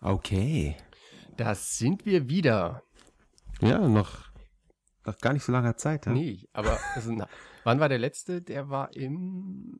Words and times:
Okay. 0.00 0.76
Das 1.36 1.78
sind 1.78 2.06
wir 2.06 2.28
wieder. 2.28 2.82
Ja, 3.60 3.78
noch, 3.78 4.30
noch 5.04 5.18
gar 5.18 5.32
nicht 5.32 5.44
so 5.44 5.52
langer 5.52 5.76
Zeit. 5.76 6.06
Ja? 6.06 6.12
Nee, 6.12 6.48
aber 6.52 6.78
also, 6.94 7.12
na, 7.12 7.28
wann 7.64 7.80
war 7.80 7.88
der 7.88 7.98
letzte? 7.98 8.42
Der 8.42 8.68
war 8.68 8.94
im. 8.94 9.76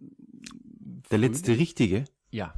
Der 1.10 1.18
letzte 1.18 1.56
richtige. 1.56 2.04
Ja. 2.30 2.54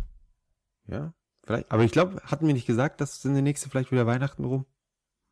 Ja, 0.86 1.14
vielleicht. 1.44 1.70
Aber 1.70 1.84
ich 1.84 1.92
glaube, 1.92 2.20
hatten 2.24 2.46
wir 2.46 2.54
nicht 2.54 2.66
gesagt, 2.66 3.00
dass 3.00 3.24
in 3.24 3.34
der 3.34 3.42
nächste 3.42 3.68
vielleicht 3.68 3.92
wieder 3.92 4.06
Weihnachten 4.06 4.44
rum? 4.44 4.66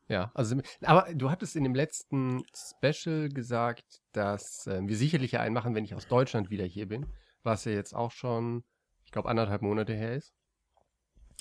Ja, 0.08 0.30
also, 0.34 0.56
aber 0.82 1.12
du 1.14 1.30
hattest 1.30 1.54
in 1.54 1.64
dem 1.64 1.74
letzten 1.74 2.42
Special 2.54 3.28
gesagt, 3.28 4.00
dass 4.12 4.66
äh, 4.66 4.80
wir 4.82 4.96
sicherlich 4.96 5.32
ja 5.32 5.40
einen 5.40 5.54
machen, 5.54 5.74
wenn 5.74 5.84
ich 5.84 5.94
aus 5.94 6.08
Deutschland 6.08 6.48
wieder 6.48 6.64
hier 6.64 6.88
bin, 6.88 7.06
was 7.42 7.66
ja 7.66 7.72
jetzt 7.72 7.94
auch 7.94 8.10
schon, 8.10 8.64
ich 9.04 9.10
glaube, 9.10 9.28
anderthalb 9.28 9.60
Monate 9.60 9.92
her 9.92 10.14
ist. 10.14 10.32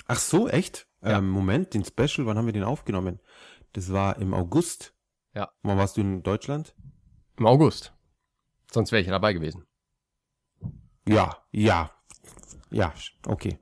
Ach 0.06 0.18
so, 0.18 0.48
echt? 0.48 0.86
Ja. 1.02 1.18
Ähm, 1.18 1.28
Moment, 1.30 1.74
den 1.74 1.84
Special, 1.84 2.26
wann 2.26 2.36
haben 2.38 2.46
wir 2.46 2.52
den 2.52 2.64
aufgenommen? 2.64 3.20
Das 3.72 3.92
war 3.92 4.16
im 4.18 4.34
August. 4.34 4.94
Ja. 5.34 5.50
Wann 5.62 5.78
warst 5.78 5.96
du 5.96 6.00
in 6.00 6.22
Deutschland? 6.22 6.74
Im 7.36 7.46
August. 7.46 7.92
Sonst 8.72 8.90
wäre 8.92 9.00
ich 9.00 9.06
ja 9.06 9.12
dabei 9.12 9.32
gewesen. 9.32 9.66
Ja, 11.06 11.38
ja. 11.52 11.90
Ja, 12.70 12.92
okay. 13.26 13.58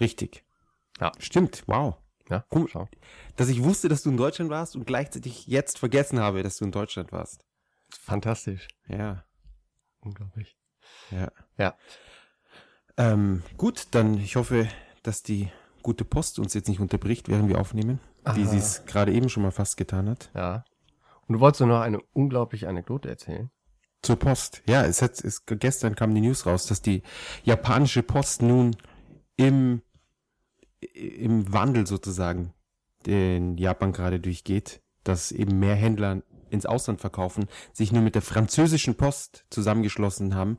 Richtig. 0.00 0.44
Ja. 1.00 1.12
Stimmt, 1.18 1.64
wow. 1.66 1.96
Ja, 2.28 2.44
Guck- 2.50 2.70
schau. 2.70 2.88
Dass 3.36 3.48
ich 3.48 3.62
wusste, 3.62 3.88
dass 3.88 4.02
du 4.02 4.10
in 4.10 4.16
Deutschland 4.16 4.50
warst 4.50 4.76
und 4.76 4.86
gleichzeitig 4.86 5.46
jetzt 5.46 5.78
vergessen 5.78 6.20
habe, 6.20 6.42
dass 6.42 6.56
du 6.58 6.64
in 6.64 6.70
Deutschland 6.72 7.10
warst. 7.12 7.44
Fantastisch. 7.90 8.68
Ja, 8.88 9.24
Unglaublich. 10.00 10.56
ja. 11.10 11.30
Ja. 11.58 11.76
Ähm, 12.96 13.42
gut, 13.56 13.88
dann 13.92 14.18
ich 14.18 14.36
hoffe, 14.36 14.68
dass 15.02 15.22
die 15.22 15.50
gute 15.82 16.04
Post 16.04 16.38
uns 16.38 16.54
jetzt 16.54 16.68
nicht 16.68 16.80
unterbricht, 16.80 17.28
während 17.28 17.48
wir 17.48 17.60
aufnehmen, 17.60 18.00
wie 18.34 18.42
Aha. 18.42 18.48
sie 18.48 18.58
es 18.58 18.84
gerade 18.86 19.12
eben 19.12 19.28
schon 19.28 19.42
mal 19.42 19.50
fast 19.50 19.76
getan 19.76 20.08
hat. 20.08 20.30
Ja. 20.34 20.64
Und 21.26 21.34
du 21.34 21.40
wolltest 21.40 21.60
nur 21.60 21.68
noch 21.68 21.80
eine 21.80 22.00
unglaubliche 22.12 22.68
Anekdote 22.68 23.08
erzählen. 23.08 23.50
Zur 24.02 24.16
Post. 24.16 24.62
Ja, 24.66 24.84
es 24.84 25.00
hat, 25.00 25.22
es, 25.22 25.44
gestern 25.46 25.94
kam 25.94 26.14
die 26.14 26.20
News 26.20 26.46
raus, 26.46 26.66
dass 26.66 26.82
die 26.82 27.02
japanische 27.44 28.02
Post 28.02 28.42
nun 28.42 28.76
im, 29.36 29.82
im 30.94 31.52
Wandel 31.52 31.86
sozusagen, 31.86 32.52
den 33.06 33.56
Japan 33.58 33.92
gerade 33.92 34.20
durchgeht, 34.20 34.80
dass 35.04 35.32
eben 35.32 35.58
mehr 35.58 35.74
Händler 35.74 36.22
ins 36.50 36.66
Ausland 36.66 37.00
verkaufen, 37.00 37.46
sich 37.72 37.92
nur 37.92 38.02
mit 38.02 38.14
der 38.14 38.22
französischen 38.22 38.96
Post 38.96 39.46
zusammengeschlossen 39.50 40.34
haben, 40.34 40.58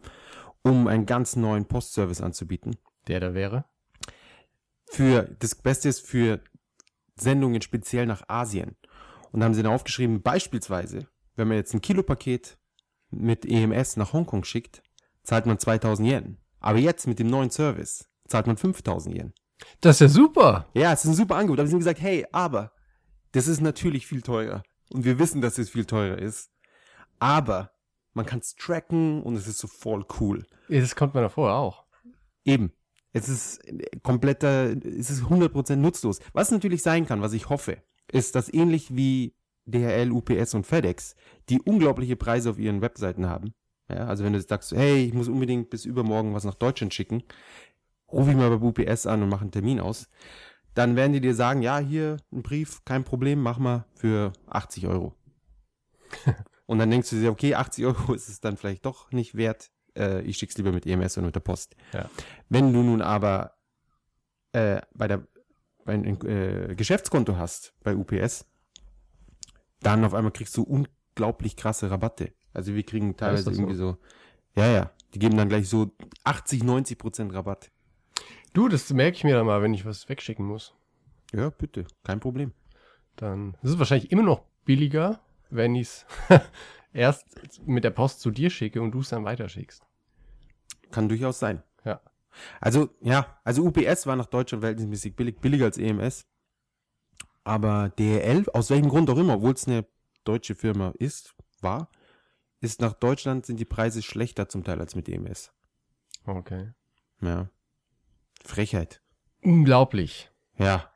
um 0.64 0.88
einen 0.88 1.06
ganz 1.06 1.36
neuen 1.36 1.66
Postservice 1.66 2.22
anzubieten. 2.22 2.78
Der 3.08 3.20
da 3.20 3.34
wäre? 3.34 3.66
Für, 4.94 5.24
das 5.40 5.56
Beste 5.56 5.90
ist 5.90 6.06
für 6.06 6.40
Sendungen 7.16 7.62
speziell 7.62 8.06
nach 8.06 8.24
Asien. 8.28 8.76
Und 9.32 9.40
da 9.40 9.46
haben 9.46 9.56
sie 9.56 9.64
dann 9.64 9.74
aufgeschrieben, 9.74 10.22
beispielsweise, 10.22 11.08
wenn 11.36 11.48
man 11.48 11.58
jetzt 11.58 11.74
ein 11.74 11.82
Kilopaket 11.82 12.60
mit 13.10 13.44
EMS 13.46 13.98
nach 13.98 14.14
Hongkong 14.14 14.44
schickt, 14.44 14.84
zahlt 15.24 15.48
man 15.48 15.58
2000 15.58 16.08
Yen. 16.08 16.38
Aber 16.60 16.78
jetzt 16.78 17.08
mit 17.08 17.18
dem 17.18 17.28
neuen 17.28 17.50
Service 17.50 18.08
zahlt 18.28 18.46
man 18.46 18.56
5000 18.56 19.16
Yen. 19.16 19.34
Das 19.82 19.96
ist 19.96 20.00
ja 20.02 20.08
super. 20.10 20.68
Ja, 20.76 20.94
es 20.94 21.04
ist 21.04 21.12
ein 21.12 21.16
super 21.16 21.38
Angebot. 21.38 21.60
Aber 21.60 21.68
sie 21.68 21.74
haben 21.74 21.80
gesagt, 21.80 22.02
hey, 22.02 22.28
aber 22.32 22.72
das 23.32 23.48
ist 23.48 23.62
natürlich 23.62 24.06
viel 24.06 24.22
teurer. 24.22 24.62
Und 24.92 25.06
wir 25.06 25.18
wissen, 25.18 25.42
dass 25.42 25.58
es 25.58 25.72
viel 25.72 25.86
teurer 25.86 26.20
ist. 26.20 26.52
Aber 27.20 27.72
man 28.14 28.28
kann 28.28 28.40
es 28.40 28.56
tracken 28.56 29.24
und 29.24 29.36
es 29.36 29.48
ist 29.48 29.58
so 29.58 29.68
voll 29.68 30.06
cool. 30.20 30.46
Das 30.70 30.96
kommt 30.96 31.16
man 31.16 31.24
da 31.24 31.30
vorher 31.30 31.56
auch. 31.56 31.86
Eben. 32.46 32.74
Es 33.14 33.30
ist 33.30 33.62
kompletter, 34.02 34.72
es 34.72 35.10
ist 35.10 35.24
100% 35.24 35.76
nutzlos. 35.76 36.20
Was 36.34 36.52
natürlich 36.52 36.82
sein 36.82 37.06
kann, 37.06 37.22
was 37.22 37.34
ich 37.34 37.50
hoffe, 37.50 37.78
ist, 38.12 38.36
dass 38.36 38.52
ähnlich 38.52 38.96
wie 38.96 39.36
DHL, 39.66 40.12
UPS 40.12 40.56
und 40.56 40.66
FedEx, 40.66 41.16
die 41.50 41.62
unglaubliche 41.62 42.16
Preise 42.16 42.50
auf 42.50 42.60
ihren 42.60 42.82
Webseiten 42.82 43.28
haben. 43.28 43.54
Ja, 43.90 44.08
also 44.08 44.24
wenn 44.24 44.34
du 44.34 44.42
sagst, 44.42 44.72
hey, 44.72 45.06
ich 45.06 45.14
muss 45.14 45.28
unbedingt 45.28 45.70
bis 45.70 45.86
übermorgen 45.86 46.34
was 46.34 46.44
nach 46.44 46.56
Deutschland 46.56 46.94
schicken, 46.94 47.24
ruf 48.12 48.28
ich 48.28 48.36
mal 48.36 48.58
bei 48.58 48.66
UPS 48.66 49.06
an 49.06 49.22
und 49.22 49.30
mache 49.30 49.42
einen 49.42 49.52
Termin 49.52 49.80
aus. 49.80 50.10
Dann 50.74 50.96
werden 50.96 51.14
die 51.14 51.22
dir 51.22 51.36
sagen, 51.36 51.62
ja, 51.62 51.78
hier 51.78 52.18
ein 52.32 52.42
Brief, 52.42 52.84
kein 52.84 53.04
Problem, 53.04 53.42
mach 53.42 53.60
mal 53.60 53.86
für 53.94 54.34
80 54.48 54.88
Euro. 54.88 55.14
und 56.66 56.80
dann 56.80 56.90
denkst 56.90 57.12
du 57.12 57.18
dir, 57.18 57.32
okay, 57.32 57.56
80 57.56 57.86
Euro 57.86 58.14
ist 58.16 58.30
es 58.30 58.40
dann 58.40 58.58
vielleicht 58.58 58.86
doch 58.86 59.12
nicht 59.12 59.36
wert. 59.36 59.72
Äh, 59.98 60.22
ich 60.22 60.38
schick's 60.38 60.58
lieber 60.58 60.72
mit 60.72 60.86
EMS 60.86 61.18
oder 61.18 61.28
mit 61.28 61.36
der 61.36 61.42
Post. 61.42 61.76
Ja. 61.94 62.10
Wenn 62.50 62.74
du 62.74 62.82
nun 62.84 63.02
aber 63.02 63.56
äh, 64.52 64.82
bei 64.94 65.08
der 65.08 65.28
bei 65.86 65.94
ein 65.94 66.22
äh, 66.26 66.76
Geschäftskonto 66.76 67.38
hast 67.38 67.74
bei 67.84 67.96
UPS, 67.96 68.46
dann 69.82 70.06
auf 70.06 70.14
einmal 70.14 70.32
kriegst 70.32 70.56
du 70.56 70.64
unglaublich 70.64 71.56
krasse 71.56 71.92
Rabatte. 71.92 72.34
Also 72.54 72.74
wir 72.74 72.84
kriegen 72.84 73.18
teilweise 73.18 73.44
so? 73.44 73.52
irgendwie 73.52 73.76
so, 73.76 73.98
ja, 74.56 74.68
ja, 74.68 74.92
die 75.14 75.20
geben 75.20 75.38
dann 75.38 75.50
gleich 75.50 75.68
so 75.68 75.92
80, 76.24 76.64
90 76.64 76.98
Prozent 76.98 77.34
Rabatt. 77.34 77.72
Du, 78.54 78.70
das 78.70 78.92
merke 78.92 79.18
ich 79.18 79.24
mir 79.24 79.36
dann 79.36 79.46
mal, 79.46 79.62
wenn 79.62 79.74
ich 79.74 79.86
was 79.86 80.08
wegschicken 80.08 80.46
muss. 80.46 80.74
Ja, 81.34 81.50
bitte, 81.50 81.86
kein 82.04 82.20
Problem. 82.20 82.54
Dann 83.16 83.58
das 83.62 83.72
ist 83.72 83.80
wahrscheinlich 83.80 84.12
immer 84.12 84.24
noch 84.24 84.44
billiger, 84.66 85.20
wenn 85.50 85.76
ich 85.76 85.88
es 85.88 86.06
erst 86.94 87.26
mit 87.68 87.84
der 87.84 87.92
Post 87.92 88.22
zu 88.22 88.32
dir 88.32 88.50
schicke 88.50 88.82
und 88.82 88.92
du 88.92 89.00
es 89.00 89.10
dann 89.10 89.26
weiterschickst. 89.26 89.86
Kann 90.92 91.10
durchaus 91.10 91.40
sein. 91.40 91.64
Ja. 91.84 92.02
Also, 92.62 92.90
ja, 93.02 93.40
also 93.44 93.64
UPS 93.64 94.08
war 94.08 94.16
nach 94.16 94.28
Deutschland 94.28 94.62
verhältnismäßig 94.62 95.16
billig, 95.16 95.40
billiger 95.40 95.66
als 95.66 95.78
EMS. 95.78 96.26
Aber 97.44 97.90
DHL, 97.90 98.46
aus 98.54 98.70
welchem 98.70 98.90
Grund 98.90 99.10
auch 99.10 99.18
immer, 99.18 99.36
obwohl 99.36 99.54
es 99.54 99.68
eine 99.68 99.86
deutsche 100.24 100.56
Firma 100.56 100.94
ist, 100.98 101.36
war, 101.62 101.90
ist 102.62 102.80
nach 102.80 102.94
Deutschland 102.94 103.46
sind 103.46 103.60
die 103.60 103.66
Preise 103.66 104.02
schlechter 104.02 104.48
zum 104.48 104.64
Teil 104.64 104.80
als 104.80 104.96
mit 104.96 105.10
EMS. 105.10 105.52
Okay. 106.26 106.72
Ja. 107.22 107.50
Frechheit. 108.46 109.02
Unglaublich. 109.42 110.32
Ja. 110.58 110.94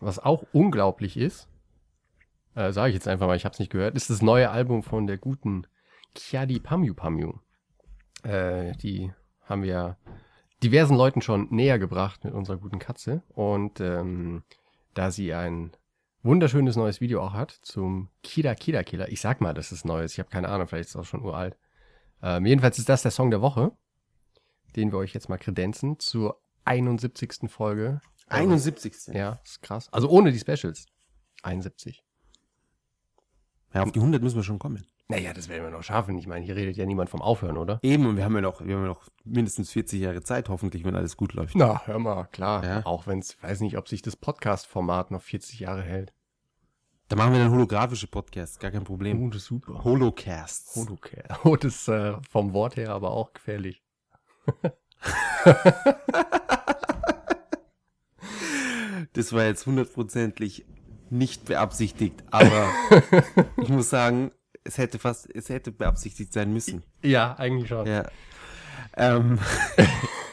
Was 0.00 0.20
auch 0.20 0.44
unglaublich 0.52 1.16
ist, 1.16 1.48
äh, 2.58 2.72
sage 2.72 2.88
ich 2.88 2.94
jetzt 2.94 3.06
einfach 3.06 3.26
mal, 3.26 3.36
ich 3.36 3.44
habe 3.44 3.52
es 3.52 3.60
nicht 3.60 3.70
gehört, 3.70 3.94
ist 3.94 4.10
das 4.10 4.20
neue 4.20 4.50
Album 4.50 4.82
von 4.82 5.06
der 5.06 5.16
guten 5.16 5.66
Kiadi 6.14 6.58
Pamyu 6.58 6.92
Pamyu. 6.92 7.34
Äh, 8.24 8.72
die 8.72 9.12
haben 9.42 9.62
wir 9.62 9.96
diversen 10.62 10.96
Leuten 10.96 11.22
schon 11.22 11.46
näher 11.50 11.78
gebracht 11.78 12.24
mit 12.24 12.34
unserer 12.34 12.56
guten 12.56 12.80
Katze. 12.80 13.22
Und 13.28 13.80
ähm, 13.80 14.42
da 14.94 15.12
sie 15.12 15.32
ein 15.34 15.70
wunderschönes 16.24 16.74
neues 16.74 17.00
Video 17.00 17.22
auch 17.22 17.32
hat 17.32 17.52
zum 17.62 18.10
Kida 18.24 18.56
Kida 18.56 18.82
Killer. 18.82 19.08
Ich 19.08 19.20
sag 19.20 19.40
mal, 19.40 19.54
das 19.54 19.70
ist 19.70 19.84
neues. 19.84 20.12
Ich 20.12 20.18
habe 20.18 20.28
keine 20.28 20.48
Ahnung, 20.48 20.66
vielleicht 20.66 20.88
ist 20.88 20.96
es 20.96 21.00
auch 21.00 21.04
schon 21.04 21.22
uralt. 21.22 21.56
Ähm, 22.22 22.44
jedenfalls 22.44 22.80
ist 22.80 22.88
das 22.88 23.02
der 23.02 23.12
Song 23.12 23.30
der 23.30 23.40
Woche, 23.40 23.70
den 24.74 24.90
wir 24.90 24.98
euch 24.98 25.14
jetzt 25.14 25.28
mal 25.28 25.38
kredenzen 25.38 26.00
zur 26.00 26.42
71. 26.64 27.48
Folge 27.48 28.00
71. 28.26 29.14
ja, 29.14 29.38
ist 29.44 29.62
krass. 29.62 29.88
Also 29.92 30.08
ohne 30.10 30.32
die 30.32 30.40
Specials. 30.40 30.86
71. 31.44 32.02
Ja, 33.74 33.82
auf 33.82 33.92
die 33.92 33.98
100 33.98 34.22
müssen 34.22 34.36
wir 34.36 34.42
schon 34.42 34.58
kommen. 34.58 34.86
Naja, 35.08 35.32
das 35.32 35.48
werden 35.48 35.64
wir 35.64 35.70
noch 35.70 35.82
schaffen. 35.82 36.18
Ich 36.18 36.26
meine, 36.26 36.44
hier 36.44 36.56
redet 36.56 36.76
ja 36.76 36.86
niemand 36.86 37.10
vom 37.10 37.22
Aufhören, 37.22 37.56
oder? 37.56 37.78
Eben, 37.82 38.06
und 38.06 38.16
wir 38.16 38.24
haben 38.24 38.34
ja 38.34 38.40
noch, 38.40 38.64
wir 38.64 38.74
haben 38.74 38.82
ja 38.82 38.88
noch 38.88 39.04
mindestens 39.24 39.70
40 39.72 40.00
Jahre 40.00 40.22
Zeit, 40.22 40.48
hoffentlich, 40.48 40.84
wenn 40.84 40.94
alles 40.94 41.16
gut 41.16 41.34
läuft. 41.34 41.54
Na, 41.54 41.82
hör 41.86 41.98
mal, 41.98 42.24
klar. 42.24 42.64
Ja. 42.64 42.86
Auch 42.86 43.06
wenn 43.06 43.18
es, 43.18 43.42
weiß 43.42 43.60
nicht, 43.60 43.76
ob 43.76 43.88
sich 43.88 44.02
das 44.02 44.16
Podcast-Format 44.16 45.10
noch 45.10 45.22
40 45.22 45.60
Jahre 45.60 45.82
hält. 45.82 46.12
Da 47.08 47.16
machen 47.16 47.32
wir 47.32 47.38
dann 47.40 47.50
holographische 47.50 48.06
Podcasts, 48.06 48.58
gar 48.58 48.70
kein 48.70 48.84
Problem. 48.84 49.22
Oh, 49.22 49.28
das 49.28 49.42
ist 49.42 49.48
super. 49.48 49.82
Holocasts. 49.82 50.76
Holocare. 50.76 51.38
Oh, 51.44 51.56
das 51.56 51.76
ist 51.76 51.88
äh, 51.88 52.14
vom 52.28 52.52
Wort 52.52 52.76
her 52.76 52.90
aber 52.90 53.12
auch 53.12 53.32
gefährlich. 53.32 53.82
Das 59.14 59.32
war 59.32 59.44
jetzt 59.44 59.66
hundertprozentig 59.66 60.64
nicht 61.10 61.46
beabsichtigt, 61.46 62.22
aber 62.30 62.68
ich 63.56 63.68
muss 63.68 63.90
sagen, 63.90 64.30
es 64.64 64.78
hätte 64.78 64.98
fast, 64.98 65.28
es 65.34 65.48
hätte 65.48 65.72
beabsichtigt 65.72 66.32
sein 66.32 66.52
müssen. 66.52 66.82
Ja, 67.02 67.34
eigentlich 67.38 67.68
schon. 67.68 67.86
Ja. 67.86 68.08
Ähm, 68.96 69.38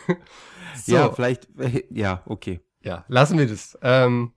So. 0.76 0.94
Ja, 0.94 1.12
vielleicht, 1.12 1.48
äh, 1.60 1.84
ja, 1.90 2.22
okay. 2.26 2.62
Ja, 2.82 3.06
lassen 3.08 3.38
wir 3.40 3.48
das. 3.48 3.78
Ähm, 3.82 4.34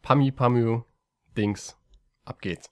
Pami 0.00 0.30
Pamu 0.30 0.82
Dings. 1.36 1.76
Ab 2.24 2.40
geht's. 2.40 2.70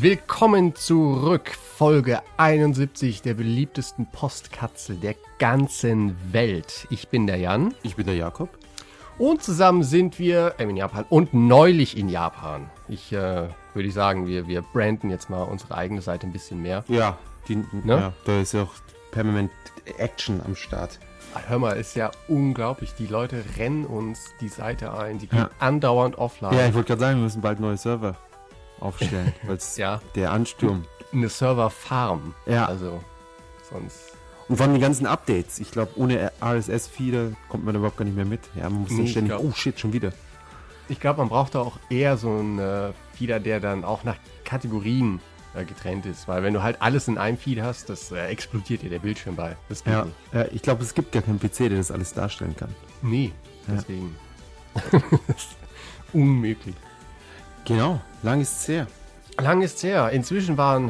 Willkommen 0.00 0.76
zurück, 0.76 1.50
Folge 1.76 2.20
71 2.36 3.20
der 3.22 3.34
beliebtesten 3.34 4.06
Postkatzel 4.06 4.94
der 4.94 5.16
ganzen 5.40 6.16
Welt. 6.32 6.86
Ich 6.88 7.08
bin 7.08 7.26
der 7.26 7.38
Jan 7.38 7.74
Ich 7.82 7.96
bin 7.96 8.06
der 8.06 8.14
Jakob. 8.14 8.48
und 9.18 9.42
zusammen 9.42 9.82
sind 9.82 10.20
wir 10.20 10.54
äh, 10.58 10.62
in 10.62 10.76
Japan 10.76 11.04
und 11.08 11.34
neulich 11.34 11.96
in 11.98 12.08
Japan. 12.08 12.70
Ich 12.86 13.12
äh, 13.12 13.48
würde 13.74 13.90
sagen, 13.90 14.28
wir, 14.28 14.46
wir 14.46 14.62
branden 14.62 15.10
jetzt 15.10 15.30
mal 15.30 15.42
unsere 15.42 15.74
eigene 15.74 16.00
Seite 16.00 16.28
ein 16.28 16.32
bisschen 16.32 16.62
mehr. 16.62 16.84
Ja, 16.86 17.18
die, 17.48 17.56
Ne? 17.56 17.64
ja, 17.96 18.12
da 18.24 18.40
ist 18.40 18.52
ja 18.54 18.62
auch 18.62 18.74
permanent 19.10 19.50
Action 19.98 20.40
am 20.44 20.54
Start. 20.54 21.00
Ah, 21.34 21.40
Hör 21.48 21.58
mal, 21.58 21.72
ist 21.72 21.96
ja 21.96 22.12
unglaublich. 22.28 22.94
Die 22.94 23.08
Leute 23.08 23.42
rennen 23.58 23.84
uns 23.84 24.32
die 24.40 24.48
Seite 24.48 24.96
ein, 24.96 25.18
die 25.18 25.26
gehen 25.26 25.40
Ja. 25.40 25.50
andauernd 25.58 26.18
offline. 26.18 26.54
Ja, 26.54 26.68
ich 26.68 26.74
wollte 26.74 26.86
gerade 26.86 27.00
sagen, 27.00 27.16
wir 27.18 27.24
müssen 27.24 27.42
bald 27.42 27.58
neue 27.58 27.76
Server 27.76 28.16
aufstellen, 28.80 29.32
weil 29.46 29.58
Ja. 29.76 30.00
der 30.14 30.32
Ansturm. 30.32 30.84
Eine 31.12 31.28
Serverfarm. 31.28 32.34
Ja. 32.46 32.66
Also, 32.66 33.02
sonst. 33.70 34.12
Und 34.48 34.56
von 34.56 34.72
den 34.72 34.80
ganzen 34.80 35.06
Updates. 35.06 35.58
Ich 35.58 35.70
glaube, 35.70 35.92
ohne 35.96 36.32
RSS-Feeder 36.42 37.32
kommt 37.48 37.64
man 37.64 37.74
überhaupt 37.74 37.96
gar 37.98 38.04
nicht 38.04 38.16
mehr 38.16 38.24
mit. 38.24 38.40
Ja, 38.54 38.64
man 38.70 38.82
muss 38.82 38.90
Nee, 38.92 39.06
ständig, 39.06 39.30
glaub- 39.32 39.44
oh 39.44 39.52
shit, 39.52 39.78
schon 39.78 39.92
wieder. 39.92 40.12
Ich 40.88 41.00
glaube, 41.00 41.18
man 41.18 41.28
braucht 41.28 41.54
da 41.54 41.60
auch 41.60 41.78
eher 41.90 42.16
so 42.16 42.30
einen 42.30 42.58
äh, 42.58 42.92
Feeder, 43.14 43.40
der 43.40 43.60
dann 43.60 43.84
auch 43.84 44.04
nach 44.04 44.16
Kategorien 44.44 45.20
äh, 45.54 45.64
getrennt 45.66 46.06
ist. 46.06 46.28
Weil 46.28 46.42
wenn 46.42 46.54
du 46.54 46.62
halt 46.62 46.80
alles 46.80 47.08
in 47.08 47.18
einem 47.18 47.36
Feed 47.36 47.60
hast, 47.60 47.90
das 47.90 48.10
äh, 48.10 48.26
explodiert 48.28 48.80
dir 48.82 48.88
der 48.88 49.00
Bildschirm 49.00 49.36
bei. 49.36 49.54
Das 49.68 49.84
Ja, 49.84 50.06
ja 50.32 50.46
ich 50.50 50.62
glaube, 50.62 50.82
es 50.82 50.94
gibt 50.94 51.12
gar 51.12 51.22
keinen 51.22 51.38
PC, 51.38 51.68
der 51.68 51.76
das 51.76 51.90
alles 51.90 52.14
darstellen 52.14 52.56
kann. 52.56 52.74
Nee, 53.02 53.32
Ja. 53.66 53.74
deswegen. 53.74 54.16
ist 55.28 55.56
unmöglich. 56.14 56.74
Genau, 57.68 58.00
lang 58.22 58.40
ist 58.40 58.62
es 58.62 58.68
her. 58.68 58.86
Lang 59.38 59.60
ist's 59.60 59.82
her. 59.82 60.08
Inzwischen 60.08 60.56
waren 60.56 60.88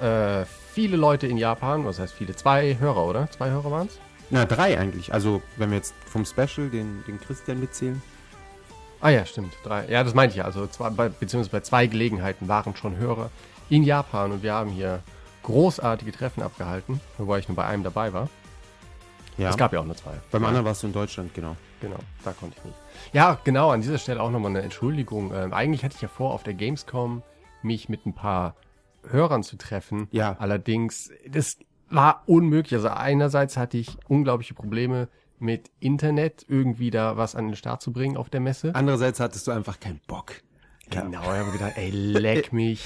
äh, 0.00 0.46
viele 0.72 0.96
Leute 0.96 1.26
in 1.26 1.36
Japan, 1.36 1.84
was 1.84 1.98
heißt 1.98 2.14
viele? 2.14 2.34
Zwei 2.34 2.78
Hörer, 2.80 3.04
oder? 3.04 3.30
Zwei 3.30 3.50
Hörer 3.50 3.70
waren's? 3.70 3.98
Na, 4.30 4.46
drei 4.46 4.78
eigentlich. 4.78 5.12
Also, 5.12 5.42
wenn 5.58 5.68
wir 5.68 5.76
jetzt 5.76 5.94
vom 6.06 6.24
Special 6.24 6.70
den, 6.70 7.04
den 7.06 7.20
Christian 7.20 7.60
mitzählen. 7.60 8.02
Ah 9.02 9.10
ja, 9.10 9.26
stimmt. 9.26 9.52
Drei. 9.64 9.86
Ja, 9.90 10.02
das 10.02 10.14
meinte 10.14 10.30
ich 10.32 10.38
ja. 10.38 10.44
Also 10.44 10.66
zwei, 10.66 10.88
bei, 10.88 11.10
beziehungsweise 11.10 11.50
bei 11.50 11.60
zwei 11.60 11.86
Gelegenheiten 11.86 12.48
waren 12.48 12.74
schon 12.74 12.96
Hörer 12.96 13.28
in 13.68 13.82
Japan 13.82 14.32
und 14.32 14.42
wir 14.42 14.54
haben 14.54 14.70
hier 14.70 15.00
großartige 15.42 16.10
Treffen 16.10 16.42
abgehalten, 16.42 17.02
wobei 17.18 17.38
ich 17.38 17.48
nur 17.48 17.56
bei 17.56 17.66
einem 17.66 17.82
dabei 17.82 18.14
war. 18.14 18.30
Ja, 19.36 19.50
Es 19.50 19.56
gab 19.56 19.72
ja 19.72 19.80
auch 19.80 19.84
nur 19.84 19.96
zwei. 19.96 20.12
beim 20.30 20.42
Ja, 20.42 20.48
anderen 20.48 20.66
warst 20.66 20.82
du 20.82 20.86
in 20.86 20.92
Deutschland, 20.92 21.34
genau. 21.34 21.56
Genau, 21.80 21.98
da 22.24 22.32
konnte 22.32 22.56
ich 22.58 22.64
nicht. 22.64 22.76
Ja, 23.12 23.38
genau, 23.44 23.70
an 23.70 23.80
dieser 23.80 23.98
Stelle 23.98 24.22
auch 24.22 24.30
nochmal 24.30 24.50
eine 24.50 24.62
Entschuldigung. 24.62 25.32
Ähm, 25.34 25.52
eigentlich 25.52 25.84
hatte 25.84 25.96
ich 25.96 26.02
ja 26.02 26.08
vor, 26.08 26.32
auf 26.32 26.42
der 26.44 26.54
Gamescom 26.54 27.22
mich 27.62 27.88
mit 27.88 28.06
ein 28.06 28.14
paar 28.14 28.54
Hörern 29.08 29.42
zu 29.42 29.56
treffen. 29.56 30.08
Ja. 30.12 30.36
Allerdings, 30.38 31.10
das 31.28 31.58
war 31.90 32.22
unmöglich. 32.26 32.74
Also 32.74 32.88
einerseits 32.88 33.56
hatte 33.56 33.76
ich 33.76 33.96
unglaubliche 34.08 34.54
Probleme 34.54 35.08
mit 35.38 35.70
Internet, 35.80 36.46
irgendwie 36.48 36.90
da 36.90 37.16
was 37.16 37.34
an 37.34 37.48
den 37.48 37.56
Start 37.56 37.82
zu 37.82 37.92
bringen 37.92 38.16
auf 38.16 38.30
der 38.30 38.40
Messe. 38.40 38.70
Andererseits 38.74 39.20
hattest 39.20 39.46
du 39.46 39.50
einfach 39.50 39.80
keinen 39.80 40.00
Bock. 40.06 40.32
Genau, 41.02 41.22
ich 41.22 41.26
habe 41.28 41.50
gedacht, 41.52 41.72
ey, 41.76 41.90
leck 41.90 42.52
mich. 42.52 42.84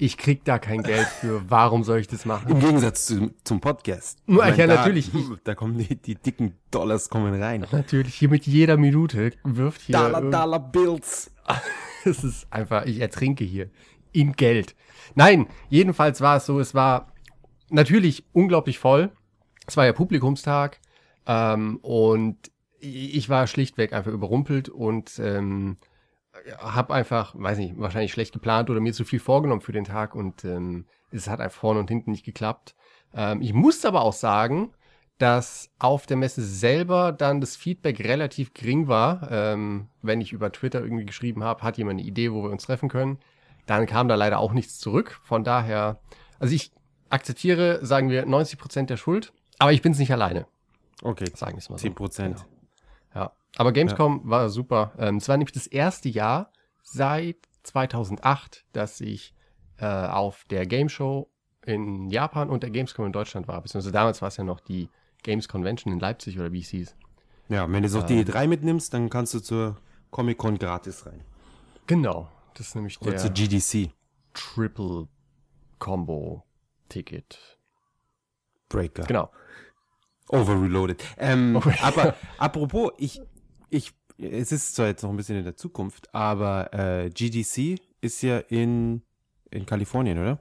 Ich 0.00 0.16
krieg 0.16 0.44
da 0.44 0.58
kein 0.60 0.82
Geld 0.84 1.06
für. 1.08 1.42
Warum 1.50 1.82
soll 1.82 1.98
ich 1.98 2.06
das 2.06 2.24
machen? 2.24 2.48
Im 2.52 2.60
Gegensatz 2.60 3.06
zu, 3.06 3.34
zum 3.42 3.60
Podcast. 3.60 4.18
Ja, 4.28 4.34
Ich 4.48 4.56
meine, 4.56 4.66
da, 4.68 4.74
natürlich. 4.76 5.10
Da 5.44 5.54
kommen 5.56 5.76
die, 5.76 5.96
die 5.96 6.14
dicken 6.14 6.54
Dollars 6.70 7.08
kommen 7.08 7.40
rein. 7.42 7.66
Natürlich, 7.72 8.14
hier 8.14 8.28
mit 8.28 8.46
jeder 8.46 8.76
Minute 8.76 9.32
wirft 9.42 9.80
hier. 9.82 9.96
Dollar, 9.98 10.18
irgend- 10.20 10.34
Dollar 10.34 10.60
Bills. 10.60 11.30
Es 12.04 12.22
ist 12.22 12.46
einfach, 12.52 12.86
ich 12.86 13.00
ertrinke 13.00 13.44
hier 13.44 13.70
in 14.12 14.32
Geld. 14.34 14.76
Nein, 15.16 15.48
jedenfalls 15.68 16.20
war 16.20 16.36
es 16.36 16.46
so, 16.46 16.60
es 16.60 16.72
war 16.72 17.12
natürlich 17.70 18.24
unglaublich 18.32 18.78
voll. 18.78 19.10
Es 19.66 19.76
war 19.76 19.84
ja 19.84 19.92
Publikumstag 19.92 20.78
ähm, 21.26 21.78
und 21.82 22.36
ich 22.78 23.28
war 23.28 23.48
schlichtweg 23.48 23.92
einfach 23.92 24.12
überrumpelt 24.12 24.68
und 24.68 25.18
ähm, 25.18 25.76
habe 26.58 26.94
einfach, 26.94 27.34
weiß 27.36 27.58
nicht, 27.58 27.78
wahrscheinlich 27.78 28.12
schlecht 28.12 28.32
geplant 28.32 28.70
oder 28.70 28.80
mir 28.80 28.92
zu 28.92 29.04
viel 29.04 29.20
vorgenommen 29.20 29.60
für 29.60 29.72
den 29.72 29.84
Tag 29.84 30.14
und 30.14 30.44
ähm, 30.44 30.86
es 31.10 31.28
hat 31.28 31.40
einfach 31.40 31.60
vorne 31.60 31.80
und 31.80 31.88
hinten 31.88 32.10
nicht 32.10 32.24
geklappt. 32.24 32.74
Ähm, 33.14 33.40
ich 33.42 33.52
muss 33.52 33.84
aber 33.84 34.02
auch 34.02 34.12
sagen, 34.12 34.72
dass 35.18 35.70
auf 35.78 36.06
der 36.06 36.16
Messe 36.16 36.42
selber 36.42 37.12
dann 37.12 37.40
das 37.40 37.56
Feedback 37.56 38.00
relativ 38.00 38.54
gering 38.54 38.86
war. 38.86 39.28
Ähm, 39.30 39.88
wenn 40.00 40.20
ich 40.20 40.32
über 40.32 40.52
Twitter 40.52 40.80
irgendwie 40.80 41.06
geschrieben 41.06 41.42
habe, 41.42 41.62
hat 41.62 41.76
jemand 41.76 41.98
eine 41.98 42.08
Idee, 42.08 42.32
wo 42.32 42.42
wir 42.42 42.50
uns 42.50 42.64
treffen 42.64 42.88
können. 42.88 43.18
Dann 43.66 43.86
kam 43.86 44.08
da 44.08 44.14
leider 44.14 44.38
auch 44.38 44.52
nichts 44.52 44.78
zurück. 44.78 45.20
Von 45.24 45.44
daher, 45.44 46.00
also 46.38 46.54
ich 46.54 46.70
akzeptiere, 47.10 47.84
sagen 47.84 48.10
wir, 48.10 48.26
90 48.26 48.58
Prozent 48.58 48.90
der 48.90 48.96
Schuld, 48.96 49.32
aber 49.58 49.72
ich 49.72 49.82
bin 49.82 49.92
es 49.92 49.98
nicht 49.98 50.12
alleine, 50.12 50.46
Okay, 51.02 51.26
sagen 51.34 51.54
wir 51.54 51.58
es 51.58 51.70
mal 51.70 51.78
so. 51.78 51.82
10 51.82 51.94
Prozent. 51.94 52.46
Ja, 53.14 53.32
aber 53.58 53.72
Gamescom 53.72 54.20
war 54.24 54.48
super. 54.50 54.92
Ähm, 54.98 55.16
es 55.16 55.28
war 55.28 55.36
nämlich 55.36 55.52
das 55.52 55.66
erste 55.66 56.08
Jahr 56.08 56.52
seit 56.82 57.36
2008, 57.64 58.64
dass 58.72 59.00
ich 59.00 59.34
äh, 59.78 59.86
auf 59.86 60.44
der 60.48 60.64
Game 60.64 60.88
Show 60.88 61.28
in 61.66 62.08
Japan 62.08 62.50
und 62.50 62.62
der 62.62 62.70
Gamescom 62.70 63.06
in 63.06 63.12
Deutschland 63.12 63.48
war. 63.48 63.60
Beziehungsweise 63.60 63.92
damals 63.92 64.22
war 64.22 64.28
es 64.28 64.36
ja 64.36 64.44
noch 64.44 64.60
die 64.60 64.88
Games 65.24 65.48
Convention 65.48 65.92
in 65.92 65.98
Leipzig 65.98 66.38
oder 66.38 66.52
wie 66.52 66.60
es 66.60 66.68
hieß. 66.68 66.96
Ja, 67.48 67.64
wenn 67.64 67.82
du 67.82 67.88
jetzt 67.88 67.96
auch 67.96 68.06
die 68.06 68.24
E3 68.24 68.46
mitnimmst, 68.46 68.94
dann 68.94 69.10
kannst 69.10 69.34
du 69.34 69.40
zur 69.40 69.76
Comic-Con 70.10 70.58
gratis 70.58 71.04
rein. 71.04 71.24
Genau, 71.88 72.30
das 72.54 72.68
ist 72.68 72.74
nämlich 72.76 73.00
Oder 73.00 73.12
der 73.12 73.20
zur 73.20 73.30
GDC. 73.30 73.90
Triple 74.34 75.08
Combo 75.80 76.44
Ticket. 76.88 77.58
Breaker. 78.68 79.02
Genau. 79.02 79.30
Overreloaded. 80.28 81.02
Ähm, 81.16 81.60
aber 81.82 82.14
apropos, 82.38 82.92
ich, 82.98 83.20
ich, 83.70 83.92
es 84.18 84.52
ist 84.52 84.74
zwar 84.74 84.86
jetzt 84.86 85.02
noch 85.02 85.10
ein 85.10 85.16
bisschen 85.16 85.38
in 85.38 85.44
der 85.44 85.56
Zukunft, 85.56 86.14
aber 86.14 86.72
äh, 86.72 87.10
GDC 87.10 87.80
ist 88.00 88.22
ja 88.22 88.38
in, 88.38 89.02
in 89.50 89.66
Kalifornien, 89.66 90.18
oder? 90.18 90.40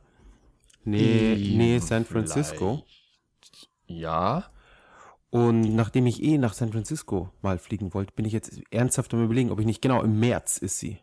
Nee, 0.84 1.36
nee, 1.58 1.80
San 1.80 2.06
Francisco. 2.06 2.84
Vielleicht. 2.86 3.70
Ja. 3.88 4.46
Und 5.30 5.76
nachdem 5.76 6.08
ich 6.08 6.24
eh 6.24 6.38
nach 6.38 6.54
San 6.54 6.72
Francisco 6.72 7.30
mal 7.42 7.58
fliegen 7.58 7.94
wollte, 7.94 8.14
bin 8.14 8.26
ich 8.26 8.34
jetzt 8.34 8.62
ernsthaft 8.72 9.14
am 9.14 9.24
überlegen, 9.24 9.52
ob 9.52 9.60
ich 9.60 9.66
nicht 9.66 9.82
genau 9.82 10.02
im 10.02 10.20
März 10.20 10.58
ist 10.58 10.80
sie. 10.80 11.00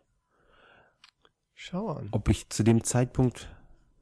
Schau 1.55 1.89
an. 1.89 2.09
Ob 2.13 2.29
ich 2.29 2.49
zu 2.49 2.63
dem 2.63 2.83
Zeitpunkt, 2.83 3.49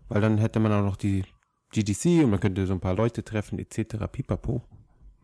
weil 0.09 0.21
dann 0.21 0.39
hätte 0.39 0.61
man 0.61 0.73
auch 0.73 0.85
noch 0.85 0.97
die 0.97 1.25
GDC 1.73 2.25
und 2.25 2.31
man 2.31 2.41
könnte 2.41 2.67
so 2.67 2.73
ein 2.73 2.81
paar 2.81 2.95
Leute 2.95 3.25
treffen, 3.25 3.59
etc. 3.59 4.07
Pipapo. 4.11 4.63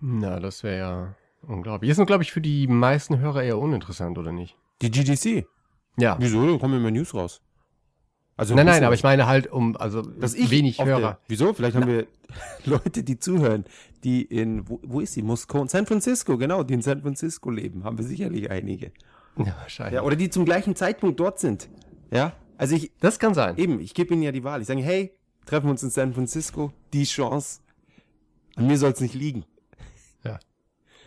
Na, 0.01 0.41
das 0.41 0.63
wäre 0.63 0.79
ja 0.79 1.15
unglaublich. 1.47 1.91
Ist 1.91 1.97
nur, 1.99 2.07
glaube 2.07 2.23
ich, 2.23 2.33
für 2.33 2.41
die 2.41 2.67
meisten 2.67 3.19
Hörer 3.19 3.43
eher 3.43 3.59
uninteressant, 3.59 4.19
oder 4.19 4.33
nicht? 4.33 4.57
Die 4.83 4.91
GDC? 4.91 5.47
Ja. 5.97 6.17
Wieso? 6.19 6.53
Da 6.53 6.59
kommen 6.59 6.79
immer 6.79 6.91
News 6.91 7.15
raus. 7.15 7.41
Also 8.37 8.55
Nein, 8.55 8.67
nein, 8.67 8.85
aber 8.85 8.95
ich 8.95 9.03
meine 9.03 9.27
halt 9.27 9.49
um, 9.49 9.77
also 9.77 10.01
dass 10.01 10.35
ich 10.35 10.49
wenig 10.51 10.79
Hörer. 10.79 11.01
Der, 11.01 11.19
wieso? 11.27 11.53
Vielleicht 11.55 11.75
haben 11.75 11.89
wir 11.89 12.07
Leute, 12.65 13.03
die 13.03 13.19
zuhören, 13.19 13.65
die 14.05 14.23
in, 14.23 14.69
wo, 14.69 14.79
wo 14.85 15.01
ist 15.01 15.15
sie? 15.15 15.23
Moskau 15.23 15.61
und 15.61 15.71
San 15.73 15.87
Francisco, 15.87 16.39
genau, 16.39 16.63
die 16.63 16.75
in 16.75 16.83
San 16.83 17.03
Francisco 17.03 17.51
leben. 17.51 17.83
Haben 17.83 17.99
wir 17.99 18.05
sicherlich 18.05 18.49
einige. 18.49 18.93
Ja, 19.39 19.57
wahrscheinlich. 19.61 19.95
Ja, 19.95 20.03
oder 20.03 20.15
die 20.15 20.31
zum 20.31 20.45
gleichen 20.45 20.77
Zeitpunkt 20.77 21.19
dort 21.19 21.41
sind. 21.41 21.69
Ja, 22.13 22.33
also 22.57 22.77
ich, 22.77 22.93
das 23.01 23.19
kann 23.19 23.35
sein. 23.35 23.57
eben, 23.57 23.81
ich 23.81 23.93
gebe 23.93 24.15
ihnen 24.15 24.23
ja 24.23 24.31
die 24.31 24.45
Wahl. 24.45 24.61
Ich 24.61 24.69
sage, 24.69 24.83
hey, 24.83 25.13
treffen 25.45 25.67
wir 25.67 25.71
uns 25.73 25.83
in 25.83 25.91
San 25.91 26.13
Francisco, 26.13 26.73
die 26.93 27.05
Chance. 27.05 27.61
An 28.55 28.69
mir 28.69 28.79
soll 28.79 28.93
es 28.93 29.01
nicht 29.01 29.15
liegen. 29.15 29.45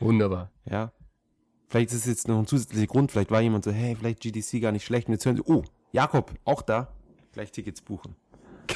Wunderbar. 0.02 0.50
Ja. 0.70 0.92
Vielleicht 1.68 1.92
ist 1.92 2.00
es 2.00 2.06
jetzt 2.06 2.28
noch 2.28 2.38
ein 2.38 2.48
zusätzlicher 2.48 2.88
Grund. 2.88 3.12
Vielleicht 3.12 3.32
war 3.32 3.40
jemand 3.42 3.64
so, 3.64 3.72
hey, 3.72 3.96
vielleicht 3.96 4.20
GDC 4.22 4.62
gar 4.62 4.72
nicht 4.74 4.84
schlecht. 4.86 5.08
Und 5.08 5.14
jetzt 5.14 5.26
hören 5.26 5.38
sie, 5.38 5.44
oh, 5.46 5.64
Jakob, 5.94 6.34
auch 6.44 6.62
da. 6.62 6.90
Gleich 7.34 7.52
Tickets 7.52 7.82
buchen. 7.82 8.16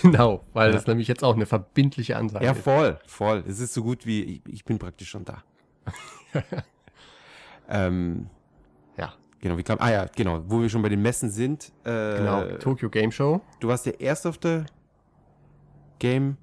Genau, 0.02 0.44
weil 0.54 0.70
Ja. 0.70 0.76
das 0.76 0.88
nämlich 0.88 1.08
jetzt 1.08 1.24
auch 1.24 1.36
eine 1.36 1.46
verbindliche 1.46 2.16
Ansage 2.18 2.46
Ja, 2.46 2.52
ist. 2.54 2.62
voll, 2.64 3.00
voll. 3.06 3.44
Es 3.48 3.60
ist 3.60 3.74
so 3.74 3.84
gut 3.84 4.06
wie, 4.06 4.24
ich, 4.24 4.42
ich 4.48 4.66
bin 4.66 4.78
praktisch 4.80 5.10
schon 5.10 5.24
da. 5.26 5.44
ähm, 7.70 8.28
Ja, 8.98 9.14
genau, 9.40 9.58
wie 9.58 9.64
kam, 9.64 9.78
ah 9.80 9.92
ja, 9.92 10.06
genau, 10.16 10.42
wo 10.48 10.62
wir 10.62 10.70
schon 10.70 10.82
bei 10.82 10.90
den 10.90 11.02
Messen 11.02 11.30
sind. 11.30 11.72
Äh, 11.84 12.18
genau. 12.18 12.44
Tokyo 12.60 12.90
Game 12.90 13.12
Show, 13.12 13.42
Du 13.60 13.68
warst 13.68 13.86
der 13.86 14.00
erste 14.00 14.30
auf 14.30 14.38
der 14.38 14.66
Gamescom, 16.00 16.38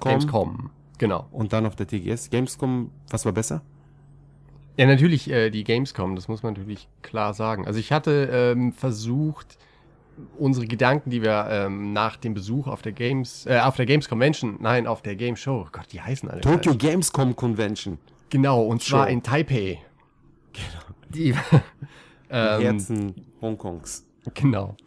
Gamescom. 0.00 0.70
Genau. 0.98 1.26
und 1.32 1.52
dann 1.52 1.66
auf 1.66 1.76
der 1.76 1.86
TGS. 1.86 2.30
Gamescom, 2.30 2.90
was 3.10 3.24
war 3.24 3.32
besser? 3.32 3.62
Ja, 4.80 4.86
natürlich 4.86 5.30
äh, 5.30 5.50
die 5.50 5.62
Gamescom, 5.62 6.16
das 6.16 6.26
muss 6.26 6.42
man 6.42 6.54
natürlich 6.54 6.88
klar 7.02 7.34
sagen. 7.34 7.66
Also 7.66 7.78
ich 7.78 7.92
hatte 7.92 8.30
ähm, 8.32 8.72
versucht, 8.72 9.58
unsere 10.38 10.66
Gedanken, 10.66 11.10
die 11.10 11.20
wir 11.20 11.48
ähm, 11.50 11.92
nach 11.92 12.16
dem 12.16 12.32
Besuch 12.32 12.66
auf 12.66 12.80
der 12.80 12.92
Games, 12.92 13.44
äh, 13.44 13.60
auf 13.60 13.76
der 13.76 13.84
Games 13.84 14.08
Convention, 14.08 14.56
nein, 14.58 14.86
auf 14.86 15.02
der 15.02 15.16
Game 15.16 15.36
Show, 15.36 15.66
oh 15.66 15.68
Gott, 15.70 15.92
die 15.92 16.00
heißen 16.00 16.30
alle. 16.30 16.40
Tokyo 16.40 16.74
gleich. 16.74 16.92
Gamescom 16.92 17.36
Convention. 17.36 17.98
Genau, 18.30 18.62
und 18.62 18.82
zwar 18.82 19.04
Show. 19.04 19.12
in 19.12 19.22
Taipei. 19.22 19.82
Genau. 20.54 20.96
Die, 21.10 21.28
ähm, 22.30 22.62
Herzen 22.62 23.14
Hongkongs. 23.42 24.06
Genau. 24.32 24.78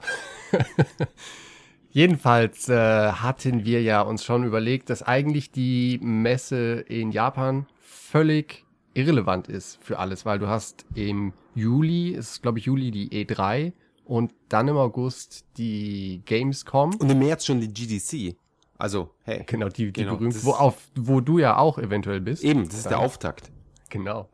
Jedenfalls 1.91 2.67
äh, 2.67 3.11
hatten 3.11 3.63
wir 3.63 3.83
ja 3.83 4.01
uns 4.01 4.25
schon 4.25 4.43
überlegt, 4.43 4.89
dass 4.89 5.03
eigentlich 5.03 5.51
die 5.51 5.99
Messe 6.01 6.83
in 6.87 7.11
Japan 7.11 7.67
völlig 7.79 8.65
irrelevant 8.93 9.47
ist 9.47 9.79
für 9.81 9.99
alles, 9.99 10.25
weil 10.25 10.39
du 10.39 10.47
hast 10.47 10.85
im 10.95 11.33
Juli, 11.55 12.13
es 12.13 12.31
ist 12.31 12.41
glaube 12.41 12.59
ich 12.59 12.65
Juli 12.65 12.91
die 12.91 13.09
E3 13.25 13.73
und 14.05 14.33
dann 14.49 14.67
im 14.67 14.77
August 14.77 15.45
die 15.57 16.21
Gamescom. 16.25 16.95
Und 16.95 17.09
im 17.09 17.19
März 17.19 17.45
schon 17.45 17.61
die 17.61 17.73
GDC. 17.73 18.37
Also, 18.77 19.11
hey. 19.23 19.43
Genau, 19.45 19.69
die, 19.69 19.85
die 19.85 19.93
Genau, 19.93 20.17
berühmte, 20.17 20.43
wo, 20.43 20.51
auf, 20.51 20.89
wo 20.95 21.21
du 21.21 21.39
ja 21.39 21.57
auch 21.57 21.77
eventuell 21.77 22.19
bist. 22.19 22.43
Eben, 22.43 22.65
das 22.65 22.79
ist 22.79 22.89
der 22.89 22.99
Auftakt. 22.99 23.51
Genau. 23.89 24.29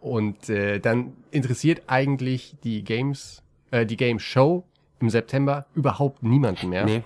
Und 0.00 0.48
äh, 0.48 0.78
dann 0.78 1.16
interessiert 1.30 1.82
eigentlich 1.88 2.56
die 2.62 2.84
Games, 2.84 3.42
äh, 3.70 3.84
die 3.86 3.96
Game 3.96 4.20
Show 4.20 4.64
im 5.00 5.10
September 5.10 5.66
überhaupt 5.74 6.22
niemanden 6.22 6.68
mehr. 6.68 6.84
Nee. 6.84 7.02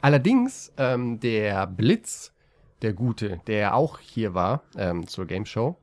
Allerdings, 0.00 0.72
ähm, 0.76 1.18
der 1.20 1.66
Blitz, 1.66 2.32
der 2.82 2.92
Gute, 2.92 3.40
der 3.46 3.74
auch 3.74 3.98
hier 3.98 4.34
war 4.34 4.62
ähm, 4.76 5.06
zur 5.06 5.26
Game 5.26 5.46
Show, 5.46 5.76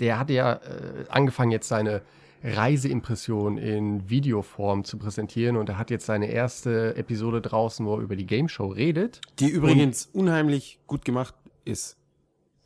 der 0.00 0.18
hat 0.18 0.30
ja 0.30 0.54
äh, 0.54 1.04
angefangen, 1.08 1.50
jetzt 1.50 1.68
seine 1.68 2.02
Reiseimpression 2.42 3.58
in 3.58 4.08
Videoform 4.08 4.84
zu 4.84 4.98
präsentieren 4.98 5.56
und 5.56 5.68
er 5.68 5.78
hat 5.78 5.90
jetzt 5.90 6.06
seine 6.06 6.26
erste 6.30 6.94
Episode 6.96 7.40
draußen, 7.40 7.84
wo 7.84 7.96
er 7.96 8.00
über 8.02 8.16
die 8.16 8.26
Game 8.26 8.48
Show 8.48 8.66
redet. 8.68 9.20
Die 9.38 9.48
übrigens 9.48 10.08
unheimlich 10.12 10.78
gut 10.86 11.04
gemacht 11.04 11.34
ist. 11.64 11.96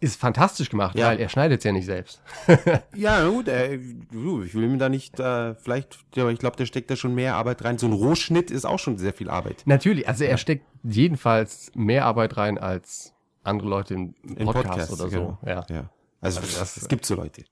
Ist 0.01 0.21
fantastisch 0.21 0.69
gemacht, 0.69 0.99
Ja. 0.99 1.07
weil 1.09 1.21
er 1.21 1.29
schneidet 1.29 1.59
es 1.61 1.65
ja 1.65 1.71
nicht 1.73 1.87
selbst. 1.87 2.21
Ja, 2.97 3.27
gut, 3.29 3.47
äh, 3.49 3.77
ich 3.77 4.55
will 4.55 4.65
ihm 4.65 4.79
da 4.79 4.89
nicht, 4.89 5.21
äh, 5.21 5.55
vielleicht, 5.55 5.99
ja, 6.17 6.29
ich 6.29 6.39
glaube, 6.41 6.57
der 6.57 6.67
steckt 6.67 6.91
da 6.91 6.97
schon 6.97 7.15
mehr 7.15 7.37
Arbeit 7.37 7.65
rein. 7.65 7.79
So 7.79 7.87
ein 7.87 7.93
Rohschnitt 7.93 8.51
ist 8.51 8.65
auch 8.65 8.81
schon 8.81 8.99
sehr 8.99 9.13
viel 9.13 9.31
Arbeit. 9.31 9.63
Natürlich, 9.65 10.09
also 10.09 10.25
er 10.25 10.39
steckt 10.39 10.67
jedenfalls 10.83 11.71
mehr 11.75 12.05
Arbeit 12.05 12.37
rein 12.37 12.59
als 12.59 13.15
andere 13.45 13.69
Leute 13.69 13.95
im 13.95 14.15
Im 14.37 14.47
Podcast, 14.47 14.69
Podcast, 14.69 14.93
oder 15.01 15.09
genau. 15.09 15.39
so. 15.41 15.49
Ja. 15.49 15.65
Ja. 15.71 15.91
Also, 16.23 16.41
Also 16.41 16.59
das- 16.59 16.77
es 16.79 16.89
gibt 16.89 17.05
so 17.05 17.15
Leute. 17.15 17.45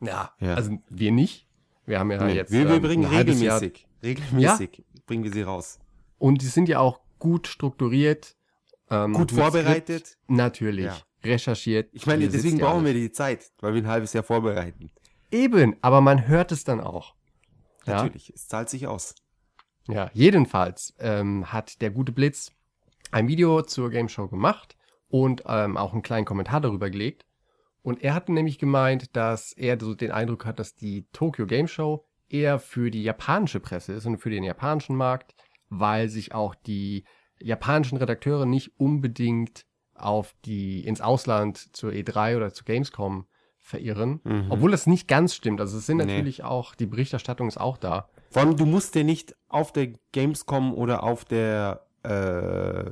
Ja, 0.00 0.32
Ja. 0.38 0.54
also 0.54 0.78
wir 0.88 1.10
nicht. 1.10 1.48
Wir 1.86 1.98
haben 1.98 2.10
ja 2.12 2.22
Nee, 2.24 2.34
jetzt 2.34 2.52
wir, 2.52 2.68
wir 2.68 2.76
ähm, 2.76 2.82
bringen 2.82 3.02
Jahr 3.10 3.20
regelmäßig, 3.22 3.86
regelmäßig 4.02 4.84
bringen 5.06 5.24
wir 5.24 5.32
sie 5.32 5.42
raus. 5.42 5.80
Und 6.18 6.42
die 6.42 6.46
sind 6.46 6.68
ja 6.68 6.78
auch 6.78 7.00
gut 7.18 7.48
strukturiert. 7.48 8.36
Ähm, 8.90 9.12
Gut 9.14 9.32
vorbereitet. 9.32 10.06
Skript, 10.06 10.30
natürlich. 10.30 10.84
Ja. 10.86 10.96
Recherchiert. 11.24 11.90
Ich 11.92 12.06
meine, 12.06 12.28
deswegen 12.28 12.58
ja 12.58 12.66
brauchen 12.66 12.84
wir 12.84 12.94
die 12.94 13.10
Zeit, 13.10 13.50
weil 13.60 13.74
wir 13.74 13.82
ein 13.82 13.88
halbes 13.88 14.12
Jahr 14.12 14.22
vorbereiten. 14.24 14.90
Eben, 15.30 15.76
aber 15.82 16.00
man 16.00 16.26
hört 16.28 16.52
es 16.52 16.64
dann 16.64 16.80
auch. 16.80 17.14
Ja, 17.86 17.96
Natürlich, 17.96 18.30
es 18.34 18.46
zahlt 18.48 18.68
sich 18.70 18.86
aus. 18.86 19.14
ja. 19.88 20.10
jedenfalls 20.14 20.94
ähm, 21.00 21.50
hat 21.52 21.80
der 21.82 21.90
gute 21.90 22.12
Blitz 22.12 22.52
ein 23.10 23.26
Video 23.28 23.62
zur 23.62 23.90
Game 23.90 24.08
Show 24.08 24.28
gemacht 24.28 24.76
und 25.08 25.42
ähm, 25.46 25.76
auch 25.76 25.92
einen 25.92 26.02
kleinen 26.02 26.24
Kommentar 26.26 26.60
darüber 26.60 26.88
gelegt. 26.90 27.24
Und 27.88 28.02
er 28.02 28.14
hat 28.14 28.28
nämlich 28.28 28.58
gemeint, 28.58 29.16
dass 29.16 29.52
er 29.52 29.78
so 29.80 29.94
den 29.94 30.10
Eindruck 30.12 30.44
hat, 30.46 30.58
dass 30.58 30.74
die 30.76 31.06
Tokyo 31.12 31.46
Game 31.46 31.68
Show 31.68 32.04
eher 32.28 32.58
für 32.58 32.90
die 32.90 33.02
japanische 33.02 33.60
Presse 33.60 33.94
ist 33.94 34.06
und 34.06 34.18
für 34.18 34.30
den 34.30 34.44
japanischen 34.44 34.96
Markt, 34.96 35.34
weil 35.70 36.08
sich 36.08 36.34
auch 36.34 36.54
die 36.54 37.04
japanischen 37.40 37.96
Redakteure 37.98 38.46
nicht 38.46 38.72
unbedingt 38.78 39.64
auf 39.94 40.34
die 40.44 40.84
ins 40.86 41.00
Ausland 41.00 41.74
zur 41.76 41.90
E3 41.92 42.36
oder 42.36 42.52
zur 42.52 42.64
Gamescom 42.66 43.26
verirren, 43.58 44.20
Mhm. 44.24 44.46
obwohl 44.50 44.70
das 44.70 44.86
nicht 44.86 45.08
ganz 45.08 45.34
stimmt. 45.34 45.60
Also 45.60 45.78
es 45.78 45.86
sind 45.86 45.98
Nee. 45.98 46.04
natürlich 46.06 46.44
auch 46.44 46.74
die 46.74 46.86
Berichterstattung 46.86 47.48
ist 47.48 47.58
auch 47.58 47.76
da. 47.76 48.08
Vor 48.30 48.42
allem, 48.42 48.56
du 48.56 48.66
musst 48.66 48.94
ja 48.94 49.02
nicht 49.04 49.34
auf 49.48 49.72
der 49.72 49.88
Gamescom 50.12 50.72
oder 50.74 51.02
auf 51.02 51.24
der 51.24 51.86
äh, 52.04 52.90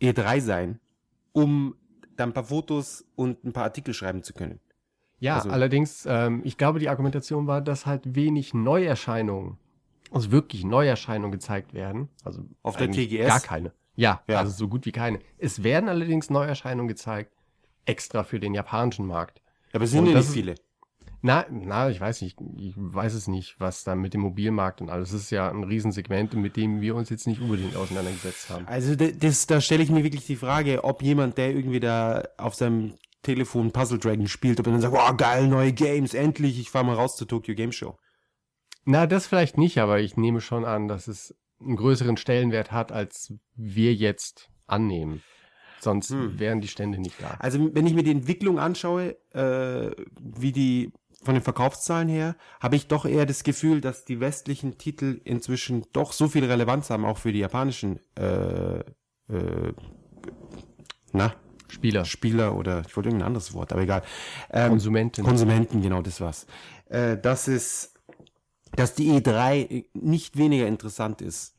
E3 0.00 0.40
sein, 0.40 0.80
um 1.32 1.74
dann 2.16 2.30
ein 2.30 2.32
paar 2.32 2.44
Fotos 2.44 3.04
und 3.16 3.44
ein 3.44 3.52
paar 3.52 3.64
Artikel 3.64 3.94
schreiben 3.94 4.22
zu 4.22 4.32
können. 4.32 4.60
Ja, 5.20 5.36
Also- 5.36 5.50
allerdings, 5.50 6.06
ähm, 6.08 6.42
ich 6.44 6.58
glaube, 6.58 6.78
die 6.78 6.88
Argumentation 6.88 7.46
war, 7.46 7.60
dass 7.60 7.86
halt 7.86 8.14
wenig 8.14 8.52
Neuerscheinungen, 8.54 9.58
also 10.10 10.30
wirklich 10.32 10.64
Neuerscheinungen 10.64 11.32
gezeigt 11.32 11.72
werden. 11.74 12.08
Also 12.24 12.44
Auf 12.62 12.76
der 12.76 12.90
TGS? 12.90 13.26
Gar 13.28 13.40
keine. 13.40 13.72
Ja, 13.96 14.22
Ja. 14.26 14.38
also 14.40 14.52
so 14.52 14.68
gut 14.68 14.86
wie 14.86 14.92
keine. 14.92 15.20
Es 15.38 15.62
werden 15.62 15.88
allerdings 15.88 16.28
Neuerscheinungen 16.30 16.88
gezeigt, 16.88 17.32
extra 17.86 18.24
für 18.24 18.40
den 18.40 18.54
japanischen 18.54 19.06
Markt. 19.06 19.40
Aber 19.72 19.84
es 19.84 19.90
sind 19.92 20.06
ja 20.06 20.16
nicht 20.18 20.28
viele. 20.28 20.54
Na, 21.26 21.46
na, 21.50 21.88
ich 21.88 21.98
weiß 21.98 22.20
nicht, 22.20 22.38
ich 22.58 22.74
weiß 22.76 23.14
es 23.14 23.28
nicht, 23.28 23.58
was 23.58 23.82
da 23.82 23.94
mit 23.94 24.12
dem 24.12 24.20
Mobilmarkt 24.20 24.82
und 24.82 24.90
alles. 24.90 25.10
Das 25.10 25.22
ist 25.22 25.30
ja 25.30 25.48
ein 25.50 25.64
Riesensegment, 25.64 26.34
mit 26.34 26.54
dem 26.58 26.82
wir 26.82 26.94
uns 26.94 27.08
jetzt 27.08 27.26
nicht 27.26 27.40
unbedingt 27.40 27.76
auseinandergesetzt 27.76 28.50
haben. 28.50 28.66
Also 28.68 28.94
da- 28.94 29.10
das, 29.10 29.46
da 29.46 29.62
stelle 29.62 29.82
ich 29.82 29.90
mir 29.90 30.04
wirklich 30.04 30.26
die 30.26 30.36
Frage, 30.36 30.84
ob 30.84 31.02
jemand, 31.02 31.38
der 31.38 31.54
irgendwie 31.54 31.80
da 31.80 32.22
auf 32.36 32.54
seinem 32.54 32.98
Telefon 33.22 33.72
Puzzle 33.72 33.98
Dragon 33.98 34.28
spielt, 34.28 34.60
ob 34.60 34.66
er 34.66 34.72
dann 34.72 34.82
sagt, 34.82 34.92
wow, 34.94 35.16
geil, 35.16 35.48
neue 35.48 35.72
Games, 35.72 36.12
endlich, 36.12 36.60
ich 36.60 36.68
fahre 36.70 36.84
mal 36.84 36.94
raus 36.94 37.16
zur 37.16 37.26
Tokyo 37.26 37.54
Game 37.54 37.72
Show. 37.72 37.96
Na, 38.84 39.06
das 39.06 39.26
vielleicht 39.26 39.56
nicht, 39.56 39.78
aber 39.78 40.00
ich 40.00 40.18
nehme 40.18 40.42
schon 40.42 40.66
an, 40.66 40.88
dass 40.88 41.08
es 41.08 41.34
einen 41.58 41.76
größeren 41.76 42.18
Stellenwert 42.18 42.70
hat, 42.70 42.92
als 42.92 43.32
wir 43.56 43.94
jetzt 43.94 44.50
annehmen. 44.66 45.22
Sonst 45.80 46.10
Hm. 46.10 46.38
wären 46.38 46.60
die 46.60 46.68
Stände 46.68 46.98
nicht 46.98 47.20
da. 47.22 47.36
Also 47.40 47.74
wenn 47.74 47.86
ich 47.86 47.94
mir 47.94 48.02
die 48.02 48.10
Entwicklung 48.10 48.58
anschaue, 48.58 49.16
äh, 49.32 49.90
wie 50.20 50.52
die 50.52 50.92
von 51.24 51.34
den 51.34 51.42
Verkaufszahlen 51.42 52.08
her, 52.08 52.36
habe 52.60 52.76
ich 52.76 52.86
doch 52.86 53.04
eher 53.06 53.26
das 53.26 53.44
Gefühl, 53.44 53.80
dass 53.80 54.04
die 54.04 54.20
westlichen 54.20 54.78
Titel 54.78 55.20
inzwischen 55.24 55.84
doch 55.92 56.12
so 56.12 56.28
viel 56.28 56.44
Relevanz 56.44 56.90
haben, 56.90 57.04
auch 57.04 57.18
für 57.18 57.32
die 57.32 57.40
japanischen 57.40 57.98
äh, 58.16 58.78
äh, 58.80 59.72
na, 61.12 61.34
Spieler, 61.68 62.04
Spieler 62.04 62.56
oder 62.56 62.82
ich 62.86 62.96
wollte 62.96 63.08
irgendein 63.08 63.28
anderes 63.28 63.54
Wort, 63.54 63.72
aber 63.72 63.82
egal. 63.82 64.02
Ähm, 64.50 64.70
Konsumenten. 64.70 65.24
Konsumenten, 65.24 65.82
genau, 65.82 66.02
das 66.02 66.20
war's. 66.20 66.46
Äh, 66.88 67.18
dass 67.18 67.48
es, 67.48 67.94
dass 68.76 68.94
die 68.94 69.10
E3 69.10 69.86
nicht 69.94 70.36
weniger 70.36 70.66
interessant 70.66 71.22
ist. 71.22 71.54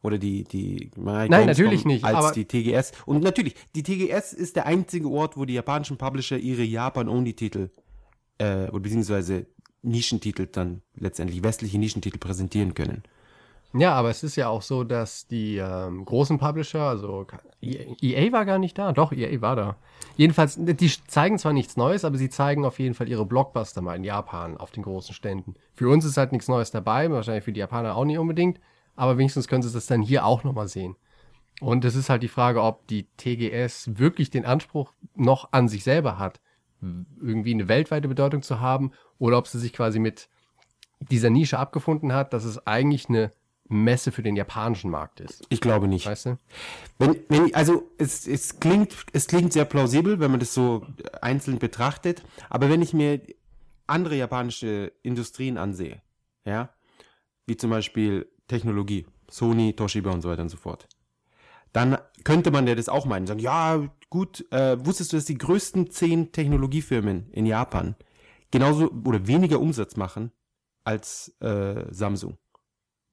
Oder 0.00 0.18
die, 0.18 0.44
die, 0.44 0.92
Nein, 0.96 1.28
natürlich 1.28 1.84
nicht, 1.84 2.04
Als 2.04 2.30
die 2.32 2.44
TGS. 2.44 2.92
Und 3.04 3.22
natürlich, 3.22 3.56
die 3.74 3.82
TGS 3.82 4.32
ist 4.32 4.54
der 4.54 4.66
einzige 4.66 5.08
Ort, 5.10 5.36
wo 5.36 5.44
die 5.44 5.54
japanischen 5.54 5.98
Publisher 5.98 6.38
ihre 6.38 6.62
Japan-Only-Titel, 6.62 7.70
äh, 8.38 8.68
oder 8.68 8.80
beziehungsweise 8.80 9.46
Nischentitel 9.82 10.46
dann 10.46 10.82
letztendlich, 10.96 11.42
westliche 11.42 11.78
Nischentitel 11.78 12.18
präsentieren 12.18 12.74
können. 12.74 13.02
ja, 13.74 13.92
aber 13.94 14.10
es 14.10 14.22
ist 14.22 14.36
ja 14.36 14.48
auch 14.48 14.62
so, 14.62 14.84
dass 14.84 15.26
die 15.26 15.58
ähm, 15.58 16.04
großen 16.04 16.38
Publisher, 16.38 16.82
also 16.82 17.26
EA 17.60 17.94
EA 18.00 18.32
war 18.32 18.44
gar 18.44 18.58
nicht 18.58 18.78
da, 18.78 18.92
doch, 18.92 19.12
EA 19.12 19.40
war 19.40 19.56
da. 19.56 19.76
Jedenfalls, 20.16 20.56
die 20.58 20.92
zeigen 21.06 21.38
zwar 21.38 21.52
nichts 21.52 21.76
Neues, 21.76 22.04
aber 22.04 22.18
sie 22.18 22.30
zeigen 22.30 22.64
auf 22.64 22.78
jeden 22.78 22.94
Fall 22.94 23.08
ihre 23.08 23.26
Blockbuster 23.26 23.80
mal 23.82 23.96
in 23.96 24.04
Japan 24.04 24.56
auf 24.56 24.70
den 24.70 24.82
großen 24.82 25.14
Ständen. 25.14 25.54
Für 25.74 25.88
uns 25.88 26.04
ist 26.04 26.16
halt 26.16 26.32
nichts 26.32 26.48
Neues 26.48 26.70
dabei, 26.70 27.10
wahrscheinlich 27.10 27.44
für 27.44 27.52
die 27.52 27.60
Japaner 27.60 27.96
auch 27.96 28.04
nicht 28.04 28.18
unbedingt, 28.18 28.58
aber 28.96 29.16
wenigstens 29.16 29.46
können 29.46 29.62
sie 29.62 29.72
das 29.72 29.86
dann 29.86 30.02
hier 30.02 30.24
auch 30.24 30.42
nochmal 30.44 30.68
sehen. 30.68 30.96
Und 31.60 31.84
es 31.84 31.94
ist 31.94 32.08
halt 32.08 32.22
die 32.22 32.28
Frage, 32.28 32.62
ob 32.62 32.86
die 32.86 33.08
TGS 33.16 33.98
wirklich 33.98 34.30
den 34.30 34.44
Anspruch 34.44 34.92
noch 35.14 35.52
an 35.52 35.68
sich 35.68 35.82
selber 35.84 36.18
hat, 36.18 36.40
irgendwie 36.80 37.54
eine 37.54 37.68
weltweite 37.68 38.08
Bedeutung 38.08 38.42
zu 38.42 38.60
haben, 38.60 38.92
oder 39.18 39.38
ob 39.38 39.48
sie 39.48 39.58
sich 39.58 39.72
quasi 39.72 39.98
mit 39.98 40.28
dieser 41.00 41.30
Nische 41.30 41.58
abgefunden 41.58 42.12
hat, 42.12 42.32
dass 42.32 42.44
es 42.44 42.66
eigentlich 42.66 43.08
eine 43.08 43.32
Messe 43.68 44.12
für 44.12 44.22
den 44.22 44.34
japanischen 44.34 44.90
Markt 44.90 45.20
ist. 45.20 45.44
Ich 45.50 45.60
glaube 45.60 45.88
nicht. 45.88 46.06
Weißt 46.06 46.26
du? 46.26 46.38
Wenn, 46.98 47.16
wenn, 47.28 47.54
also 47.54 47.88
es, 47.98 48.26
es, 48.26 48.60
klingt, 48.60 48.94
es 49.12 49.26
klingt 49.26 49.52
sehr 49.52 49.66
plausibel, 49.66 50.20
wenn 50.20 50.30
man 50.30 50.40
das 50.40 50.54
so 50.54 50.86
einzeln 51.20 51.58
betrachtet, 51.58 52.22
aber 52.48 52.70
wenn 52.70 52.82
ich 52.82 52.94
mir 52.94 53.20
andere 53.86 54.16
japanische 54.16 54.92
Industrien 55.02 55.58
ansehe, 55.58 56.00
ja, 56.44 56.70
wie 57.46 57.56
zum 57.56 57.70
Beispiel 57.70 58.30
Technologie, 58.46 59.06
Sony, 59.30 59.74
Toshiba 59.74 60.10
und 60.10 60.22
so 60.22 60.30
weiter 60.30 60.42
und 60.42 60.48
so 60.48 60.56
fort, 60.56 60.88
dann 61.72 61.98
könnte 62.24 62.50
man 62.50 62.66
ja 62.66 62.74
das 62.74 62.88
auch 62.88 63.04
meinen, 63.04 63.26
sagen, 63.26 63.40
ja, 63.40 63.88
gut, 64.10 64.50
äh, 64.52 64.84
wusstest 64.84 65.12
du, 65.12 65.16
dass 65.16 65.24
die 65.26 65.38
größten 65.38 65.90
zehn 65.90 66.32
Technologiefirmen 66.32 67.30
in 67.30 67.46
Japan 67.46 67.94
genauso 68.50 68.90
oder 69.04 69.26
weniger 69.26 69.60
Umsatz 69.60 69.96
machen 69.96 70.32
als 70.84 71.34
äh, 71.40 71.84
Samsung 71.90 72.38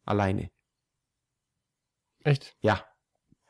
alleine? 0.05 0.49
Echt? 2.23 2.55
Ja. 2.61 2.83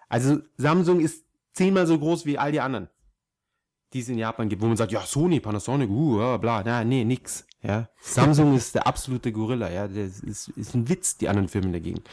Also 0.09 0.39
Samsung 0.57 0.99
ist 0.99 1.25
zehnmal 1.53 1.87
so 1.87 1.97
groß 1.97 2.25
wie 2.25 2.37
all 2.37 2.51
die 2.51 2.59
anderen, 2.59 2.89
die 3.93 3.99
es 4.01 4.09
in 4.09 4.17
Japan 4.17 4.49
gibt, 4.49 4.61
wo 4.61 4.67
man 4.67 4.77
sagt, 4.77 4.91
ja, 4.91 5.01
Sony, 5.01 5.39
Panasonic, 5.39 5.89
uh, 5.89 6.37
bla, 6.37 6.61
na, 6.63 6.83
nee, 6.83 7.03
nix. 7.03 7.47
Ja. 7.61 7.89
Samsung 7.99 8.55
ist 8.57 8.75
der 8.75 8.85
absolute 8.85 9.31
Gorilla, 9.31 9.69
ja. 9.69 9.87
Das 9.87 10.19
ist, 10.19 10.49
ist 10.49 10.75
ein 10.75 10.89
Witz, 10.89 11.17
die 11.17 11.29
anderen 11.29 11.47
Firmen 11.47 11.73
dagegen. 11.73 12.03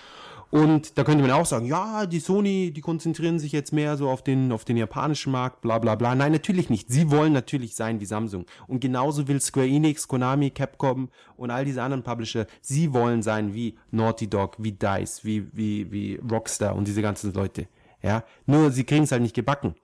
Und 0.52 0.98
da 0.98 1.04
könnte 1.04 1.22
man 1.22 1.30
auch 1.30 1.46
sagen, 1.46 1.64
ja, 1.64 2.04
die 2.04 2.20
Sony, 2.20 2.72
die 2.72 2.82
konzentrieren 2.82 3.38
sich 3.38 3.52
jetzt 3.52 3.72
mehr 3.72 3.96
so 3.96 4.10
auf 4.10 4.22
den, 4.22 4.52
auf 4.52 4.66
den 4.66 4.76
japanischen 4.76 5.32
Markt, 5.32 5.62
bla 5.62 5.78
bla 5.78 5.94
bla. 5.94 6.14
Nein, 6.14 6.30
natürlich 6.30 6.68
nicht. 6.68 6.90
Sie 6.90 7.10
wollen 7.10 7.32
natürlich 7.32 7.74
sein 7.74 8.00
wie 8.00 8.04
Samsung. 8.04 8.44
Und 8.66 8.80
genauso 8.80 9.28
will 9.28 9.40
Square 9.40 9.66
Enix, 9.66 10.06
Konami, 10.06 10.50
Capcom 10.50 11.08
und 11.38 11.50
all 11.50 11.64
diese 11.64 11.82
anderen 11.82 12.02
Publisher, 12.02 12.46
sie 12.60 12.92
wollen 12.92 13.22
sein 13.22 13.54
wie 13.54 13.78
Naughty 13.92 14.28
Dog, 14.28 14.56
wie 14.58 14.72
DICE, 14.72 15.24
wie, 15.24 15.48
wie, 15.56 15.90
wie 15.90 16.16
Rockstar 16.16 16.76
und 16.76 16.86
diese 16.86 17.00
ganzen 17.00 17.32
Leute. 17.32 17.66
Ja, 18.02 18.22
nur 18.44 18.70
sie 18.72 18.84
kriegen 18.84 19.04
es 19.04 19.12
halt 19.12 19.22
nicht 19.22 19.34
gebacken. 19.34 19.74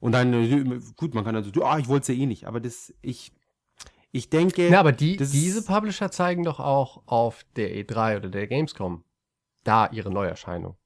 Und 0.00 0.12
dann, 0.12 0.32
äh, 0.32 0.80
gut, 0.96 1.12
man 1.12 1.24
kann 1.24 1.36
also, 1.36 1.50
ah, 1.62 1.78
ich 1.78 1.88
wollte 1.88 2.10
es 2.10 2.16
ja 2.16 2.22
eh 2.22 2.26
nicht, 2.26 2.46
aber 2.46 2.60
das, 2.60 2.94
ich, 3.02 3.32
ich 4.12 4.30
denke. 4.30 4.66
Ja, 4.66 4.80
aber 4.80 4.92
die, 4.92 5.18
diese 5.18 5.62
Publisher 5.62 6.10
zeigen 6.10 6.44
doch 6.44 6.58
auch 6.58 7.02
auf 7.04 7.44
der 7.56 7.68
E3 7.76 8.16
oder 8.16 8.30
der 8.30 8.46
Gamescom 8.46 9.04
da 9.64 9.88
ihre 9.90 10.10
Neuerscheinung. 10.10 10.76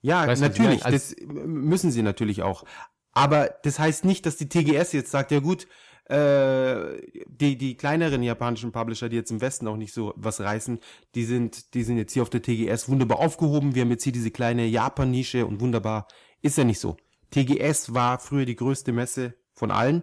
Ja, 0.00 0.26
Weißt 0.26 0.42
natürlich, 0.42 0.84
meine? 0.84 0.96
das 0.96 1.14
müssen 1.26 1.90
sie 1.90 2.02
natürlich 2.02 2.42
auch. 2.42 2.64
Aber 3.12 3.48
das 3.62 3.78
heißt 3.78 4.04
nicht, 4.04 4.26
dass 4.26 4.36
die 4.36 4.48
TGS 4.48 4.92
jetzt 4.92 5.10
sagt, 5.10 5.32
ja 5.32 5.40
gut, 5.40 5.66
äh, 6.04 7.00
die, 7.26 7.58
die 7.58 7.76
kleineren 7.76 8.22
japanischen 8.22 8.72
Publisher, 8.72 9.08
die 9.08 9.16
jetzt 9.16 9.30
im 9.30 9.40
Westen 9.40 9.66
auch 9.66 9.76
nicht 9.76 9.92
so 9.92 10.14
was 10.16 10.40
reißen, 10.40 10.78
die 11.14 11.24
sind, 11.24 11.74
die 11.74 11.82
sind 11.82 11.98
jetzt 11.98 12.12
hier 12.12 12.22
auf 12.22 12.30
der 12.30 12.42
TGS 12.42 12.88
wunderbar 12.88 13.18
aufgehoben. 13.18 13.74
Wir 13.74 13.82
haben 13.82 13.90
jetzt 13.90 14.04
hier 14.04 14.12
diese 14.12 14.30
kleine 14.30 14.66
Japan-Nische 14.66 15.44
und 15.44 15.60
wunderbar. 15.60 16.06
Ist 16.40 16.56
ja 16.56 16.64
nicht 16.64 16.80
so. 16.80 16.96
TGS 17.30 17.92
war 17.92 18.18
früher 18.20 18.46
die 18.46 18.56
größte 18.56 18.92
Messe 18.92 19.34
von 19.52 19.70
allen. 19.70 20.02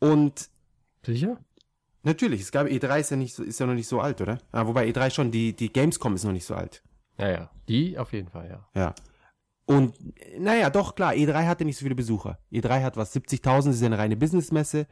Und 0.00 0.50
Sicher? 1.04 1.38
Natürlich, 2.02 2.40
es 2.40 2.52
gab 2.52 2.66
E3 2.66 3.00
ist 3.00 3.10
ja 3.10 3.16
nicht 3.16 3.34
so, 3.34 3.42
ist 3.42 3.60
ja 3.60 3.66
noch 3.66 3.74
nicht 3.74 3.88
so 3.88 4.00
alt, 4.00 4.20
oder? 4.20 4.38
Ah, 4.52 4.66
wobei 4.66 4.88
E3 4.88 5.10
schon, 5.10 5.30
die, 5.30 5.54
die 5.54 5.72
Gamescom 5.72 6.14
ist 6.14 6.24
noch 6.24 6.32
nicht 6.32 6.44
so 6.44 6.54
alt. 6.54 6.82
Ja, 7.18 7.30
ja. 7.30 7.50
Die 7.68 7.98
auf 7.98 8.12
jeden 8.12 8.28
Fall, 8.28 8.48
ja. 8.48 8.80
Ja. 8.80 8.94
Und 9.64 9.94
naja, 10.38 10.70
doch 10.70 10.94
klar, 10.94 11.12
E3 11.12 11.46
hatte 11.46 11.64
nicht 11.64 11.76
so 11.76 11.84
viele 11.84 11.94
Besucher. 11.94 12.38
E3 12.52 12.82
hat 12.82 12.96
was, 12.96 13.14
70.000, 13.14 13.66
das 13.66 13.66
ist 13.76 13.80
ja 13.80 13.86
eine 13.86 13.98
reine 13.98 14.16
Businessmesse. 14.16 14.86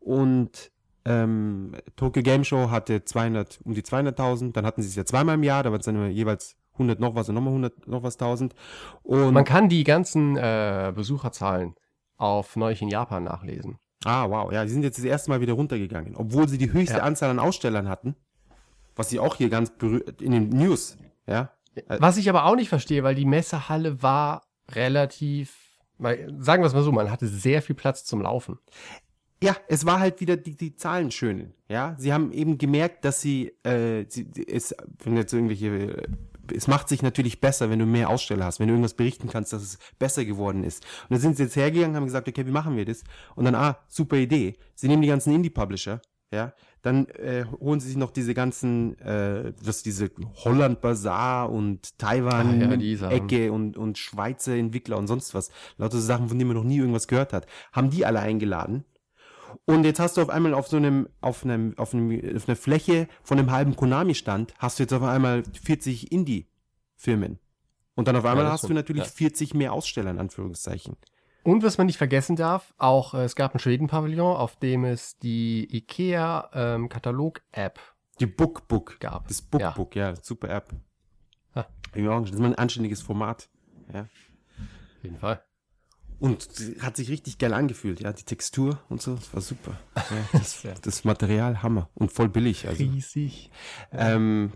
Und 0.00 0.72
ähm, 1.04 1.72
Tokyo 1.96 2.22
Game 2.22 2.44
Show 2.44 2.70
hatte 2.70 3.04
200, 3.04 3.60
um 3.64 3.74
die 3.74 3.82
200.000. 3.82 4.52
Dann 4.52 4.64
hatten 4.64 4.82
sie 4.82 4.88
es 4.88 4.96
ja 4.96 5.04
zweimal 5.04 5.34
im 5.34 5.42
Jahr, 5.42 5.62
da 5.62 5.70
waren 5.70 5.80
es 5.80 5.86
dann 5.86 5.96
immer 5.96 6.08
jeweils 6.08 6.56
100 6.74 6.98
noch 7.00 7.14
was 7.14 7.28
und 7.28 7.34
nochmal 7.34 7.52
100 7.52 7.86
noch 7.86 8.02
was 8.02 8.14
1000. 8.14 8.54
Und 9.02 9.32
Man 9.32 9.44
kann 9.44 9.68
die 9.68 9.84
ganzen 9.84 10.36
äh, 10.36 10.92
Besucherzahlen 10.94 11.74
auf 12.16 12.56
neulich 12.56 12.82
in 12.82 12.88
Japan 12.88 13.24
nachlesen. 13.24 13.78
Ah, 14.04 14.28
wow, 14.28 14.52
ja, 14.52 14.64
die 14.64 14.70
sind 14.70 14.82
jetzt 14.82 14.98
das 14.98 15.04
erste 15.04 15.30
Mal 15.30 15.40
wieder 15.40 15.54
runtergegangen, 15.54 16.16
obwohl 16.16 16.48
sie 16.48 16.58
die 16.58 16.72
höchste 16.72 16.98
Ja. 16.98 17.04
Anzahl 17.04 17.30
an 17.30 17.38
Ausstellern 17.38 17.88
hatten. 17.88 18.14
Was 18.96 19.10
sie 19.10 19.18
auch 19.18 19.36
hier 19.36 19.48
ganz 19.48 19.70
berührt 19.70 20.22
in 20.22 20.32
den 20.32 20.48
News, 20.50 20.96
ja. 21.26 21.50
Äh, 21.74 21.96
Was 22.00 22.16
ich 22.16 22.28
aber 22.28 22.44
auch 22.44 22.54
nicht 22.54 22.68
verstehe, 22.68 23.02
weil 23.02 23.14
die 23.16 23.24
Messehalle 23.24 24.02
war 24.02 24.42
relativ, 24.70 25.56
sagen 25.98 26.62
wir 26.62 26.66
es 26.66 26.74
mal 26.74 26.82
so, 26.82 26.92
man 26.92 27.10
hatte 27.10 27.26
sehr 27.26 27.60
viel 27.62 27.74
Platz 27.74 28.04
zum 28.04 28.22
Laufen. 28.22 28.58
Ja, 29.42 29.56
es 29.68 29.84
war 29.84 29.98
halt 29.98 30.20
wieder 30.20 30.36
die, 30.36 30.56
die 30.56 30.76
Zahlen 30.76 31.10
schönen. 31.10 31.52
Ja, 31.68 31.96
sie 31.98 32.12
haben 32.12 32.32
eben 32.32 32.56
gemerkt, 32.56 33.04
dass 33.04 33.20
sie, 33.20 33.48
äh, 33.64 34.04
sie 34.08 34.26
es, 34.46 34.74
wenn 35.02 35.16
jetzt 35.16 35.32
irgendwelche, 35.32 35.66
äh, 35.66 36.08
es 36.52 36.66
macht 36.66 36.88
sich 36.88 37.02
natürlich 37.02 37.40
besser, 37.40 37.70
wenn 37.70 37.78
du 37.78 37.86
mehr 37.86 38.08
Aussteller 38.10 38.44
hast, 38.44 38.60
wenn 38.60 38.68
du 38.68 38.74
irgendwas 38.74 38.94
berichten 38.94 39.28
kannst, 39.28 39.52
dass 39.52 39.62
es 39.62 39.78
besser 39.98 40.24
geworden 40.24 40.64
ist. 40.64 40.84
Und 41.04 41.12
dann 41.12 41.20
sind 41.20 41.36
sie 41.36 41.44
jetzt 41.44 41.56
hergegangen, 41.56 41.96
haben 41.96 42.04
gesagt, 42.04 42.28
okay, 42.28 42.46
wie 42.46 42.50
machen 42.50 42.76
wir 42.76 42.84
das? 42.84 43.04
Und 43.36 43.44
dann, 43.44 43.54
ah, 43.54 43.78
super 43.88 44.16
Idee. 44.16 44.56
Sie 44.74 44.88
nehmen 44.88 45.02
die 45.02 45.08
ganzen 45.08 45.32
Indie-Publisher, 45.32 46.00
ja, 46.32 46.52
dann 46.82 47.06
äh, 47.06 47.44
holen 47.60 47.80
sie 47.80 47.88
sich 47.88 47.96
noch 47.96 48.10
diese 48.10 48.34
ganzen, 48.34 48.98
äh, 48.98 49.52
was 49.62 49.82
diese 49.82 50.10
Holland 50.44 50.80
Bazaar 50.80 51.50
und 51.50 51.98
Taiwan 51.98 52.60
ja. 52.60 53.10
Ecke 53.10 53.52
und, 53.52 53.76
und 53.76 53.96
Schweizer 53.96 54.54
Entwickler 54.54 54.98
und 54.98 55.06
sonst 55.06 55.32
was. 55.32 55.50
Lauter 55.78 56.00
Sachen, 56.00 56.28
von 56.28 56.38
denen 56.38 56.48
man 56.48 56.56
noch 56.56 56.64
nie 56.64 56.78
irgendwas 56.78 57.08
gehört 57.08 57.32
hat. 57.32 57.46
Haben 57.72 57.90
die 57.90 58.04
alle 58.04 58.20
eingeladen. 58.20 58.84
Und 59.64 59.84
jetzt 59.84 60.00
hast 60.00 60.16
du 60.16 60.22
auf 60.22 60.30
einmal 60.30 60.54
auf 60.54 60.68
so 60.68 60.76
einem, 60.76 61.08
auf 61.20 61.44
einem, 61.44 61.76
auf 61.78 61.94
einem, 61.94 62.36
auf 62.36 62.48
einer 62.48 62.56
Fläche 62.56 63.08
von 63.22 63.38
einem 63.38 63.50
halben 63.50 63.76
Konami-Stand, 63.76 64.54
hast 64.58 64.78
du 64.78 64.82
jetzt 64.82 64.92
auf 64.92 65.02
einmal 65.02 65.42
40 65.62 66.12
Indie-Firmen. 66.12 67.38
Und 67.94 68.08
dann 68.08 68.16
auf 68.16 68.24
einmal 68.24 68.44
das 68.44 68.54
hast 68.54 68.62
du 68.64 68.66
stimmt, 68.68 68.78
natürlich 68.78 69.04
ja. 69.04 69.10
40 69.10 69.54
mehr 69.54 69.72
Aussteller, 69.72 70.10
in 70.10 70.18
Anführungszeichen. 70.18 70.96
Und 71.44 71.62
was 71.62 71.76
man 71.78 71.86
nicht 71.86 71.98
vergessen 71.98 72.36
darf, 72.36 72.72
auch 72.78 73.14
äh, 73.14 73.24
es 73.24 73.36
gab 73.36 73.54
ein 73.54 73.58
Schweden-Pavillon, 73.58 74.36
auf 74.36 74.56
dem 74.56 74.84
es 74.84 75.18
die 75.18 75.68
IKEA 75.76 76.50
ähm, 76.54 76.88
Die 78.18 78.26
Bookbook. 78.26 78.98
gab. 78.98 79.28
Das 79.28 79.42
Bookbook, 79.42 79.94
ja, 79.94 80.14
super 80.16 80.48
App. 80.48 80.70
Ha. 81.54 81.66
Ja, 81.94 82.20
Das 82.20 82.30
ist 82.30 82.38
mal 82.38 82.48
ein 82.48 82.54
anständiges 82.54 83.02
Format. 83.02 83.48
Ja. 83.92 84.00
Auf 84.00 85.02
jeden 85.02 85.18
Fall. 85.18 85.42
Und 86.20 86.42
sie 86.52 86.80
hat 86.80 86.96
sich 86.96 87.10
richtig 87.10 87.38
geil 87.38 87.52
angefühlt, 87.52 88.00
ja. 88.00 88.12
Die 88.12 88.22
Textur 88.22 88.78
und 88.88 89.02
so, 89.02 89.14
das 89.16 89.34
war 89.34 89.40
super. 89.40 89.78
Ja, 90.10 90.38
das, 90.38 90.62
das 90.82 91.04
Material, 91.04 91.62
Hammer. 91.62 91.90
Und 91.94 92.12
voll 92.12 92.28
billig. 92.28 92.66
Also. 92.68 92.82
Riesig. 92.82 93.50
Ähm, 93.92 94.52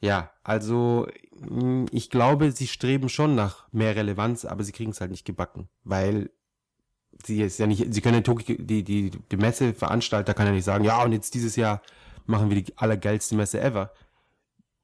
ja, 0.00 0.30
also 0.42 1.06
mh, 1.40 1.86
ich 1.90 2.10
glaube, 2.10 2.52
sie 2.52 2.66
streben 2.66 3.08
schon 3.08 3.34
nach 3.34 3.70
mehr 3.72 3.96
Relevanz, 3.96 4.44
aber 4.44 4.64
sie 4.64 4.72
kriegen 4.72 4.90
es 4.90 5.00
halt 5.00 5.10
nicht 5.10 5.24
gebacken, 5.24 5.68
weil 5.82 6.30
sie 7.24 7.42
ist 7.42 7.58
ja 7.58 7.66
nicht, 7.66 7.92
sie 7.92 8.00
können 8.00 8.16
ja 8.16 8.20
Tokio, 8.20 8.56
die, 8.58 8.82
die, 8.82 9.10
die 9.10 9.36
Messeveranstalter 9.36 10.34
kann 10.34 10.46
ja 10.46 10.52
nicht 10.52 10.64
sagen, 10.64 10.84
ja, 10.84 11.02
und 11.02 11.12
jetzt 11.12 11.34
dieses 11.34 11.56
Jahr 11.56 11.80
machen 12.26 12.50
wir 12.50 12.62
die 12.62 12.76
allergeilste 12.76 13.34
Messe 13.36 13.60
ever, 13.60 13.92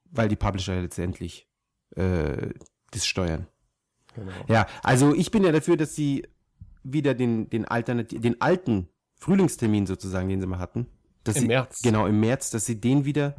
weil 0.05 0.29
die 0.29 0.37
Publisher 0.37 0.75
ja 0.75 0.81
letztendlich 0.81 1.49
äh, 1.97 2.51
das 2.91 3.07
steuern. 3.07 3.47
Genau. 4.21 4.33
Ja, 4.49 4.67
also 4.83 5.15
ich 5.15 5.31
bin 5.31 5.45
ja 5.45 5.51
dafür, 5.51 5.79
dass 5.79 5.95
sie 5.95 6.27
wieder 6.83 7.15
den, 7.15 7.49
den, 7.49 7.65
Alternati 7.65 8.21
den 8.21 8.41
alten 8.41 8.89
Frühlingstermin 9.17 9.87
sozusagen, 9.87 10.29
den 10.29 10.41
sie 10.41 10.47
mal 10.47 10.59
hatten, 10.59 10.87
Im 11.27 11.33
sie, 11.33 11.47
März. 11.47 11.81
Genau, 11.83 12.07
im 12.07 12.21
März, 12.21 12.51
dass 12.51 12.67
sie 12.67 12.81
den 12.81 13.07
wieder 13.07 13.37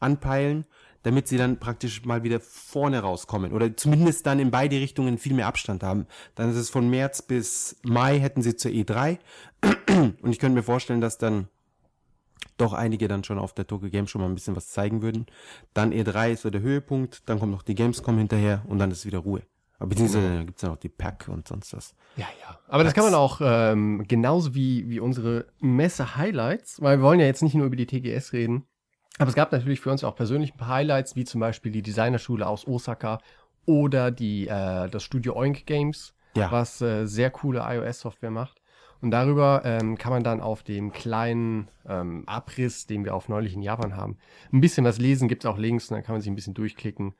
anpeilen, 0.00 0.66
damit 1.02 1.28
sie 1.28 1.38
dann 1.38 1.58
praktisch 1.58 2.04
mal 2.04 2.22
wieder 2.24 2.40
vorne 2.40 3.00
rauskommen 3.00 3.52
oder 3.52 3.74
zumindest 3.74 4.26
dann 4.26 4.38
in 4.38 4.50
beide 4.50 4.76
Richtungen 4.76 5.16
viel 5.16 5.34
mehr 5.34 5.46
Abstand 5.46 5.82
haben. 5.82 6.06
Dann 6.34 6.50
ist 6.50 6.56
es 6.56 6.68
von 6.68 6.90
März 6.90 7.22
bis 7.22 7.76
Mai 7.82 8.20
hätten 8.20 8.42
sie 8.42 8.56
zur 8.56 8.70
E3 8.70 9.18
und 10.22 10.30
ich 10.30 10.38
könnte 10.38 10.56
mir 10.56 10.62
vorstellen, 10.62 11.00
dass 11.00 11.16
dann 11.16 11.48
doch 12.58 12.74
einige 12.74 13.08
dann 13.08 13.24
schon 13.24 13.38
auf 13.38 13.54
der 13.54 13.66
Tokyo 13.66 13.88
Game 13.88 14.06
schon 14.06 14.20
mal 14.20 14.28
ein 14.28 14.34
bisschen 14.34 14.56
was 14.56 14.68
zeigen 14.68 15.00
würden. 15.00 15.26
Dann 15.72 15.92
E3 15.92 16.32
ist 16.32 16.42
so 16.42 16.50
der 16.50 16.60
Höhepunkt, 16.60 17.22
dann 17.28 17.38
kommt 17.38 17.52
noch 17.52 17.62
die 17.62 17.74
Gamescom 17.74 18.18
hinterher 18.18 18.62
und 18.68 18.78
dann 18.78 18.90
ist 18.90 19.06
wieder 19.06 19.18
Ruhe. 19.18 19.42
Aber 19.82 19.88
beziehungsweise 19.88 20.22
Genau. 20.24 20.36
dann 20.36 20.46
gibt's 20.46 20.62
ja 20.62 20.68
noch 20.68 20.76
die 20.76 20.88
Pack 20.88 21.26
und 21.28 21.48
sonst 21.48 21.74
was. 21.76 21.94
Ja, 22.16 22.26
ja. 22.40 22.58
Aber 22.68 22.84
das 22.84 22.94
kann 22.94 23.04
man 23.04 23.14
auch 23.14 23.40
ähm, 23.42 24.04
genauso 24.06 24.54
wie, 24.54 24.88
wie 24.88 25.00
unsere 25.00 25.46
Messe-Highlights, 25.60 26.80
weil 26.80 26.98
wir 26.98 27.04
wollen 27.04 27.20
ja 27.20 27.26
jetzt 27.26 27.42
nicht 27.42 27.54
nur 27.54 27.66
über 27.66 27.76
die 27.76 27.86
TGS 27.86 28.32
reden, 28.32 28.64
aber 29.18 29.28
es 29.28 29.34
gab 29.34 29.52
natürlich 29.52 29.80
für 29.80 29.90
uns 29.90 30.04
auch 30.04 30.14
persönlich 30.16 30.54
ein 30.54 30.56
paar 30.56 30.68
Highlights, 30.68 31.16
wie 31.16 31.24
zum 31.24 31.40
Beispiel 31.40 31.70
die 31.72 31.82
Designerschule 31.82 32.46
aus 32.46 32.66
Osaka 32.66 33.18
oder 33.66 34.10
die, 34.10 34.48
äh, 34.48 34.88
das 34.88 35.02
Studio 35.02 35.36
Oink 35.36 35.66
Games, 35.66 36.14
Ja. 36.34 36.50
was 36.50 36.80
äh, 36.80 37.06
sehr 37.06 37.30
coole 37.30 37.60
iOS-Software 37.66 38.30
macht. 38.30 38.58
Und 39.00 39.10
darüber 39.10 39.62
ähm, 39.64 39.98
kann 39.98 40.12
man 40.12 40.22
dann 40.22 40.40
auf 40.40 40.62
dem 40.62 40.92
kleinen 40.92 41.68
ähm, 41.86 42.22
Abriss, 42.26 42.86
den 42.86 43.04
wir 43.04 43.14
auf 43.14 43.28
neulich 43.28 43.52
in 43.54 43.62
Japan 43.62 43.96
haben, 43.96 44.16
ein 44.52 44.60
bisschen 44.60 44.84
was 44.84 44.98
lesen, 44.98 45.26
gibt 45.28 45.44
es 45.44 45.50
auch 45.50 45.58
Links 45.58 45.90
und 45.90 45.96
dann 45.96 46.04
kann 46.04 46.14
man 46.14 46.22
sich 46.22 46.30
ein 46.30 46.36
bisschen 46.36 46.54
durchklicken. 46.54 47.14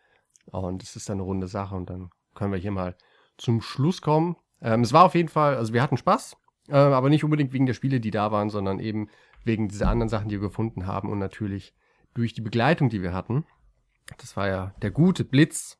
Und 0.47 0.83
es 0.83 0.95
ist 0.97 1.09
dann 1.09 1.17
eine 1.17 1.23
runde 1.25 1.49
Sache 1.49 1.75
und 1.75 1.91
dann 1.91 2.11
können 2.35 2.53
wir 2.53 2.59
hier 2.59 2.71
mal 2.71 2.97
zum 3.37 3.61
Schluss 3.61 4.03
kommen. 4.03 4.37
Ähm, 4.61 4.83
es 4.83 4.93
war 4.93 5.05
auf 5.05 5.15
jeden 5.15 5.29
Fall, 5.29 5.57
also 5.57 5.73
wir 5.73 5.83
hatten 5.83 5.97
Spaß, 5.97 6.37
äh, 6.69 6.75
aber 6.75 7.09
nicht 7.09 7.25
unbedingt 7.25 7.53
wegen 7.53 7.67
der 7.67 7.75
Spiele, 7.75 8.01
die 8.01 8.11
da 8.11 8.31
waren, 8.31 8.51
sondern 8.51 8.79
eben 8.79 9.09
wegen 9.45 9.69
dieser 9.69 9.89
anderen 9.89 10.09
Sachen, 10.09 10.29
die 10.29 10.41
wir 10.41 10.49
gefunden 10.49 10.87
haben 10.87 11.11
und 11.11 11.19
natürlich 11.19 11.75
durch 12.15 12.33
die 12.33 12.41
Begleitung, 12.41 12.89
die 12.89 13.03
wir 13.03 13.13
hatten. 13.13 13.45
Das 14.19 14.37
war 14.37 14.49
ja 14.49 14.75
der 14.83 14.91
gute 14.91 15.25
Blitz, 15.25 15.79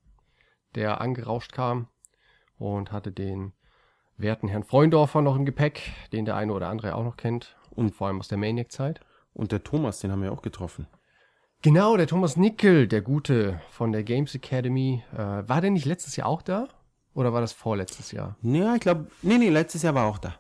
der 0.75 1.01
angerauscht 1.01 1.53
kam 1.53 1.89
und 2.59 2.93
hatte 2.93 3.13
den 3.13 3.53
werten 4.17 4.49
Herrn 4.49 4.65
Freundorfer 4.65 5.21
noch 5.21 5.37
im 5.37 5.45
Gepäck, 5.45 5.93
den 6.13 6.25
der 6.25 6.37
eine 6.37 6.53
oder 6.53 6.69
andere 6.69 6.95
auch 6.95 7.05
noch 7.05 7.17
kennt 7.17 7.57
und 7.71 7.95
vor 7.95 8.07
allem 8.07 8.19
aus 8.19 8.29
der 8.29 8.39
Maniac-Zeit. 8.39 9.01
Und 9.35 9.53
der 9.53 9.65
Thomas, 9.65 10.01
den 10.01 10.13
haben 10.13 10.23
wir 10.23 10.33
auch 10.33 10.43
getroffen. 10.43 10.87
Genau, 11.63 11.97
der 11.97 12.09
Thomas 12.09 12.37
Nickel, 12.37 12.89
der 12.89 13.03
Gute 13.03 13.61
von 13.71 13.93
der 13.93 14.03
Games 14.03 14.35
Academy. 14.35 15.05
Äh, 15.13 15.17
war 15.17 15.61
der 15.61 15.71
nicht 15.71 15.85
letztes 15.85 16.17
Jahr 16.17 16.27
auch 16.27 16.43
da? 16.43 16.69
Oder 17.15 17.33
war 17.33 17.41
das 17.41 17.53
vorletztes 17.53 18.11
Jahr? 18.11 18.37
Ja, 18.43 18.75
ich 18.75 18.81
glaube, 18.81 19.07
nee, 19.23 19.39
nee, 19.39 19.49
letztes 19.49 19.83
Jahr 19.83 19.95
war 19.95 20.07
auch 20.07 20.19
da. 20.19 20.35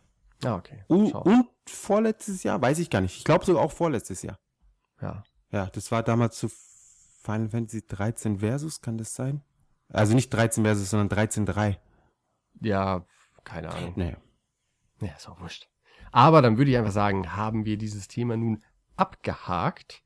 Ah, 0.45 0.57
okay. 0.57 0.83
Und, 0.89 1.13
und 1.15 1.47
vorletztes 1.69 2.43
Jahr, 2.43 2.61
weiß 2.61 2.81
ich 2.81 2.91
gar 2.91 3.01
nicht. 3.01 3.19
Ich 3.19 3.25
glaube 3.25 3.45
sogar 3.45 3.63
auch 3.63 3.71
vorletztes 3.71 4.23
Jahr. 4.23 4.37
Ja. 5.01 5.23
Ja, 5.53 5.67
das 5.67 5.93
war 5.93 6.03
damals 6.03 6.39
zu 6.39 6.49
Final 6.49 7.51
Fantasy 7.51 7.87
13 7.87 8.41
Versus, 8.41 8.81
kann 8.81 8.99
das 8.99 9.15
sein? 9.15 9.43
Also 9.91 10.15
nicht 10.15 10.31
13 10.31 10.65
Versus, 10.65 10.91
sondern 10.91 11.17
13.3. 11.17 11.77
Ja, 12.63 13.05
keine 13.45 13.71
Ahnung. 13.71 13.93
Naja. 13.95 14.17
Ja, 15.01 15.13
ist 15.15 15.29
auch 15.29 15.41
wurscht. 15.41 15.69
Aber 16.11 16.43
dann 16.43 16.59
würde 16.59 16.71
ich 16.71 16.77
einfach 16.77 16.93
sagen, 16.93 17.37
haben 17.37 17.65
wir 17.65 17.77
dieses 17.77 18.09
Thema 18.09 18.37
nun 18.37 18.65
abgehakt. 18.97 20.03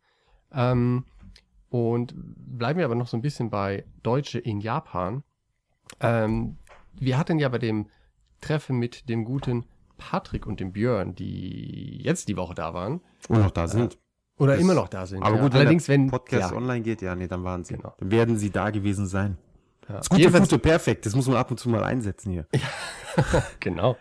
Ähm, 0.53 1.05
Und 1.69 2.15
bleiben 2.17 2.79
wir 2.79 2.85
aber 2.87 2.95
noch 2.95 3.09
so 3.09 3.17
ein 3.17 3.23
bisschen 3.23 3.51
bei 3.51 3.85
Deutsche 4.03 4.39
in 4.39 4.61
Japan. 4.61 5.23
Ähm, 6.01 6.57
wir 6.99 7.19
hatten 7.19 7.39
ja 7.39 7.49
bei 7.49 7.59
dem 7.59 7.89
Treffen 8.41 8.79
mit 8.79 9.09
dem 9.09 9.25
guten 9.25 9.67
Patrick 9.99 10.47
und 10.47 10.61
dem 10.61 10.73
Björn, 10.73 11.15
die 11.15 11.99
jetzt 12.03 12.29
die 12.29 12.37
Woche 12.37 12.55
da 12.55 12.73
waren. 12.75 13.01
Und 13.29 13.41
noch 13.41 13.51
da 13.51 13.67
sind. 13.67 13.99
Oder 14.39 14.53
Das- 14.53 14.61
immer 14.63 14.75
noch 14.75 14.89
da 14.89 15.07
sind. 15.07 15.23
Aber 15.23 15.37
ja. 15.37 15.43
gut, 15.43 15.55
allerdings, 15.55 15.89
wenn 15.89 16.09
Podcast 16.11 16.51
ja, 16.53 16.57
online 16.57 16.83
geht, 16.83 17.03
ja, 17.03 17.15
nee, 17.17 17.27
dann 17.27 17.43
waren 17.45 17.65
sie. 17.65 17.75
Genau. 17.77 17.95
Dann 17.99 18.11
werden 18.11 18.37
sie 18.39 18.51
da 18.51 18.71
gewesen 18.71 19.07
sein. 19.07 19.37
ja. 19.89 19.97
Das 19.97 20.09
gute 20.09 20.21
Jedenfalls- 20.23 20.49
Foto, 20.51 20.59
perfekt. 20.59 21.07
Das 21.07 21.15
muss 21.17 21.27
man 21.27 21.37
ab 21.37 21.51
und 21.51 21.59
zu 21.59 21.69
mal 21.69 21.83
einsetzen 21.85 22.33
hier. 22.33 22.47
Genau. 23.61 23.97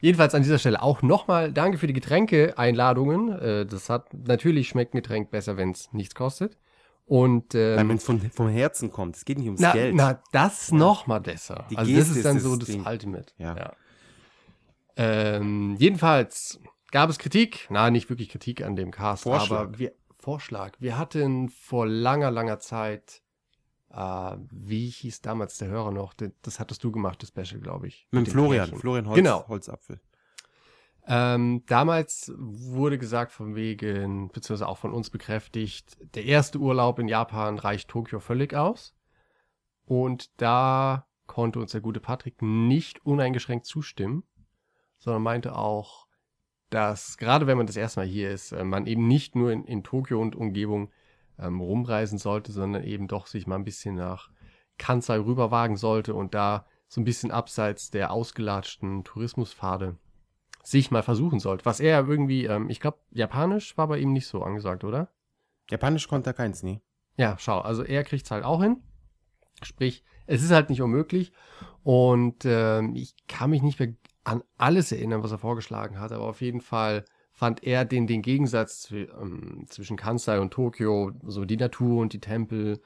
Jedenfalls 0.00 0.34
an 0.34 0.42
dieser 0.42 0.58
Stelle 0.58 0.82
auch 0.82 1.02
nochmal 1.02 1.52
danke 1.52 1.78
für 1.78 1.86
die 1.86 1.92
Getränke-Einladungen. 1.92 3.32
Äh, 3.38 3.66
das 3.66 3.90
hat 3.90 4.12
natürlich 4.14 4.68
schmeckt 4.68 4.94
ein 4.94 4.98
Getränk 4.98 5.30
besser, 5.30 5.56
wenn 5.56 5.72
es 5.72 5.92
nichts 5.92 6.14
kostet. 6.14 6.56
Und 7.06 7.54
ähm, 7.54 7.88
wenn 7.88 7.96
es 7.96 8.04
von, 8.04 8.20
vom 8.30 8.48
Herzen 8.48 8.90
kommt. 8.92 9.16
Es 9.16 9.24
geht 9.24 9.38
nicht 9.38 9.46
ums 9.46 9.60
na, 9.60 9.72
Geld. 9.72 9.94
na, 9.94 10.22
das 10.30 10.72
noch 10.72 11.06
mal 11.06 11.20
besser. 11.20 11.64
Die 11.70 11.78
also 11.78 11.90
das 11.90 12.04
Geste 12.04 12.18
ist 12.18 12.24
dann 12.24 12.36
ist 12.36 12.42
so 12.42 12.56
das 12.56 12.68
das. 12.68 12.76
Ultimate. 12.86 13.32
Ja. 13.38 13.72
Ähm, 14.96 15.76
jedenfalls 15.78 16.60
gab 16.90 17.08
es 17.08 17.18
Kritik. 17.18 17.66
Na, 17.70 17.90
nicht 17.90 18.10
wirklich 18.10 18.28
Kritik 18.28 18.62
an 18.62 18.76
dem 18.76 18.90
Cast, 18.90 19.22
Vorschlag. 19.22 19.60
aber 19.60 19.78
wir, 19.78 19.92
Vorschlag. 20.10 20.72
Wir 20.80 20.98
hatten 20.98 21.48
vor 21.48 21.86
langer, 21.86 22.30
langer 22.30 22.58
Zeit, 22.58 23.22
äh, 23.90 24.36
wie 24.50 24.88
hieß 24.88 25.22
damals 25.22 25.58
der 25.58 25.68
Hörer 25.68 25.90
noch? 25.92 26.14
Das, 26.42 26.60
hattest 26.60 26.84
du 26.84 26.92
gemacht, 26.92 27.22
das 27.22 27.30
Special, 27.30 27.60
glaube 27.60 27.88
ich. 27.88 28.06
Mit 28.10 28.26
dem 28.26 28.30
Florian. 28.32 28.64
Pärchen. 28.66 28.78
Florian 28.78 29.06
Holz, 29.08 29.16
Genau. 29.16 29.48
Holzapfel. 29.48 30.00
Ähm, 31.06 31.62
damals 31.66 32.30
wurde 32.36 32.98
gesagt 32.98 33.32
von 33.32 33.54
wegen, 33.54 34.28
beziehungsweise 34.28 34.68
auch 34.68 34.76
von 34.76 34.92
uns 34.92 35.08
bekräftigt, 35.08 35.96
der 36.14 36.26
erste 36.26 36.58
Urlaub 36.58 36.98
in 36.98 37.08
Japan 37.08 37.58
reicht 37.58 37.88
Tokio 37.88 38.20
völlig 38.20 38.52
aus. 38.52 38.94
Und 39.86 40.30
da 40.40 41.06
konnte 41.26 41.60
uns 41.60 41.72
der 41.72 41.80
gute 41.80 42.00
Patrick 42.00 42.42
nicht 42.42 43.06
uneingeschränkt 43.06 43.64
zustimmen, 43.64 44.24
sondern 44.98 45.22
meinte 45.22 45.56
auch, 45.56 46.06
dass 46.68 47.16
gerade 47.16 47.46
wenn 47.46 47.56
man 47.56 47.66
das 47.66 47.76
erste 47.76 48.00
Mal 48.00 48.06
hier 48.06 48.30
ist, 48.30 48.52
äh, 48.52 48.64
man 48.64 48.86
eben 48.86 49.08
nicht 49.08 49.34
nur 49.34 49.50
in, 49.50 49.64
in 49.64 49.82
Tokio 49.82 50.20
und 50.20 50.36
Umgebung 50.36 50.90
ähm, 51.38 51.60
rumreisen 51.60 52.18
sollte, 52.18 52.52
sondern 52.52 52.84
eben 52.84 53.08
doch 53.08 53.26
sich 53.26 53.46
mal 53.46 53.56
ein 53.56 53.64
bisschen 53.64 53.94
nach 53.94 54.30
Kansai 54.78 55.18
rüberwagen 55.18 55.76
sollte 55.76 56.14
und 56.14 56.34
da 56.34 56.66
so 56.88 57.00
ein 57.00 57.04
bisschen 57.04 57.30
abseits 57.30 57.90
der 57.90 58.10
ausgelatschten 58.12 59.04
Tourismuspfade 59.04 59.96
sich 60.62 60.90
mal 60.90 61.02
versuchen 61.02 61.40
sollte. 61.40 61.64
Was 61.64 61.80
er 61.80 62.06
irgendwie, 62.06 62.44
ähm, 62.44 62.68
ich 62.70 62.80
glaube, 62.80 62.98
Japanisch 63.10 63.76
war 63.76 63.88
bei 63.88 63.98
ihm 63.98 64.12
nicht 64.12 64.26
so 64.26 64.42
angesagt, 64.42 64.84
oder? 64.84 65.08
Japanisch 65.70 66.08
konnte 66.08 66.30
er 66.30 66.34
keins, 66.34 66.62
nee. 66.62 66.80
Ja, 67.16 67.36
schau, 67.38 67.60
also 67.60 67.82
er 67.82 68.04
kriegt 68.04 68.24
es 68.24 68.30
halt 68.30 68.44
auch 68.44 68.62
hin. 68.62 68.82
Sprich, 69.62 70.04
es 70.26 70.42
ist 70.42 70.50
halt 70.50 70.70
nicht 70.70 70.82
unmöglich. 70.82 71.32
Und 71.82 72.44
ähm, 72.44 72.94
ich 72.94 73.14
kann 73.26 73.50
mich 73.50 73.62
nicht 73.62 73.78
mehr 73.80 73.94
an 74.24 74.42
alles 74.56 74.92
erinnern, 74.92 75.22
was 75.22 75.32
er 75.32 75.38
vorgeschlagen 75.38 75.98
hat, 75.98 76.12
aber 76.12 76.24
auf 76.24 76.40
jeden 76.40 76.60
Fall 76.60 77.04
fand 77.38 77.62
er 77.62 77.84
den, 77.84 78.08
den 78.08 78.20
Gegensatz 78.20 78.90
ähm, 78.90 79.64
zwischen 79.68 79.96
Kansai 79.96 80.40
und 80.40 80.52
Tokio, 80.52 81.12
so 81.22 81.44
die 81.44 81.56
Natur 81.56 82.02
und 82.02 82.12
die 82.12 82.18
Tempel 82.18 82.82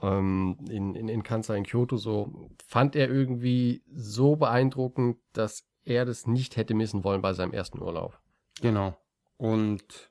ähm, 0.00 0.56
in, 0.70 0.94
in, 0.94 1.08
in 1.08 1.22
Kansai, 1.22 1.58
in 1.58 1.64
Kyoto, 1.64 1.98
so, 1.98 2.48
fand 2.66 2.96
er 2.96 3.10
irgendwie 3.10 3.82
so 3.94 4.36
beeindruckend, 4.36 5.18
dass 5.34 5.68
er 5.84 6.06
das 6.06 6.26
nicht 6.26 6.56
hätte 6.56 6.72
missen 6.72 7.04
wollen 7.04 7.20
bei 7.20 7.34
seinem 7.34 7.52
ersten 7.52 7.82
Urlaub. 7.82 8.18
Genau. 8.62 8.96
Und 9.36 10.10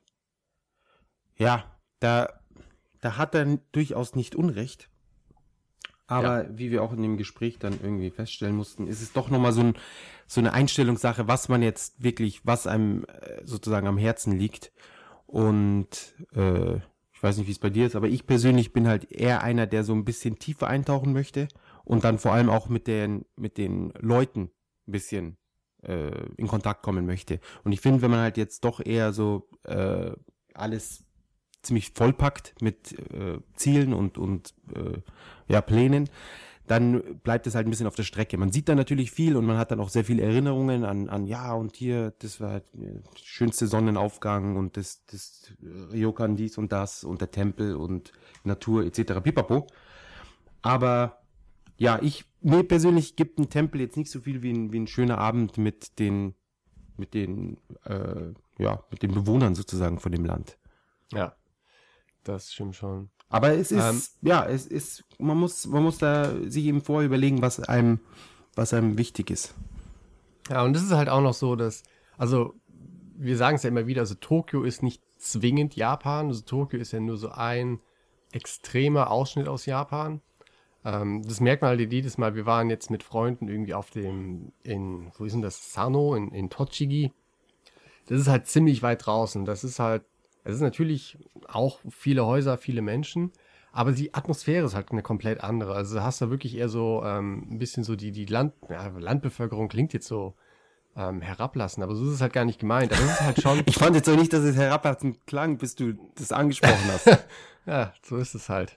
ja, 1.34 1.64
da, 1.98 2.28
da 3.00 3.16
hat 3.16 3.34
er 3.34 3.58
durchaus 3.72 4.14
nicht 4.14 4.36
Unrecht. 4.36 4.90
Aber 6.12 6.46
wie 6.58 6.70
wir 6.70 6.82
auch 6.82 6.92
in 6.92 7.02
dem 7.02 7.16
Gespräch 7.16 7.58
dann 7.58 7.78
irgendwie 7.82 8.10
feststellen 8.10 8.56
mussten, 8.56 8.86
ist 8.86 9.02
es 9.02 9.12
doch 9.12 9.30
nochmal 9.30 9.52
so, 9.52 9.62
ein, 9.62 9.74
so 10.26 10.40
eine 10.40 10.52
Einstellungssache, 10.52 11.28
was 11.28 11.48
man 11.48 11.62
jetzt 11.62 12.02
wirklich, 12.02 12.46
was 12.46 12.66
einem 12.66 13.04
äh, 13.04 13.44
sozusagen 13.44 13.86
am 13.86 13.98
Herzen 13.98 14.38
liegt. 14.38 14.72
Und 15.26 16.14
äh, 16.34 16.76
ich 17.12 17.22
weiß 17.22 17.38
nicht, 17.38 17.46
wie 17.46 17.52
es 17.52 17.58
bei 17.58 17.70
dir 17.70 17.86
ist, 17.86 17.96
aber 17.96 18.08
ich 18.08 18.26
persönlich 18.26 18.72
bin 18.72 18.88
halt 18.88 19.10
eher 19.12 19.42
einer, 19.42 19.66
der 19.66 19.84
so 19.84 19.92
ein 19.94 20.04
bisschen 20.04 20.38
tiefer 20.38 20.66
eintauchen 20.66 21.12
möchte 21.12 21.48
und 21.84 22.04
dann 22.04 22.18
vor 22.18 22.32
allem 22.32 22.50
auch 22.50 22.68
mit 22.68 22.86
den, 22.86 23.24
mit 23.36 23.58
den 23.58 23.92
Leuten 24.00 24.50
ein 24.88 24.92
bisschen 24.92 25.36
äh, 25.82 26.10
in 26.36 26.48
Kontakt 26.48 26.82
kommen 26.82 27.06
möchte. 27.06 27.40
Und 27.64 27.72
ich 27.72 27.80
finde, 27.80 28.02
wenn 28.02 28.10
man 28.10 28.20
halt 28.20 28.36
jetzt 28.36 28.64
doch 28.64 28.84
eher 28.84 29.12
so 29.12 29.48
äh, 29.64 30.12
alles 30.54 31.04
ziemlich 31.62 31.90
vollpackt 31.90 32.54
mit 32.60 32.92
äh, 33.12 33.38
Zielen 33.54 33.92
und, 33.92 34.18
und 34.18 34.54
äh, 34.74 34.98
ja, 35.48 35.60
Plänen, 35.60 36.08
dann 36.66 37.02
bleibt 37.22 37.46
es 37.46 37.54
halt 37.54 37.66
ein 37.66 37.70
bisschen 37.70 37.86
auf 37.86 37.96
der 37.96 38.04
Strecke. 38.04 38.38
Man 38.38 38.52
sieht 38.52 38.68
da 38.68 38.74
natürlich 38.74 39.10
viel 39.10 39.36
und 39.36 39.44
man 39.44 39.58
hat 39.58 39.70
dann 39.70 39.80
auch 39.80 39.88
sehr 39.88 40.04
viele 40.04 40.22
Erinnerungen 40.22 40.84
an, 40.84 41.08
an 41.08 41.26
ja 41.26 41.52
und 41.52 41.76
hier, 41.76 42.12
das 42.20 42.40
war 42.40 42.50
halt 42.50 42.64
der 42.72 43.02
schönste 43.22 43.66
Sonnenaufgang 43.66 44.56
und 44.56 44.76
das, 44.76 45.04
das 45.06 45.52
äh, 45.62 45.94
Ryokan 45.94 46.36
dies 46.36 46.58
und 46.58 46.72
das 46.72 47.04
und 47.04 47.20
der 47.20 47.30
Tempel 47.30 47.76
und 47.76 48.12
Natur 48.44 48.84
etc. 48.84 49.20
Pipapo. 49.22 49.66
Aber 50.62 51.22
ja, 51.76 51.98
ich, 52.00 52.24
mir 52.40 52.62
persönlich 52.62 53.16
gibt 53.16 53.38
ein 53.38 53.50
Tempel 53.50 53.80
jetzt 53.80 53.96
nicht 53.96 54.10
so 54.10 54.20
viel 54.20 54.42
wie 54.42 54.52
ein, 54.52 54.72
wie 54.72 54.80
ein 54.80 54.86
schöner 54.86 55.18
Abend 55.18 55.58
mit 55.58 55.98
den, 55.98 56.34
mit 56.96 57.12
den, 57.12 57.58
äh, 57.84 58.32
ja, 58.58 58.84
mit 58.90 59.02
den 59.02 59.12
Bewohnern 59.12 59.54
sozusagen 59.54 59.98
von 59.98 60.12
dem 60.12 60.24
Land. 60.24 60.58
Ja, 61.12 61.34
das 62.24 62.52
stimmt 62.52 62.76
schon. 62.76 63.10
Aber 63.28 63.54
es 63.54 63.72
ist, 63.72 63.82
Ähm, 63.82 64.02
ja, 64.22 64.44
es 64.44 64.66
ist, 64.66 65.04
man 65.18 65.38
muss, 65.38 65.66
man 65.66 65.82
muss 65.82 65.98
da 65.98 66.34
sich 66.44 66.64
eben 66.66 66.82
vorher 66.82 67.06
überlegen, 67.06 67.40
was 67.40 67.60
einem, 67.60 68.00
was 68.54 68.74
einem 68.74 68.98
wichtig 68.98 69.30
ist. 69.30 69.54
Ja, 70.50 70.62
und 70.62 70.74
das 70.74 70.82
ist 70.82 70.92
halt 70.92 71.08
auch 71.08 71.22
noch 71.22 71.34
so, 71.34 71.56
dass, 71.56 71.82
also, 72.18 72.54
wir 73.16 73.36
sagen 73.36 73.56
es 73.56 73.62
ja 73.62 73.68
immer 73.68 73.86
wieder, 73.86 74.02
also 74.02 74.14
Tokio 74.16 74.64
ist 74.64 74.82
nicht 74.82 75.02
zwingend 75.18 75.76
Japan, 75.76 76.26
also 76.26 76.42
Tokio 76.42 76.78
ist 76.78 76.92
ja 76.92 77.00
nur 77.00 77.16
so 77.16 77.30
ein 77.30 77.80
extremer 78.32 79.10
Ausschnitt 79.10 79.48
aus 79.48 79.66
Japan. 79.66 80.20
Ähm, 80.84 81.22
das 81.22 81.40
merkt 81.40 81.62
man 81.62 81.70
halt 81.70 81.92
jedes 81.92 82.18
Mal, 82.18 82.34
wir 82.34 82.44
waren 82.44 82.68
jetzt 82.68 82.90
mit 82.90 83.02
Freunden 83.02 83.48
irgendwie 83.48 83.74
auf 83.74 83.90
dem, 83.90 84.52
in, 84.62 85.12
wo 85.16 85.24
ist 85.24 85.32
denn 85.32 85.42
das, 85.42 85.72
Sano, 85.72 86.14
in, 86.14 86.32
in 86.32 86.50
Tochigi. 86.50 87.12
Das 88.06 88.20
ist 88.20 88.28
halt 88.28 88.46
ziemlich 88.48 88.82
weit 88.82 89.06
draußen. 89.06 89.44
Das 89.44 89.64
ist 89.64 89.78
halt, 89.78 90.02
es 90.44 90.56
ist 90.56 90.60
natürlich 90.60 91.18
auch 91.48 91.80
viele 91.88 92.26
Häuser, 92.26 92.58
viele 92.58 92.82
Menschen, 92.82 93.32
aber 93.72 93.92
die 93.92 94.12
Atmosphäre 94.12 94.66
ist 94.66 94.74
halt 94.74 94.90
eine 94.90 95.02
komplett 95.02 95.42
andere. 95.42 95.74
Also 95.74 95.96
du 95.96 96.02
hast 96.02 96.20
da 96.20 96.30
wirklich 96.30 96.56
eher 96.56 96.68
so 96.68 97.02
ähm, 97.04 97.46
ein 97.50 97.58
bisschen 97.58 97.84
so 97.84 97.96
die, 97.96 98.12
die 98.12 98.26
Land, 98.26 98.52
ja, 98.68 98.88
Landbevölkerung 98.88 99.68
klingt 99.68 99.92
jetzt 99.92 100.06
so 100.06 100.34
ähm, 100.94 101.22
herablassen, 101.22 101.82
aber 101.82 101.94
so 101.94 102.04
ist 102.04 102.12
es 102.12 102.20
halt 102.20 102.34
gar 102.34 102.44
nicht 102.44 102.58
gemeint. 102.58 102.92
Aber 102.92 103.02
es 103.02 103.12
ist 103.12 103.20
halt 103.20 103.40
schon, 103.40 103.62
Ich 103.66 103.76
fand 103.76 103.96
jetzt 103.96 104.08
auch 104.10 104.16
nicht, 104.16 104.32
dass 104.32 104.44
es 104.44 104.56
herablassend 104.56 105.26
klang, 105.26 105.56
bis 105.56 105.74
du 105.74 105.94
das 106.16 106.32
angesprochen 106.32 106.84
hast. 106.88 107.06
ja, 107.66 107.94
so 108.02 108.16
ist 108.16 108.34
es 108.34 108.50
halt. 108.50 108.76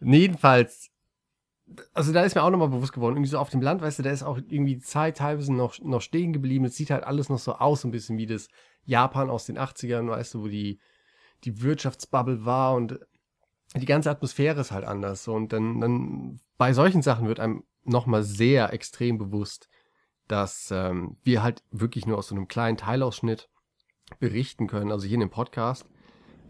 Jedenfalls, 0.00 0.90
also 1.94 2.12
da 2.12 2.22
ist 2.22 2.34
mir 2.34 2.42
auch 2.42 2.50
nochmal 2.50 2.68
bewusst 2.68 2.92
geworden, 2.92 3.14
irgendwie 3.14 3.30
so 3.30 3.38
auf 3.38 3.48
dem 3.48 3.62
Land, 3.62 3.80
weißt 3.80 4.00
du, 4.00 4.02
da 4.02 4.10
ist 4.10 4.22
auch 4.22 4.36
irgendwie 4.36 4.74
die 4.74 4.82
Zeit 4.82 5.16
teilweise 5.16 5.54
noch, 5.54 5.78
noch 5.80 6.02
stehen 6.02 6.34
geblieben. 6.34 6.66
Es 6.66 6.76
sieht 6.76 6.90
halt 6.90 7.04
alles 7.04 7.30
noch 7.30 7.38
so 7.38 7.54
aus, 7.54 7.80
so 7.80 7.88
ein 7.88 7.92
bisschen 7.92 8.18
wie 8.18 8.26
das 8.26 8.48
Japan 8.84 9.30
aus 9.30 9.46
den 9.46 9.58
80ern, 9.58 10.08
weißt 10.08 10.34
du, 10.34 10.42
wo 10.42 10.48
die, 10.48 10.78
die 11.44 11.62
Wirtschaftsbubble 11.62 12.44
war 12.44 12.74
und 12.74 12.98
die 13.74 13.86
ganze 13.86 14.10
Atmosphäre 14.10 14.60
ist 14.60 14.72
halt 14.72 14.84
anders. 14.84 15.28
Und 15.28 15.52
dann, 15.52 15.80
dann 15.80 16.40
bei 16.56 16.72
solchen 16.72 17.02
Sachen 17.02 17.28
wird 17.28 17.40
einem 17.40 17.64
nochmal 17.84 18.22
sehr 18.22 18.72
extrem 18.72 19.18
bewusst, 19.18 19.68
dass 20.28 20.70
ähm, 20.72 21.16
wir 21.22 21.42
halt 21.42 21.62
wirklich 21.70 22.06
nur 22.06 22.18
aus 22.18 22.28
so 22.28 22.34
einem 22.34 22.48
kleinen 22.48 22.76
Teilausschnitt 22.76 23.48
berichten 24.18 24.66
können, 24.66 24.92
also 24.92 25.06
hier 25.06 25.14
in 25.14 25.20
dem 25.20 25.30
Podcast. 25.30 25.84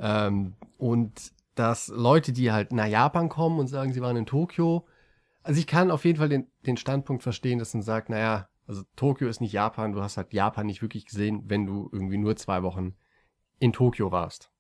Ähm, 0.00 0.54
und 0.78 1.32
dass 1.54 1.88
Leute, 1.88 2.32
die 2.32 2.52
halt 2.52 2.72
nach 2.72 2.86
Japan 2.86 3.28
kommen 3.28 3.58
und 3.58 3.66
sagen, 3.66 3.92
sie 3.92 4.02
waren 4.02 4.16
in 4.16 4.26
Tokio, 4.26 4.86
also 5.42 5.58
ich 5.58 5.66
kann 5.66 5.90
auf 5.90 6.04
jeden 6.04 6.18
Fall 6.18 6.28
den, 6.28 6.50
den 6.66 6.76
Standpunkt 6.76 7.22
verstehen, 7.22 7.58
dass 7.58 7.72
man 7.72 7.82
sagt, 7.82 8.10
naja, 8.10 8.48
also 8.66 8.82
Tokio 8.96 9.28
ist 9.28 9.40
nicht 9.40 9.52
Japan, 9.52 9.92
du 9.92 10.02
hast 10.02 10.16
halt 10.16 10.32
Japan 10.32 10.66
nicht 10.66 10.82
wirklich 10.82 11.06
gesehen, 11.06 11.44
wenn 11.46 11.66
du 11.66 11.88
irgendwie 11.92 12.18
nur 12.18 12.36
zwei 12.36 12.62
Wochen 12.62 12.96
in 13.58 13.72
Tokio 13.72 14.10
warst. 14.10 14.50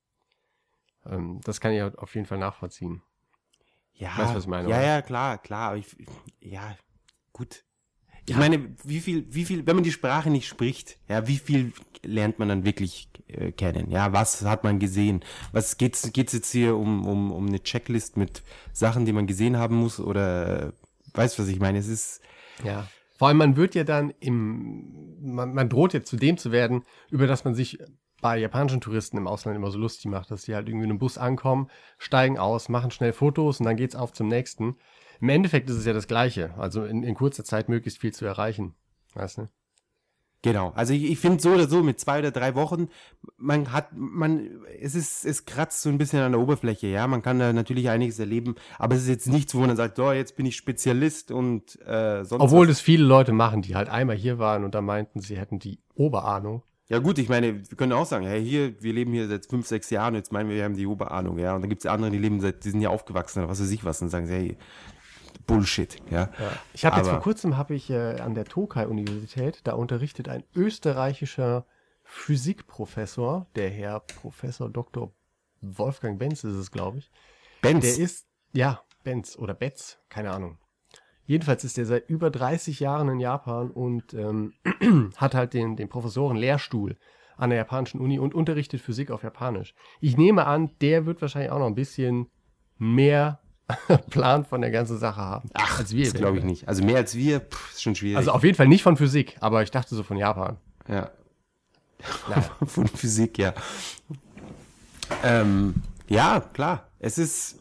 Ähm, 1.10 1.40
das 1.44 1.60
kann 1.60 1.72
ich 1.72 1.80
halt 1.80 1.98
auf 1.98 2.14
jeden 2.14 2.26
Fall 2.26 2.38
nachvollziehen. 2.38 3.02
Ja, 3.94 4.16
Weißt 4.18 4.34
was 4.34 4.44
ich 4.44 4.48
meine, 4.50 4.68
ja, 4.68 4.76
oder? 4.76 4.86
ja, 4.86 5.02
klar, 5.02 5.38
klar. 5.38 5.68
Aber 5.68 5.76
ich, 5.78 5.86
ja, 6.40 6.76
gut. 7.32 7.64
Ich 8.26 8.34
Ja. 8.34 8.38
meine, 8.40 8.74
wie 8.84 9.00
viel, 9.00 9.26
wie 9.32 9.44
viel, 9.44 9.66
wenn 9.66 9.76
man 9.76 9.84
die 9.84 9.92
Sprache 9.92 10.30
nicht 10.30 10.48
spricht, 10.48 10.98
ja, 11.08 11.26
wie 11.28 11.38
viel 11.38 11.72
lernt 12.02 12.38
man 12.38 12.48
dann 12.48 12.64
wirklich 12.64 13.08
äh, 13.28 13.52
kennen? 13.52 13.90
Ja, 13.90 14.12
was 14.12 14.42
hat 14.42 14.64
man 14.64 14.78
gesehen? 14.78 15.24
Was 15.52 15.78
geht's, 15.78 16.12
geht's 16.12 16.32
jetzt 16.32 16.50
hier 16.50 16.76
um, 16.76 17.06
um, 17.06 17.32
um 17.32 17.46
eine 17.46 17.62
Checklist 17.62 18.16
mit 18.16 18.42
Sachen, 18.72 19.04
die 19.06 19.12
man 19.12 19.26
gesehen 19.26 19.56
haben 19.56 19.76
muss? 19.76 20.00
Oder, 20.00 20.66
äh, 20.68 20.72
weißt 21.14 21.38
du, 21.38 21.42
was 21.42 21.48
ich 21.48 21.60
meine? 21.60 21.78
Es 21.78 21.88
ist, 21.88 22.20
Ja. 22.64 22.86
Vor 23.16 23.28
allem, 23.28 23.38
man 23.38 23.56
wird 23.56 23.74
ja 23.74 23.84
dann 23.84 24.12
im, 24.20 25.16
man, 25.34 25.54
man 25.54 25.70
droht 25.70 25.94
ja 25.94 26.02
zu 26.02 26.16
dem 26.16 26.36
zu 26.36 26.52
werden, 26.52 26.84
über 27.10 27.26
das 27.26 27.44
man 27.44 27.54
sich 27.54 27.78
bei 28.20 28.38
japanischen 28.38 28.80
Touristen 28.80 29.16
im 29.16 29.28
Ausland 29.28 29.56
immer 29.56 29.70
so 29.70 29.78
lustig 29.78 30.10
macht, 30.10 30.30
dass 30.30 30.42
die 30.42 30.54
halt 30.54 30.68
irgendwie 30.68 30.84
in 30.84 30.90
einem 30.90 30.98
Bus 30.98 31.18
ankommen, 31.18 31.68
steigen 31.98 32.38
aus, 32.38 32.68
machen 32.68 32.90
schnell 32.90 33.12
Fotos 33.12 33.60
und 33.60 33.66
dann 33.66 33.76
geht's 33.76 33.96
auf 33.96 34.12
zum 34.12 34.28
nächsten. 34.28 34.76
Im 35.20 35.28
Endeffekt 35.28 35.70
ist 35.70 35.76
es 35.76 35.86
ja 35.86 35.92
das 35.92 36.08
Gleiche. 36.08 36.54
Also 36.58 36.84
in, 36.84 37.02
in 37.02 37.14
kurzer 37.14 37.44
Zeit 37.44 37.68
möglichst 37.68 38.00
viel 38.00 38.12
zu 38.12 38.24
erreichen. 38.26 38.74
Weißt 39.14 39.38
du? 39.38 39.48
Genau. 40.42 40.72
Also 40.76 40.92
ich, 40.92 41.10
ich 41.10 41.18
finde 41.18 41.42
so 41.42 41.50
oder 41.50 41.66
so 41.66 41.82
mit 41.82 41.98
zwei 41.98 42.20
oder 42.20 42.30
drei 42.30 42.54
Wochen, 42.54 42.88
man 43.36 43.72
hat, 43.72 43.88
man, 43.94 44.48
es 44.80 44.94
ist, 44.94 45.24
es 45.24 45.44
kratzt 45.44 45.82
so 45.82 45.88
ein 45.88 45.98
bisschen 45.98 46.20
an 46.20 46.32
der 46.32 46.40
Oberfläche, 46.40 46.86
ja. 46.86 47.06
Man 47.08 47.22
kann 47.22 47.38
da 47.38 47.52
natürlich 47.52 47.88
einiges 47.88 48.18
erleben, 48.18 48.54
aber 48.78 48.94
es 48.94 49.02
ist 49.02 49.08
jetzt 49.08 49.28
nichts, 49.28 49.54
wo 49.54 49.60
man 49.60 49.74
sagt, 49.76 49.96
so, 49.96 50.12
jetzt 50.12 50.36
bin 50.36 50.46
ich 50.46 50.56
Spezialist 50.56 51.32
und 51.32 51.80
äh, 51.84 52.22
sonst. 52.24 52.42
Obwohl 52.42 52.68
was. 52.68 52.76
das 52.76 52.80
viele 52.80 53.04
Leute 53.04 53.32
machen, 53.32 53.62
die 53.62 53.74
halt 53.74 53.88
einmal 53.88 54.16
hier 54.16 54.38
waren 54.38 54.62
und 54.64 54.74
da 54.74 54.82
meinten, 54.82 55.20
sie 55.20 55.36
hätten 55.36 55.58
die 55.58 55.80
Oberahnung. 55.94 56.62
Ja 56.88 57.00
gut, 57.00 57.18
ich 57.18 57.28
meine, 57.28 57.68
wir 57.68 57.76
können 57.76 57.92
auch 57.92 58.06
sagen, 58.06 58.26
hey, 58.26 58.44
hier, 58.44 58.80
wir 58.80 58.92
leben 58.92 59.12
hier 59.12 59.26
seit 59.26 59.46
fünf, 59.46 59.66
sechs 59.66 59.90
Jahren, 59.90 60.14
jetzt 60.14 60.30
meinen 60.30 60.48
wir, 60.48 60.56
wir 60.56 60.64
haben 60.64 60.76
die 60.76 60.86
Oberahnung, 60.86 61.38
ja. 61.38 61.54
Und 61.54 61.62
dann 61.62 61.68
gibt 61.68 61.84
es 61.84 61.90
andere, 61.90 62.10
die 62.10 62.18
leben 62.18 62.40
seit, 62.40 62.64
die 62.64 62.70
sind 62.70 62.80
ja 62.80 62.90
aufgewachsen 62.90 63.40
oder 63.40 63.48
was 63.48 63.60
weiß 63.60 63.70
ich 63.70 63.84
was 63.84 64.00
und 64.02 64.08
sagen, 64.08 64.28
hey, 64.28 64.56
Bullshit, 65.46 65.96
ja. 66.10 66.30
Ich 66.72 66.84
habe 66.84 66.96
jetzt 66.96 67.08
vor 67.08 67.20
kurzem 67.20 67.56
habe 67.56 67.74
ich 67.74 67.90
äh, 67.90 68.20
an 68.20 68.34
der 68.34 68.44
Tokai-Universität, 68.44 69.60
da 69.64 69.72
unterrichtet 69.72 70.28
ein 70.28 70.44
österreichischer 70.54 71.66
Physikprofessor, 72.04 73.46
der 73.56 73.70
Herr 73.70 74.00
Professor 74.00 74.70
Dr. 74.70 75.12
Wolfgang 75.60 76.18
Benz 76.18 76.44
ist 76.44 76.54
es, 76.54 76.70
glaube 76.70 76.98
ich. 76.98 77.10
Benz. 77.62 77.84
Der 77.84 78.04
ist, 78.04 78.26
ja, 78.52 78.82
Benz 79.02 79.36
oder 79.36 79.54
Betz, 79.54 79.98
keine 80.08 80.30
Ahnung. 80.30 80.58
Jedenfalls 81.26 81.64
ist 81.64 81.76
der 81.76 81.86
seit 81.86 82.08
über 82.08 82.30
30 82.30 82.80
Jahren 82.80 83.08
in 83.08 83.20
Japan 83.20 83.70
und 83.70 84.14
ähm, 84.14 84.54
hat 85.16 85.34
halt 85.34 85.54
den, 85.54 85.76
den 85.76 85.88
Professoren-Lehrstuhl 85.88 86.96
an 87.36 87.50
der 87.50 87.58
japanischen 87.58 88.00
Uni 88.00 88.18
und 88.18 88.34
unterrichtet 88.34 88.80
Physik 88.80 89.10
auf 89.10 89.22
Japanisch. 89.22 89.74
Ich 90.00 90.16
nehme 90.16 90.46
an, 90.46 90.70
der 90.80 91.04
wird 91.04 91.20
wahrscheinlich 91.20 91.50
auch 91.50 91.58
noch 91.58 91.66
ein 91.66 91.74
bisschen 91.74 92.28
mehr 92.78 93.40
Plan 94.10 94.44
von 94.44 94.60
der 94.60 94.70
ganzen 94.70 94.98
Sache 94.98 95.20
haben. 95.20 95.50
Ach, 95.54 95.80
als 95.80 95.94
wir. 95.94 96.04
das 96.04 96.14
glaube 96.14 96.38
ich 96.38 96.44
nicht. 96.44 96.68
Also 96.68 96.84
mehr 96.84 96.96
als 96.96 97.14
wir, 97.16 97.40
pff, 97.40 97.72
ist 97.72 97.82
schon 97.82 97.94
schwierig. 97.94 98.16
Also 98.16 98.30
auf 98.30 98.44
jeden 98.44 98.56
Fall 98.56 98.68
nicht 98.68 98.82
von 98.82 98.96
Physik, 98.96 99.36
aber 99.40 99.62
ich 99.62 99.70
dachte 99.70 99.94
so 99.94 100.02
von 100.02 100.16
Japan. 100.16 100.56
ja. 100.88 101.10
Von 102.66 102.86
Physik, 102.86 103.38
ja. 103.38 103.54
Ähm, 105.24 105.74
ja, 106.08 106.40
klar. 106.52 106.88
Es 106.98 107.18
ist, 107.18 107.58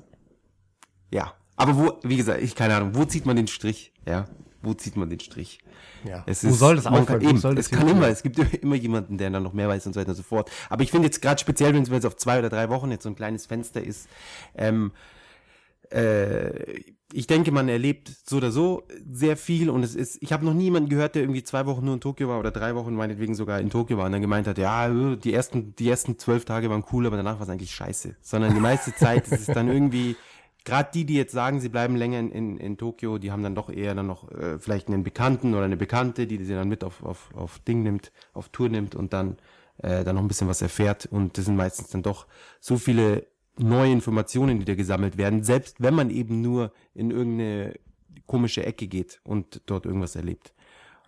ja. 1.10 1.34
Aber 1.56 1.78
wo, 1.78 2.00
wie 2.04 2.18
gesagt, 2.18 2.42
ich 2.42 2.56
keine 2.56 2.76
Ahnung, 2.76 2.96
wo 2.96 3.06
zieht 3.06 3.26
man 3.26 3.36
den 3.36 3.48
Strich? 3.48 3.94
Ja. 4.06 4.26
Wo 4.62 4.74
zieht 4.74 4.96
man 4.98 5.10
den 5.10 5.20
Strich? 5.20 5.60
Ja. 6.04 6.24
Es 6.28 6.44
Wo 6.44 6.50
ist, 6.50 6.60
soll 6.60 6.76
das 6.76 6.86
aufhören? 6.86 7.06
kann, 7.06 7.22
Wo 7.24 7.30
eben, 7.30 7.38
soll 7.38 7.58
es 7.58 7.70
das 7.70 7.78
kann 7.78 7.88
hinführen? 7.88 7.98
immer, 7.98 8.08
es 8.12 8.24
gibt 8.24 8.40
immer 8.64 8.76
jemanden, 8.76 9.18
der 9.18 9.30
dann 9.30 9.44
noch 9.44 9.54
mehr 9.54 9.68
weiß 9.68 9.86
und 9.88 9.94
so 9.94 10.00
weiter 10.00 10.10
und 10.12 10.16
so 10.16 10.24
fort. 10.24 10.52
Aber 10.70 10.84
ich 10.84 10.92
finde 10.92 11.08
jetzt 11.08 11.22
gerade 11.22 11.40
speziell, 11.40 11.74
wenn 11.74 11.84
es 11.84 11.90
jetzt 11.90 12.06
auf 12.06 12.18
zwei 12.18 12.40
oder 12.40 12.50
drei 12.50 12.70
Wochen 12.70 12.92
jetzt 12.92 13.04
so 13.04 13.10
ein 13.10 13.16
kleines 13.16 13.46
Fenster 13.46 13.84
ist, 13.84 14.08
ähm, 14.56 14.92
äh, 15.92 16.80
ich 17.14 17.28
denke, 17.28 17.52
man 17.52 17.70
erlebt 17.70 18.12
so 18.26 18.38
oder 18.38 18.52
so 18.52 18.84
sehr 19.10 19.38
viel 19.38 19.70
und 19.70 19.84
es 19.84 19.96
ist, 19.96 20.18
ich 20.22 20.34
habe 20.34 20.44
noch 20.46 20.54
nie 20.54 20.66
jemanden 20.66 20.90
gehört, 20.90 21.16
der 21.16 21.22
irgendwie 21.22 21.44
zwei 21.44 21.66
Wochen 21.66 21.86
nur 21.86 21.94
in 21.94 22.02
Tokio 22.02 22.28
war 22.28 22.40
oder 22.40 22.52
drei 22.52 22.76
Wochen 22.76 22.96
meinetwegen 22.96 23.36
sogar 23.36 23.60
in 23.60 23.70
Tokio 23.70 23.98
war 23.98 24.08
und 24.08 24.12
dann 24.12 24.22
gemeint 24.22 24.48
hat, 24.48 24.58
ja, 24.58 24.90
die 25.16 25.34
ersten, 25.34 25.76
die 25.76 25.88
ersten 25.90 26.18
zwölf 26.18 26.46
Tage 26.46 26.70
waren 26.70 26.84
cool, 26.92 27.06
aber 27.06 27.18
danach 27.18 27.36
war 27.36 27.44
es 27.44 27.50
eigentlich 27.50 27.74
scheiße. 27.74 28.16
Sondern 28.22 28.54
die 28.54 28.60
meiste 28.60 28.94
Zeit 28.96 29.28
ist 29.28 29.48
es 29.48 29.54
dann 29.54 29.70
irgendwie, 29.70 30.16
gerade 30.66 30.90
die, 30.94 31.06
die 31.06 31.16
jetzt 31.16 31.32
sagen, 31.32 31.62
sie 31.62 31.70
bleiben 31.70 31.96
länger 31.96 32.20
in, 32.20 32.32
in, 32.32 32.58
in 32.58 32.78
Tokio, 32.78 33.18
die 33.18 33.32
haben 33.32 33.44
dann 33.44 33.56
doch 33.56 33.70
eher 33.70 33.96
dann 33.96 34.08
noch 34.08 34.30
äh, 34.32 34.60
vielleicht 34.60 34.88
einen 34.88 35.04
Bekannten 35.04 35.54
oder 35.54 35.64
eine 35.64 35.78
Bekannte, 35.78 36.28
die 36.28 36.44
sie 36.44 36.54
dann 36.54 36.68
mit 36.68 36.84
auf, 36.84 37.04
auf, 37.04 37.34
auf 37.36 37.60
Ding 37.60 37.84
nimmt, 37.84 38.12
auf 38.34 38.50
Tour 38.50 38.68
nimmt 38.70 38.96
und 38.96 39.14
dann, 39.14 39.38
äh, 39.78 40.04
dann 40.04 40.16
noch 40.16 40.24
ein 40.24 40.28
bisschen 40.28 40.48
was 40.48 40.62
erfährt. 40.62 41.06
Und 41.06 41.38
das 41.38 41.46
sind 41.46 41.56
meistens 41.56 41.90
dann 41.90 42.04
doch 42.04 42.28
so 42.60 42.78
viele 42.78 43.28
neue 43.58 43.92
Informationen, 43.92 44.60
die 44.60 44.66
da 44.66 44.76
gesammelt 44.76 45.18
werden, 45.18 45.44
selbst 45.44 45.82
wenn 45.82 45.94
man 45.94 46.10
eben 46.10 46.42
nur 46.42 46.74
in 46.94 47.12
irgendeine 47.12 47.76
komische 48.26 48.66
Ecke 48.66 48.88
geht 48.88 49.22
und 49.24 49.62
dort 49.68 49.86
irgendwas 49.86 50.16
erlebt. 50.16 50.54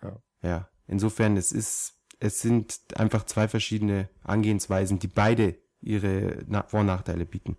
Ja. 0.02 0.22
ja. 0.42 0.68
Insofern, 0.86 1.36
es 1.36 1.52
ist, 1.52 1.96
es 2.20 2.40
sind 2.40 2.78
einfach 2.94 3.26
zwei 3.26 3.48
verschiedene 3.48 4.08
Angehensweisen, 4.22 4.98
die 4.98 5.08
beide 5.08 5.56
ihre 5.80 6.44
Na 6.46 6.62
Vor- 6.62 6.80
und 6.80 6.86
Nachteile 6.86 7.26
bieten. 7.26 7.56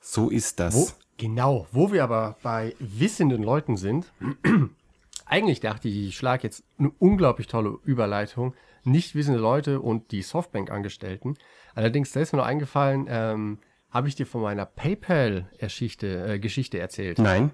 So 0.00 0.30
ist 0.30 0.58
das. 0.60 0.74
Wo, 0.74 0.88
genau, 1.18 1.66
wo 1.72 1.92
wir 1.92 2.02
aber 2.02 2.36
bei 2.42 2.74
wissenden 2.78 3.42
Leuten 3.42 3.76
sind, 3.76 4.12
eigentlich 5.26 5.60
dachte 5.60 5.88
ich, 5.88 6.08
ich 6.08 6.16
schlage 6.16 6.44
jetzt 6.44 6.64
eine 6.78 6.90
unglaublich 6.98 7.46
tolle 7.46 7.78
Überleitung, 7.84 8.54
nicht 8.82 9.14
wissende 9.14 9.40
Leute 9.40 9.80
und 9.80 10.10
die 10.10 10.22
Softbank-Angestellten. 10.22 11.36
Allerdings, 11.74 12.12
da 12.12 12.20
ist 12.20 12.32
mir 12.32 12.38
noch 12.38 12.46
eingefallen, 12.46 13.06
ähm, 13.08 13.58
habe 13.90 14.08
ich 14.08 14.14
dir 14.14 14.26
von 14.26 14.42
meiner 14.42 14.66
PayPal-Geschichte 14.66 16.34
äh, 16.34 16.38
Geschichte 16.38 16.78
erzählt. 16.78 17.18
Nein. 17.18 17.50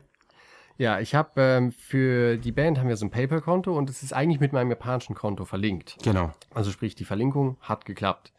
Ja, 0.78 1.00
ich 1.00 1.14
habe 1.14 1.40
ähm, 1.40 1.72
für 1.72 2.36
die 2.36 2.52
Band 2.52 2.78
haben 2.78 2.88
wir 2.88 2.96
so 2.98 3.06
ein 3.06 3.10
PayPal-Konto 3.10 3.76
und 3.76 3.88
es 3.88 4.02
ist 4.02 4.12
eigentlich 4.12 4.40
mit 4.40 4.52
meinem 4.52 4.68
japanischen 4.68 5.14
Konto 5.14 5.46
verlinkt. 5.46 5.96
Genau. 6.02 6.32
Also 6.52 6.70
sprich, 6.70 6.94
die 6.94 7.06
Verlinkung 7.06 7.56
hat 7.60 7.86
geklappt. 7.86 8.32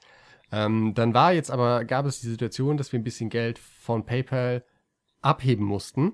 Ähm, 0.51 0.93
dann 0.93 1.13
war 1.13 1.33
jetzt 1.33 1.51
aber, 1.51 1.83
gab 1.85 2.05
es 2.05 2.21
die 2.21 2.27
Situation, 2.27 2.77
dass 2.77 2.91
wir 2.91 2.99
ein 2.99 3.03
bisschen 3.03 3.29
Geld 3.29 3.59
von 3.59 4.05
PayPal 4.05 4.63
abheben 5.21 5.65
mussten. 5.65 6.13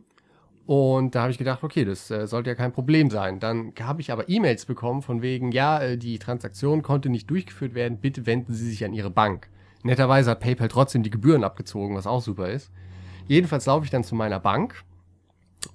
Und 0.66 1.14
da 1.14 1.24
habe 1.24 1.32
ich 1.32 1.38
gedacht, 1.38 1.64
okay, 1.64 1.84
das 1.84 2.10
äh, 2.10 2.26
sollte 2.26 2.50
ja 2.50 2.56
kein 2.56 2.72
Problem 2.72 3.10
sein. 3.10 3.40
Dann 3.40 3.74
habe 3.82 4.02
ich 4.02 4.12
aber 4.12 4.30
E-Mails 4.30 4.66
bekommen 4.66 5.02
von 5.02 5.22
wegen, 5.22 5.52
ja, 5.52 5.82
äh, 5.82 5.98
die 5.98 6.20
Transaktion 6.20 6.82
konnte 6.82 7.10
nicht 7.10 7.30
durchgeführt 7.30 7.74
werden, 7.74 7.98
bitte 8.00 8.26
wenden 8.26 8.54
Sie 8.54 8.70
sich 8.70 8.86
an 8.86 8.94
Ihre 8.94 9.10
Bank. 9.10 9.50
Netterweise 9.84 10.32
hat 10.32 10.40
PayPal 10.40 10.70
trotzdem 10.70 11.04
die 11.04 11.10
Gebühren 11.10 11.44
abgezogen, 11.44 11.96
was 11.96 12.08
auch 12.08 12.22
super 12.22 12.50
ist. 12.50 12.72
Jedenfalls 13.28 13.66
laufe 13.66 13.84
ich 13.84 13.92
dann 13.92 14.06
zu 14.06 14.16
meiner 14.16 14.40
Bank 14.40 14.84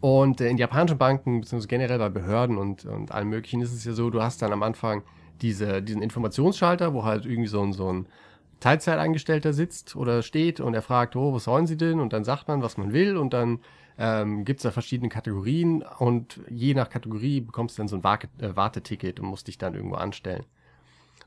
und 0.01 0.40
äh, 0.40 0.49
in 0.49 0.57
japanischen 0.57 0.97
Banken, 0.97 1.42
beziehungsweise 1.42 1.68
generell 1.68 1.99
bei 1.99 2.09
Behörden 2.09 2.57
und, 2.57 2.87
und 2.87 3.12
allem 3.12 3.29
möglichen 3.29 3.61
ist 3.61 3.75
es 3.75 3.85
ja 3.85 3.92
so, 3.92 4.09
du 4.09 4.23
hast 4.23 4.40
dann 4.40 4.53
am 4.53 4.62
Anfang 4.62 5.03
diese, 5.42 5.83
diesen 5.83 6.03
Informationsschalter, 6.03 6.94
wo 6.94 7.05
halt 7.05 7.27
irgendwie 7.27 7.49
so 7.49 7.62
ein, 7.62 7.73
so 7.75 7.92
ein 7.92 8.07
Teilzeitangestellter 8.61 9.53
sitzt 9.53 9.97
oder 9.97 10.23
steht 10.23 10.61
und 10.61 10.75
er 10.75 10.83
fragt, 10.83 11.16
oh, 11.16 11.33
was 11.35 11.44
sollen 11.44 11.66
Sie 11.66 11.77
denn? 11.77 12.01
Und 12.01 12.12
dann 12.12 12.25
sagt 12.25 12.49
man, 12.49 12.62
was 12.62 12.77
man 12.77 12.92
will 12.92 13.16
und 13.16 13.33
dann 13.33 13.61
ähm, 13.99 14.44
gibt 14.44 14.61
es 14.61 14.62
da 14.64 14.71
verschiedene 14.71 15.09
Kategorien 15.09 15.83
und 15.99 16.40
je 16.49 16.75
nach 16.75 16.88
Kategorie 16.88 17.40
bekommst 17.40 17.77
du 17.79 17.81
dann 17.83 17.88
so 17.88 17.97
ein 17.97 18.03
äh, 18.40 18.57
Warteticket 18.57 19.21
und 19.21 19.27
musst 19.27 19.49
dich 19.49 19.59
dann 19.59 19.75
irgendwo 19.75 19.97
anstellen. 19.97 20.44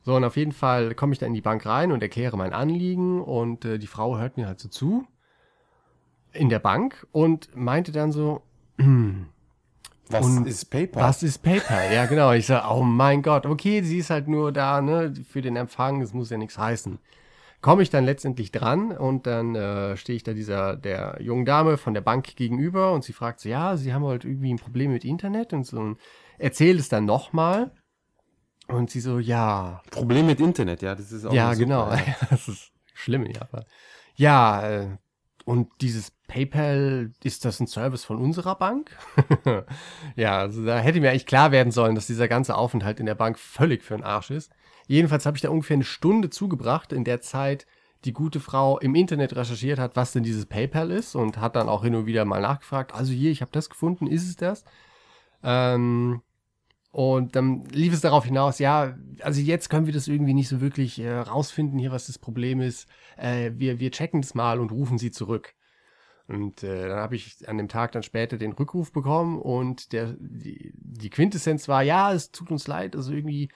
So, 0.04 0.16
und 0.16 0.24
auf 0.24 0.36
jeden 0.38 0.52
Fall 0.52 0.96
komme 0.96 1.14
ich 1.14 1.20
dann 1.20 1.28
in 1.30 1.36
die 1.36 1.42
Bank 1.42 1.66
rein 1.66 1.92
und 1.92 2.02
erkläre 2.02 2.38
mein 2.38 2.54
Anliegen 2.54 3.22
und 3.22 3.66
äh, 3.66 3.78
die 3.78 3.88
Frau 3.88 4.18
hört 4.18 4.38
mir 4.38 4.48
halt 4.48 4.60
so 4.60 4.70
zu 4.70 5.06
in 6.34 6.50
der 6.50 6.60
Bank 6.60 7.06
und 7.12 7.56
meinte 7.56 7.92
dann 7.92 8.12
so, 8.12 8.42
Was 8.78 10.26
Und 10.26 10.48
ist 10.48 10.66
PayPal? 10.66 11.04
was 11.04 11.24
ist 11.24 11.40
PayPal? 11.40 11.94
Ja, 11.94 12.06
genau. 12.06 12.32
Ich 12.32 12.48
sage, 12.48 12.68
oh 12.74 12.84
mein 12.84 13.22
Gott, 13.22 13.46
okay, 13.46 13.82
sie 13.82 13.98
ist 14.00 14.10
halt 14.10 14.28
nur 14.28 14.52
da, 14.52 14.82
ne, 14.82 15.14
für 15.30 15.42
den 15.42 15.56
Empfang, 15.56 16.00
das 16.00 16.14
muss 16.14 16.30
ja 16.30 16.38
nichts 16.38 16.58
heißen. 16.58 17.00
Komme 17.62 17.84
ich 17.84 17.92
dann 17.92 18.06
letztendlich 18.06 18.52
dran 18.52 18.92
und 18.92 19.28
dann 19.28 19.56
äh, 19.56 19.96
stehe 19.96 20.16
ich 20.16 20.24
da 20.24 20.34
dieser 20.34 20.76
der 20.76 21.18
jungen 21.22 21.46
Dame 21.46 21.78
von 21.78 21.94
der 21.94 22.02
Bank 22.02 22.36
gegenüber 22.36 22.92
und 22.92 23.04
sie 23.04 23.14
fragt 23.14 23.40
so, 23.40 23.50
ja, 23.50 23.78
sie 23.78 23.94
haben 23.94 24.04
halt 24.04 24.26
irgendwie 24.26 24.52
ein 24.52 24.58
Problem 24.58 24.92
mit 24.92 25.06
Internet 25.06 25.54
und 25.54 25.66
so 25.66 25.80
und 25.80 26.00
erzählt 26.40 26.80
es 26.80 26.90
dann 26.90 27.06
nochmal 27.06 27.72
und 28.68 28.90
sie 28.90 29.00
so, 29.00 29.20
ja, 29.20 29.82
Problem 29.92 30.26
mit 30.26 30.40
Internet, 30.40 30.82
ja, 30.82 30.96
das 30.96 31.12
ist 31.12 31.26
auch 31.26 31.34
ja, 31.34 31.54
genau. 31.54 31.92
ja. 31.92 32.02
das 32.30 32.48
ist 32.48 32.72
schlimm 32.94 33.26
in 33.26 33.34
Japan. 33.34 33.64
Ja, 34.16 34.68
äh, 34.68 34.98
und 35.46 35.70
dieses 35.82 36.12
PayPal, 36.28 37.12
ist 37.24 37.46
das 37.46 37.60
ein 37.60 37.68
Service 37.68 38.06
von 38.06 38.18
unserer 38.18 38.56
Bank? 38.56 38.96
ja, 40.16 40.40
also 40.40 40.66
da 40.66 40.80
hätte 40.80 41.02
mir 41.02 41.10
eigentlich 41.10 41.26
klar 41.26 41.52
werden 41.52 41.72
sollen, 41.72 41.96
dass 41.96 42.08
dieser 42.08 42.28
ganze 42.28 42.56
Aufenthalt 42.56 43.00
in 43.00 43.06
der 43.06 43.16
Bank 43.16 43.38
völlig 43.38 43.84
für 43.84 43.96
den 43.96 44.04
Arsch 44.04 44.32
ist. 44.32 44.52
Jedenfalls 44.92 45.26
habe 45.26 45.38
ich 45.38 45.42
da 45.42 45.50
ungefähr 45.50 45.76
eine 45.76 45.86
Stunde 45.86 46.30
zugebracht, 46.30 46.92
in 46.92 47.06
der 47.06 47.22
Zeit 47.22 47.66
die 48.04 48.12
gute 48.12 48.42
Frau 48.42 48.78
im 48.78 48.94
Internet 48.94 49.34
recherchiert 49.38 49.80
hat, 49.80 49.96
was 49.96 50.12
denn 50.12 50.24
dieses 50.24 50.46
PayPal 50.46 50.92
ist 50.92 51.16
und 51.16 51.38
hat 51.38 51.56
dann 51.56 51.70
auch 51.70 51.84
hin 51.84 51.96
und 51.96 52.08
wieder 52.08 52.26
mal 52.26 52.42
nachgefragt, 52.42 52.94
also 52.94 53.14
hier, 53.14 53.32
ich 53.32 53.40
habe 53.40 53.54
das 53.54 53.70
gefunden, 53.70 54.06
ist 54.06 54.28
es 54.28 54.36
das? 54.36 54.66
Ähm, 55.44 56.22
und 56.92 57.38
dann 57.38 57.64
lief 57.70 57.94
es 57.94 58.02
darauf 58.02 58.26
hinaus, 58.26 58.60
ja, 58.60 58.98
also 59.22 59.40
jetzt 59.40 59.70
können 59.70 59.86
wir 59.86 59.94
das 59.94 60.10
irgendwie 60.10 60.34
nicht 60.34 60.50
so 60.50 60.60
wirklich 60.60 61.00
äh, 61.00 61.20
rausfinden 61.20 61.80
hier, 61.80 61.94
was 61.94 62.08
das 62.08 62.20
Problem 62.20 62.60
ist. 62.60 62.90
Äh, 63.16 63.52
wir, 63.54 63.80
wir 63.80 63.92
checken 63.92 64.20
das 64.20 64.36
mal 64.36 64.60
und 64.60 64.74
rufen 64.74 64.98
sie 64.98 65.12
zurück. 65.12 65.54
Und 66.28 66.64
äh, 66.64 66.90
dann 66.90 67.00
habe 67.00 67.16
ich 67.16 67.48
an 67.48 67.58
dem 67.58 67.70
Tag 67.70 67.94
dann 67.94 68.04
später 68.04 68.38
den 68.38 68.52
Rückruf 68.52 68.92
bekommen 68.92 69.40
und 69.40 69.94
der, 69.94 70.18
die, 70.20 70.74
die 70.76 71.10
Quintessenz 71.10 71.70
war, 71.70 71.82
ja, 71.82 72.12
es 72.12 72.32
tut 72.32 72.52
uns 72.52 72.68
leid, 72.68 72.98
also 72.98 73.14
irgendwie, 73.14 73.48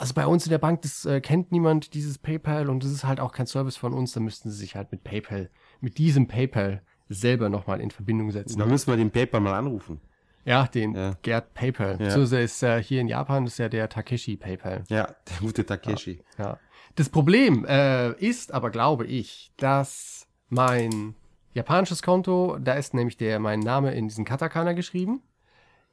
also 0.00 0.14
bei 0.14 0.26
uns 0.26 0.46
in 0.46 0.50
der 0.50 0.58
Bank, 0.58 0.82
das 0.82 1.04
äh, 1.04 1.20
kennt 1.20 1.52
niemand, 1.52 1.92
dieses 1.94 2.16
PayPal 2.16 2.70
und 2.70 2.82
das 2.82 2.90
ist 2.90 3.04
halt 3.04 3.20
auch 3.20 3.32
kein 3.32 3.46
Service 3.46 3.76
von 3.76 3.92
uns, 3.92 4.12
da 4.12 4.20
müssten 4.20 4.50
sie 4.50 4.56
sich 4.56 4.74
halt 4.74 4.90
mit 4.92 5.04
PayPal, 5.04 5.50
mit 5.80 5.98
diesem 5.98 6.26
PayPal 6.26 6.82
selber 7.10 7.48
nochmal 7.50 7.80
in 7.80 7.90
Verbindung 7.90 8.30
setzen. 8.30 8.58
Da 8.58 8.66
müssen 8.66 8.90
wir 8.90 8.96
den 8.96 9.10
PayPal 9.10 9.40
mal 9.40 9.54
anrufen. 9.54 10.00
Ja, 10.46 10.66
den 10.66 10.94
Ja. 10.94 11.16
Gerd 11.20 11.52
PayPal. 11.52 12.00
Ja. 12.00 12.10
So 12.10 12.36
ist 12.36 12.62
äh, 12.62 12.82
hier 12.82 13.02
in 13.02 13.08
Japan 13.08 13.44
ist 13.46 13.58
ja 13.58 13.68
der 13.68 13.90
Takeshi 13.90 14.36
PayPal. 14.36 14.84
Ja, 14.88 15.06
der 15.28 15.36
gute 15.40 15.66
Takeshi. 15.66 16.22
Ja. 16.38 16.58
Das 16.94 17.10
Problem 17.10 17.66
äh, 17.66 18.12
ist 18.12 18.54
aber, 18.54 18.70
glaube 18.70 19.06
ich, 19.06 19.52
dass 19.58 20.26
mein 20.48 21.14
japanisches 21.52 22.02
Konto, 22.02 22.56
da 22.58 22.72
ist 22.72 22.94
nämlich 22.94 23.18
der 23.18 23.38
mein 23.38 23.60
Name 23.60 23.92
in 23.92 24.08
diesen 24.08 24.24
Katakana 24.24 24.72
geschrieben. 24.72 25.20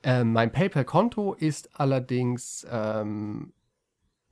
Ähm, 0.04 0.32
mein 0.32 0.52
PayPal-Konto 0.52 1.34
ist 1.34 1.80
allerdings 1.80 2.66
ähm, 2.72 3.52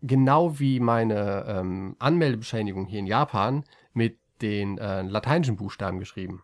genau 0.05 0.59
wie 0.59 0.79
meine 0.79 1.45
ähm, 1.47 1.95
Anmeldebescheinigung 1.99 2.85
hier 2.85 2.99
in 2.99 3.07
Japan 3.07 3.63
mit 3.93 4.19
den 4.41 4.77
äh, 4.77 5.01
lateinischen 5.01 5.55
Buchstaben 5.55 5.99
geschrieben. 5.99 6.43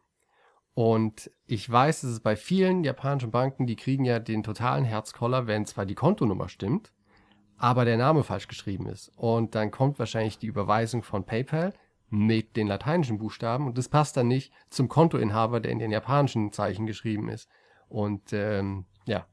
Und 0.73 1.29
ich 1.47 1.69
weiß, 1.69 2.01
dass 2.01 2.11
es 2.11 2.19
bei 2.21 2.35
vielen 2.35 2.83
japanischen 2.83 3.31
Banken, 3.31 3.67
die 3.67 3.75
kriegen 3.75 4.05
ja 4.05 4.19
den 4.19 4.43
totalen 4.43 4.85
Herzkoller, 4.85 5.45
wenn 5.45 5.65
zwar 5.65 5.85
die 5.85 5.95
Kontonummer 5.95 6.47
stimmt, 6.47 6.91
aber 7.57 7.85
der 7.85 7.97
Name 7.97 8.23
falsch 8.23 8.47
geschrieben 8.47 8.87
ist. 8.87 9.11
Und 9.17 9.53
dann 9.53 9.69
kommt 9.69 9.99
wahrscheinlich 9.99 10.39
die 10.39 10.47
Überweisung 10.47 11.03
von 11.03 11.25
PayPal 11.25 11.73
mit 12.09 12.55
den 12.55 12.67
lateinischen 12.67 13.19
Buchstaben 13.19 13.67
und 13.67 13.77
das 13.77 13.89
passt 13.89 14.17
dann 14.17 14.27
nicht 14.27 14.53
zum 14.69 14.89
Kontoinhaber, 14.89 15.59
der 15.59 15.71
in 15.71 15.79
den 15.79 15.91
japanischen 15.91 16.51
Zeichen 16.51 16.85
geschrieben 16.85 17.29
ist. 17.29 17.49
Und 17.89 18.33
ähm, 18.33 18.85
ja, 19.05 19.25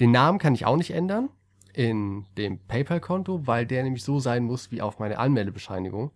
den 0.00 0.10
Namen 0.10 0.38
kann 0.38 0.54
ich 0.54 0.66
auch 0.66 0.76
nicht 0.76 0.90
ändern 0.92 1.28
in 1.72 2.26
dem 2.36 2.58
PayPal-Konto, 2.58 3.46
weil 3.46 3.66
der 3.66 3.82
nämlich 3.82 4.04
so 4.04 4.20
sein 4.20 4.44
muss 4.44 4.70
wie 4.70 4.82
auf 4.82 4.98
meine 4.98 5.18
Anmeldebescheinigung. 5.18 6.12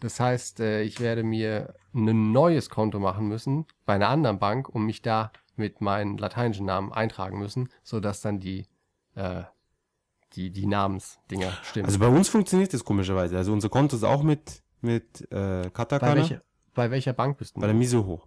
Das 0.00 0.20
heißt, 0.20 0.60
äh, 0.60 0.82
ich 0.82 1.00
werde 1.00 1.22
mir 1.22 1.74
ein 1.94 2.32
neues 2.32 2.70
Konto 2.70 2.98
machen 3.00 3.28
müssen 3.28 3.66
bei 3.84 3.94
einer 3.94 4.08
anderen 4.08 4.38
Bank 4.38 4.68
und 4.68 4.84
mich 4.84 5.02
da 5.02 5.32
mit 5.56 5.80
meinen 5.80 6.18
lateinischen 6.18 6.66
Namen 6.66 6.92
eintragen 6.92 7.38
müssen, 7.38 7.68
sodass 7.82 8.20
dann 8.20 8.38
die, 8.38 8.66
äh, 9.16 9.42
die, 10.34 10.50
die 10.50 10.66
Namensdinger 10.66 11.52
stimmen. 11.62 11.86
Also 11.86 11.98
bei 11.98 12.06
uns 12.06 12.28
funktioniert 12.28 12.72
das 12.72 12.84
komischerweise. 12.84 13.36
Also 13.36 13.52
unser 13.52 13.68
Konto 13.68 13.96
ist 13.96 14.04
auch 14.04 14.22
mit, 14.22 14.62
mit 14.80 15.22
äh, 15.32 15.62
bei, 15.62 15.70
Katakana. 15.70 16.14
welcher, 16.16 16.42
bei 16.74 16.90
welcher 16.90 17.12
Bank 17.12 17.38
bist 17.38 17.56
du? 17.56 17.60
Bei 17.60 17.66
der 17.66 17.74
Misoho. 17.74 18.22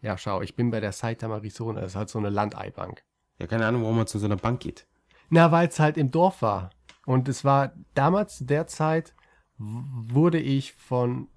Ja, 0.00 0.16
schau, 0.16 0.40
ich 0.40 0.56
bin 0.56 0.70
bei 0.70 0.80
der 0.80 0.92
Saitama 0.92 1.36
Arizona. 1.36 1.82
Das 1.82 1.92
ist 1.92 1.96
halt 1.96 2.08
so 2.08 2.18
eine 2.18 2.30
Landeibank. 2.30 3.04
Ja, 3.38 3.46
keine 3.46 3.66
Ahnung, 3.66 3.82
warum 3.82 3.96
man 3.96 4.06
zu 4.06 4.18
so 4.18 4.26
einer 4.26 4.36
Bank 4.36 4.60
geht. 4.60 4.86
Na, 5.30 5.50
weil 5.50 5.68
es 5.68 5.80
halt 5.80 5.96
im 5.96 6.10
Dorf 6.10 6.42
war. 6.42 6.70
Und 7.06 7.28
es 7.28 7.44
war 7.44 7.72
damals 7.94 8.38
zu 8.38 8.44
der 8.44 8.66
Zeit 8.66 9.14
wurde 9.58 10.38
ich 10.38 10.72
von 10.72 11.28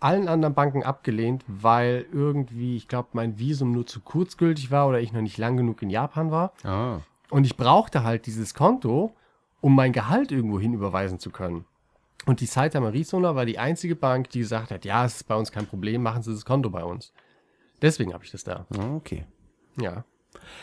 allen 0.00 0.26
anderen 0.26 0.54
Banken 0.54 0.82
abgelehnt, 0.82 1.44
weil 1.46 2.06
irgendwie, 2.12 2.76
ich 2.76 2.88
glaube, 2.88 3.10
mein 3.12 3.38
Visum 3.38 3.72
nur 3.72 3.86
zu 3.86 4.00
kurzgültig 4.00 4.70
war 4.70 4.88
oder 4.88 5.00
ich 5.00 5.12
noch 5.12 5.20
nicht 5.20 5.38
lang 5.38 5.56
genug 5.56 5.80
in 5.80 5.90
Japan 5.90 6.30
war. 6.32 6.52
Ah. 6.64 7.00
Und 7.30 7.44
ich 7.44 7.56
brauchte 7.56 8.02
halt 8.02 8.26
dieses 8.26 8.54
Konto, 8.54 9.14
um 9.60 9.76
mein 9.76 9.92
Gehalt 9.92 10.32
irgendwo 10.32 10.58
hin 10.58 10.74
überweisen 10.74 11.20
zu 11.20 11.30
können. 11.30 11.64
Und 12.26 12.40
die 12.40 12.46
Saitama 12.46 12.88
Arizona 12.88 13.34
war 13.34 13.46
die 13.46 13.58
einzige 13.58 13.96
Bank, 13.96 14.30
die 14.30 14.40
gesagt 14.40 14.70
hat, 14.70 14.84
ja, 14.84 15.04
es 15.04 15.16
ist 15.16 15.24
bei 15.24 15.36
uns 15.36 15.52
kein 15.52 15.66
Problem, 15.66 16.02
machen 16.02 16.22
Sie 16.22 16.32
das 16.32 16.44
Konto 16.44 16.68
bei 16.68 16.84
uns. 16.84 17.12
Deswegen 17.80 18.12
habe 18.12 18.24
ich 18.24 18.30
das 18.30 18.44
da. 18.44 18.66
ah, 18.76 18.94
okay. 18.94 19.24
Ja. 19.80 20.04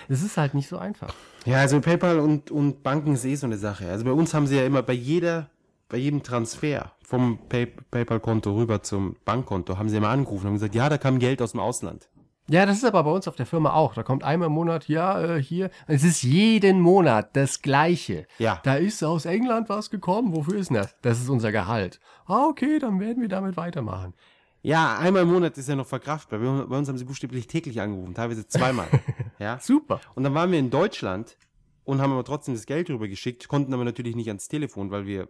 Es 0.07 0.23
ist 0.23 0.37
halt 0.37 0.53
nicht 0.53 0.67
so 0.67 0.77
einfach. 0.77 1.13
Ja, 1.45 1.57
also 1.57 1.79
PayPal 1.79 2.19
und, 2.19 2.51
und 2.51 2.83
Banken 2.83 3.13
ist 3.13 3.25
eh 3.25 3.35
so 3.35 3.45
eine 3.45 3.57
Sache. 3.57 3.89
Also 3.89 4.05
bei 4.05 4.11
uns 4.11 4.33
haben 4.33 4.47
sie 4.47 4.57
ja 4.57 4.65
immer 4.65 4.81
bei 4.81 4.93
jeder, 4.93 5.49
bei 5.87 5.97
jedem 5.97 6.23
Transfer 6.23 6.91
vom 7.01 7.39
Pay, 7.49 7.67
PayPal-Konto 7.91 8.53
rüber 8.55 8.83
zum 8.83 9.15
Bankkonto, 9.25 9.77
haben 9.77 9.89
sie 9.89 9.97
immer 9.97 10.09
angerufen 10.09 10.47
und 10.47 10.53
gesagt, 10.53 10.75
ja, 10.75 10.89
da 10.89 10.97
kam 10.97 11.19
Geld 11.19 11.41
aus 11.41 11.51
dem 11.51 11.59
Ausland. 11.59 12.09
Ja, 12.49 12.65
das 12.65 12.77
ist 12.77 12.85
aber 12.85 13.03
bei 13.03 13.11
uns 13.11 13.27
auf 13.27 13.35
der 13.35 13.45
Firma 13.45 13.73
auch. 13.73 13.93
Da 13.93 14.01
kommt 14.01 14.23
einmal 14.23 14.47
im 14.47 14.53
Monat, 14.53 14.87
ja, 14.87 15.21
äh, 15.21 15.41
hier. 15.41 15.69
Es 15.85 16.03
ist 16.03 16.23
jeden 16.23 16.81
Monat 16.81 17.35
das 17.35 17.61
Gleiche. 17.61 18.25
Ja. 18.39 18.59
Da 18.63 18.73
ist 18.75 19.03
aus 19.03 19.25
England 19.25 19.69
was 19.69 19.91
gekommen. 19.91 20.35
Wofür 20.35 20.55
ist 20.55 20.71
denn 20.71 20.77
das? 20.77 20.95
Das 21.03 21.19
ist 21.19 21.29
unser 21.29 21.51
Gehalt. 21.51 21.99
Ah, 22.25 22.47
okay, 22.47 22.79
dann 22.79 22.99
werden 22.99 23.21
wir 23.21 23.29
damit 23.29 23.55
weitermachen. 23.55 24.15
Ja, 24.61 24.97
einmal 24.97 25.23
im 25.23 25.31
Monat 25.31 25.57
ist 25.57 25.69
ja 25.69 25.75
noch 25.75 25.87
verkraftbar. 25.87 26.39
Bei, 26.39 26.65
bei 26.65 26.77
uns 26.77 26.87
haben 26.89 26.97
sie 26.97 27.05
buchstäblich 27.05 27.47
täglich 27.47 27.79
angerufen, 27.79 28.13
teilweise 28.13 28.45
zweimal. 28.47 28.87
ja. 29.39 29.57
Super. 29.59 30.01
Und 30.15 30.23
dann 30.23 30.33
waren 30.33 30.51
wir 30.51 30.59
in 30.59 30.69
Deutschland 30.69 31.37
und 31.85 32.01
haben 32.01 32.11
aber 32.11 32.23
trotzdem 32.23 32.53
das 32.53 32.65
Geld 32.65 32.89
rübergeschickt, 32.89 33.47
konnten 33.47 33.73
aber 33.73 33.85
natürlich 33.85 34.15
nicht 34.15 34.27
ans 34.27 34.47
Telefon, 34.47 34.91
weil 34.91 35.05
wir 35.05 35.29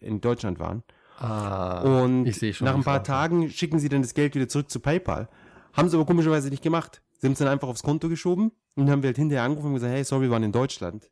in 0.00 0.20
Deutschland 0.20 0.58
waren. 0.58 0.82
Ah, 1.18 1.80
Und 2.02 2.26
ich 2.26 2.36
sehe 2.36 2.52
schon, 2.52 2.64
nach 2.64 2.74
ein 2.74 2.82
paar 2.82 2.94
aussieht. 2.96 3.06
Tagen 3.06 3.50
schicken 3.50 3.78
sie 3.78 3.88
dann 3.88 4.02
das 4.02 4.14
Geld 4.14 4.34
wieder 4.34 4.48
zurück 4.48 4.70
zu 4.70 4.80
PayPal. 4.80 5.28
Haben 5.72 5.88
sie 5.88 5.96
aber 5.96 6.06
komischerweise 6.06 6.50
nicht 6.50 6.62
gemacht. 6.62 7.02
Sie 7.18 7.26
haben 7.26 7.32
es 7.32 7.38
dann 7.38 7.48
einfach 7.48 7.68
aufs 7.68 7.82
Konto 7.82 8.08
geschoben 8.08 8.52
und 8.74 8.90
haben 8.90 9.02
wir 9.02 9.08
halt 9.08 9.16
hinterher 9.16 9.44
angerufen 9.44 9.68
und 9.68 9.74
gesagt, 9.74 9.92
hey, 9.92 10.04
sorry, 10.04 10.24
wir 10.24 10.30
waren 10.30 10.42
in 10.42 10.52
Deutschland. 10.52 11.10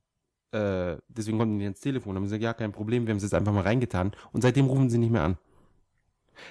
Äh, 0.50 0.96
deswegen 1.08 1.38
konnten 1.38 1.54
wir 1.54 1.58
nicht 1.58 1.66
ans 1.66 1.80
Telefon. 1.80 2.16
Haben 2.16 2.24
gesagt, 2.24 2.42
ja, 2.42 2.52
kein 2.52 2.72
Problem, 2.72 3.06
wir 3.06 3.12
haben 3.12 3.18
es 3.18 3.22
jetzt 3.22 3.34
einfach 3.34 3.52
mal 3.52 3.62
reingetan. 3.62 4.12
Und 4.32 4.42
seitdem 4.42 4.66
rufen 4.66 4.90
sie 4.90 4.98
nicht 4.98 5.12
mehr 5.12 5.22
an. 5.22 5.38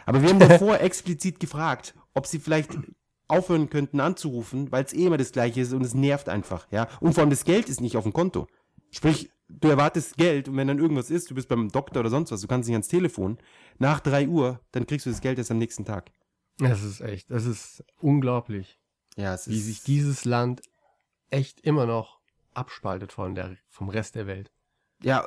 Aber 0.05 0.21
wir 0.21 0.29
haben 0.29 0.39
davor 0.47 0.79
explizit 0.79 1.39
gefragt, 1.39 1.95
ob 2.13 2.27
sie 2.27 2.39
vielleicht 2.39 2.77
aufhören 3.27 3.69
könnten 3.69 3.99
anzurufen, 3.99 4.71
weil 4.71 4.83
es 4.83 4.93
eh 4.93 5.05
immer 5.05 5.17
das 5.17 5.31
gleiche 5.31 5.61
ist 5.61 5.73
und 5.73 5.85
es 5.85 5.93
nervt 5.93 6.27
einfach, 6.27 6.67
ja. 6.71 6.87
Und 6.99 7.13
vor 7.13 7.21
allem 7.21 7.29
das 7.29 7.45
Geld 7.45 7.69
ist 7.69 7.79
nicht 7.79 7.95
auf 7.95 8.03
dem 8.03 8.13
Konto. 8.13 8.47
Sprich, 8.91 9.31
du 9.47 9.69
erwartest 9.69 10.17
Geld 10.17 10.49
und 10.49 10.57
wenn 10.57 10.67
dann 10.67 10.79
irgendwas 10.79 11.09
ist, 11.09 11.29
du 11.29 11.35
bist 11.35 11.47
beim 11.47 11.69
Doktor 11.69 12.01
oder 12.01 12.09
sonst 12.09 12.31
was, 12.31 12.41
du 12.41 12.47
kannst 12.47 12.67
nicht 12.67 12.75
ans 12.75 12.89
Telefon, 12.89 13.37
nach 13.79 14.01
drei 14.01 14.27
Uhr, 14.27 14.59
dann 14.71 14.85
kriegst 14.85 15.05
du 15.05 15.09
das 15.09 15.21
Geld 15.21 15.37
erst 15.37 15.51
am 15.51 15.57
nächsten 15.57 15.85
Tag. 15.85 16.11
Das 16.57 16.83
ist 16.83 17.01
echt, 17.01 17.31
das 17.31 17.45
ist 17.45 17.83
unglaublich, 17.99 18.79
Ja, 19.15 19.33
es 19.33 19.47
wie 19.47 19.59
sich 19.59 19.81
dieses 19.83 20.25
Land 20.25 20.61
echt 21.29 21.61
immer 21.61 21.85
noch 21.85 22.19
abspaltet 22.53 23.13
von 23.13 23.33
der, 23.33 23.55
vom 23.69 23.89
Rest 23.89 24.15
der 24.15 24.27
Welt. 24.27 24.51
Ja, 25.03 25.25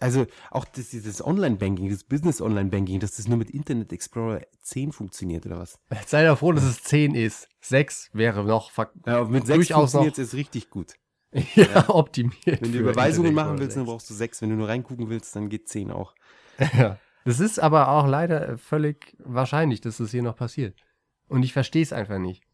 also 0.00 0.26
auch 0.50 0.64
das, 0.64 0.90
dieses 0.90 1.24
Online-Banking, 1.24 1.90
das 1.90 2.04
Business-Online-Banking, 2.04 3.00
dass 3.00 3.16
das 3.16 3.26
nur 3.26 3.38
mit 3.38 3.50
Internet 3.50 3.92
Explorer 3.92 4.42
10 4.62 4.92
funktioniert 4.92 5.46
oder 5.46 5.58
was? 5.58 5.78
Sei 6.06 6.24
doch 6.24 6.38
froh, 6.38 6.52
dass 6.52 6.64
es 6.64 6.82
10 6.84 7.14
ist. 7.14 7.48
6 7.60 8.10
wäre 8.12 8.44
noch 8.44 8.70
Ja, 9.04 9.24
mit 9.24 9.46
6 9.46 9.56
Durchaus 9.68 9.94
noch- 9.94 10.02
funktioniert 10.02 10.18
es 10.18 10.34
richtig 10.34 10.70
gut. 10.70 10.94
ja, 11.56 11.88
optimiert. 11.90 12.62
Wenn 12.62 12.72
du 12.72 12.78
Überweisungen 12.78 13.34
machen 13.34 13.58
willst, 13.58 13.76
dann 13.76 13.84
6. 13.84 13.90
brauchst 13.90 14.10
du 14.10 14.14
6. 14.14 14.42
Wenn 14.42 14.50
du 14.50 14.56
nur 14.56 14.68
reingucken 14.68 15.08
willst, 15.10 15.34
dann 15.34 15.48
geht 15.48 15.68
10 15.68 15.90
auch. 15.90 16.14
Ja. 16.78 16.98
Das 17.24 17.40
ist 17.40 17.58
aber 17.58 17.88
auch 17.88 18.06
leider 18.06 18.56
völlig 18.56 19.16
wahrscheinlich, 19.18 19.80
dass 19.80 19.96
das 19.96 20.12
hier 20.12 20.22
noch 20.22 20.36
passiert. 20.36 20.78
Und 21.26 21.42
ich 21.42 21.52
verstehe 21.52 21.82
es 21.82 21.92
einfach 21.92 22.18
nicht. 22.18 22.44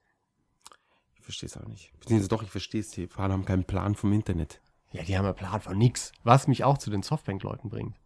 Ich 1.17 1.23
verstehe 1.23 1.47
es 1.49 1.57
auch 1.59 1.67
nicht. 1.67 1.93
Beziehungsweise 2.01 2.31
doch, 2.31 2.43
ich 2.43 2.51
verstehe 2.51 2.81
es. 2.81 2.89
Die 2.89 3.07
Fahrer 3.07 3.35
haben 3.35 3.45
keinen 3.45 3.65
Plan 3.65 3.95
vom 3.95 4.15
Internet. 4.15 4.63
Ja, 4.93 5.03
die 5.03 5.17
haben 5.17 5.25
ja 5.25 5.33
Plan 5.33 5.61
von 5.61 5.77
nix. 5.77 6.13
Was 6.23 6.49
mich 6.49 6.65
auch 6.65 6.79
zu 6.79 6.91
den 6.91 7.03
Softbank-Leuten 7.03 7.71
bringt. 7.71 7.97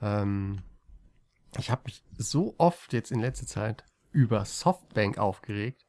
Ähm, 0.00 0.62
ich 1.58 1.70
habe 1.70 1.82
mich 1.84 2.02
so 2.16 2.54
oft 2.58 2.92
jetzt 2.92 3.12
in 3.12 3.20
letzter 3.20 3.46
Zeit 3.46 3.84
über 4.10 4.44
Softbank 4.44 5.18
aufgeregt. 5.18 5.84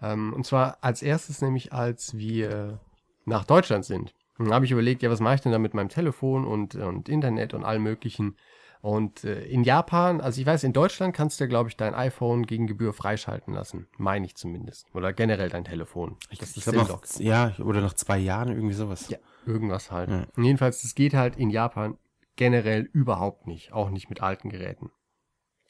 Ähm, 0.00 0.32
und 0.32 0.46
zwar 0.46 0.78
als 0.82 1.02
erstes 1.02 1.42
nämlich, 1.42 1.72
als 1.72 2.16
wir 2.16 2.80
nach 3.24 3.44
Deutschland 3.44 3.84
sind. 3.84 4.14
Dann 4.38 4.52
habe 4.52 4.64
ich 4.64 4.70
überlegt, 4.70 5.02
ja, 5.02 5.10
was 5.10 5.20
mache 5.20 5.36
ich 5.36 5.40
denn 5.42 5.52
da 5.52 5.58
mit 5.58 5.74
meinem 5.74 5.88
Telefon 5.88 6.44
und, 6.44 6.74
und 6.74 7.08
Internet 7.08 7.54
und 7.54 7.64
allem 7.64 7.82
möglichen. 7.82 8.36
Und 8.82 9.22
äh, 9.22 9.44
in 9.44 9.62
Japan, 9.62 10.20
also 10.20 10.40
ich 10.40 10.46
weiß, 10.46 10.64
in 10.64 10.72
Deutschland 10.72 11.14
kannst 11.14 11.40
du, 11.40 11.46
glaube 11.46 11.68
ich, 11.68 11.76
dein 11.76 11.94
iPhone 11.94 12.44
gegen 12.44 12.66
Gebühr 12.66 12.92
freischalten 12.92 13.54
lassen. 13.54 13.86
Meine 13.96 14.26
ich 14.26 14.34
zumindest. 14.34 14.92
Oder 14.92 15.12
generell 15.12 15.48
dein 15.50 15.64
Telefon. 15.64 16.16
Das 16.36 16.56
Ich 16.56 16.64
glaube 16.64 16.78
noch, 16.78 17.00
ja, 17.18 17.54
oder 17.60 17.80
nach 17.80 17.94
zwei 17.94 18.18
Jahren 18.18 18.48
irgendwie 18.48 18.74
sowas. 18.74 19.08
Ja, 19.08 19.18
irgendwas 19.46 19.92
halt. 19.92 20.10
Ja. 20.10 20.26
Jedenfalls, 20.36 20.82
das 20.82 20.96
geht 20.96 21.14
halt 21.14 21.36
in 21.36 21.48
Japan 21.48 21.96
generell 22.34 22.90
überhaupt 22.92 23.46
nicht. 23.46 23.72
Auch 23.72 23.88
nicht 23.88 24.10
mit 24.10 24.20
alten 24.20 24.50
Geräten. 24.50 24.90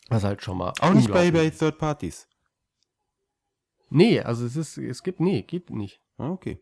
Was 0.09 0.25
halt 0.25 0.43
schon 0.43 0.57
mal. 0.57 0.73
Auch 0.81 0.95
nicht 0.95 1.13
bei, 1.13 1.31
bei 1.31 1.47
ist. 1.47 1.59
Third 1.59 1.77
Parties. 1.77 2.27
Nee, 3.91 4.21
also 4.21 4.47
es 4.47 4.57
ist, 4.57 4.79
es 4.79 5.03
gibt, 5.03 5.21
nee, 5.21 5.43
geht 5.43 5.69
nicht. 5.69 6.01
Ah, 6.17 6.31
okay. 6.31 6.59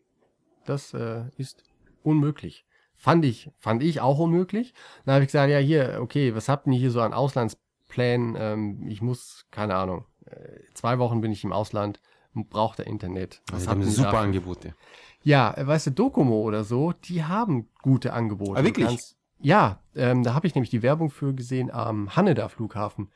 Das 0.65 0.93
äh, 0.93 1.23
ist 1.37 1.63
unmöglich. 2.03 2.65
Fand 3.01 3.25
ich, 3.25 3.49
fand 3.57 3.81
ich 3.81 3.99
auch 3.99 4.19
unmöglich. 4.19 4.75
Dann 5.05 5.15
habe 5.15 5.23
ich 5.23 5.29
gesagt, 5.29 5.49
ja 5.49 5.57
hier, 5.57 5.97
okay, 6.01 6.35
was 6.35 6.47
habt 6.47 6.67
ihr 6.67 6.73
hier 6.73 6.91
so 6.91 7.01
an 7.01 7.13
Auslandsplänen? 7.13 8.35
Ähm, 8.37 8.87
ich 8.87 9.01
muss, 9.01 9.47
keine 9.49 9.73
Ahnung, 9.73 10.05
äh, 10.27 10.59
zwei 10.75 10.99
Wochen 10.99 11.19
bin 11.19 11.31
ich 11.31 11.43
im 11.43 11.51
Ausland, 11.51 11.99
braucht 12.35 12.77
der 12.77 12.85
Internet. 12.85 13.41
Was 13.47 13.53
Also, 13.53 13.65
die 13.65 13.69
habt 13.69 13.81
haben 13.81 13.89
super 13.89 14.03
dafür? 14.03 14.19
Angebote. 14.19 14.75
Ja, 15.23 15.51
äh, 15.57 15.65
weißt 15.65 15.87
du, 15.87 15.91
Docomo 15.93 16.41
oder 16.41 16.63
so, 16.63 16.93
die 16.93 17.23
haben 17.23 17.69
gute 17.81 18.13
Angebote. 18.13 18.59
Ah, 18.59 18.63
wirklich? 18.63 18.85
Kannst, 18.85 19.17
ja, 19.39 19.79
ähm, 19.95 20.21
da 20.21 20.35
habe 20.35 20.45
ich 20.45 20.53
nämlich 20.53 20.69
die 20.69 20.83
Werbung 20.83 21.09
für 21.09 21.33
gesehen 21.33 21.71
am 21.71 22.15
Haneda 22.15 22.49
Flughafen. 22.49 23.09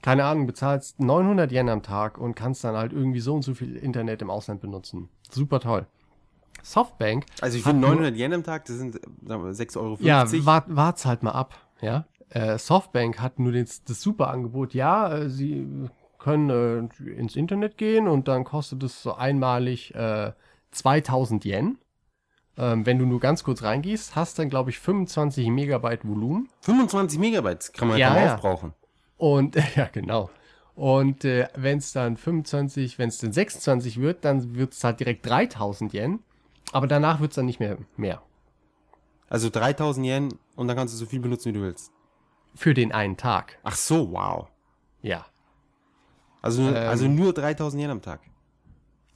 Keine 0.00 0.24
Ahnung, 0.24 0.46
bezahlst 0.46 0.98
900 0.98 1.52
Yen 1.52 1.68
am 1.68 1.82
Tag 1.82 2.16
und 2.16 2.36
kannst 2.36 2.64
dann 2.64 2.74
halt 2.74 2.94
irgendwie 2.94 3.20
so 3.20 3.34
und 3.34 3.42
so 3.42 3.52
viel 3.52 3.76
Internet 3.76 4.22
im 4.22 4.30
Ausland 4.30 4.62
benutzen. 4.62 5.10
Super 5.30 5.60
toll. 5.60 5.86
Softbank, 6.70 7.24
Also 7.40 7.56
ich 7.58 7.62
finde 7.64 7.80
nur- 7.80 7.90
900 7.90 8.16
Yen 8.16 8.32
am 8.34 8.42
Tag, 8.44 8.64
das 8.66 8.76
sind 8.76 8.94
sagen 9.26 9.44
wir, 9.44 9.52
6,50 9.54 9.76
Euro. 9.80 9.96
ja, 10.00 10.24
wart, 10.46 10.64
wart's 10.74 11.06
halt 11.06 11.22
mal 11.22 11.32
ab, 11.32 11.54
ja. 11.80 12.04
Äh, 12.30 12.58
Softbank 12.58 13.20
hat 13.20 13.38
nur 13.38 13.52
das, 13.52 13.84
das 13.84 14.00
super 14.02 14.30
Angebot, 14.30 14.74
ja, 14.74 15.12
äh, 15.14 15.28
sie 15.30 15.88
können 16.18 16.50
äh, 16.50 17.10
ins 17.12 17.36
Internet 17.36 17.76
gehen 17.78 18.08
und 18.08 18.26
dann 18.26 18.42
kostet 18.44 18.82
es 18.82 19.00
so 19.02 19.14
einmalig 19.14 19.94
äh, 19.94 20.32
2000 20.72 21.44
Yen. 21.44 21.78
Ähm, 22.58 22.84
wenn 22.86 22.98
du 22.98 23.06
nur 23.06 23.20
ganz 23.20 23.44
kurz 23.44 23.62
reingehst, 23.62 24.16
hast 24.16 24.38
dann, 24.38 24.48
glaube 24.48 24.70
ich, 24.70 24.78
25 24.78 25.48
Megabyte 25.48 26.06
Volumen. 26.08 26.48
25 26.62 27.18
Megabyte 27.18 27.72
kann 27.74 27.88
man 27.88 27.98
Ja, 27.98 28.16
ja, 28.16 28.24
ja. 28.24 28.34
aufbrauchen. 28.34 28.72
Und, 29.18 29.54
ja, 29.76 29.88
genau. 29.92 30.30
Und 30.74 31.24
äh, 31.24 31.48
wenn 31.54 31.78
es 31.78 31.92
dann 31.92 32.16
25, 32.16 32.98
wenn 32.98 33.08
es 33.08 33.18
dann 33.18 33.32
26 33.32 34.00
wird, 34.00 34.24
dann 34.24 34.56
wird 34.56 34.72
es 34.72 34.82
halt 34.84 35.00
direkt 35.00 35.26
3000 35.28 35.92
Yen. 35.94 36.20
Aber 36.72 36.86
danach 36.86 37.20
wird 37.20 37.30
es 37.32 37.36
dann 37.36 37.46
nicht 37.46 37.60
mehr 37.60 37.78
mehr. 37.96 38.22
Also 39.28 39.50
3000 39.50 40.06
Yen 40.06 40.38
und 40.56 40.68
dann 40.68 40.76
kannst 40.76 40.94
du 40.94 40.98
so 40.98 41.06
viel 41.06 41.20
benutzen, 41.20 41.48
wie 41.48 41.58
du 41.58 41.62
willst. 41.62 41.90
Für 42.54 42.74
den 42.74 42.92
einen 42.92 43.16
Tag. 43.16 43.58
Ach 43.64 43.74
so, 43.76 44.12
wow. 44.12 44.48
Ja, 45.02 45.26
Also, 46.42 46.62
nur- 46.62 46.76
Ähm. 46.76 46.88
also 46.88 47.08
nur 47.08 47.32
3000 47.32 47.82
Yen 47.82 47.90
am 47.90 48.02
Tag. 48.02 48.20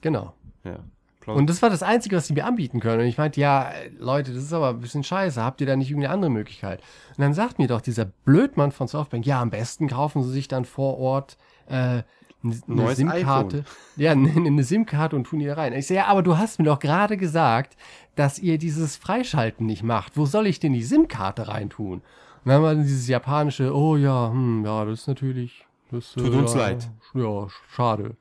genau. 0.00 0.34
Ja. 0.64 0.78
Und 1.26 1.48
das 1.48 1.60
war 1.62 1.70
das 1.70 1.82
Einzige, 1.82 2.16
was 2.16 2.26
sie 2.26 2.32
mir 2.32 2.44
anbieten 2.46 2.80
können. 2.80 3.02
Und 3.02 3.06
ich 3.06 3.18
meinte, 3.18 3.40
ja, 3.40 3.70
Leute, 3.98 4.32
das 4.32 4.42
ist 4.42 4.52
aber 4.52 4.70
ein 4.70 4.80
bisschen 4.80 5.04
scheiße. 5.04 5.40
Habt 5.44 5.60
ihr 5.60 5.66
da 5.66 5.76
nicht 5.76 5.90
irgendeine 5.90 6.12
andere 6.14 6.30
Möglichkeit? 6.30 6.80
Und 7.10 7.20
dann 7.20 7.34
sagt 7.34 7.58
mir 7.58 7.68
doch 7.68 7.80
dieser 7.82 8.06
Blödmann 8.06 8.72
von 8.72 8.88
Softbank, 8.88 9.24
ja, 9.26 9.40
am 9.40 9.50
besten 9.50 9.86
kaufen 9.88 10.22
sie 10.24 10.30
sich 10.30 10.48
dann 10.48 10.64
vor 10.64 10.98
Ort 10.98 11.36
äh, 11.66 12.02
eine, 12.42 12.94
SIM-Karte. 12.94 13.64
Ja, 13.96 14.12
eine, 14.12 14.30
eine 14.30 14.64
SIM-Karte 14.64 15.16
und 15.16 15.24
tun 15.24 15.40
die 15.40 15.46
da 15.46 15.54
rein. 15.54 15.72
Ich 15.72 15.86
so, 15.86 15.94
ja, 15.94 16.06
aber 16.06 16.22
du 16.22 16.38
hast 16.38 16.58
mir 16.58 16.64
doch 16.64 16.78
gerade 16.78 17.16
gesagt, 17.16 17.76
dass 18.16 18.38
ihr 18.38 18.58
dieses 18.58 18.96
Freischalten 18.96 19.66
nicht 19.66 19.82
macht. 19.82 20.16
Wo 20.16 20.26
soll 20.26 20.46
ich 20.46 20.60
denn 20.60 20.72
die 20.72 20.82
SIM-Karte 20.82 21.48
reintun? 21.48 21.94
Und 21.94 22.02
dann 22.44 22.56
haben 22.56 22.62
wir 22.62 22.74
dieses 22.82 23.08
japanische, 23.08 23.74
oh 23.74 23.96
ja, 23.96 24.30
hm, 24.30 24.64
ja, 24.64 24.84
das 24.84 25.00
ist 25.00 25.08
natürlich, 25.08 25.66
das 25.90 26.12
Tut 26.12 26.30
uns 26.30 26.54
ja, 26.54 26.60
leid. 26.60 26.90
Ja, 27.14 27.48
schade. 27.68 28.16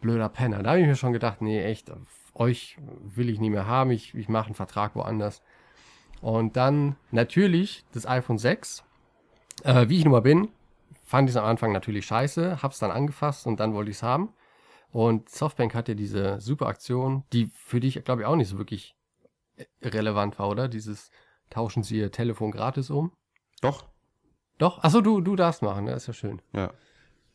Blöder 0.00 0.28
Penner. 0.28 0.62
Da 0.62 0.70
habe 0.70 0.80
ich 0.80 0.86
mir 0.86 0.96
schon 0.96 1.12
gedacht, 1.12 1.42
nee, 1.42 1.62
echt, 1.62 1.92
euch 2.34 2.76
will 3.14 3.30
ich 3.30 3.38
nicht 3.38 3.50
mehr 3.50 3.66
haben. 3.66 3.92
Ich, 3.92 4.14
ich 4.14 4.28
mache 4.28 4.46
einen 4.46 4.54
Vertrag 4.54 4.96
woanders. 4.96 5.42
Und 6.20 6.56
dann 6.56 6.96
natürlich 7.10 7.84
das 7.92 8.06
iPhone 8.06 8.38
6. 8.38 8.82
Äh, 9.64 9.88
wie 9.88 9.98
ich 9.98 10.04
nun 10.04 10.12
mal 10.12 10.22
bin, 10.22 10.48
fand 11.12 11.28
ich 11.28 11.34
es 11.34 11.36
am 11.36 11.44
Anfang 11.44 11.72
natürlich 11.72 12.06
scheiße, 12.06 12.62
hab's 12.62 12.78
dann 12.78 12.90
angefasst 12.90 13.46
und 13.46 13.60
dann 13.60 13.74
wollte 13.74 13.90
ich 13.90 13.98
es 13.98 14.02
haben. 14.02 14.32
Und 14.92 15.28
Softbank 15.28 15.74
hatte 15.74 15.94
diese 15.94 16.40
super 16.40 16.68
Aktion, 16.68 17.24
die 17.34 17.50
für 17.52 17.80
dich, 17.80 18.02
glaube 18.02 18.22
ich, 18.22 18.26
auch 18.26 18.34
nicht 18.34 18.48
so 18.48 18.56
wirklich 18.56 18.96
äh, 19.56 19.66
relevant 19.86 20.38
war, 20.38 20.48
oder? 20.48 20.68
Dieses 20.68 21.10
tauschen 21.50 21.82
Sie 21.82 21.98
Ihr 21.98 22.12
Telefon 22.12 22.50
gratis 22.50 22.88
um. 22.88 23.12
Doch? 23.60 23.84
Doch? 24.56 24.82
Achso, 24.82 25.02
du, 25.02 25.20
du 25.20 25.36
darfst 25.36 25.60
machen, 25.60 25.84
das 25.84 26.04
ist 26.04 26.06
ja 26.06 26.14
schön. 26.14 26.42
Ja. 26.54 26.72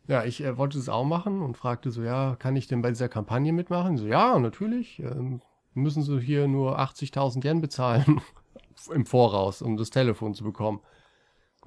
Ja, 0.07 0.23
ich 0.23 0.43
äh, 0.43 0.57
wollte 0.57 0.79
es 0.79 0.89
auch 0.89 1.05
machen 1.05 1.43
und 1.43 1.55
fragte 1.55 1.91
so, 1.91 2.01
ja, 2.01 2.35
kann 2.35 2.55
ich 2.55 2.65
denn 2.65 2.81
bei 2.81 2.89
dieser 2.89 3.09
Kampagne 3.09 3.53
mitmachen? 3.53 3.97
So, 3.97 4.07
ja, 4.07 4.39
natürlich. 4.39 4.97
Ähm, 4.97 5.43
müssen 5.75 6.01
Sie 6.01 6.19
hier 6.19 6.47
nur 6.47 6.79
80.000 6.79 7.45
Yen 7.45 7.61
bezahlen 7.61 8.21
im 8.91 9.05
Voraus, 9.05 9.61
um 9.61 9.77
das 9.77 9.91
Telefon 9.91 10.33
zu 10.33 10.43
bekommen. 10.43 10.81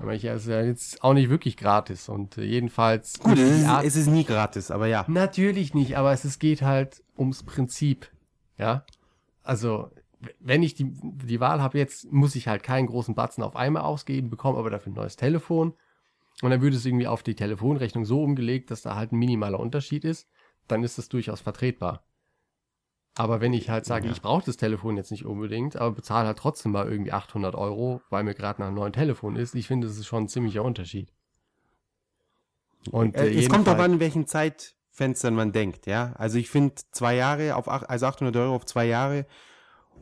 Aber 0.01 0.15
ich, 0.15 0.25
ist 0.25 0.49
ja 0.49 0.63
jetzt 0.63 1.05
auch 1.05 1.13
nicht 1.13 1.29
wirklich 1.29 1.59
gratis 1.59 2.09
und 2.09 2.39
äh, 2.39 2.43
jedenfalls. 2.43 3.19
Gut, 3.21 3.39
es 3.39 3.61
ist, 3.61 3.69
es 3.85 3.97
ist 3.97 4.07
nie 4.07 4.25
gratis, 4.25 4.71
aber 4.71 4.87
ja. 4.87 5.05
Natürlich 5.09 5.75
nicht, 5.75 5.99
aber 5.99 6.13
es, 6.13 6.25
es 6.25 6.39
geht 6.39 6.63
halt 6.63 7.05
ums 7.19 7.43
Prinzip. 7.43 8.11
Ja. 8.57 8.85
Also, 9.43 9.91
wenn 10.39 10.63
ich 10.63 10.75
die, 10.75 10.91
die 11.03 11.41
Wahl 11.41 11.61
habe, 11.61 11.79
jetzt 11.79 12.11
muss 12.11 12.35
ich 12.35 12.49
halt 12.49 12.63
keinen 12.63 12.87
großen 12.87 13.15
Batzen 13.15 13.45
auf 13.45 13.57
einmal 13.57 13.83
ausgeben, 13.83 14.31
bekomme 14.31 14.59
aber 14.59 14.71
dafür 14.71 14.93
ein 14.93 14.97
neues 14.97 15.17
Telefon. 15.17 15.75
Und 16.41 16.51
dann 16.51 16.63
würde 16.63 16.77
es 16.77 16.87
irgendwie 16.87 17.07
auf 17.07 17.23
die 17.23 17.35
Telefonrechnung 17.35 18.07
so 18.07 18.23
umgelegt, 18.23 18.71
dass 18.71 18.81
da 18.81 18.97
halt 18.97 19.13
ein 19.13 19.19
minimaler 19.19 19.61
Unterschied 19.61 20.05
ist, 20.05 20.29
dann 20.67 20.83
ist 20.83 20.97
das 20.97 21.11
durchaus 21.11 21.41
vertretbar. 21.41 22.05
Aber 23.17 23.41
wenn 23.41 23.53
ich 23.53 23.69
halt 23.69 23.85
sage, 23.85 24.07
Ja. 24.07 24.13
ich 24.13 24.23
brauche 24.23 24.45
das 24.47 24.57
Telefon 24.57 24.97
jetzt 24.97 25.11
nicht 25.11 25.27
unbedingt, 25.27 25.77
aber 25.77 25.91
bezahle 25.97 26.27
halt 26.29 26.39
trotzdem 26.39 26.73
mal 26.73 26.89
irgendwie 26.91 27.13
800 27.13 27.55
Euro, 27.55 28.01
weil 28.09 28.23
mir 28.25 28.35
gerade 28.35 28.61
nach 28.61 28.69
einem 28.69 28.77
neuen 28.77 28.93
Telefon 28.93 29.37
ist, 29.37 29.55
ich 29.55 29.67
finde, 29.67 29.87
das 29.89 29.97
ist 29.99 30.07
schon 30.07 30.25
ein 30.25 30.29
ziemlicher 30.29 30.63
Unterschied. 30.63 31.13
Und 32.91 33.17
Äh, 33.17 33.29
äh, 33.31 33.39
es 33.39 33.49
kommt 33.49 33.67
darauf 33.67 33.81
an, 33.81 33.95
in 33.95 34.01
welchen 34.01 34.27
Zeitfenstern 34.27 35.35
man 35.35 35.53
denkt, 35.53 35.87
ja. 35.87 36.13
Also 36.17 36.39
ich 36.39 36.49
finde 36.51 36.77
zwei 36.93 37.15
Jahre 37.17 37.57
auf, 37.57 37.69
ach- 37.69 37.85
also 37.89 38.07
800 38.07 38.35
Euro 38.37 38.55
auf 38.55 38.65
zwei 38.65 38.87
Jahre 38.87 39.27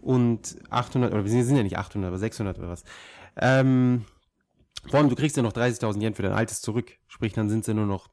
und 0.00 0.56
800, 0.70 1.12
oder 1.12 1.24
wir 1.24 1.30
sind 1.30 1.56
ja 1.56 1.62
nicht 1.62 1.76
800, 1.78 2.08
aber 2.08 2.18
600 2.18 2.58
oder 2.58 2.68
was. 2.68 2.84
Ähm, 3.36 4.04
vor 4.88 5.00
allem, 5.00 5.08
du 5.08 5.16
kriegst 5.16 5.36
ja 5.36 5.42
noch 5.42 5.52
30.000 5.52 6.02
Yen 6.02 6.14
für 6.14 6.22
dein 6.22 6.32
altes 6.32 6.60
zurück. 6.60 6.92
Sprich, 7.08 7.32
dann 7.32 7.48
sind 7.48 7.60
es 7.60 7.66
ja 7.66 7.74
nur 7.74 7.86
noch 7.86 8.08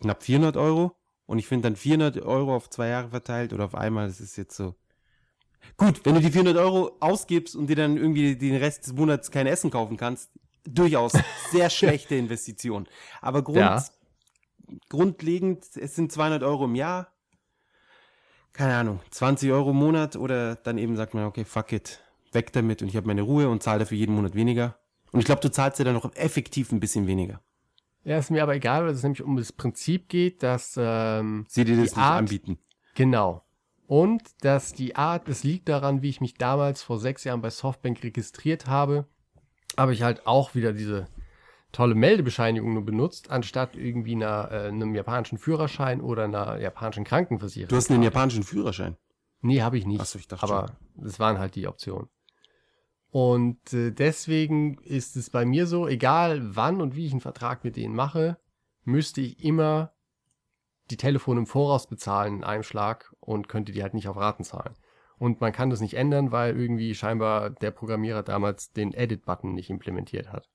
knapp 0.00 0.22
400 0.22 0.56
Euro. 0.56 0.92
Und 1.26 1.38
ich 1.38 1.48
finde 1.48 1.68
dann 1.68 1.76
400 1.76 2.22
Euro 2.22 2.54
auf 2.54 2.70
zwei 2.70 2.88
Jahre 2.88 3.08
verteilt 3.10 3.52
oder 3.52 3.64
auf 3.64 3.74
einmal, 3.74 4.06
das 4.06 4.20
ist 4.20 4.36
jetzt 4.36 4.56
so. 4.56 4.74
Gut, 5.76 6.04
wenn 6.04 6.14
du 6.14 6.20
die 6.20 6.30
400 6.30 6.56
Euro 6.56 6.96
ausgibst 7.00 7.56
und 7.56 7.66
dir 7.66 7.76
dann 7.76 7.96
irgendwie 7.96 8.36
den 8.36 8.54
Rest 8.56 8.86
des 8.86 8.92
Monats 8.94 9.30
kein 9.30 9.46
Essen 9.46 9.70
kaufen 9.70 9.96
kannst, 9.96 10.30
durchaus 10.64 11.12
sehr 11.50 11.70
schlechte 11.70 12.14
Investition. 12.16 12.86
Aber 13.20 13.42
Grund, 13.42 13.58
Ja. 13.58 13.84
grundlegend, 14.88 15.64
es 15.76 15.96
sind 15.96 16.12
200 16.12 16.42
Euro 16.42 16.66
im 16.66 16.76
Jahr. 16.76 17.12
Keine 18.52 18.74
Ahnung, 18.76 19.00
20 19.10 19.50
Euro 19.50 19.70
im 19.70 19.76
Monat 19.76 20.16
oder 20.16 20.54
dann 20.56 20.78
eben 20.78 20.96
sagt 20.96 21.12
man, 21.14 21.24
okay, 21.24 21.44
fuck 21.44 21.72
it, 21.72 22.00
weg 22.32 22.52
damit 22.52 22.80
und 22.80 22.88
ich 22.88 22.96
habe 22.96 23.06
meine 23.06 23.22
Ruhe 23.22 23.48
und 23.48 23.62
zahle 23.62 23.80
dafür 23.80 23.98
jeden 23.98 24.14
Monat 24.14 24.34
weniger. 24.34 24.78
Und 25.12 25.20
ich 25.20 25.26
glaube, 25.26 25.40
du 25.40 25.50
zahlst 25.50 25.78
ja 25.78 25.84
dann 25.84 25.94
noch 25.94 26.14
effektiv 26.14 26.72
ein 26.72 26.80
bisschen 26.80 27.06
weniger. 27.06 27.40
Ja, 28.06 28.18
ist 28.18 28.30
mir 28.30 28.42
aber 28.44 28.54
egal, 28.54 28.84
weil 28.84 28.92
es 28.92 29.02
nämlich 29.02 29.20
um 29.22 29.36
das 29.36 29.52
Prinzip 29.52 30.08
geht, 30.08 30.42
dass, 30.44 30.78
ähm, 30.80 31.44
Sie 31.48 31.64
dir 31.64 31.74
das 31.76 31.86
nicht 31.86 31.98
Art- 31.98 32.18
anbieten. 32.20 32.58
genau. 32.94 33.42
Und 33.88 34.22
dass 34.44 34.72
die 34.72 34.94
Art, 34.96 35.28
es 35.28 35.42
liegt 35.44 35.68
daran, 35.68 36.02
wie 36.02 36.08
ich 36.08 36.20
mich 36.20 36.34
damals 36.34 36.82
vor 36.82 36.98
sechs 36.98 37.24
Jahren 37.24 37.40
bei 37.40 37.50
Softbank 37.50 38.02
registriert 38.04 38.66
habe, 38.68 39.06
habe 39.76 39.92
ich 39.92 40.02
halt 40.02 40.26
auch 40.26 40.54
wieder 40.54 40.72
diese 40.72 41.06
tolle 41.72 41.94
Meldebescheinigung 41.96 42.74
nur 42.74 42.84
benutzt, 42.84 43.30
anstatt 43.30 43.76
irgendwie 43.76 44.14
einer, 44.14 44.50
äh, 44.52 44.68
einem 44.68 44.94
japanischen 44.94 45.38
Führerschein 45.38 46.00
oder 46.00 46.24
einer 46.24 46.58
japanischen 46.60 47.04
Krankenversicherung. 47.04 47.68
Du 47.68 47.76
hast 47.76 47.90
einen 47.90 48.02
japanischen 48.04 48.44
Führerschein. 48.44 48.96
Nee, 49.40 49.62
habe 49.62 49.78
ich 49.78 49.86
nicht. 49.86 50.00
Ach 50.00 50.06
so, 50.06 50.18
ich 50.18 50.28
dachte 50.28 50.44
aber 50.44 50.76
das 50.94 51.18
waren 51.20 51.38
halt 51.38 51.54
die 51.56 51.66
Optionen. 51.66 52.08
Und 53.16 53.72
äh, 53.72 53.92
deswegen 53.92 54.76
ist 54.82 55.16
es 55.16 55.30
bei 55.30 55.46
mir 55.46 55.66
so, 55.66 55.88
egal 55.88 56.54
wann 56.54 56.82
und 56.82 56.96
wie 56.96 57.06
ich 57.06 57.12
einen 57.12 57.22
Vertrag 57.22 57.64
mit 57.64 57.76
denen 57.76 57.94
mache, 57.94 58.36
müsste 58.84 59.22
ich 59.22 59.42
immer 59.42 59.94
die 60.90 60.98
Telefone 60.98 61.40
im 61.40 61.46
Voraus 61.46 61.86
bezahlen 61.86 62.36
in 62.36 62.44
einem 62.44 62.62
Schlag 62.62 63.14
und 63.20 63.48
könnte 63.48 63.72
die 63.72 63.82
halt 63.82 63.94
nicht 63.94 64.06
auf 64.06 64.18
Raten 64.18 64.44
zahlen. 64.44 64.74
Und 65.16 65.40
man 65.40 65.54
kann 65.54 65.70
das 65.70 65.80
nicht 65.80 65.94
ändern, 65.94 66.30
weil 66.30 66.60
irgendwie 66.60 66.94
scheinbar 66.94 67.48
der 67.48 67.70
Programmierer 67.70 68.22
damals 68.22 68.72
den 68.72 68.92
Edit-Button 68.92 69.54
nicht 69.54 69.70
implementiert 69.70 70.30
hat. 70.30 70.50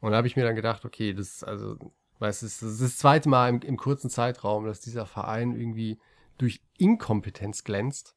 Und 0.00 0.12
da 0.12 0.16
habe 0.16 0.28
ich 0.28 0.36
mir 0.36 0.44
dann 0.44 0.56
gedacht, 0.56 0.86
okay, 0.86 1.12
das 1.12 1.28
ist 1.28 1.44
also, 1.44 1.76
weißt 2.20 2.40
du, 2.40 2.46
das 2.46 2.62
ist 2.62 2.80
das 2.80 2.96
zweite 2.96 3.28
Mal 3.28 3.50
im, 3.50 3.60
im 3.60 3.76
kurzen 3.76 4.08
Zeitraum, 4.08 4.64
dass 4.64 4.80
dieser 4.80 5.04
Verein 5.04 5.54
irgendwie 5.54 6.00
durch 6.38 6.62
Inkompetenz 6.78 7.64
glänzt. 7.64 8.16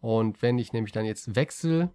Und 0.00 0.40
wenn 0.40 0.58
ich 0.58 0.72
nämlich 0.72 0.92
dann 0.92 1.04
jetzt 1.04 1.36
wechsle, 1.36 1.92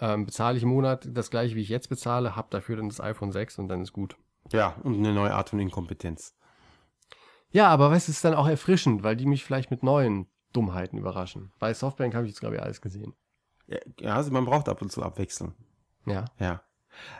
ähm, 0.00 0.26
bezahle 0.26 0.56
ich 0.56 0.62
im 0.62 0.70
Monat 0.70 1.08
das 1.10 1.30
gleiche, 1.30 1.54
wie 1.54 1.62
ich 1.62 1.68
jetzt 1.68 1.88
bezahle, 1.88 2.36
habe 2.36 2.48
dafür 2.50 2.76
dann 2.76 2.88
das 2.88 3.00
iPhone 3.00 3.32
6 3.32 3.58
und 3.58 3.68
dann 3.68 3.82
ist 3.82 3.92
gut. 3.92 4.16
Ja, 4.52 4.76
und 4.82 4.94
eine 4.94 5.12
neue 5.12 5.34
Art 5.34 5.50
von 5.50 5.58
Inkompetenz. 5.58 6.34
Ja, 7.50 7.68
aber 7.68 7.90
weißt 7.90 8.08
du, 8.08 8.10
es 8.10 8.18
ist 8.18 8.24
dann 8.24 8.34
auch 8.34 8.48
erfrischend, 8.48 9.02
weil 9.02 9.16
die 9.16 9.26
mich 9.26 9.44
vielleicht 9.44 9.70
mit 9.70 9.82
neuen 9.82 10.26
Dummheiten 10.52 10.98
überraschen. 10.98 11.52
Bei 11.58 11.72
Softbank 11.74 12.14
habe 12.14 12.26
ich 12.26 12.32
jetzt, 12.32 12.40
glaube 12.40 12.56
ich, 12.56 12.62
alles 12.62 12.80
gesehen. 12.80 13.14
Ja, 14.00 14.14
also 14.14 14.30
man 14.30 14.44
braucht 14.44 14.68
ab 14.68 14.82
und 14.82 14.92
zu 14.92 15.02
Abwechslung. 15.02 15.54
Ja. 16.06 16.24
Ja. 16.38 16.62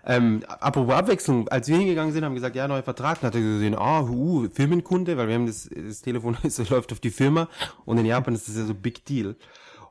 Ähm, 0.05 0.43
apropos 0.47 0.95
Abwechslung, 0.95 1.49
als 1.49 1.69
wir 1.69 1.77
hingegangen 1.77 2.13
sind, 2.13 2.25
haben 2.25 2.33
wir 2.33 2.41
gesagt, 2.41 2.57
ja, 2.57 2.69
neuer 2.69 2.83
Vertrag. 2.83 3.21
Dann 3.21 3.29
hat 3.29 3.35
er 3.35 3.41
gesehen, 3.41 3.75
ah, 3.75 4.03
uh, 4.03 4.49
Firmenkunde, 4.49 5.17
weil 5.17 5.29
wir 5.29 5.35
haben 5.35 5.47
das, 5.47 5.69
das 5.69 6.03
Telefon 6.03 6.37
das 6.43 6.69
läuft 6.71 6.93
auf 6.93 7.01
die 7.01 7.11
Firma 7.11 7.49
und 7.85 7.99
in 7.99 8.07
Japan 8.07 8.35
ist 8.35 8.49
das 8.49 8.57
ja 8.57 8.65
so 8.65 8.75
Big 8.75 9.05
Deal. 9.05 9.37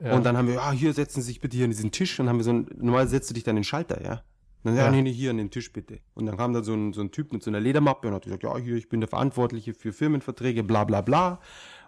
Ja. 0.01 0.15
Und 0.15 0.25
dann 0.25 0.37
haben 0.37 0.47
wir, 0.47 0.61
ah, 0.61 0.71
hier 0.71 0.93
setzen 0.93 1.21
Sie 1.21 1.27
sich 1.27 1.41
bitte 1.41 1.55
hier 1.57 1.65
an 1.65 1.71
diesen 1.71 1.91
Tisch 1.91 2.19
und 2.19 2.27
haben 2.29 2.37
wir 2.37 2.43
so 2.43 2.51
ein, 2.53 2.67
normal 2.77 3.07
setzt 3.07 3.29
du 3.29 3.33
dich 3.33 3.43
dann 3.43 3.55
in 3.55 3.61
den 3.61 3.63
Schalter, 3.65 4.03
ja. 4.03 4.21
Dann, 4.63 4.75
ja, 4.75 4.85
Ja. 4.85 4.91
nee, 4.91 5.01
nee, 5.01 5.11
hier 5.13 5.29
an 5.31 5.37
den 5.37 5.51
Tisch 5.51 5.71
bitte. 5.71 5.99
Und 6.15 6.25
dann 6.25 6.37
kam 6.37 6.53
da 6.53 6.63
so 6.63 6.73
ein, 6.73 6.93
so 6.93 7.01
ein 7.01 7.11
Typ 7.11 7.31
mit 7.33 7.43
so 7.43 7.51
einer 7.51 7.59
Ledermappe 7.59 8.07
und 8.07 8.13
hat 8.13 8.23
gesagt, 8.23 8.43
ja, 8.43 8.57
hier, 8.57 8.75
ich 8.75 8.89
bin 8.89 8.99
der 8.99 9.09
Verantwortliche 9.09 9.73
für 9.73 9.93
Firmenverträge, 9.93 10.63
bla, 10.63 10.83
bla, 10.83 11.01
bla. 11.01 11.39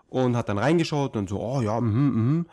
Und 0.10 0.38
hat 0.38 0.48
dann 0.48 0.58
reingeschaut 0.58 1.16
und 1.18 1.28
so, 1.30 1.40
oh, 1.42 1.62
ja, 1.62 1.82
mhm, 1.82 1.92
mhm. 2.32 2.46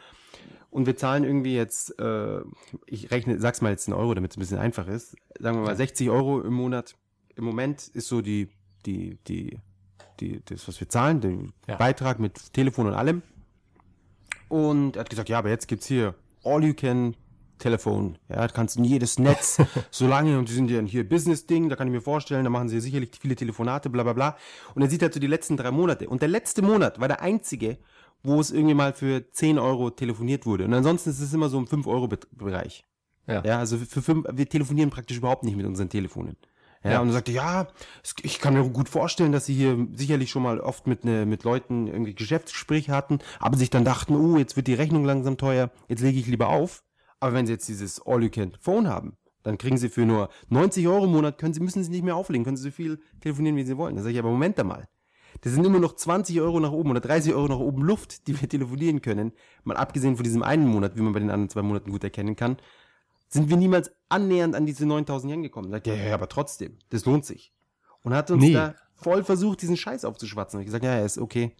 Und 0.70 0.86
wir 0.86 0.96
zahlen 0.96 1.22
irgendwie 1.22 1.54
jetzt, 1.54 1.96
äh, 2.00 2.40
ich 2.86 3.12
rechne, 3.12 3.38
sag's 3.38 3.60
mal 3.60 3.70
jetzt 3.70 3.86
in 3.86 3.94
Euro, 3.94 4.12
damit 4.14 4.32
es 4.32 4.36
ein 4.36 4.40
bisschen 4.40 4.58
einfach 4.58 4.88
ist. 4.88 5.14
Sagen 5.38 5.58
wir 5.58 5.66
mal 5.66 5.76
60 5.76 6.10
Euro 6.10 6.40
im 6.40 6.52
Monat. 6.54 6.96
Im 7.36 7.44
Moment 7.44 7.86
ist 7.88 8.08
so 8.08 8.22
die, 8.22 8.48
die, 8.84 9.18
die, 9.28 9.58
die, 10.18 10.40
das, 10.44 10.66
was 10.66 10.80
wir 10.80 10.88
zahlen, 10.88 11.20
den 11.20 11.52
Ja. 11.68 11.76
Beitrag 11.76 12.18
mit 12.18 12.52
Telefon 12.54 12.88
und 12.88 12.94
allem. 12.94 13.22
Und 14.54 14.94
er 14.94 15.00
hat 15.00 15.10
gesagt, 15.10 15.28
ja, 15.28 15.38
aber 15.38 15.48
jetzt 15.48 15.66
gibt's 15.66 15.86
hier 15.86 16.14
All 16.44 16.62
You 16.62 16.74
Can 16.74 17.16
Telefon. 17.58 18.18
Ja, 18.28 18.36
da 18.36 18.46
kannst 18.46 18.76
du 18.76 18.78
in 18.78 18.84
jedes 18.84 19.18
Netz, 19.18 19.58
solange, 19.90 20.38
und 20.38 20.48
die 20.48 20.52
sind 20.52 20.70
ja 20.70 20.80
hier 20.82 21.08
Business-Ding, 21.08 21.68
da 21.68 21.74
kann 21.74 21.88
ich 21.88 21.92
mir 21.92 22.00
vorstellen, 22.00 22.44
da 22.44 22.50
machen 22.50 22.68
sie 22.68 22.78
sicherlich 22.78 23.10
viele 23.20 23.34
Telefonate, 23.34 23.90
bla 23.90 24.04
bla 24.04 24.12
bla. 24.12 24.36
Und 24.76 24.82
er 24.82 24.88
sieht 24.88 25.02
halt 25.02 25.12
so 25.12 25.18
die 25.18 25.26
letzten 25.26 25.56
drei 25.56 25.72
Monate. 25.72 26.08
Und 26.08 26.22
der 26.22 26.28
letzte 26.28 26.62
Monat 26.62 27.00
war 27.00 27.08
der 27.08 27.20
einzige, 27.20 27.78
wo 28.22 28.38
es 28.38 28.52
irgendwie 28.52 28.74
mal 28.74 28.92
für 28.92 29.28
10 29.28 29.58
Euro 29.58 29.90
telefoniert 29.90 30.46
wurde. 30.46 30.66
Und 30.66 30.74
ansonsten 30.74 31.10
ist 31.10 31.20
es 31.20 31.34
immer 31.34 31.48
so 31.48 31.58
im 31.58 31.66
5-Euro-Bereich. 31.66 32.84
Ja. 33.26 33.42
ja. 33.44 33.58
also 33.58 33.76
für 33.76 34.02
fünf, 34.02 34.24
wir 34.32 34.48
telefonieren 34.48 34.90
praktisch 34.90 35.16
überhaupt 35.16 35.42
nicht 35.42 35.56
mit 35.56 35.66
unseren 35.66 35.88
Telefonen. 35.88 36.36
Ja, 36.84 36.92
Ja. 36.92 37.00
und 37.00 37.08
er 37.08 37.14
sagte, 37.14 37.32
ja, 37.32 37.66
ich 38.22 38.38
kann 38.40 38.54
mir 38.54 38.68
gut 38.68 38.88
vorstellen, 38.88 39.32
dass 39.32 39.46
sie 39.46 39.54
hier 39.54 39.88
sicherlich 39.94 40.30
schon 40.30 40.42
mal 40.42 40.60
oft 40.60 40.86
mit, 40.86 41.04
ne, 41.04 41.24
mit 41.26 41.42
Leuten 41.44 41.86
irgendwie 41.86 42.14
Geschäftsgespräche 42.14 42.92
hatten, 42.92 43.18
aber 43.40 43.56
sich 43.56 43.70
dann 43.70 43.84
dachten, 43.84 44.14
oh, 44.14 44.36
jetzt 44.36 44.56
wird 44.56 44.66
die 44.66 44.74
Rechnung 44.74 45.04
langsam 45.04 45.36
teuer, 45.38 45.70
jetzt 45.88 46.02
lege 46.02 46.18
ich 46.18 46.26
lieber 46.26 46.48
auf. 46.48 46.82
Aber 47.20 47.32
wenn 47.32 47.46
sie 47.46 47.52
jetzt 47.52 47.68
dieses 47.68 48.04
All-You-Can-Phone 48.04 48.86
haben, 48.88 49.16
dann 49.42 49.56
kriegen 49.56 49.78
sie 49.78 49.88
für 49.88 50.04
nur 50.04 50.28
90 50.48 50.86
Euro 50.88 51.04
im 51.04 51.12
Monat, 51.12 51.38
können 51.38 51.54
sie, 51.54 51.60
müssen 51.60 51.82
sie 51.82 51.90
nicht 51.90 52.04
mehr 52.04 52.16
auflegen, 52.16 52.44
können 52.44 52.56
sie 52.56 52.64
so 52.64 52.70
viel 52.70 53.00
telefonieren, 53.20 53.56
wie 53.56 53.64
sie 53.64 53.76
wollen. 53.78 53.96
Da 53.96 54.02
sage 54.02 54.12
ich, 54.12 54.18
aber 54.18 54.30
Moment 54.30 54.58
einmal. 54.60 54.88
Das 55.40 55.52
sind 55.52 55.64
immer 55.66 55.80
noch 55.80 55.96
20 55.96 56.40
Euro 56.40 56.60
nach 56.60 56.70
oben 56.70 56.90
oder 56.90 57.00
30 57.00 57.34
Euro 57.34 57.48
nach 57.48 57.58
oben 57.58 57.82
Luft, 57.82 58.26
die 58.26 58.40
wir 58.40 58.48
telefonieren 58.48 59.00
können. 59.00 59.32
Mal 59.64 59.76
abgesehen 59.76 60.16
von 60.16 60.24
diesem 60.24 60.42
einen 60.42 60.66
Monat, 60.68 60.96
wie 60.96 61.02
man 61.02 61.12
bei 61.12 61.20
den 61.20 61.30
anderen 61.30 61.48
zwei 61.48 61.62
Monaten 61.62 61.90
gut 61.90 62.04
erkennen 62.04 62.36
kann, 62.36 62.56
sind 63.34 63.50
wir 63.50 63.56
niemals 63.56 63.90
annähernd 64.08 64.54
an 64.54 64.64
diese 64.64 64.86
9000 64.86 65.32
Yen 65.32 65.42
gekommen. 65.42 65.70
Sagt 65.70 65.86
er, 65.86 65.96
ja, 65.96 66.14
aber 66.14 66.28
trotzdem, 66.28 66.78
das 66.90 67.04
lohnt 67.04 67.24
sich. 67.26 67.52
Und 68.02 68.14
hat 68.14 68.30
uns 68.30 68.42
Nee. 68.42 68.52
da 68.54 68.74
voll 68.94 69.22
versucht, 69.24 69.60
diesen 69.62 69.76
Scheiß 69.76 70.04
aufzuschwatzen. 70.04 70.56
Und 70.58 70.62
ich 70.62 70.66
gesagt, 70.66 70.84
ja, 70.84 70.96
ja, 70.98 71.04
ist 71.04 71.18
okay. 71.18 71.52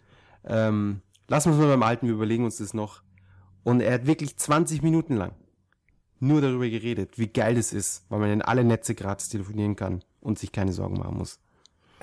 Ähm, 0.45 1.01
lassen 1.27 1.49
wir 1.49 1.55
uns 1.55 1.61
mal 1.63 1.69
beim 1.71 1.83
Alten, 1.83 2.07
wir 2.07 2.13
überlegen 2.13 2.45
uns 2.45 2.57
das 2.57 2.73
noch. 2.73 3.01
Und 3.63 3.81
er 3.81 3.93
hat 3.93 4.07
wirklich 4.07 4.37
20 4.37 4.81
Minuten 4.81 5.15
lang 5.15 5.33
nur 6.19 6.39
darüber 6.41 6.67
geredet, 6.69 7.17
wie 7.19 7.27
geil 7.27 7.55
das 7.55 7.73
ist, 7.73 8.05
weil 8.09 8.19
man 8.19 8.29
in 8.31 8.41
alle 8.41 8.63
Netze 8.63 8.95
gratis 8.95 9.27
telefonieren 9.29 9.75
kann 9.75 10.03
und 10.21 10.39
sich 10.39 10.51
keine 10.51 10.71
Sorgen 10.71 10.97
machen 10.97 11.17
muss. 11.17 11.39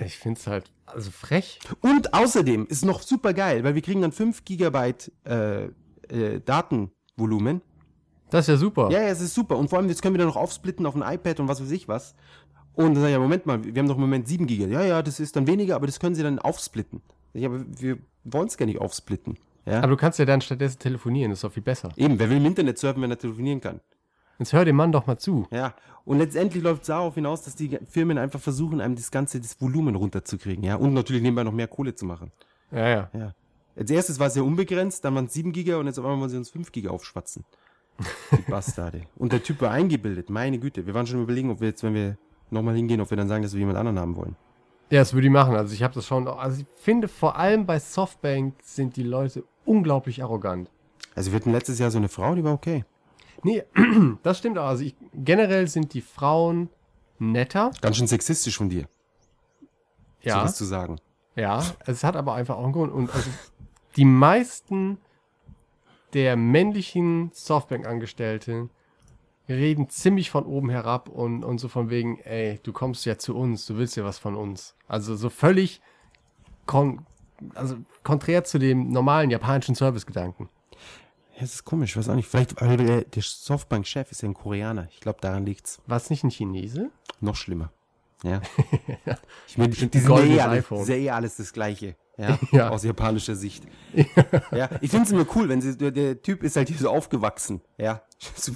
Ich 0.05 0.18
finde 0.18 0.39
es 0.39 0.47
halt, 0.47 0.70
also 0.87 1.11
frech. 1.11 1.61
Und 1.81 2.12
außerdem 2.12 2.66
ist 2.66 2.85
noch 2.85 3.01
super 3.03 3.33
geil, 3.33 3.64
weil 3.64 3.75
wir 3.75 3.83
kriegen 3.83 4.03
dann 4.03 4.12
5 4.12 4.45
Gigabyte 4.45 5.12
äh, 5.25 5.64
äh, 6.09 6.41
Datenvolumen. 6.45 7.62
Das 8.33 8.49
ist 8.49 8.49
ja 8.49 8.57
super. 8.57 8.91
Ja, 8.91 9.03
ja, 9.03 9.09
es 9.09 9.20
ist 9.20 9.35
super. 9.35 9.59
Und 9.59 9.68
vor 9.68 9.78
allem, 9.78 9.89
jetzt 9.89 10.01
können 10.01 10.14
wir 10.14 10.18
dann 10.18 10.28
noch 10.28 10.37
aufsplitten 10.37 10.87
auf 10.87 10.97
ein 10.97 11.03
iPad 11.03 11.41
und 11.41 11.49
was 11.49 11.61
weiß 11.61 11.70
ich 11.70 11.87
was. 11.87 12.14
Und 12.74 12.95
dann 12.95 13.03
sag 13.03 13.09
ich, 13.09 13.12
ja, 13.12 13.18
Moment 13.18 13.45
mal, 13.45 13.62
wir 13.62 13.78
haben 13.78 13.89
doch 13.89 13.97
im 13.97 14.01
Moment 14.01 14.26
7 14.26 14.47
Giga. 14.47 14.66
Ja, 14.66 14.83
ja, 14.83 15.03
das 15.03 15.20
ist 15.20 15.37
dann 15.37 15.47
weniger, 15.47 15.76
aber 15.76 15.87
das 15.87 16.01
können 16.01 16.14
sie 16.14 16.22
dann 16.22 16.39
aufsplitten. 16.39 17.03
Ich, 17.35 17.45
aber 17.45 17.62
wir 17.78 17.99
wollen 18.24 18.47
es 18.47 18.57
gar 18.57 18.64
nicht 18.64 18.80
aufsplitten. 18.80 19.37
Ja? 19.66 19.78
Aber 19.78 19.89
du 19.89 19.97
kannst 19.97 20.18
ja 20.18 20.24
dann 20.24 20.41
stattdessen 20.41 20.78
telefonieren, 20.78 21.30
das 21.30 21.41
ist 21.41 21.45
doch 21.45 21.53
viel 21.53 21.62
besser. 21.62 21.91
Eben, 21.97 22.18
wer 22.18 22.30
will 22.30 22.39
im 22.39 22.47
Internet 22.47 22.78
surfen, 22.78 23.03
wenn 23.03 23.11
er 23.11 23.18
telefonieren 23.18 23.61
kann? 23.61 23.80
Jetzt 24.39 24.55
hör 24.55 24.64
dem 24.64 24.76
Mann 24.76 24.93
doch 24.93 25.07
mal 25.07 25.18
zu. 25.18 25.47
Ja, 25.51 25.74
und 26.07 26.18
letztendlich 26.18 26.62
läuft 26.62 26.83
es 26.83 26.87
darauf 26.89 27.14
hinaus, 27.14 27.43
dass 27.43 27.55
die 27.55 27.78
Firmen 27.89 28.16
einfach 28.16 28.41
versuchen, 28.41 28.80
einem 28.80 28.97
das 28.97 29.11
ganze 29.11 29.41
das 29.41 29.61
Volumen 29.61 29.95
runterzukriegen, 29.95 30.64
ja, 30.64 30.76
und 30.76 30.95
natürlich 30.95 31.22
nebenbei 31.22 31.45
noch 31.45 31.53
mehr 31.53 31.68
Kohle 31.68 31.95
zu 31.95 32.07
machen. 32.07 32.33
Ja, 32.70 32.89
ja. 32.89 33.11
Ja. 33.12 33.35
Als 33.76 33.91
erstes 33.91 34.18
war 34.18 34.26
es 34.26 34.35
ja 34.35 34.43
unbegrenzt, 34.43 35.05
dann 35.05 35.14
waren 35.14 35.26
es 35.26 35.35
7 35.35 35.53
Giga 35.53 35.76
und 35.76 35.87
jetzt 35.87 35.99
auf 35.99 36.05
einmal 36.05 36.20
wollen 36.20 36.30
sie 36.30 36.39
uns 36.39 36.51
5 36.51 36.72
Giga 36.72 36.91
aufschwatzen. 36.91 37.45
Die 38.30 38.51
Bastarde. 38.51 39.03
Und 39.16 39.32
der 39.32 39.43
Typ 39.43 39.61
war 39.61 39.70
eingebildet, 39.70 40.30
meine 40.30 40.59
Güte. 40.59 40.86
Wir 40.86 40.95
waren 40.95 41.07
schon 41.07 41.22
überlegen, 41.22 41.51
ob 41.51 41.61
wir 41.61 41.68
jetzt, 41.68 41.82
wenn 41.82 41.95
wir 41.95 42.16
nochmal 42.51 42.74
hingehen, 42.74 43.01
ob 43.01 43.11
wir 43.11 43.16
dann 43.16 43.28
sagen, 43.28 43.43
dass 43.43 43.53
wir 43.53 43.61
jemand 43.61 43.78
anderen 43.78 43.99
haben 43.99 44.16
wollen. 44.16 44.36
Ja, 44.90 45.01
das 45.01 45.14
würde 45.14 45.26
ich 45.26 45.32
machen. 45.32 45.55
Also 45.57 45.72
ich 45.74 45.82
habe 45.82 45.95
das 45.95 46.07
schon. 46.07 46.26
Also 46.28 46.61
ich 46.62 46.66
finde 46.80 47.09
vor 47.09 47.36
allem 47.36 47.64
bei 47.66 47.78
Softbank 47.78 48.55
sind 48.62 48.97
die 48.97 49.03
Leute 49.03 49.45
unglaublich 49.64 50.22
arrogant. 50.22 50.70
Also 51.14 51.30
wir 51.32 51.36
hatten 51.40 51.53
letztes 51.53 51.78
Jahr 51.78 51.90
so 51.90 51.99
eine 51.99 52.09
Frau, 52.09 52.34
die 52.34 52.45
war 52.45 52.53
okay. 52.53 52.84
Nee, 53.43 53.62
das 54.22 54.38
stimmt 54.38 54.59
auch. 54.59 54.66
Also 54.66 54.84
ich, 54.84 54.95
generell 55.14 55.66
sind 55.68 55.95
die 55.95 56.01
Frauen 56.03 56.68
netter. 57.18 57.70
Ganz 57.80 57.97
schön 57.97 58.07
sexistisch 58.07 58.57
von 58.57 58.68
dir, 58.68 58.86
Ja. 60.22 60.40
sowas 60.40 60.57
zu 60.57 60.64
sagen. 60.64 60.97
Ja, 61.36 61.62
es 61.86 62.05
hat 62.05 62.16
aber 62.16 62.34
einfach 62.34 62.57
auch 62.57 62.64
einen 62.64 62.72
Grund. 62.72 62.93
Und 62.93 63.14
also 63.14 63.30
die 63.97 64.05
meisten 64.05 64.99
der 66.15 66.37
männlichen 66.37 67.31
Softbank-Angestellten 67.33 68.71
reden 69.49 69.89
ziemlich 69.89 70.31
von 70.31 70.45
oben 70.45 70.71
herab 70.71 71.09
und, 71.09 71.45
und 71.45 71.59
so 71.59 71.69
von 71.69 71.91
wegen, 71.91 72.19
ey, 72.21 72.61
du 72.63 72.73
kommst 72.73 73.05
ja 73.07 73.19
zu 73.19 73.37
uns, 73.37 73.67
du 73.67 73.77
willst 73.77 73.97
ja 73.97 74.05
was 74.05 74.19
von 74.19 74.37
uns. 74.37 74.75
Also 74.89 75.17
so 75.17 75.31
völlig 75.31 75.81
kon 76.67 77.05
also 77.55 77.77
konträr 78.05 78.45
zu 78.45 78.59
dem 78.59 78.91
normalen 78.91 79.31
japanischen 79.31 79.75
Servicegedanken. 79.75 80.49
Ja, 81.35 81.41
das 81.41 81.55
ist 81.55 81.65
komisch, 81.65 81.97
weiß 81.97 82.09
auch 82.09 82.15
nicht. 82.15 82.29
Vielleicht, 82.29 82.61
weil 82.61 82.77
der, 82.77 83.03
der 83.03 83.23
Softbank-Chef 83.23 84.13
ist 84.13 84.23
ja 84.23 84.29
ein 84.29 84.35
Koreaner. 84.35 84.87
Ich 84.91 85.01
glaube, 85.01 85.19
daran 85.21 85.45
liegt's. 85.45 85.81
War 85.87 85.97
es 85.97 86.09
nicht 86.11 86.23
ein 86.23 86.31
Chinese? 86.31 86.91
Noch 87.21 87.37
schlimmer. 87.37 87.73
Ja. 88.23 88.41
Ich 89.49 89.59
meine, 89.59 89.71
die, 89.71 89.87
die 89.87 89.99
sind 89.99 90.11
ja 90.11 90.25
eh, 90.25 90.41
alles, 90.41 90.89
ja 90.89 90.95
eh 90.95 91.11
alles 91.11 91.37
das 91.37 91.53
Gleiche. 91.53 91.97
Ja. 92.17 92.39
Ja. 92.53 92.69
Aus 92.71 92.85
japanischer 92.85 93.35
Sicht. 93.35 93.65
ja. 94.53 94.69
Ich 94.81 94.91
finde 94.91 95.07
es 95.07 95.13
immer 95.13 95.27
cool, 95.35 95.49
wenn 95.49 95.61
sie, 95.61 95.77
der, 95.77 96.21
Typ 96.23 96.43
ist 96.43 96.57
halt 96.57 96.69
hier 96.69 96.79
so 96.79 96.91
aufgewachsen. 96.91 97.61
Ja. 97.79 98.03
So 98.37 98.53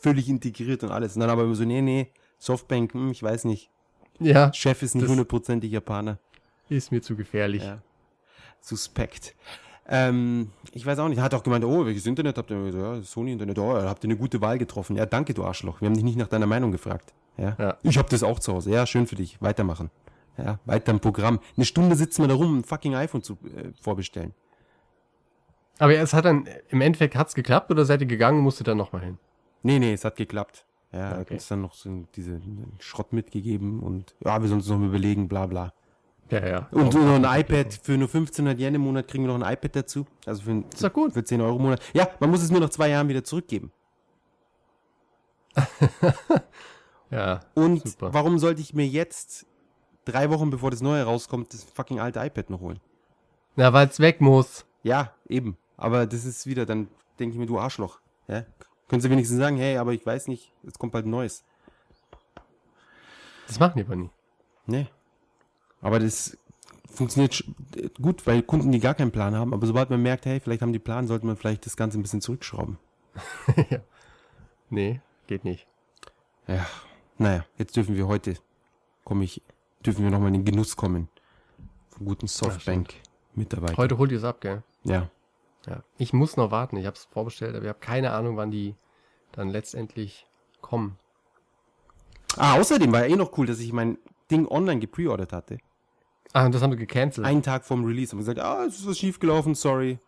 völlig 0.00 0.28
integriert 0.28 0.84
und 0.84 0.90
alles. 0.90 1.14
Und 1.14 1.20
dann 1.20 1.30
aber 1.30 1.44
immer 1.44 1.54
so, 1.54 1.64
nee, 1.64 1.80
nee, 1.80 2.12
Softbank, 2.38 2.94
hm, 2.94 3.10
ich 3.10 3.22
weiß 3.22 3.44
nicht. 3.44 3.70
Ja, 4.20 4.52
Chef 4.52 4.82
ist 4.82 4.94
nicht 4.94 5.08
hundertprozentig 5.08 5.70
Japaner. 5.70 6.18
ist 6.68 6.92
mir 6.92 7.00
zu 7.00 7.16
gefährlich. 7.16 7.62
Ja. 7.62 7.80
Suspekt. 8.60 9.34
Ähm, 9.88 10.50
ich 10.72 10.84
weiß 10.84 10.98
auch 10.98 11.08
nicht. 11.08 11.18
Er 11.18 11.24
hat 11.24 11.34
auch 11.34 11.42
gemeint, 11.42 11.64
oh, 11.64 11.86
welches 11.86 12.06
Internet 12.06 12.36
habt 12.36 12.50
ihr? 12.50 12.72
So, 12.72 12.78
Ja, 12.78 13.02
Sony 13.02 13.32
Internet. 13.32 13.58
Oh, 13.58 13.74
habt 13.74 14.04
ihr 14.04 14.08
eine 14.08 14.18
gute 14.18 14.40
Wahl 14.40 14.58
getroffen. 14.58 14.96
Ja, 14.96 15.06
danke, 15.06 15.32
du 15.32 15.44
Arschloch. 15.44 15.80
Wir 15.80 15.86
haben 15.86 15.94
dich 15.94 16.04
nicht 16.04 16.18
nach 16.18 16.28
deiner 16.28 16.46
Meinung 16.46 16.72
gefragt. 16.72 17.14
Ja. 17.38 17.56
Ja. 17.58 17.76
Ich 17.82 17.96
hab 17.96 18.10
das 18.10 18.22
auch 18.22 18.38
zu 18.38 18.52
Hause. 18.52 18.70
Ja, 18.70 18.86
schön 18.86 19.06
für 19.06 19.16
dich. 19.16 19.40
Weitermachen. 19.40 19.90
Ja, 20.38 20.60
weiter 20.66 20.92
im 20.92 21.00
Programm. 21.00 21.40
Eine 21.56 21.66
Stunde 21.66 21.96
sitzen 21.96 22.22
wir 22.22 22.28
da 22.28 22.34
rum, 22.34 22.58
ein 22.60 22.64
fucking 22.64 22.94
iPhone 22.94 23.22
zu 23.22 23.34
äh, 23.56 23.72
vorbestellen. 23.80 24.32
Aber 25.80 25.94
es 25.94 26.12
hat 26.14 26.24
dann, 26.24 26.48
im 26.68 26.80
Endeffekt 26.80 27.14
hat's 27.16 27.34
geklappt 27.34 27.70
oder 27.70 27.84
seid 27.84 28.00
ihr 28.00 28.06
gegangen 28.06 28.38
und 28.38 28.44
musstet 28.44 28.68
dann 28.68 28.78
nochmal 28.78 29.02
hin? 29.02 29.18
Nee, 29.62 29.78
nee, 29.78 29.92
es 29.92 30.04
hat 30.04 30.16
geklappt. 30.16 30.64
Ja, 30.92 31.10
hat 31.10 31.18
Okay. 31.22 31.34
uns 31.34 31.48
dann 31.48 31.60
noch 31.60 31.74
so 31.74 32.06
diese 32.16 32.40
Schrott 32.78 33.12
mitgegeben 33.12 33.80
und 33.80 34.14
ja, 34.24 34.40
wir 34.40 34.48
sollen 34.48 34.60
uns 34.60 34.68
noch 34.68 34.78
mal 34.78 34.86
überlegen, 34.88 35.28
bla 35.28 35.46
bla. 35.46 35.72
Ja, 36.30 36.46
ja. 36.46 36.68
Und 36.70 36.92
so 36.92 36.98
noch 36.98 37.14
ein 37.22 37.40
iPad 37.40 37.72
für 37.82 37.92
nur 37.92 38.06
1500 38.08 38.58
Yen 38.58 38.74
im 38.74 38.82
Monat 38.82 39.08
kriegen 39.08 39.24
wir 39.24 39.36
noch 39.36 39.44
ein 39.44 39.52
iPad 39.52 39.74
dazu. 39.76 40.06
Also 40.26 40.42
für, 40.42 40.62
Ist 40.72 40.84
doch 40.84 40.92
gut. 40.92 41.12
für 41.14 41.24
10 41.24 41.40
Euro 41.40 41.56
im 41.56 41.62
Monat. 41.62 41.80
Ja, 41.94 42.08
man 42.20 42.30
muss 42.30 42.42
es 42.42 42.50
nur 42.50 42.60
nach 42.60 42.70
zwei 42.70 42.88
Jahren 42.90 43.08
wieder 43.08 43.24
zurückgeben. 43.24 43.72
Ja. 47.10 47.40
Und 47.54 47.88
Super. 47.88 48.12
warum 48.12 48.38
sollte 48.38 48.60
ich 48.60 48.74
mir 48.74 48.86
jetzt, 48.86 49.46
drei 50.08 50.30
Wochen 50.30 50.50
bevor 50.50 50.70
das 50.70 50.80
neue 50.80 51.04
rauskommt, 51.04 51.52
das 51.52 51.64
fucking 51.64 52.00
alte 52.00 52.20
iPad 52.20 52.50
noch 52.50 52.60
holen? 52.60 52.80
Na, 53.56 53.72
weil's 53.72 54.00
weg 54.00 54.20
muss. 54.20 54.64
Ja, 54.82 55.14
eben. 55.28 55.56
Aber 55.76 56.06
das 56.06 56.24
ist 56.24 56.46
wieder, 56.46 56.66
dann 56.66 56.88
denke 57.18 57.34
ich 57.34 57.38
mir, 57.38 57.46
du 57.46 57.58
Arschloch. 57.58 58.00
Ja? 58.26 58.44
Können 58.88 59.00
Sie 59.00 59.10
wenigstens 59.10 59.38
sagen, 59.38 59.56
hey, 59.56 59.76
aber 59.76 59.92
ich 59.92 60.04
weiß 60.04 60.28
nicht, 60.28 60.52
es 60.66 60.78
kommt 60.78 60.92
bald 60.92 61.06
ein 61.06 61.10
neues. 61.10 61.44
Das 63.46 63.58
machen 63.58 63.74
die 63.76 63.84
aber 63.84 63.96
nie. 63.96 64.10
Nee. 64.66 64.86
Aber 65.80 65.98
das 65.98 66.36
funktioniert 66.92 67.44
gut, 68.00 68.26
weil 68.26 68.42
Kunden, 68.42 68.72
die 68.72 68.80
gar 68.80 68.94
keinen 68.94 69.12
Plan 69.12 69.34
haben, 69.34 69.54
aber 69.54 69.66
sobald 69.66 69.90
man 69.90 70.02
merkt, 70.02 70.26
hey, 70.26 70.40
vielleicht 70.40 70.62
haben 70.62 70.72
die 70.72 70.78
Plan, 70.78 71.06
sollte 71.06 71.26
man 71.26 71.36
vielleicht 71.36 71.64
das 71.66 71.76
Ganze 71.76 71.98
ein 71.98 72.02
bisschen 72.02 72.20
zurückschrauben. 72.20 72.78
Nee, 74.70 75.00
geht 75.26 75.44
nicht. 75.44 75.66
Ja. 76.46 76.66
Naja, 77.16 77.44
jetzt 77.56 77.76
dürfen 77.76 77.96
wir 77.96 78.06
heute, 78.06 78.34
komme 79.04 79.24
ich, 79.24 79.42
dürfen 79.88 80.04
wir 80.04 80.10
nochmal 80.10 80.28
in 80.28 80.34
den 80.34 80.44
Genuss 80.44 80.76
kommen. 80.76 81.08
Von 81.88 82.04
guten 82.04 82.26
Softbank-Mitarbeitern. 82.26 83.78
Heute 83.78 83.96
holt 83.96 84.12
ihr 84.12 84.18
es 84.18 84.24
ab, 84.24 84.42
gell? 84.42 84.62
Ja. 84.84 85.08
Ja. 85.66 85.82
Ich 85.96 86.12
muss 86.12 86.36
noch 86.36 86.50
warten. 86.50 86.76
Ich 86.76 86.84
habe 86.84 86.94
es 86.94 87.04
vorbestellt, 87.04 87.54
aber 87.54 87.64
ich 87.64 87.68
habe 87.70 87.78
keine 87.78 88.12
Ahnung, 88.12 88.36
wann 88.36 88.50
die 88.50 88.74
dann 89.32 89.48
letztendlich 89.48 90.26
kommen. 90.60 90.98
Ah, 92.36 92.58
außerdem 92.58 92.92
war 92.92 93.06
ja 93.06 93.14
eh 93.14 93.16
noch 93.16 93.36
cool, 93.38 93.46
dass 93.46 93.60
ich 93.60 93.72
mein 93.72 93.96
Ding 94.30 94.46
online 94.46 94.78
gepreordert 94.78 95.32
hatte. 95.32 95.56
Ah, 96.34 96.44
und 96.44 96.54
das 96.54 96.60
haben 96.60 96.70
wir 96.70 96.76
gecancelt. 96.76 97.26
Einen 97.26 97.42
Tag 97.42 97.64
vorm 97.64 97.86
Release 97.86 98.12
haben 98.12 98.18
wir 98.18 98.34
gesagt, 98.34 98.40
ah, 98.40 98.66
es 98.66 98.78
ist 98.78 98.86
was 98.86 98.98
schiefgelaufen, 98.98 99.54
sorry, 99.54 99.98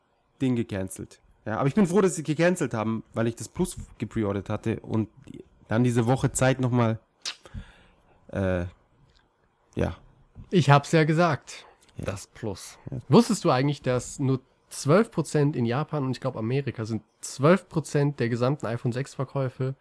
Ding 0.42 0.56
gecancelt. 0.56 1.22
Ja, 1.46 1.56
aber 1.56 1.68
ich 1.68 1.74
bin 1.74 1.86
froh, 1.86 2.02
dass 2.02 2.16
sie 2.16 2.22
gecancelt 2.22 2.74
haben, 2.74 3.02
weil 3.14 3.26
ich 3.28 3.36
das 3.36 3.48
Plus 3.48 3.78
gepreordert 3.96 4.50
hatte 4.50 4.80
und 4.80 5.08
dann 5.68 5.84
diese 5.84 6.06
Woche 6.06 6.32
Zeit 6.32 6.60
nochmal, 6.60 7.00
äh, 8.28 8.66
ja. 9.74 9.96
Ich 10.50 10.70
hab's 10.70 10.92
ja 10.92 11.04
gesagt. 11.04 11.66
Ja. 11.96 12.04
Das 12.06 12.26
Plus. 12.26 12.78
Wusstest 13.08 13.44
du 13.44 13.50
eigentlich, 13.50 13.82
dass 13.82 14.18
nur 14.18 14.40
12% 14.72 15.54
in 15.54 15.64
Japan 15.66 16.04
und 16.04 16.12
ich 16.12 16.20
glaube 16.20 16.38
Amerika 16.38 16.84
sind 16.84 17.02
12% 17.22 18.16
der 18.16 18.28
gesamten 18.28 18.66
iPhone 18.66 18.92
6 18.92 19.14
Verkäufe 19.14 19.74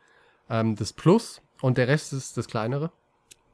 ähm, 0.50 0.76
das 0.76 0.94
Plus 0.94 1.42
und 1.62 1.78
der 1.78 1.88
Rest 1.88 2.14
ist 2.14 2.38
das 2.38 2.48
kleinere? 2.48 2.92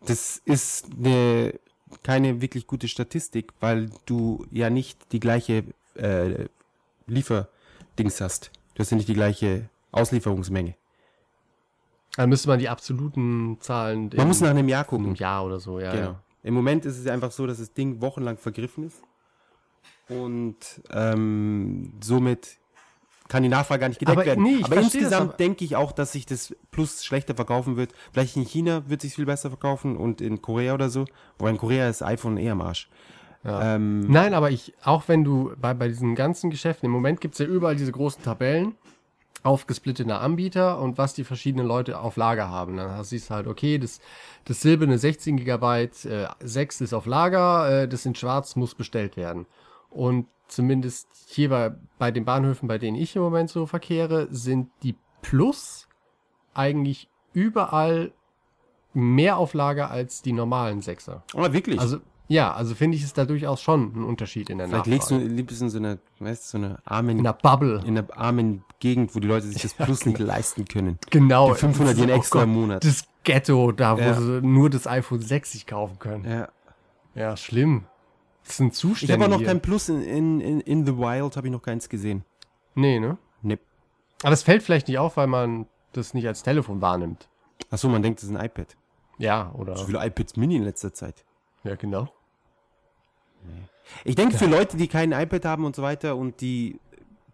Das 0.05 0.41
ist 0.45 0.87
eine, 0.97 1.59
keine 2.03 2.41
wirklich 2.41 2.67
gute 2.67 2.87
Statistik, 2.87 3.51
weil 3.59 3.89
du 4.05 4.45
ja 4.51 4.69
nicht 4.69 5.11
die 5.11 5.19
gleiche 5.19 5.63
äh, 5.95 6.45
Lieferdings 7.07 8.21
hast. 8.21 8.51
Du 8.75 8.79
hast 8.79 8.91
ja 8.91 8.97
nicht 8.97 9.09
die 9.09 9.13
gleiche 9.13 9.69
Auslieferungsmenge. 9.91 10.75
Dann 12.15 12.29
müsste 12.29 12.47
man 12.47 12.59
die 12.59 12.69
absoluten 12.69 13.57
Zahlen 13.59 14.09
Man 14.15 14.27
muss 14.27 14.41
nach 14.41 14.49
einem 14.49 14.69
Jahr 14.69 14.87
einem 14.87 14.89
gucken. 14.89 15.15
Jahr 15.15 15.45
oder 15.45 15.59
so, 15.59 15.79
ja. 15.79 15.91
Genau. 15.91 16.05
ja. 16.11 16.21
Im 16.45 16.53
Moment 16.53 16.85
ist 16.85 16.99
es 16.99 17.07
einfach 17.07 17.31
so, 17.31 17.47
dass 17.47 17.57
das 17.57 17.73
Ding 17.73 18.01
wochenlang 18.01 18.37
vergriffen 18.37 18.85
ist. 18.85 19.01
und 20.07 20.57
ähm, 20.91 21.93
somit 22.01 22.57
kann 23.27 23.41
die 23.41 23.49
Nachfrage 23.49 23.79
gar 23.81 23.87
nicht 23.89 23.97
gedeckt 23.97 24.15
Aber 24.19 24.25
werden. 24.27 24.43
nee, 24.43 24.63
aber 24.63 24.75
insgesamt 24.77 25.39
denke 25.39 25.65
ich 25.65 25.75
auch, 25.75 25.91
dass 25.91 26.11
sich 26.11 26.27
das 26.27 26.55
Plus 26.69 27.03
schlechter 27.03 27.33
verkaufen 27.33 27.75
wird. 27.75 27.91
Vielleicht 28.13 28.37
in 28.37 28.43
China 28.43 28.83
wird 28.87 29.01
sich 29.01 29.15
viel 29.15 29.25
besser 29.25 29.49
verkaufen 29.49 29.97
und 29.97 30.21
in 30.21 30.43
Korea 30.43 30.75
oder 30.75 30.89
so. 30.89 31.05
Wobei 31.39 31.49
in 31.49 31.57
Korea 31.57 31.89
ist 31.89 32.03
iPhone 32.03 32.37
eher 32.37 32.51
am 32.51 32.61
Arsch. 32.61 32.87
Ja. 33.43 33.75
Ähm, 33.75 34.01
Nein, 34.01 34.35
aber 34.35 34.51
ich, 34.51 34.75
auch 34.83 35.07
wenn 35.07 35.23
du 35.23 35.53
bei, 35.59 35.73
bei 35.73 35.87
diesen 35.87 36.13
ganzen 36.13 36.51
Geschäften, 36.51 36.85
im 36.85 36.91
Moment 36.91 37.19
gibt 37.19 37.33
es 37.33 37.39
ja 37.39 37.47
überall 37.47 37.75
diese 37.75 37.91
großen 37.91 38.21
Tabellen, 38.23 38.75
aufgesplitteter 39.45 40.21
Anbieter 40.21 40.79
und 40.79 40.97
was 40.97 41.13
die 41.13 41.23
verschiedenen 41.23 41.67
Leute 41.67 41.99
auf 41.99 42.17
Lager 42.17 42.49
haben. 42.49 42.77
Dann 42.77 43.03
siehst 43.03 43.29
du 43.29 43.35
halt, 43.35 43.47
okay, 43.47 43.77
das, 43.77 43.99
das 44.45 44.61
silberne 44.61 44.97
16 44.97 45.37
GB, 45.37 45.83
äh, 45.83 46.27
6 46.39 46.81
ist 46.81 46.93
auf 46.93 47.05
Lager, 47.05 47.83
äh, 47.83 47.87
das 47.87 48.05
in 48.05 48.15
schwarz 48.15 48.55
muss 48.55 48.73
bestellt 48.73 49.17
werden. 49.17 49.45
Und 49.89 50.27
zumindest 50.47 51.07
hier 51.27 51.49
bei, 51.49 51.75
bei 51.99 52.11
den 52.11 52.25
Bahnhöfen, 52.25 52.67
bei 52.67 52.77
denen 52.77 52.97
ich 52.97 53.15
im 53.15 53.21
Moment 53.21 53.49
so 53.49 53.65
verkehre, 53.65 54.27
sind 54.31 54.69
die 54.83 54.95
Plus 55.21 55.87
eigentlich 56.53 57.09
überall 57.33 58.11
mehr 58.93 59.37
auf 59.37 59.53
Lager 59.53 59.91
als 59.91 60.21
die 60.21 60.33
normalen 60.33 60.81
Sechser. 60.81 61.23
aber 61.33 61.53
wirklich. 61.53 61.79
Also, 61.79 61.99
ja, 62.27 62.53
also 62.53 62.73
finde 62.75 62.97
ich 62.97 63.03
es 63.03 63.13
da 63.13 63.25
durchaus 63.25 63.61
schon 63.61 63.93
ein 63.95 64.03
Unterschied 64.03 64.49
in 64.49 64.57
der 64.57 64.67
Vielleicht 64.67 64.87
Nachfrage. 64.87 65.17
legst 65.17 65.29
du 65.31 65.35
liebst 65.35 65.61
in 65.61 65.69
so 65.69 65.77
einer, 65.77 65.97
weißt, 66.19 66.53
du, 66.53 66.57
so 66.59 66.65
einer 66.65 66.79
armen, 66.85 67.11
in 67.11 67.19
einer 67.19 67.33
Bubble. 67.33 67.81
in 67.85 67.97
einer 67.97 68.07
armen 68.17 68.63
Gegend, 68.79 69.15
wo 69.15 69.19
die 69.19 69.27
Leute 69.27 69.47
sich 69.47 69.61
das 69.61 69.73
Plus 69.73 70.05
nicht 70.05 70.19
leisten 70.19 70.65
können. 70.65 70.97
genau. 71.09 71.53
Die 71.53 71.59
500 71.59 71.97
Yen 71.97 72.09
Oh 72.09 72.13
extra 72.13 72.43
im 72.43 72.49
Monat. 72.53 72.83
Das 72.83 73.05
Ghetto, 73.23 73.71
da 73.71 73.97
wo 73.97 74.01
Ja. 74.01 74.19
sie 74.21 74.41
nur 74.41 74.69
das 74.69 74.87
iPhone 74.87 75.21
6 75.21 75.51
sich 75.51 75.65
kaufen 75.67 75.99
können. 75.99 76.25
Ja. 76.29 76.49
Ja, 77.15 77.37
schlimm. 77.37 77.85
Das 78.45 78.57
sind 78.57 78.73
Zustände 78.75 79.13
Ich 79.13 79.19
habe 79.19 79.33
auch 79.33 79.39
noch 79.39 79.45
kein 79.45 79.61
Plus 79.61 79.89
in, 79.89 80.01
in, 80.01 80.41
in, 80.41 80.59
in 80.61 80.85
The 80.85 80.97
Wild, 80.97 81.35
habe 81.37 81.47
ich 81.47 81.51
noch 81.53 81.61
keins 81.63 81.89
gesehen. 81.89 82.23
Nee, 82.75 82.99
ne? 82.99 83.17
Nee. 83.41 83.57
Aber 84.21 84.31
das 84.31 84.43
fällt 84.43 84.61
vielleicht 84.63 84.87
nicht 84.87 84.97
auf, 84.99 85.17
weil 85.17 85.27
man 85.27 85.65
das 85.93 86.13
nicht 86.13 86.27
als 86.27 86.43
Telefon 86.43 86.81
wahrnimmt. 86.81 87.27
Achso, 87.71 87.87
man 87.87 88.03
denkt, 88.03 88.19
das 88.21 88.29
ist 88.29 88.35
ein 88.35 88.45
iPad. 88.45 88.75
Ja, 89.17 89.51
oder? 89.53 89.77
So 89.77 89.85
viele 89.85 90.05
iPads 90.05 90.35
Mini 90.35 90.57
in 90.57 90.63
letzter 90.63 90.93
Zeit. 90.93 91.23
Ja, 91.65 91.75
genau. 91.75 92.07
Ich 94.03 94.15
denke, 94.15 94.37
für 94.37 94.45
Leute, 94.45 94.77
die 94.77 94.87
kein 94.87 95.11
iPad 95.11 95.45
haben 95.45 95.65
und 95.65 95.75
so 95.75 95.81
weiter 95.81 96.15
und 96.15 96.41
die 96.41 96.79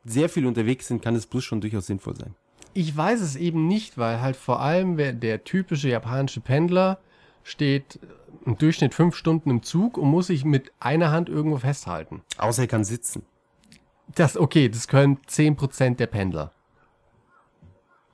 sehr 0.03 0.29
viel 0.29 0.45
unterwegs 0.45 0.87
sind, 0.87 1.01
kann 1.01 1.13
das 1.13 1.27
Plus 1.27 1.43
schon 1.43 1.61
durchaus 1.61 1.85
sinnvoll 1.85 2.15
sein. 2.15 2.35
Ich 2.73 2.95
weiß 2.95 3.21
es 3.21 3.35
eben 3.35 3.67
nicht, 3.67 3.97
weil 3.97 4.21
halt 4.21 4.35
vor 4.35 4.61
allem 4.61 4.97
der 4.97 5.43
typische 5.43 5.89
japanische 5.89 6.39
Pendler 6.39 6.99
steht 7.43 7.99
im 8.45 8.57
Durchschnitt 8.57 8.93
fünf 8.93 9.15
Stunden 9.15 9.49
im 9.49 9.63
Zug 9.63 9.97
und 9.97 10.09
muss 10.09 10.27
sich 10.27 10.45
mit 10.45 10.71
einer 10.79 11.11
Hand 11.11 11.29
irgendwo 11.29 11.57
festhalten. 11.57 12.21
Außer 12.37 12.63
er 12.63 12.67
kann 12.67 12.83
sitzen. 12.83 13.23
Das, 14.15 14.37
okay, 14.37 14.69
das 14.69 14.87
können 14.87 15.17
10% 15.27 15.95
der 15.95 16.07
Pendler. 16.07 16.51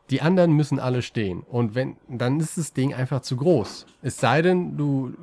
Die 0.10 0.22
anderen 0.22 0.54
müssen 0.54 0.80
alle 0.80 1.02
stehen. 1.02 1.42
Und 1.42 1.76
wenn, 1.76 1.98
dann 2.08 2.40
ist 2.40 2.58
das 2.58 2.74
Ding 2.74 2.94
einfach 2.94 3.22
zu 3.22 3.36
groß. 3.36 3.86
Es 4.02 4.20
sei 4.20 4.42
denn, 4.42 4.78
du, 4.78 5.14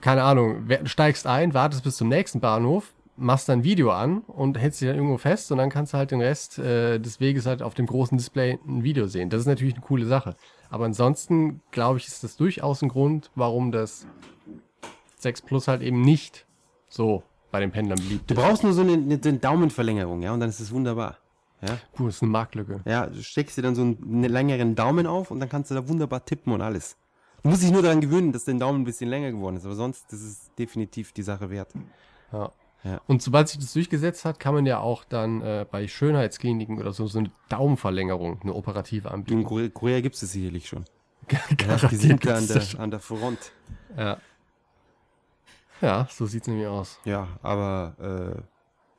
keine 0.00 0.22
Ahnung, 0.22 0.68
steigst 0.84 1.26
ein, 1.26 1.54
wartest 1.54 1.84
bis 1.84 1.96
zum 1.96 2.08
nächsten 2.08 2.40
Bahnhof, 2.40 2.92
machst 3.16 3.48
dann 3.48 3.60
ein 3.60 3.64
Video 3.64 3.90
an 3.90 4.18
und 4.26 4.58
hältst 4.58 4.80
dich 4.80 4.88
dann 4.88 4.96
irgendwo 4.96 5.18
fest 5.18 5.50
und 5.50 5.58
dann 5.58 5.70
kannst 5.70 5.94
du 5.94 5.98
halt 5.98 6.10
den 6.10 6.20
Rest 6.20 6.58
äh, 6.58 6.98
des 6.98 7.18
Weges 7.20 7.46
halt 7.46 7.62
auf 7.62 7.74
dem 7.74 7.86
großen 7.86 8.18
Display 8.18 8.58
ein 8.66 8.84
Video 8.84 9.06
sehen. 9.06 9.30
Das 9.30 9.40
ist 9.40 9.46
natürlich 9.46 9.74
eine 9.74 9.82
coole 9.82 10.06
Sache. 10.06 10.36
Aber 10.68 10.84
ansonsten, 10.84 11.62
glaube 11.70 11.98
ich, 11.98 12.06
ist 12.08 12.24
das 12.24 12.36
durchaus 12.36 12.82
ein 12.82 12.88
Grund, 12.88 13.30
warum 13.34 13.72
das 13.72 14.06
6 15.18 15.42
Plus 15.42 15.68
halt 15.68 15.82
eben 15.82 16.02
nicht 16.02 16.46
so 16.88 17.22
bei 17.50 17.60
den 17.60 17.70
Pendlern 17.70 17.98
beliebt 17.98 18.30
Du 18.30 18.34
brauchst 18.34 18.62
nur 18.64 18.72
so 18.72 18.82
eine, 18.82 18.94
eine, 18.94 19.18
eine 19.22 19.38
Daumenverlängerung, 19.38 20.22
ja, 20.22 20.32
und 20.32 20.40
dann 20.40 20.50
ist 20.50 20.60
es 20.60 20.72
wunderbar. 20.72 21.16
Ja, 21.62 21.78
Puh, 21.94 22.06
das 22.06 22.16
ist 22.16 22.22
eine 22.22 22.32
Marktlücke. 22.32 22.80
ja, 22.84 23.06
du 23.06 23.22
steckst 23.22 23.56
dir 23.56 23.62
dann 23.62 23.74
so 23.74 23.80
einen 23.80 24.24
längeren 24.24 24.74
Daumen 24.74 25.06
auf 25.06 25.30
und 25.30 25.40
dann 25.40 25.48
kannst 25.48 25.70
du 25.70 25.74
da 25.74 25.88
wunderbar 25.88 26.24
tippen 26.24 26.52
und 26.52 26.60
alles. 26.60 26.96
Du 27.46 27.50
musst 27.50 27.62
dich 27.62 27.70
nur 27.70 27.82
daran 27.82 28.00
gewöhnen, 28.00 28.32
dass 28.32 28.44
dein 28.44 28.58
Daumen 28.58 28.80
ein 28.80 28.84
bisschen 28.84 29.08
länger 29.08 29.30
geworden 29.30 29.56
ist, 29.56 29.64
aber 29.64 29.76
sonst, 29.76 30.12
das 30.12 30.20
ist 30.20 30.50
definitiv 30.58 31.12
die 31.12 31.22
Sache 31.22 31.48
wert. 31.48 31.72
Ja. 32.32 32.50
Ja. 32.82 33.00
Und 33.06 33.22
sobald 33.22 33.48
sich 33.48 33.60
das 33.60 33.72
durchgesetzt 33.72 34.24
hat, 34.24 34.40
kann 34.40 34.52
man 34.52 34.66
ja 34.66 34.80
auch 34.80 35.04
dann 35.04 35.42
äh, 35.42 35.64
bei 35.70 35.86
Schönheitskliniken 35.86 36.80
oder 36.80 36.92
so 36.92 37.06
so 37.06 37.20
eine 37.20 37.30
Daumenverlängerung, 37.48 38.40
eine 38.42 38.52
operative 38.52 39.06
In 39.06 39.14
anbieten. 39.14 39.44
Korea, 39.44 39.68
Korea 39.68 40.00
gibt 40.00 40.16
es 40.16 40.22
das 40.22 40.32
sicherlich 40.32 40.66
schon. 40.68 40.86
Ja, 41.60 41.76
die 41.88 41.94
sind 41.94 42.26
da 42.26 42.34
an 42.34 42.48
der, 42.48 42.62
an 42.78 42.90
der 42.90 42.98
Front. 42.98 43.52
Ja. 43.96 44.18
Ja, 45.80 46.08
so 46.10 46.26
sieht's 46.26 46.48
nämlich 46.48 46.66
aus. 46.66 46.98
Ja, 47.04 47.28
aber 47.42 48.42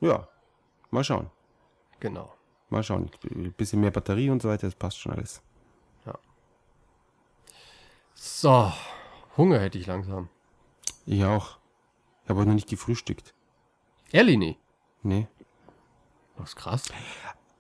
äh, 0.01 0.05
ja, 0.05 0.25
mal 0.89 1.03
schauen. 1.03 1.29
Genau. 1.99 2.33
Mal 2.69 2.81
schauen. 2.81 3.11
Ein 3.29 3.51
bisschen 3.57 3.81
mehr 3.81 3.91
Batterie 3.91 4.29
und 4.29 4.41
so 4.41 4.47
weiter, 4.47 4.67
das 4.67 4.75
passt 4.75 4.99
schon 4.99 5.11
alles. 5.11 5.41
So, 8.19 8.71
Hunger 9.37 9.59
hätte 9.59 9.77
ich 9.77 9.85
langsam. 9.85 10.29
Ich 11.05 11.23
auch. 11.23 11.57
Ich 12.23 12.29
habe 12.29 12.41
auch 12.41 12.45
noch 12.45 12.55
nicht 12.55 12.67
gefrühstückt. 12.67 13.33
Ehrlich 14.11 14.37
nicht. 14.37 14.59
Nee. 15.03 15.27
Das 16.37 16.49
ist 16.49 16.55
krass. 16.55 16.85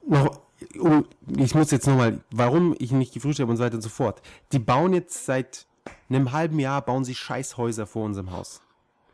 Noch, 0.05 0.41
um, 0.79 1.05
ich 1.37 1.53
muss 1.53 1.71
jetzt 1.71 1.85
nochmal, 1.85 2.21
warum 2.31 2.75
ich 2.79 2.91
nicht 2.91 3.13
gefrühstückt 3.13 3.43
habe 3.43 3.51
und 3.51 3.57
so 3.57 3.63
weiter 3.63 3.75
und 3.75 3.81
so 3.81 3.89
fort. 3.89 4.21
Die 4.51 4.59
bauen 4.59 4.93
jetzt 4.93 5.25
seit 5.25 5.67
einem 6.09 6.31
halben 6.31 6.59
Jahr, 6.59 6.81
bauen 6.81 7.03
sie 7.03 7.15
Scheißhäuser 7.15 7.85
vor 7.85 8.05
unserem 8.05 8.31
Haus. 8.31 8.61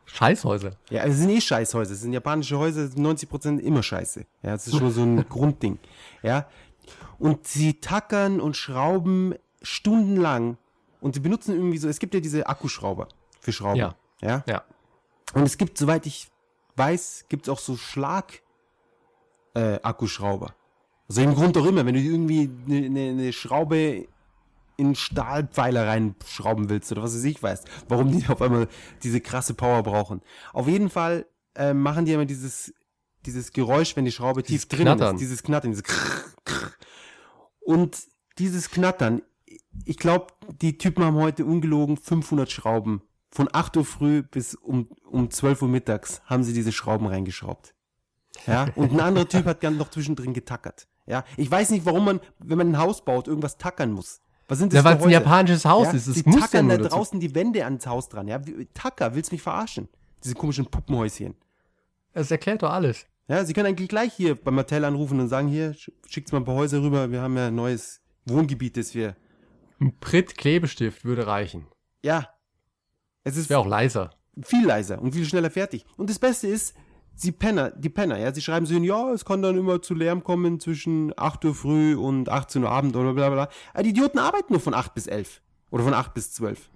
Scheißhäuser. 0.06 0.78
Ja, 0.90 1.04
es 1.04 1.18
sind 1.18 1.30
eh 1.30 1.42
Scheißhäuser. 1.42 1.92
Es 1.92 2.02
sind 2.02 2.14
japanische 2.14 2.58
Häuser, 2.58 2.84
90% 2.84 3.60
immer 3.60 3.84
scheiße. 3.84 4.26
Ja, 4.44 4.54
es 4.54 4.68
ist 4.68 4.78
schon 4.78 4.92
so 4.92 5.04
ein 5.04 5.26
Grundding. 5.30 5.78
Ja. 6.22 6.48
Und 7.20 7.48
sie 7.48 7.82
tackern 7.82 8.40
und 8.40 8.56
schrauben 8.56 9.36
stundenlang 9.62 10.58
und 11.04 11.16
sie 11.16 11.20
benutzen 11.20 11.54
irgendwie 11.54 11.78
so, 11.78 11.90
es 11.90 12.00
gibt 12.00 12.14
ja 12.14 12.22
diese 12.22 12.48
Akkuschrauber 12.48 13.10
für 13.42 13.52
Schrauben. 13.52 13.78
Ja. 13.78 13.96
Ja. 14.22 14.44
Ja. 14.48 14.64
Und 15.34 15.44
es 15.44 15.58
gibt, 15.58 15.78
soweit 15.78 16.06
ich 16.06 16.30
weiß, 16.78 17.26
gibt 17.28 17.48
es 17.48 17.50
auch 17.50 17.60
so 17.60 17.76
Schlag 17.76 18.42
äh, 19.54 19.80
Akkuschrauber. 19.82 20.56
Also 21.10 21.22
im 21.22 21.36
Grund 21.36 21.58
auch 21.58 21.66
immer, 21.66 21.86
wenn 21.86 21.96
du 21.96 22.00
irgendwie 22.00 22.50
eine 22.68 22.90
ne, 22.90 23.14
ne 23.14 23.34
Schraube 23.34 24.08
in 24.78 24.96
Stahlpfeiler 24.96 25.88
reinschrauben 25.88 26.70
willst 26.70 26.92
oder 26.94 27.04
was 27.04 27.14
weiß 27.14 27.26
ich 27.26 27.44
weiß, 27.44 27.64
warum 27.90 28.12
die 28.12 28.26
auf 28.30 28.42
einmal 28.42 28.70
diese 29.04 29.20
krasse 29.20 29.54
Power 29.54 29.84
brauchen. 29.84 30.22
Auf 30.54 30.68
jeden 30.70 30.90
Fall 30.90 31.26
äh, 31.56 31.74
machen 31.74 32.06
die 32.06 32.14
immer 32.14 32.26
dieses, 32.26 32.74
dieses 33.26 33.52
Geräusch, 33.52 33.96
wenn 33.98 34.06
die 34.06 34.12
Schraube 34.12 34.42
Dieses 34.42 34.68
tief 34.68 34.70
drin 34.70 34.86
Knattern. 34.86 35.16
ist. 35.16 35.22
Dieses 35.22 35.44
Knattern, 35.44 35.72
dieses 35.72 35.84
krrr, 35.84 36.24
krrr. 36.46 36.72
Und 37.60 37.98
dieses 38.38 38.72
Knattern, 38.72 39.22
ich 39.86 39.98
glaube, 39.98 40.28
die 40.62 40.78
Typen 40.78 41.04
haben 41.04 41.16
heute 41.18 41.46
ungelogen 41.46 41.98
500 41.98 42.52
Schrauben. 42.52 43.02
Von 43.32 43.50
8 43.52 43.78
Uhr 43.78 43.86
früh 43.86 44.22
bis 44.22 44.54
um, 44.56 44.88
um 45.10 45.32
12 45.32 45.64
Uhr 45.64 45.68
mittags 45.68 46.22
haben 46.26 46.44
sie 46.44 46.54
diese 46.54 46.72
Schrauben 46.72 47.08
reingeschraubt. 47.08 47.74
Ja, 48.48 48.68
und 48.76 48.92
ein 48.92 49.00
anderer 49.00 49.28
Typ 49.28 49.46
hat 49.46 49.60
gern 49.62 49.78
noch 49.78 49.90
zwischendrin 49.90 50.34
getackert. 50.34 50.88
Ja, 51.06 51.24
ich 51.38 51.50
weiß 51.50 51.72
nicht, 51.72 51.86
warum 51.86 52.06
man, 52.06 52.20
wenn 52.40 52.58
man 52.58 52.70
ein 52.72 52.78
Haus 52.78 53.04
baut, 53.04 53.28
irgendwas 53.28 53.58
tackern 53.58 53.92
muss. 53.92 54.22
Was 54.48 54.60
sind 54.60 54.72
das 54.74 54.78
Ja, 54.78 54.84
weil 54.84 54.98
es 54.98 55.04
ein 55.04 55.10
japanisches 55.10 55.66
Haus 55.66 55.88
ja, 55.88 55.94
ist. 55.94 56.08
Das 56.08 56.16
die 56.16 56.30
muss 56.30 56.42
tackern 56.42 56.70
da 56.70 56.78
draußen 56.78 57.20
die 57.20 57.34
Wände 57.34 57.64
ans 57.66 57.88
Haus 57.88 58.10
dran. 58.10 58.28
Ja, 58.28 58.40
Tacker, 58.74 59.16
willst 59.16 59.32
mich 59.32 59.42
verarschen? 59.42 59.88
Diese 60.24 60.36
komischen 60.36 60.66
Puppenhäuschen. 60.66 61.36
Das 62.14 62.30
erklärt 62.32 62.62
doch 62.62 62.72
alles. 62.72 63.06
Ja, 63.28 63.44
Sie 63.46 63.54
können 63.54 63.68
eigentlich 63.68 63.90
gleich 63.90 64.14
hier 64.14 64.36
bei 64.36 64.52
Mattel 64.52 64.84
anrufen 64.86 65.20
und 65.20 65.28
sagen, 65.30 65.48
hier, 65.48 65.72
sch- 65.74 65.92
schickt's 66.08 66.32
mal 66.32 66.40
ein 66.40 66.46
paar 66.46 66.56
Häuser 66.56 66.82
rüber, 66.82 67.10
wir 67.10 67.22
haben 67.22 67.36
ja 67.38 67.48
ein 67.48 67.56
neues 67.56 68.02
Wohngebiet, 68.26 68.76
das 68.78 68.94
wir, 68.94 69.16
Ein 69.84 70.00
Pritt-Klebestift 70.00 71.04
würde 71.04 71.28
reichen. 71.28 71.68
ja. 72.04 72.30
Es 73.26 73.38
ist 73.38 73.50
Wäre 73.50 73.60
auch 73.62 73.68
leiser. 73.68 74.10
viel 74.42 74.66
leiser 74.66 75.02
und 75.02 75.14
viel 75.14 75.24
schneller 75.26 75.50
fertig. 75.50 75.86
Und 75.96 76.10
das 76.10 76.20
Beste 76.20 76.48
ist, 76.48 76.76
sie 77.16 77.32
Penner, 77.32 77.72
die 77.72 77.90
Penner, 77.90 78.18
ja, 78.20 78.34
sie 78.34 78.42
schreiben 78.42 78.66
so 78.66 78.74
hin, 78.74 78.84
ja, 78.84 79.12
es 79.14 79.24
kann 79.24 79.42
dann 79.42 79.58
immer 79.58 79.82
zu 79.82 79.94
Lärm 79.94 80.24
kommen 80.26 80.60
zwischen 80.60 81.14
8 81.18 81.46
Uhr 81.46 81.56
früh 81.56 81.96
und 81.96 82.28
18 82.28 82.64
Uhr 82.64 82.70
Abend 82.70 82.96
oder 82.98 83.14
bla 83.14 83.30
bla 83.30 83.46
bla. 83.46 83.56
Aber 83.74 83.84
die 83.84 83.92
Idioten 83.92 84.20
arbeiten 84.20 84.52
nur 84.52 84.60
von 84.60 84.74
8 84.74 84.94
bis 84.94 85.08
11. 85.08 85.42
Oder 85.72 85.86
von 85.86 85.94
8 85.94 86.14
bis 86.14 86.34
12. 86.34 86.70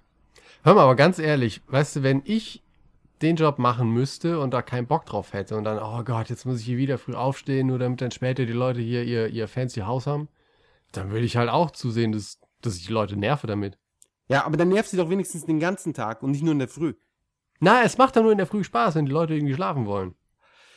Hör 0.64 0.74
mal, 0.74 0.84
aber 0.84 0.96
ganz 0.96 1.18
ehrlich, 1.18 1.60
weißt 1.66 1.96
du, 1.96 2.02
wenn 2.02 2.22
ich 2.24 2.62
den 3.20 3.36
Job 3.36 3.58
machen 3.58 3.90
müsste 3.90 4.40
und 4.40 4.52
da 4.54 4.62
keinen 4.62 4.86
Bock 4.86 5.04
drauf 5.04 5.34
hätte 5.34 5.56
und 5.56 5.64
dann, 5.64 5.78
oh 5.78 6.02
Gott, 6.02 6.30
jetzt 6.30 6.46
muss 6.46 6.60
ich 6.60 6.64
hier 6.66 6.78
wieder 6.78 6.96
früh 6.98 7.14
aufstehen, 7.14 7.66
nur 7.66 7.78
damit 7.78 8.00
dann 8.00 8.10
später 8.10 8.46
die 8.46 8.52
Leute 8.52 8.80
hier 8.80 9.02
ihr, 9.04 9.28
ihr 9.28 9.48
fancy 9.48 9.80
Haus 9.80 10.06
haben, 10.06 10.28
dann 10.92 11.10
würde 11.10 11.26
ich 11.26 11.36
halt 11.36 11.50
auch 11.50 11.72
zusehen, 11.72 12.12
dass, 12.12 12.38
dass 12.62 12.76
ich 12.76 12.86
die 12.86 12.92
Leute 12.92 13.16
nerve 13.16 13.46
damit. 13.46 13.78
Ja, 14.28 14.44
aber 14.44 14.56
dann 14.56 14.68
nervt 14.68 14.90
sie 14.90 14.96
doch 14.96 15.08
wenigstens 15.10 15.46
den 15.46 15.58
ganzen 15.60 15.94
Tag 15.94 16.22
und 16.22 16.32
nicht 16.32 16.42
nur 16.42 16.52
in 16.52 16.58
der 16.58 16.68
Früh. 16.68 16.94
Na, 17.60 17.82
es 17.82 17.98
macht 17.98 18.14
dann 18.16 18.22
nur 18.24 18.32
in 18.32 18.38
der 18.38 18.46
Früh 18.46 18.62
Spaß, 18.62 18.94
wenn 18.94 19.06
die 19.06 19.12
Leute 19.12 19.34
irgendwie 19.34 19.54
schlafen 19.54 19.86
wollen. 19.86 20.14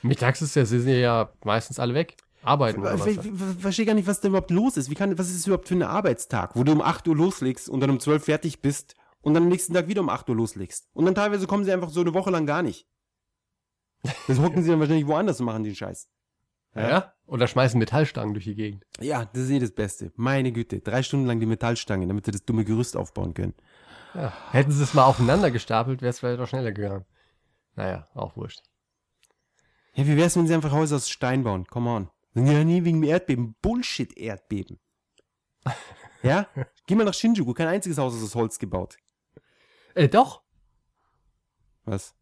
Mittags 0.02 0.42
ist 0.42 0.56
ja, 0.56 0.66
sie 0.66 0.80
sind 0.80 0.96
ja 0.98 1.32
meistens 1.44 1.80
alle 1.80 1.94
weg. 1.94 2.16
Arbeiten 2.44 2.80
oder 2.82 2.96
Ich 2.96 3.02
was. 3.02 3.14
ver- 3.16 3.24
ver- 3.24 3.56
verstehe 3.60 3.86
gar 3.86 3.94
nicht, 3.94 4.08
was 4.08 4.20
da 4.20 4.30
überhaupt 4.30 4.50
los 4.50 4.76
ist. 4.78 4.90
Wie 4.90 4.96
kann, 4.96 5.16
was 5.20 5.30
ist 5.30 5.36
es 5.36 5.46
überhaupt 5.48 5.68
für 5.68 5.76
ein 5.76 5.84
Arbeitstag, 5.84 6.56
wo 6.56 6.64
du 6.64 6.72
um 6.72 6.82
8 6.82 7.08
Uhr 7.08 7.16
loslegst 7.16 7.70
und 7.70 7.82
dann 7.82 7.92
um 7.92 8.00
12 8.00 8.24
fertig 8.26 8.62
bist 8.62 8.96
und 9.22 9.36
dann 9.36 9.44
am 9.44 9.50
nächsten 9.50 9.76
Tag 9.76 9.88
wieder 9.88 10.02
um 10.02 10.10
8 10.10 10.28
Uhr 10.30 10.36
loslegst. 10.36 10.88
Und 10.94 11.06
dann 11.06 11.14
teilweise 11.14 11.46
kommen 11.46 11.66
sie 11.66 11.72
einfach 11.72 11.90
so 11.92 12.02
eine 12.02 12.16
Woche 12.16 12.32
lang 12.32 12.48
gar 12.48 12.64
nicht. 12.64 12.88
Das 14.28 14.40
hocken 14.40 14.64
sie 14.64 14.70
dann 14.72 14.80
wahrscheinlich 14.80 15.06
woanders 15.06 15.40
und 15.40 15.46
machen 15.46 15.64
den 15.64 15.76
Scheiß. 15.76 16.08
Ja. 16.76 17.14
Oder 17.26 17.48
schmeißen 17.48 17.80
Metallstangen 17.80 18.34
durch 18.34 18.46
die 18.46 18.56
Gegend. 18.56 18.86
Ja, 19.00 19.26
das 19.26 19.44
ist 19.44 19.50
eh 19.50 19.60
das 19.60 19.72
Beste. 19.72 20.12
Meine 20.16 20.52
Güte. 20.52 20.80
Drei 20.80 21.04
Stunden 21.04 21.26
lang 21.26 21.40
die 21.40 21.46
Metallstange, 21.46 22.08
damit 22.08 22.26
sie 22.26 22.32
das 22.32 22.46
dumme 22.46 22.66
Gerüst 22.66 22.98
aufbauen 22.98 23.34
können. 23.34 23.54
Ja. 24.14 24.34
Hätten 24.52 24.72
sie 24.72 24.84
es 24.84 24.94
mal 24.94 25.06
aufeinander 25.06 25.52
gestapelt, 25.52 26.02
wäre 26.02 26.10
es 26.10 26.20
vielleicht 26.20 26.40
auch 26.40 26.48
schneller 26.48 26.72
gegangen. 26.72 27.06
Naja, 27.76 28.08
auch 28.14 28.36
wurscht. 28.36 28.62
Ja, 29.94 30.06
wie 30.06 30.18
wär's, 30.18 30.36
wenn 30.36 30.48
sie 30.48 30.54
einfach 30.54 30.72
Häuser 30.72 30.98
aus 30.98 31.10
Stein 31.10 31.44
bauen? 31.44 31.66
Come 31.68 31.90
on. 31.90 32.10
Ja, 32.34 32.64
nie 32.64 32.84
wegen 32.84 33.02
dem 33.02 33.10
Erdbeben. 33.10 33.56
Bullshit-Erdbeben. 33.62 34.80
Ja? 36.24 36.48
Geh 36.86 36.94
mal 36.94 37.04
nach 37.04 37.16
Shinjuku. 37.16 37.56
Kein 37.56 37.68
einziges 37.68 37.98
Haus 37.98 38.16
ist 38.16 38.24
aus 38.24 38.36
Holz 38.36 38.60
gebaut. 38.60 38.98
Äh, 39.96 40.08
doch. 40.08 40.44
Was? 41.84 42.14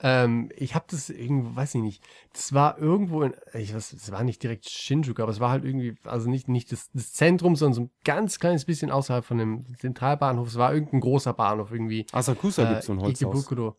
Ähm, 0.00 0.50
ich 0.54 0.74
habe 0.76 0.84
das 0.88 1.10
irgendwo, 1.10 1.56
weiß 1.56 1.74
ich 1.74 1.82
nicht. 1.82 2.04
Das 2.32 2.52
war 2.52 2.78
irgendwo 2.78 3.22
in, 3.22 3.34
ich 3.54 3.74
weiß, 3.74 3.92
es 3.92 4.12
war 4.12 4.22
nicht 4.22 4.42
direkt 4.42 4.68
Shinjuku, 4.68 5.22
aber 5.22 5.32
es 5.32 5.40
war 5.40 5.50
halt 5.50 5.64
irgendwie, 5.64 5.96
also 6.04 6.30
nicht, 6.30 6.48
nicht 6.48 6.70
das, 6.70 6.90
das 6.92 7.12
Zentrum, 7.12 7.56
sondern 7.56 7.74
so 7.74 7.80
ein 7.82 7.90
ganz 8.04 8.38
kleines 8.38 8.64
bisschen 8.64 8.92
außerhalb 8.92 9.24
von 9.24 9.38
dem 9.38 9.76
Zentralbahnhof. 9.76 10.48
Es 10.48 10.56
war 10.56 10.72
irgendein 10.72 11.00
großer 11.00 11.32
Bahnhof 11.32 11.72
irgendwie. 11.72 12.06
Asakusa 12.12 12.62
Äh, 12.62 12.68
gibt's 12.68 12.86
so 12.86 12.92
ein 12.92 13.00
Holzhaus. 13.00 13.34
Ikebukuro. 13.34 13.76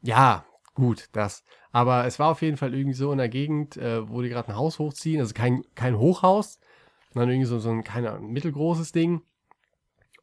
Ja, 0.00 0.46
gut, 0.74 1.08
das. 1.12 1.44
Aber 1.72 2.06
es 2.06 2.18
war 2.18 2.30
auf 2.30 2.40
jeden 2.40 2.56
Fall 2.56 2.74
irgendwie 2.74 2.96
so 2.96 3.12
in 3.12 3.18
der 3.18 3.28
Gegend, 3.28 3.76
äh, 3.76 4.08
wo 4.08 4.22
die 4.22 4.30
gerade 4.30 4.48
ein 4.48 4.56
Haus 4.56 4.78
hochziehen. 4.78 5.20
Also 5.20 5.34
kein, 5.34 5.62
kein 5.74 5.98
Hochhaus, 5.98 6.58
sondern 7.12 7.30
irgendwie 7.30 7.48
so, 7.48 7.58
so 7.58 7.70
ein, 7.70 7.84
keine 7.84 8.18
mittelgroßes 8.18 8.92
Ding. 8.92 9.20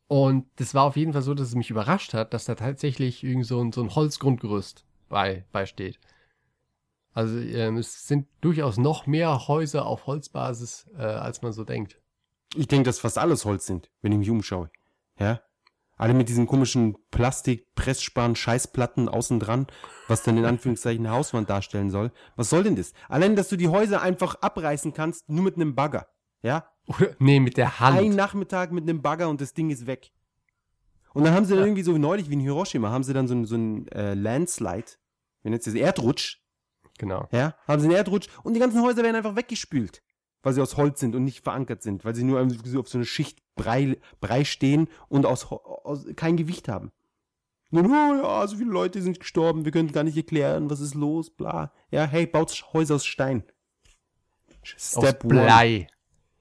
Und 0.08 0.48
das 0.56 0.74
war 0.74 0.84
auf 0.86 0.98
jeden 0.98 1.14
Fall 1.14 1.22
so, 1.22 1.36
dass 1.36 1.50
es 1.50 1.56
mich 1.56 1.70
überrascht 1.70 2.16
hat, 2.16 2.34
dass 2.34 2.46
da 2.46 2.56
tatsächlich 2.56 3.24
irgendwie 3.24 3.46
so 3.46 3.62
ein, 3.64 3.72
so 3.72 3.84
ein 3.84 3.94
Holzgrundgerüst 3.94 4.84
bei, 5.12 5.46
beisteht. 5.52 6.00
Also 7.14 7.38
ähm, 7.38 7.78
es 7.78 8.08
sind 8.08 8.28
durchaus 8.40 8.78
noch 8.78 9.06
mehr 9.06 9.48
Häuser 9.48 9.86
auf 9.86 10.08
Holzbasis, 10.08 10.90
äh, 10.98 11.02
als 11.04 11.42
man 11.42 11.52
so 11.52 11.64
denkt. 11.64 12.00
Ich 12.56 12.68
denke, 12.68 12.86
dass 12.86 13.00
fast 13.00 13.18
alles 13.18 13.46
Holz 13.46 13.66
sind, 13.66 13.90
wenn 14.02 14.12
ich 14.14 14.18
mich 14.18 14.30
umschaue. 14.30 14.70
Ja? 15.20 15.42
Alle 15.98 16.14
mit 16.14 16.30
diesen 16.30 16.48
komischen 16.48 16.96
Plastik, 17.12 17.76
Pressspan, 17.76 18.36
Scheißplatten 18.36 19.08
außen 19.08 19.40
dran, 19.40 19.68
was 20.08 20.24
dann 20.24 20.38
in 20.38 20.46
Anführungszeichen 20.46 21.06
eine 21.06 21.16
Hauswand 21.16 21.50
darstellen 21.50 21.92
soll. 21.92 22.12
Was 22.36 22.50
soll 22.50 22.64
denn 22.64 22.76
das? 22.76 22.94
Allein, 23.08 23.36
dass 23.36 23.50
du 23.50 23.56
die 23.58 23.68
Häuser 23.68 24.02
einfach 24.02 24.36
abreißen 24.36 24.94
kannst, 24.94 25.30
nur 25.30 25.44
mit 25.44 25.56
einem 25.58 25.76
Bagger. 25.76 26.08
Ja? 26.42 26.66
Oder, 26.88 27.16
nee, 27.20 27.40
mit 27.40 27.58
der 27.58 27.80
Hand. 27.80 28.00
Ein 28.00 28.16
Nachmittag 28.16 28.72
mit 28.72 28.84
einem 28.90 29.02
Bagger 29.02 29.30
und 29.30 29.42
das 29.42 29.54
Ding 29.54 29.70
ist 29.70 29.86
weg. 29.86 30.12
Und 31.14 31.26
dann 31.26 31.34
haben 31.34 31.46
sie 31.46 31.54
dann 31.56 31.66
irgendwie 31.66 31.84
so 31.84 31.98
neulich 31.98 32.30
wie 32.30 32.34
in 32.36 32.40
Hiroshima, 32.40 32.90
haben 32.90 33.04
sie 33.04 33.14
dann 33.14 33.28
so, 33.28 33.36
ein- 33.36 33.46
so 33.46 33.56
ein 33.56 33.88
äh, 33.90 34.14
Landslide, 34.14 34.94
nennt 35.50 35.64
sich 35.64 35.74
das, 35.74 35.82
Erdrutsch, 35.82 36.40
Genau. 36.98 37.28
ja, 37.32 37.56
haben 37.68 37.82
sie 37.82 37.88
einen 37.88 37.96
Erdrutsch 37.96 38.28
und 38.44 38.54
die 38.54 38.60
ganzen 38.60 38.82
Häuser 38.82 39.04
werden 39.04 39.16
einfach 39.16 39.36
weggespült, 39.36 40.04
weil 40.44 40.54
sie 40.54 40.62
aus 40.62 40.78
Holz 40.78 41.00
sind 41.00 41.16
und 41.16 41.24
nicht 41.24 41.44
verankert 41.44 41.82
sind, 41.82 42.06
weil 42.06 42.14
sie 42.16 42.24
nur 42.24 42.40
auf 42.80 42.88
so 42.90 42.98
eine 42.98 43.06
Schicht 43.06 43.40
Brei, 43.56 43.98
Brei 44.20 44.44
stehen 44.44 44.88
und 45.10 45.26
aus, 45.26 45.46
aus 45.52 46.06
kein 46.16 46.38
Gewicht 46.38 46.68
haben. 46.68 46.92
Nur, 47.72 47.86
oh 47.86 48.22
ja, 48.22 48.48
so 48.48 48.58
viele 48.58 48.72
Leute 48.72 49.02
sind 49.02 49.20
gestorben, 49.20 49.66
wir 49.66 49.72
können 49.72 49.92
gar 49.92 50.04
nicht 50.04 50.18
erklären, 50.18 50.70
was 50.70 50.82
ist 50.82 50.94
los, 50.94 51.30
bla. 51.30 51.72
Ja, 51.90 52.06
hey, 52.06 52.28
baut 52.28 52.52
Häuser 52.74 52.96
aus 52.96 53.06
Stein. 53.06 53.44
Aus 54.96 55.20
Blei. 55.20 55.88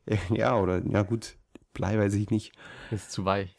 Ja, 0.31 0.59
oder, 0.59 0.85
ja 0.85 1.03
gut, 1.03 1.37
Blei 1.73 1.97
weiß 1.97 2.15
ich 2.15 2.31
nicht. 2.31 2.53
Ist 2.91 3.13
zu 3.13 3.25
weich. 3.25 3.55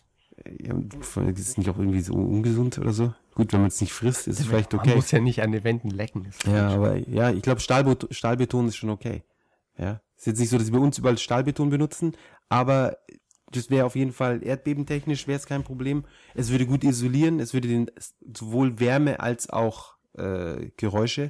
Ja, 0.60 0.76
ist 0.78 1.18
es 1.40 1.58
nicht 1.58 1.70
auch 1.70 1.78
irgendwie 1.78 2.02
so 2.02 2.14
ungesund 2.14 2.78
oder 2.78 2.92
so? 2.92 3.14
Gut, 3.34 3.54
wenn 3.54 3.62
man 3.62 3.70
es 3.70 3.80
nicht 3.80 3.94
frisst, 3.94 4.28
ist 4.28 4.40
es 4.40 4.46
vielleicht 4.48 4.74
Man 4.74 4.82
okay. 4.82 4.96
muss 4.96 5.12
ja 5.12 5.20
nicht 5.20 5.42
an 5.42 5.52
den 5.52 5.64
Wänden 5.64 5.90
lecken. 5.90 6.30
Ja, 6.46 6.70
aber 6.70 6.98
ja, 6.98 7.32
ich 7.32 7.42
glaube, 7.42 7.62
Stahlbeton, 7.62 8.68
ist 8.68 8.76
schon 8.76 8.90
okay. 8.90 9.24
Ja. 9.78 10.02
Ist 10.18 10.28
jetzt 10.28 10.40
nicht 10.40 10.50
so, 10.50 10.58
dass 10.58 10.70
bei 10.70 10.78
uns 10.78 10.98
überall 10.98 11.18
Stahlbeton 11.18 11.70
benutzen, 11.70 12.16
aber 12.50 12.98
das 13.52 13.70
wäre 13.70 13.86
auf 13.86 13.96
jeden 13.96 14.12
Fall 14.12 14.44
erdbebentechnisch 14.44 15.28
wäre 15.28 15.38
es 15.40 15.46
kein 15.46 15.64
Problem. 15.64 16.04
Es 16.36 16.52
würde 16.52 16.66
gut 16.66 16.84
isolieren, 16.84 17.40
es 17.40 17.54
würde 17.54 17.68
den 17.68 17.90
sowohl 18.38 18.80
Wärme 18.80 19.20
als 19.20 19.50
auch 19.50 19.96
äh, 20.18 20.70
Geräusche. 20.78 21.30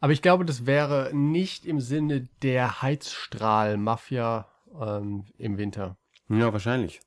Aber 0.00 0.12
ich 0.12 0.22
glaube, 0.22 0.44
das 0.44 0.66
wäre 0.66 1.10
nicht 1.12 1.64
im 1.66 1.80
Sinne 1.80 2.28
der 2.42 2.82
Heizstrahl-Mafia 2.82 4.46
ähm, 4.80 5.24
im 5.38 5.58
Winter. 5.58 5.96
Ja, 6.28 6.52
wahrscheinlich. 6.52 7.00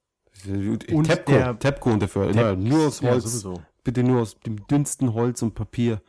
Und 0.47 1.03
Tepco, 1.05 1.31
der- 1.31 1.59
Tepco 1.59 1.95
dafür. 1.97 2.31
Ja, 2.31 2.55
nur 2.55 2.87
aus 2.87 3.01
Ja, 3.01 3.11
Holz. 3.11 3.23
sowieso. 3.25 3.61
Bitte 3.83 4.03
nur 4.03 4.21
aus 4.21 4.39
dem 4.39 4.67
dünnsten 4.67 5.13
Holz 5.13 5.41
und 5.41 5.55
Papier 5.55 6.01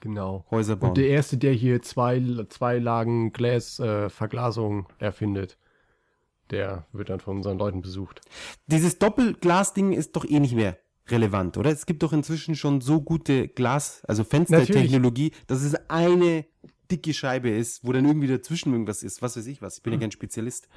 Genau. 0.00 0.44
Häuser 0.50 0.76
bauen. 0.76 0.90
Und 0.90 0.98
der 0.98 1.08
Erste, 1.08 1.36
der 1.36 1.52
hier 1.52 1.82
zwei, 1.82 2.22
zwei 2.48 2.78
Lagen 2.78 3.32
Glasverglasung 3.32 4.06
äh, 4.06 4.10
Verglasung 4.10 4.88
erfindet, 4.98 5.58
der 6.50 6.86
wird 6.92 7.08
dann 7.08 7.20
von 7.20 7.38
unseren 7.38 7.58
Leuten 7.58 7.80
besucht. 7.80 8.20
Dieses 8.66 8.98
Doppelglas-Ding 8.98 9.92
ist 9.92 10.14
doch 10.14 10.24
eh 10.24 10.38
nicht 10.38 10.54
mehr 10.54 10.78
relevant, 11.08 11.56
oder? 11.56 11.70
Es 11.70 11.86
gibt 11.86 12.02
doch 12.02 12.12
inzwischen 12.12 12.54
schon 12.54 12.80
so 12.80 13.00
gute 13.00 13.48
Glas, 13.48 14.04
also 14.06 14.22
Fenstertechnologie, 14.22 15.32
dass 15.46 15.62
es 15.62 15.74
eine 15.88 16.46
dicke 16.90 17.14
Scheibe 17.14 17.50
ist, 17.50 17.84
wo 17.84 17.92
dann 17.92 18.04
irgendwie 18.04 18.28
dazwischen 18.28 18.72
irgendwas 18.72 19.02
ist. 19.02 19.22
Was 19.22 19.36
weiß 19.36 19.46
ich 19.46 19.60
was. 19.62 19.78
Ich 19.78 19.82
bin 19.82 19.92
ja 19.92 19.98
kein 19.98 20.12
Spezialist. 20.12 20.68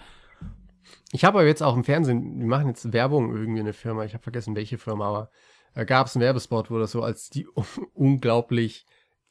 Ich 1.12 1.24
habe 1.24 1.40
aber 1.40 1.48
jetzt 1.48 1.62
auch 1.62 1.76
im 1.76 1.84
Fernsehen, 1.84 2.40
wir 2.40 2.48
machen 2.48 2.68
jetzt 2.68 2.94
Werbung 2.94 3.36
irgendwie 3.36 3.60
in 3.60 3.68
eine 3.68 3.74
Firma, 3.74 4.06
ich 4.06 4.14
habe 4.14 4.24
vergessen 4.24 4.56
welche 4.56 4.80
Firma, 4.80 5.08
aber 5.08 5.30
äh, 5.76 5.86
gab 5.86 6.08
es 6.08 6.16
einen 6.16 6.24
Werbespot, 6.24 6.70
wo 6.72 6.78
das 6.80 6.92
so 6.92 7.04
als 7.04 7.30
die 7.30 7.48
unglaublich 7.94 8.86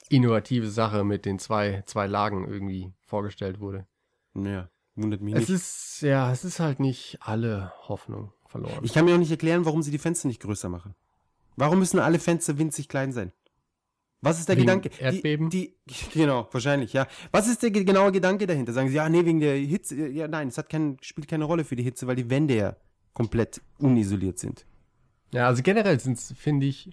innovative 0.08 0.68
Sache 0.68 1.04
mit 1.04 1.24
den 1.24 1.38
zwei, 1.38 1.82
zwei 1.86 2.06
Lagen 2.06 2.46
irgendwie 2.48 2.92
vorgestellt 3.04 3.60
wurde. 3.60 3.86
Ja, 4.34 4.70
wundert 4.94 5.20
mich 5.20 5.34
Es 5.34 5.40
nicht. 5.40 5.50
ist, 5.50 6.00
ja, 6.02 6.30
es 6.32 6.44
ist 6.44 6.60
halt 6.60 6.80
nicht 6.80 7.18
alle 7.20 7.72
Hoffnung 7.88 8.32
verloren. 8.46 8.78
Ich 8.82 8.92
kann 8.92 9.04
mir 9.04 9.14
auch 9.14 9.18
nicht 9.18 9.30
erklären, 9.30 9.64
warum 9.64 9.82
sie 9.82 9.90
die 9.90 9.98
Fenster 9.98 10.28
nicht 10.28 10.40
größer 10.40 10.68
machen. 10.68 10.94
Warum 11.56 11.78
müssen 11.80 11.98
alle 11.98 12.18
Fenster 12.18 12.56
winzig 12.58 12.88
klein 12.88 13.12
sein? 13.12 13.32
Was 14.20 14.40
ist 14.40 14.48
der 14.48 14.56
Wegen 14.56 14.66
Gedanke? 14.66 14.90
Erdbeben? 14.98 15.50
Die, 15.50 15.76
die, 15.86 15.94
genau, 16.18 16.48
wahrscheinlich, 16.52 16.92
ja. 16.92 17.06
Was 17.30 17.46
ist 17.48 17.62
der 17.62 17.70
ge- 17.70 17.84
genaue 17.84 18.10
Gedanke 18.12 18.46
dahinter? 18.46 18.72
Sagen 18.72 18.88
sie, 18.88 18.94
ja, 18.96 19.08
nee, 19.08 19.24
wegen 19.24 19.40
der 19.40 19.56
Hitze. 19.56 20.08
Ja, 20.08 20.26
nein, 20.26 20.48
es 20.48 20.58
hat 20.58 20.68
kein, 20.68 20.96
spielt 21.02 21.28
keine 21.28 21.44
Rolle 21.44 21.64
für 21.64 21.76
die 21.76 21.82
Hitze, 21.84 22.06
weil 22.06 22.16
die 22.16 22.30
Wände 22.30 22.56
ja 22.56 22.76
komplett 23.12 23.60
unisoliert 23.78 24.38
sind. 24.38 24.66
Ja, 25.32 25.46
also 25.46 25.62
generell 25.62 26.00
sind 26.00 26.18
es, 26.18 26.32
finde 26.36 26.66
ich, 26.66 26.90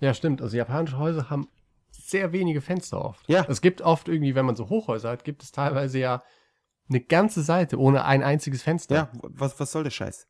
ja 0.00 0.14
stimmt, 0.14 0.42
also 0.42 0.56
japanische 0.56 0.98
Häuser 0.98 1.30
haben 1.30 1.48
sehr 1.90 2.32
wenige 2.32 2.60
Fenster 2.60 3.04
oft. 3.04 3.28
Ja. 3.28 3.46
Es 3.48 3.60
gibt 3.60 3.82
oft 3.82 4.08
irgendwie, 4.08 4.34
wenn 4.34 4.46
man 4.46 4.56
so 4.56 4.68
Hochhäuser 4.68 5.10
hat, 5.10 5.24
gibt 5.24 5.42
es 5.42 5.52
teilweise 5.52 5.98
ja 5.98 6.22
eine 6.88 7.00
ganze 7.00 7.42
Seite 7.42 7.78
ohne 7.78 8.04
ein 8.04 8.22
einziges 8.22 8.62
Fenster. 8.62 8.94
Ja, 8.94 9.10
was, 9.22 9.58
was 9.60 9.72
soll 9.72 9.84
der 9.84 9.90
Scheiß? 9.90 10.26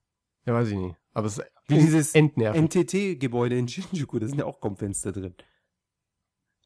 Ja, 0.46 0.54
weiß 0.54 0.68
ich 0.68 0.76
nicht. 0.76 0.96
Aber 1.12 1.26
es 1.26 1.38
ist 1.38 1.46
Wie 1.66 1.78
dieses. 1.78 2.14
NTT-Gebäude 2.14 3.58
in 3.58 3.68
Shinjuku, 3.68 4.18
da 4.18 4.26
sind 4.26 4.38
ja 4.38 4.44
auch 4.44 4.60
kaum 4.60 4.76
Fenster 4.76 5.12
drin. 5.12 5.34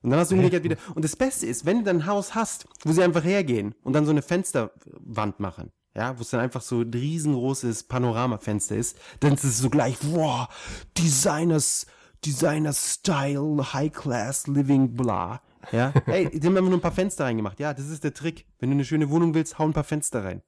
Und 0.02 0.10
dann 0.10 0.18
hast 0.18 0.30
du 0.30 0.36
umgekehrt 0.36 0.64
wieder. 0.64 0.76
Und 0.94 1.04
das 1.04 1.16
Beste 1.16 1.46
ist, 1.46 1.64
wenn 1.64 1.78
du 1.78 1.84
dann 1.84 1.98
ein 1.98 2.06
Haus 2.06 2.34
hast, 2.34 2.66
wo 2.84 2.92
sie 2.92 3.02
einfach 3.02 3.24
hergehen 3.24 3.74
und 3.82 3.92
dann 3.92 4.04
so 4.04 4.10
eine 4.10 4.22
Fensterwand 4.22 5.38
machen, 5.40 5.72
ja, 5.94 6.16
wo 6.18 6.22
es 6.22 6.30
dann 6.30 6.40
einfach 6.40 6.62
so 6.62 6.80
ein 6.80 6.90
riesengroßes 6.92 7.84
Panoramafenster 7.84 8.76
ist, 8.76 8.98
dann 9.20 9.34
ist 9.34 9.44
es 9.44 9.58
so 9.58 9.68
gleich, 9.68 9.96
wow, 10.02 10.48
Designers, 10.96 11.86
Designer-Style, 12.24 13.72
High-Class, 13.72 14.46
Living, 14.46 14.94
bla. 14.94 15.42
Ja, 15.70 15.92
ey, 16.06 16.28
die 16.30 16.46
haben 16.46 16.56
einfach 16.56 16.70
nur 16.70 16.78
ein 16.78 16.82
paar 16.82 16.92
Fenster 16.92 17.24
reingemacht. 17.24 17.60
Ja, 17.60 17.74
das 17.74 17.88
ist 17.88 18.04
der 18.04 18.14
Trick. 18.14 18.46
Wenn 18.58 18.70
du 18.70 18.74
eine 18.74 18.84
schöne 18.84 19.10
Wohnung 19.10 19.34
willst, 19.34 19.58
hau 19.58 19.64
ein 19.64 19.72
paar 19.72 19.84
Fenster 19.84 20.24
rein. 20.24 20.42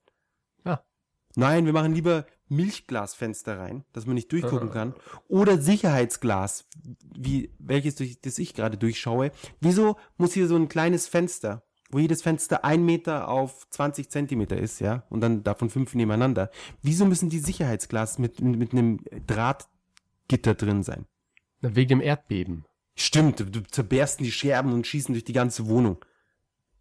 Ja. 0.64 0.82
Nein, 1.36 1.66
wir 1.66 1.72
machen 1.72 1.94
lieber 1.94 2.26
Milchglasfenster 2.48 3.58
rein, 3.58 3.84
dass 3.92 4.06
man 4.06 4.14
nicht 4.14 4.30
durchgucken 4.32 4.70
kann. 4.70 4.94
Oder 5.28 5.58
Sicherheitsglas, 5.58 6.66
wie 7.16 7.54
welches 7.58 7.96
durch 7.96 8.20
das 8.20 8.38
ich 8.38 8.54
gerade 8.54 8.76
durchschaue. 8.76 9.30
Wieso 9.60 9.96
muss 10.16 10.32
hier 10.32 10.46
so 10.46 10.56
ein 10.56 10.68
kleines 10.68 11.08
Fenster, 11.08 11.62
wo 11.94 12.00
jedes 12.00 12.22
Fenster 12.22 12.64
ein 12.64 12.84
Meter 12.84 13.28
auf 13.28 13.70
20 13.70 14.10
Zentimeter 14.10 14.56
ist, 14.56 14.80
ja, 14.80 15.04
und 15.10 15.20
dann 15.20 15.44
davon 15.44 15.70
fünf 15.70 15.94
nebeneinander. 15.94 16.50
Wieso 16.82 17.04
müssen 17.06 17.30
die 17.30 17.38
Sicherheitsglas 17.38 18.18
mit, 18.18 18.40
mit 18.40 18.72
einem 18.72 18.98
Drahtgitter 19.28 20.54
drin 20.54 20.82
sein? 20.82 21.06
Na, 21.60 21.76
Wegen 21.76 21.88
dem 21.90 22.00
Erdbeben. 22.00 22.64
Stimmt, 22.96 23.38
du, 23.38 23.62
zerbersten 23.62 24.24
die 24.24 24.32
Scherben 24.32 24.72
und 24.72 24.88
schießen 24.88 25.14
durch 25.14 25.22
die 25.24 25.32
ganze 25.32 25.68
Wohnung. 25.68 26.04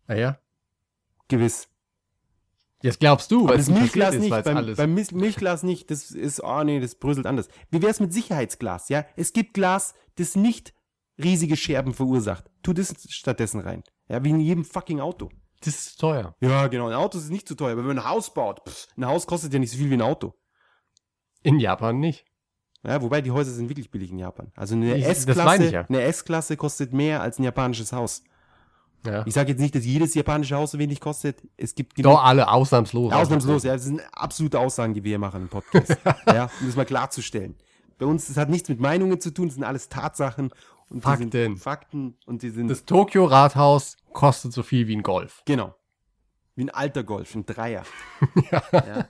Ah 0.07 0.16
ja? 0.16 0.39
Gewiss. 1.28 1.68
Jetzt 2.82 2.99
glaubst 2.99 3.32
du, 3.32 3.47
weil 3.47 3.57
das 3.57 3.70
Milchglas 3.70 4.16
ist, 4.16 4.22
nicht, 4.22 4.30
beim, 4.43 4.57
alles. 4.57 4.78
beim 4.78 4.95
Mil- 4.95 5.05
Milchglas 5.14 5.61
nicht, 5.61 5.91
das 5.91 6.09
ist, 6.09 6.43
oh 6.43 6.64
nee, 6.64 6.80
das 6.80 6.95
bröselt 6.95 7.28
anders. 7.28 7.49
Wie 7.70 7.84
wär's 7.84 7.99
mit 7.99 8.11
Sicherheitsglas, 8.11 8.89
ja? 8.89 9.05
Es 9.16 9.32
gibt 9.32 9.53
Glas, 9.53 9.93
das 10.16 10.36
nicht 10.36 10.74
riesige 11.24 11.55
Scherben 11.55 11.93
verursacht. 11.93 12.49
Tu 12.64 12.74
das 12.74 12.95
stattdessen 13.09 13.59
rein. 13.59 13.84
Ja, 14.10 14.24
wie 14.24 14.30
in 14.32 14.39
jedem 14.39 14.66
fucking 14.66 14.99
Auto. 14.99 15.30
das 15.62 15.76
ist 15.76 15.99
teuer. 15.99 16.36
Ja, 16.41 16.68
genau, 16.68 16.88
ein 16.88 16.93
Auto 16.93 17.18
ist 17.18 17.30
nicht 17.30 17.47
zu 17.47 17.56
teuer, 17.56 17.72
aber 17.74 17.82
wenn 17.82 17.95
man 17.95 17.99
ein 17.99 18.10
Haus 18.10 18.34
baut, 18.34 18.62
pff, 18.68 18.88
ein 18.97 19.06
Haus 19.06 19.26
kostet 19.28 19.54
ja 19.54 19.60
nicht 19.60 19.72
so 19.72 19.78
viel 19.78 19.89
wie 19.89 19.93
ein 19.95 20.01
Auto. 20.01 20.34
In 21.41 21.60
Japan 21.60 21.99
nicht. 21.99 22.26
Ja, 22.86 23.01
wobei 23.01 23.22
die 23.22 23.32
Häuser 23.32 23.51
sind 23.51 23.70
wirklich 23.70 23.89
billig 23.91 24.12
in 24.12 24.20
Japan. 24.20 24.51
Also 24.56 24.76
eine 24.76 24.97
Ich- 24.97 25.04
das 25.06 25.26
meine 25.26 25.36
S-Klasse, 25.38 25.66
ich 25.66 25.72
ja. 25.72 25.86
eine 25.88 26.01
S-Klasse 26.01 26.58
kostet 26.58 26.91
mehr 26.93 27.22
als 27.22 27.39
ein 27.39 27.43
japanisches 27.43 27.93
Haus. 27.93 28.24
Ja. 29.06 29.26
Ich 29.26 29.34
sage 29.34 29.51
jetzt 29.51 29.60
nicht, 29.60 29.76
dass 29.76 29.86
jedes 29.86 30.14
japanische 30.14 30.56
Haus 30.56 30.72
so 30.72 30.80
wenig 30.80 30.99
kostet. 31.01 31.41
Es 31.58 31.76
gibt 31.76 31.95
genug- 31.95 32.14
Doch, 32.16 32.24
alle 32.24 32.49
ausnahmslos. 32.49 33.12
Ausnahmslos, 33.14 33.64
ja. 33.64 33.74
Das 33.74 33.84
sind 33.84 34.01
absolute 34.14 34.60
Aussagen, 34.60 34.93
die 34.93 35.04
wir 35.04 35.10
hier 35.10 35.20
machen 35.20 35.41
im 35.43 35.49
Podcast. 35.49 35.97
ja, 36.28 36.49
um 36.60 36.68
das 36.68 36.76
mal 36.76 36.86
klarzustellen. 36.86 37.56
Bei 37.97 38.06
uns, 38.06 38.28
das 38.28 38.38
hat 38.38 38.49
nichts 38.49 38.68
mit 38.70 38.80
Meinungen 38.80 39.20
zu 39.22 39.32
tun, 39.34 39.47
das 39.47 39.56
sind 39.56 39.64
alles 39.66 39.88
Tatsachen. 39.89 40.51
Und 40.93 40.99
die 40.99 41.01
Fakten. 41.01 41.31
Sind 41.31 41.57
Fakten 41.59 42.17
und 42.25 42.43
die 42.43 42.49
sind, 42.51 42.67
Das 42.69 42.85
Tokio 42.85 43.25
Rathaus 43.25 43.97
kostet 44.13 44.53
so 44.53 44.63
viel 44.63 44.87
wie 44.87 44.95
ein 44.95 45.03
Golf. 45.03 45.41
genau. 45.45 45.75
Wie 46.55 46.65
ein 46.65 46.69
alter 46.69 47.03
Golf, 47.03 47.33
ein 47.33 47.47
Dreier. 47.47 47.83
ja. 48.51 49.09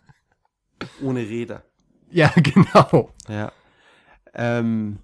Ohne 1.02 1.20
Räder. 1.20 1.64
Ja, 2.10 2.30
genau. 2.38 3.10
Ja. 3.28 3.52
Ähm, 4.34 5.00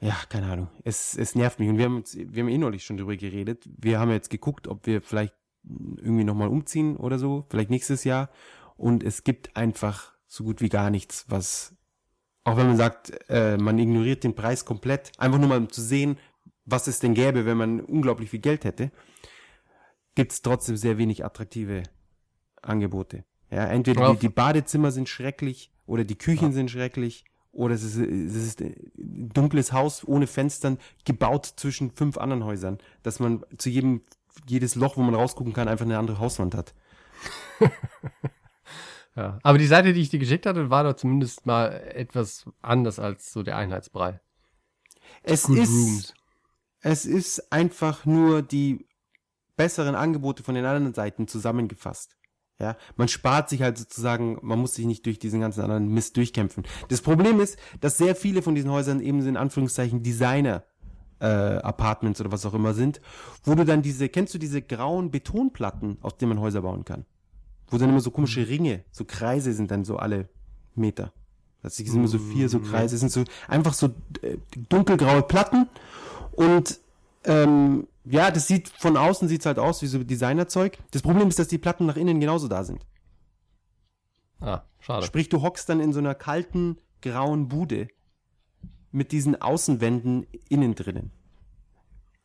ja, 0.00 0.16
keine 0.30 0.50
Ahnung. 0.50 0.68
Es, 0.82 1.14
es 1.16 1.34
nervt 1.34 1.60
mich. 1.60 1.68
Und 1.68 1.76
wir 1.76 1.84
haben, 1.84 1.96
uns, 1.96 2.16
wir 2.16 2.42
haben 2.42 2.48
eh 2.48 2.56
neulich 2.56 2.84
schon 2.84 2.96
drüber 2.96 3.16
geredet. 3.16 3.68
Wir 3.76 4.00
haben 4.00 4.10
jetzt 4.10 4.30
geguckt, 4.30 4.66
ob 4.66 4.86
wir 4.86 5.02
vielleicht 5.02 5.34
irgendwie 5.64 6.24
nochmal 6.24 6.48
umziehen 6.48 6.96
oder 6.96 7.18
so. 7.18 7.44
Vielleicht 7.50 7.68
nächstes 7.68 8.04
Jahr. 8.04 8.30
Und 8.76 9.04
es 9.04 9.22
gibt 9.22 9.54
einfach 9.54 10.12
so 10.26 10.44
gut 10.44 10.62
wie 10.62 10.70
gar 10.70 10.88
nichts, 10.88 11.26
was, 11.28 11.76
auch 12.44 12.56
wenn 12.56 12.66
man 12.66 12.76
sagt, 12.76 13.12
äh, 13.28 13.56
man 13.56 13.78
ignoriert 13.78 14.24
den 14.24 14.34
Preis 14.34 14.64
komplett, 14.64 15.12
einfach 15.18 15.38
nur 15.38 15.48
mal 15.48 15.58
um 15.58 15.70
zu 15.70 15.80
sehen, 15.80 16.18
was 16.64 16.86
es 16.86 16.98
denn 17.00 17.14
gäbe, 17.14 17.44
wenn 17.46 17.56
man 17.56 17.80
unglaublich 17.80 18.30
viel 18.30 18.40
Geld 18.40 18.64
hätte, 18.64 18.90
gibt 20.14 20.32
es 20.32 20.42
trotzdem 20.42 20.76
sehr 20.76 20.98
wenig 20.98 21.24
attraktive 21.24 21.82
Angebote. 22.60 23.24
Ja, 23.50 23.66
entweder 23.66 24.02
Ja. 24.02 24.12
die, 24.12 24.18
die 24.20 24.28
Badezimmer 24.28 24.90
sind 24.90 25.08
schrecklich 25.08 25.72
oder 25.86 26.04
die 26.04 26.16
Küchen 26.16 26.52
sind 26.52 26.70
schrecklich 26.70 27.24
oder 27.50 27.74
es 27.74 27.82
ist, 27.82 27.96
es 27.96 28.34
ist 28.34 28.60
ein 28.60 28.74
dunkles 29.34 29.72
Haus 29.72 30.06
ohne 30.06 30.26
Fenstern 30.26 30.78
gebaut 31.04 31.46
zwischen 31.56 31.90
fünf 31.90 32.16
anderen 32.16 32.44
Häusern, 32.44 32.78
dass 33.02 33.20
man 33.20 33.44
zu 33.58 33.68
jedem 33.68 34.02
jedes 34.48 34.74
Loch, 34.76 34.96
wo 34.96 35.02
man 35.02 35.14
rausgucken 35.14 35.52
kann, 35.52 35.68
einfach 35.68 35.84
eine 35.84 35.98
andere 35.98 36.18
Hauswand 36.18 36.54
hat. 36.54 36.72
Ja. 39.16 39.38
Aber 39.42 39.58
die 39.58 39.66
Seite, 39.66 39.92
die 39.92 40.00
ich 40.00 40.08
dir 40.08 40.18
geschickt 40.18 40.46
hatte, 40.46 40.70
war 40.70 40.84
doch 40.84 40.94
zumindest 40.94 41.46
mal 41.46 41.72
etwas 41.94 42.46
anders 42.62 42.98
als 42.98 43.32
so 43.32 43.42
der 43.42 43.56
Einheitsbrei. 43.56 44.20
Es 45.22 45.44
Good 45.44 45.58
ist 45.58 45.70
Rooms. 45.70 46.14
es 46.80 47.04
ist 47.04 47.52
einfach 47.52 48.06
nur 48.06 48.42
die 48.42 48.86
besseren 49.56 49.94
Angebote 49.94 50.42
von 50.42 50.54
den 50.54 50.64
anderen 50.64 50.94
Seiten 50.94 51.28
zusammengefasst. 51.28 52.16
Ja, 52.58 52.76
man 52.96 53.08
spart 53.08 53.48
sich 53.48 53.60
halt 53.62 53.76
sozusagen, 53.76 54.38
man 54.42 54.58
muss 54.58 54.74
sich 54.74 54.86
nicht 54.86 55.04
durch 55.06 55.18
diesen 55.18 55.40
ganzen 55.40 55.62
anderen 55.62 55.88
Mist 55.88 56.16
durchkämpfen. 56.16 56.64
Das 56.88 57.00
Problem 57.00 57.40
ist, 57.40 57.58
dass 57.80 57.98
sehr 57.98 58.14
viele 58.14 58.40
von 58.40 58.54
diesen 58.54 58.70
Häusern 58.70 59.00
eben 59.00 59.20
so 59.20 59.28
in 59.28 59.36
Anführungszeichen 59.36 60.02
Designer 60.02 60.62
äh, 61.18 61.26
Apartments 61.26 62.20
oder 62.20 62.30
was 62.30 62.46
auch 62.46 62.54
immer 62.54 62.72
sind, 62.72 63.00
wo 63.42 63.54
du 63.54 63.64
dann 63.64 63.82
diese, 63.82 64.08
kennst 64.08 64.34
du 64.34 64.38
diese 64.38 64.62
grauen 64.62 65.10
Betonplatten, 65.10 65.98
aus 66.02 66.16
denen 66.18 66.30
man 66.30 66.40
Häuser 66.40 66.62
bauen 66.62 66.84
kann? 66.84 67.04
Wo 67.72 67.78
dann 67.78 67.88
immer 67.88 68.00
so 68.00 68.10
komische 68.10 68.46
Ringe, 68.46 68.84
so 68.90 69.04
Kreise 69.04 69.52
sind 69.52 69.70
dann 69.70 69.84
so 69.84 69.96
alle 69.96 70.28
Meter. 70.74 71.12
Das 71.62 71.76
sind 71.76 71.88
immer 71.88 72.08
so 72.08 72.18
vier 72.18 72.48
so 72.48 72.60
Kreise, 72.60 72.98
sind 72.98 73.10
so 73.10 73.24
einfach 73.48 73.72
so 73.72 73.86
äh, 74.20 74.36
dunkelgraue 74.68 75.22
Platten 75.22 75.68
und 76.32 76.80
ähm, 77.24 77.86
ja, 78.04 78.30
das 78.30 78.46
sieht 78.46 78.68
von 78.68 78.96
außen 78.96 79.28
sieht's 79.28 79.46
halt 79.46 79.58
aus 79.58 79.80
wie 79.80 79.86
so 79.86 80.02
Designerzeug. 80.02 80.76
Das 80.90 81.02
Problem 81.02 81.28
ist, 81.28 81.38
dass 81.38 81.48
die 81.48 81.58
Platten 81.58 81.86
nach 81.86 81.96
innen 81.96 82.20
genauso 82.20 82.48
da 82.48 82.64
sind. 82.64 82.84
Ah, 84.40 84.62
schade. 84.80 85.06
Sprich, 85.06 85.28
du 85.28 85.40
hockst 85.40 85.68
dann 85.68 85.80
in 85.80 85.92
so 85.92 86.00
einer 86.00 86.14
kalten, 86.14 86.78
grauen 87.00 87.48
Bude 87.48 87.88
mit 88.90 89.12
diesen 89.12 89.40
Außenwänden 89.40 90.26
innen 90.48 90.74
drinnen. 90.74 91.12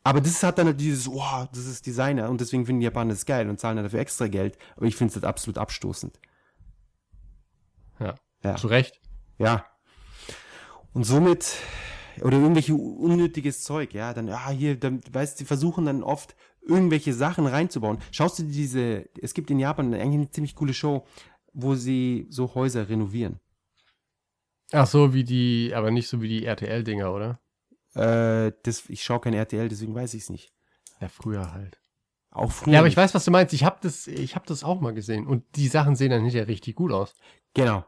Aber 0.08 0.22
das 0.22 0.42
hat 0.42 0.56
dann 0.56 0.68
halt 0.68 0.80
dieses, 0.80 1.06
wow, 1.06 1.46
das 1.52 1.66
ist 1.66 1.84
Designer 1.84 2.30
und 2.30 2.40
deswegen 2.40 2.64
finden 2.64 2.80
die 2.80 2.84
Japaner 2.84 3.10
das 3.10 3.26
geil 3.26 3.46
und 3.46 3.60
zahlen 3.60 3.76
dann 3.76 3.84
dafür 3.84 4.00
extra 4.00 4.26
Geld. 4.26 4.56
Aber 4.74 4.86
ich 4.86 4.96
finde 4.96 5.10
es 5.10 5.16
halt 5.16 5.26
absolut 5.26 5.58
abstoßend. 5.58 6.18
Ja. 8.00 8.14
Ja. 8.42 8.56
Zu 8.56 8.68
Recht. 8.68 9.02
Ja. 9.36 9.66
Und 10.94 11.04
somit, 11.04 11.56
oder 12.22 12.38
irgendwelche 12.38 12.74
unnötiges 12.74 13.62
Zeug, 13.64 13.92
ja, 13.92 14.14
dann, 14.14 14.28
ja, 14.28 14.48
hier, 14.48 14.80
dann, 14.80 15.02
weißt 15.12 15.42
du, 15.42 15.44
versuchen 15.44 15.84
dann 15.84 16.02
oft 16.02 16.34
irgendwelche 16.62 17.12
Sachen 17.12 17.46
reinzubauen. 17.46 17.98
Schaust 18.10 18.38
du 18.38 18.44
diese, 18.44 19.10
es 19.20 19.34
gibt 19.34 19.50
in 19.50 19.58
Japan 19.58 19.92
eigentlich 19.92 20.14
eine 20.14 20.30
ziemlich 20.30 20.54
coole 20.54 20.72
Show, 20.72 21.06
wo 21.52 21.74
sie 21.74 22.28
so 22.30 22.54
Häuser 22.54 22.88
renovieren. 22.88 23.40
Ach 24.72 24.86
so, 24.86 25.12
wie 25.12 25.24
die, 25.24 25.74
aber 25.74 25.90
nicht 25.90 26.08
so 26.08 26.22
wie 26.22 26.28
die 26.28 26.46
RTL-Dinger, 26.46 27.12
oder? 27.12 27.38
Äh, 27.98 28.52
das, 28.62 28.88
ich 28.88 29.02
schaue 29.02 29.20
kein 29.20 29.34
RTL, 29.34 29.68
deswegen 29.68 29.94
weiß 29.94 30.14
ich 30.14 30.22
es 30.22 30.30
nicht. 30.30 30.52
Ja, 31.00 31.08
früher 31.08 31.52
halt. 31.52 31.80
Auch 32.30 32.52
früher. 32.52 32.74
Ja, 32.74 32.78
aber 32.80 32.88
ich 32.88 32.96
weiß, 32.96 33.14
was 33.14 33.24
du 33.24 33.30
meinst. 33.30 33.52
Ich 33.54 33.64
habe 33.64 33.78
das, 33.82 34.06
ich 34.06 34.34
habe 34.34 34.46
das 34.46 34.62
auch 34.62 34.80
mal 34.80 34.94
gesehen. 34.94 35.26
Und 35.26 35.44
die 35.56 35.68
Sachen 35.68 35.96
sehen 35.96 36.10
dann 36.10 36.22
hinterher 36.22 36.48
richtig 36.48 36.76
gut 36.76 36.92
aus. 36.92 37.14
Genau. 37.54 37.84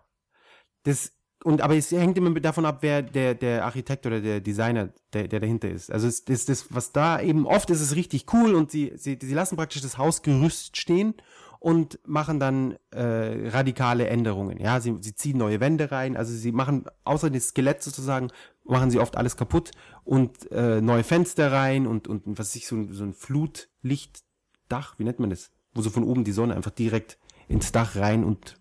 Das, 0.82 1.12
und 1.44 1.60
aber 1.60 1.76
es 1.76 1.90
hängt 1.92 2.18
immer 2.18 2.38
davon 2.40 2.66
ab, 2.66 2.78
wer 2.80 3.02
der, 3.02 3.34
der 3.34 3.64
Architekt 3.64 4.06
oder 4.06 4.20
der 4.20 4.40
Designer, 4.40 4.90
der, 5.12 5.28
der 5.28 5.40
dahinter 5.40 5.70
ist. 5.70 5.92
Also 5.92 6.08
es, 6.08 6.24
das, 6.24 6.46
das, 6.46 6.74
was 6.74 6.92
da 6.92 7.20
eben 7.20 7.46
oft 7.46 7.70
ist, 7.70 7.80
ist 7.80 7.94
richtig 7.94 8.32
cool 8.32 8.54
und 8.54 8.70
sie, 8.70 8.92
sie, 8.96 9.18
sie 9.20 9.34
lassen 9.34 9.56
praktisch 9.56 9.82
das 9.82 9.98
Hausgerüst 9.98 10.76
stehen 10.76 11.14
und 11.60 11.98
machen 12.06 12.40
dann 12.40 12.76
äh, 12.90 13.48
radikale 13.50 14.08
Änderungen. 14.08 14.58
Ja, 14.58 14.80
sie, 14.80 14.96
sie 15.00 15.14
ziehen 15.14 15.36
neue 15.36 15.60
Wände 15.60 15.92
rein, 15.92 16.16
also 16.16 16.32
sie 16.32 16.52
machen 16.52 16.86
außer 17.04 17.30
das 17.30 17.48
Skelett 17.48 17.82
sozusagen, 17.82 18.28
machen 18.64 18.90
sie 18.90 18.98
oft 19.00 19.16
alles 19.16 19.36
kaputt 19.36 19.70
und 20.04 20.50
äh, 20.52 20.80
neue 20.80 21.02
Fenster 21.04 21.50
rein 21.52 21.86
und, 21.86 22.06
und 22.08 22.22
was 22.26 22.48
weiß 22.50 22.56
ich, 22.56 22.66
so, 22.66 22.76
ein- 22.76 22.92
so 22.92 23.04
ein 23.04 23.12
Flutlichtdach, 23.14 24.98
wie 24.98 25.04
nennt 25.04 25.18
man 25.18 25.30
das? 25.30 25.50
Wo 25.74 25.82
so 25.82 25.90
von 25.90 26.04
oben 26.04 26.24
die 26.24 26.32
Sonne 26.32 26.54
einfach 26.54 26.70
direkt 26.70 27.18
ins 27.48 27.72
Dach 27.72 27.96
rein 27.96 28.24
und 28.24 28.56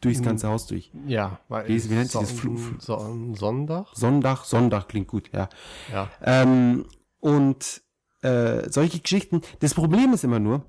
durchs 0.00 0.22
ganze 0.22 0.48
Haus 0.48 0.66
durch. 0.66 0.92
Ja, 1.06 1.40
weil 1.48 1.68
Wie- 1.68 1.90
wie 1.90 1.94
nennt 1.94 2.10
sich 2.10 2.20
das? 2.20 2.30
Flu- 2.32 2.56
Son- 2.78 3.34
Sonntag? 3.34 3.88
Sonntag, 3.94 4.44
Sonntag 4.44 4.88
klingt 4.88 5.08
gut, 5.08 5.30
ja. 5.32 5.48
Ja. 5.92 6.08
Ähm, 6.22 6.86
und 7.20 7.82
äh, 8.22 8.70
solche 8.70 9.00
Geschichten. 9.00 9.42
Das 9.60 9.74
Problem 9.74 10.12
ist 10.12 10.22
immer 10.24 10.38
nur, 10.38 10.64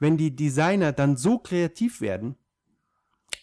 wenn 0.00 0.16
die 0.16 0.34
Designer 0.34 0.92
dann 0.92 1.16
so 1.16 1.38
kreativ 1.38 2.00
werden, 2.00 2.36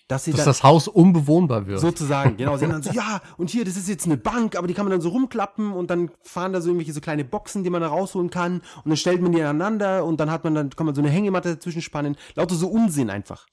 dass 0.08 0.26
Dass 0.26 0.44
das 0.46 0.64
Haus 0.64 0.88
unbewohnbar 0.88 1.68
wird. 1.68 1.80
sozusagen, 1.80 2.36
genau, 2.38 2.58
sie 2.58 2.66
haben 2.66 2.72
dann 2.72 2.84
so, 2.84 2.92
ja, 2.94 3.22
und 3.38 3.50
hier, 3.50 3.64
das 3.66 3.78
ist 3.78 3.88
jetzt 3.90 4.06
eine 4.06 4.18
Bank, 4.18 4.56
aber 4.58 4.68
die 4.68 4.74
kann 4.74 4.86
man 4.86 4.92
dann 4.92 5.02
so 5.02 5.10
rumklappen 5.10 5.72
und 5.72 5.90
dann 5.90 6.10
fahren 6.24 6.52
da 6.54 6.62
so 6.62 6.70
irgendwelche 6.70 6.94
so 6.94 7.02
kleine 7.02 7.24
Boxen, 7.26 7.64
die 7.64 7.70
man 7.70 7.82
da 7.82 7.88
rausholen 7.90 8.30
kann 8.30 8.62
und 8.84 8.90
dann 8.90 8.98
stellt 8.98 9.22
man 9.22 9.32
die 9.32 9.42
aneinander 9.42 10.04
und 10.06 10.20
dann 10.20 10.32
hat 10.32 10.44
man 10.44 10.56
dann, 10.56 10.70
kann 10.72 10.86
man 10.86 10.96
so 10.96 11.02
eine 11.02 11.10
Hängematte 11.12 11.56
dazwischen 11.56 11.82
spannen. 11.82 12.18
Lauter 12.36 12.56
so 12.56 12.68
Unsinn 12.70 13.10
einfach. 13.10 13.46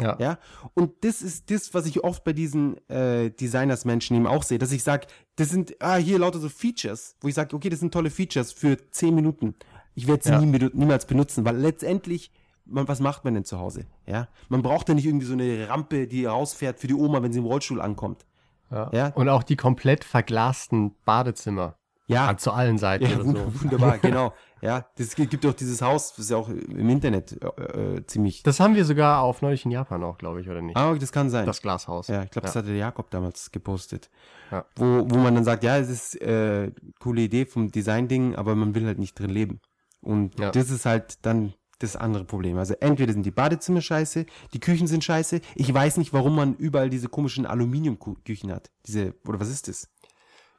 ja. 0.00 0.16
Ja, 0.20 0.38
und 0.74 0.92
das 1.02 1.22
ist 1.22 1.50
das, 1.50 1.72
was 1.74 1.86
ich 1.86 2.04
oft 2.04 2.22
bei 2.22 2.32
diesen 2.34 2.76
äh, 2.88 3.30
Designers-Menschen 3.30 4.14
eben 4.16 4.26
auch 4.26 4.42
sehe, 4.42 4.58
dass 4.58 4.70
ich 4.72 4.82
sage, 4.82 5.06
das 5.36 5.48
sind, 5.48 5.74
ah, 5.80 5.96
hier 5.96 6.18
lauter 6.18 6.38
so 6.38 6.48
Features, 6.48 7.16
wo 7.20 7.28
ich 7.28 7.34
sage, 7.34 7.56
okay, 7.56 7.68
das 7.70 7.80
sind 7.80 7.92
tolle 7.92 8.10
Features 8.10 8.52
für 8.52 8.76
10 8.90 9.14
Minuten. 9.14 9.54
Ich 9.94 10.06
werde 10.06 10.22
sie 10.22 10.30
Ja. 10.30 10.40
nie, 10.40 10.70
niemals 10.74 11.06
benutzen, 11.06 11.44
weil 11.46 11.56
letztendlich, 11.56 12.30
man, 12.66 12.86
was 12.88 13.00
macht 13.00 13.24
man 13.24 13.34
denn 13.34 13.44
zu 13.44 13.58
Hause? 13.58 13.86
Ja, 14.06 14.28
man 14.48 14.62
braucht 14.62 14.88
ja 14.88 14.94
nicht 14.94 15.06
irgendwie 15.06 15.26
so 15.26 15.32
eine 15.34 15.68
Rampe, 15.68 16.06
die 16.06 16.24
rausfährt 16.26 16.80
für 16.80 16.86
die 16.86 16.94
Oma, 16.94 17.22
wenn 17.22 17.32
sie 17.32 17.38
im 17.38 17.46
Rollstuhl 17.46 17.80
ankommt. 17.80 18.26
Ja. 18.70 18.90
Ja. 18.92 19.06
Und 19.08 19.28
auch 19.28 19.42
die 19.44 19.56
komplett 19.56 20.04
verglasten 20.04 20.94
Badezimmer. 21.04 21.76
Ja, 22.08 22.36
zu 22.36 22.52
allen 22.52 22.78
Seiten 22.78 23.04
ja 23.04 23.16
oder 23.16 23.24
wund- 23.24 23.36
so. 23.52 23.62
wunderbar, 23.62 23.98
genau. 24.02 24.32
Ja, 24.62 24.86
das 24.96 25.16
gibt 25.16 25.44
auch 25.44 25.52
dieses 25.54 25.82
Haus, 25.82 26.10
das 26.10 26.20
ist 26.26 26.30
ja 26.30 26.36
auch 26.36 26.48
im 26.48 26.88
Internet 26.88 27.36
äh, 27.42 27.96
äh, 27.96 28.06
ziemlich. 28.06 28.42
Das 28.44 28.58
haben 28.60 28.74
wir 28.76 28.84
sogar 28.84 29.22
auf 29.22 29.42
neulich 29.42 29.64
in 29.64 29.70
Japan 29.72 30.02
auch, 30.04 30.16
glaube 30.16 30.40
ich, 30.40 30.48
oder 30.48 30.62
nicht? 30.62 30.76
Ah, 30.76 30.94
das 30.94 31.10
kann 31.12 31.30
sein. 31.30 31.46
Das 31.46 31.60
Glashaus. 31.62 32.06
Ja, 32.08 32.22
ich 32.22 32.30
glaube, 32.30 32.46
das 32.46 32.54
Ja. 32.54 32.60
hatte 32.60 32.68
der 32.68 32.78
Jakob 32.78 33.10
damals 33.10 33.50
gepostet. 33.50 34.08
Ja. 34.52 34.64
Wo, 34.76 34.84
wo 35.10 35.16
man 35.18 35.34
dann 35.34 35.44
sagt, 35.44 35.62
ja, 35.64 35.76
es 35.78 35.88
ist 35.88 36.20
äh, 36.22 36.70
coole 37.00 37.22
Idee 37.22 37.44
vom 37.44 37.70
Design-Ding, 37.72 38.36
aber 38.36 38.54
man 38.54 38.74
will 38.76 38.86
halt 38.86 38.98
nicht 39.00 39.18
drin 39.18 39.30
leben. 39.30 39.60
Und 40.00 40.38
Ja. 40.38 40.52
das 40.52 40.70
ist 40.70 40.86
halt 40.86 41.24
dann 41.26 41.54
das 41.78 41.96
andere 41.96 42.24
Problem. 42.24 42.56
Also 42.58 42.74
entweder 42.80 43.12
sind 43.12 43.24
die 43.26 43.30
Badezimmer 43.30 43.80
scheiße, 43.80 44.26
die 44.52 44.60
Küchen 44.60 44.86
sind 44.86 45.04
scheiße. 45.04 45.40
Ich 45.54 45.72
weiß 45.72 45.98
nicht, 45.98 46.12
warum 46.12 46.36
man 46.36 46.54
überall 46.56 46.90
diese 46.90 47.08
komischen 47.08 47.46
Aluminiumküchen 47.46 48.50
hat. 48.52 48.70
Diese, 48.86 49.14
oder 49.26 49.40
was 49.40 49.48
ist 49.48 49.68
das? 49.68 49.88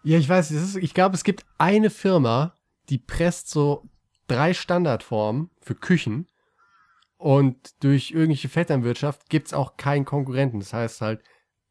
Ja, 0.03 0.17
ich 0.17 0.29
weiß, 0.29 0.51
ist, 0.51 0.75
ich 0.75 0.93
glaube, 0.93 1.15
es 1.15 1.23
gibt 1.23 1.45
eine 1.57 1.89
Firma, 1.89 2.53
die 2.89 2.99
presst 2.99 3.49
so 3.49 3.83
drei 4.27 4.53
Standardformen 4.53 5.49
für 5.61 5.75
Küchen 5.75 6.27
und 7.17 7.83
durch 7.83 8.11
irgendwelche 8.11 8.49
Vetternwirtschaft 8.49 9.29
gibt's 9.29 9.53
auch 9.53 9.77
keinen 9.77 10.05
Konkurrenten. 10.05 10.59
Das 10.59 10.71
heißt 10.73 11.01
halt, 11.01 11.23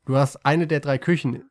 du 0.07 0.16
hast 0.16 0.44
eine 0.44 0.66
der 0.66 0.80
drei 0.80 0.99
Küchen 0.99 1.49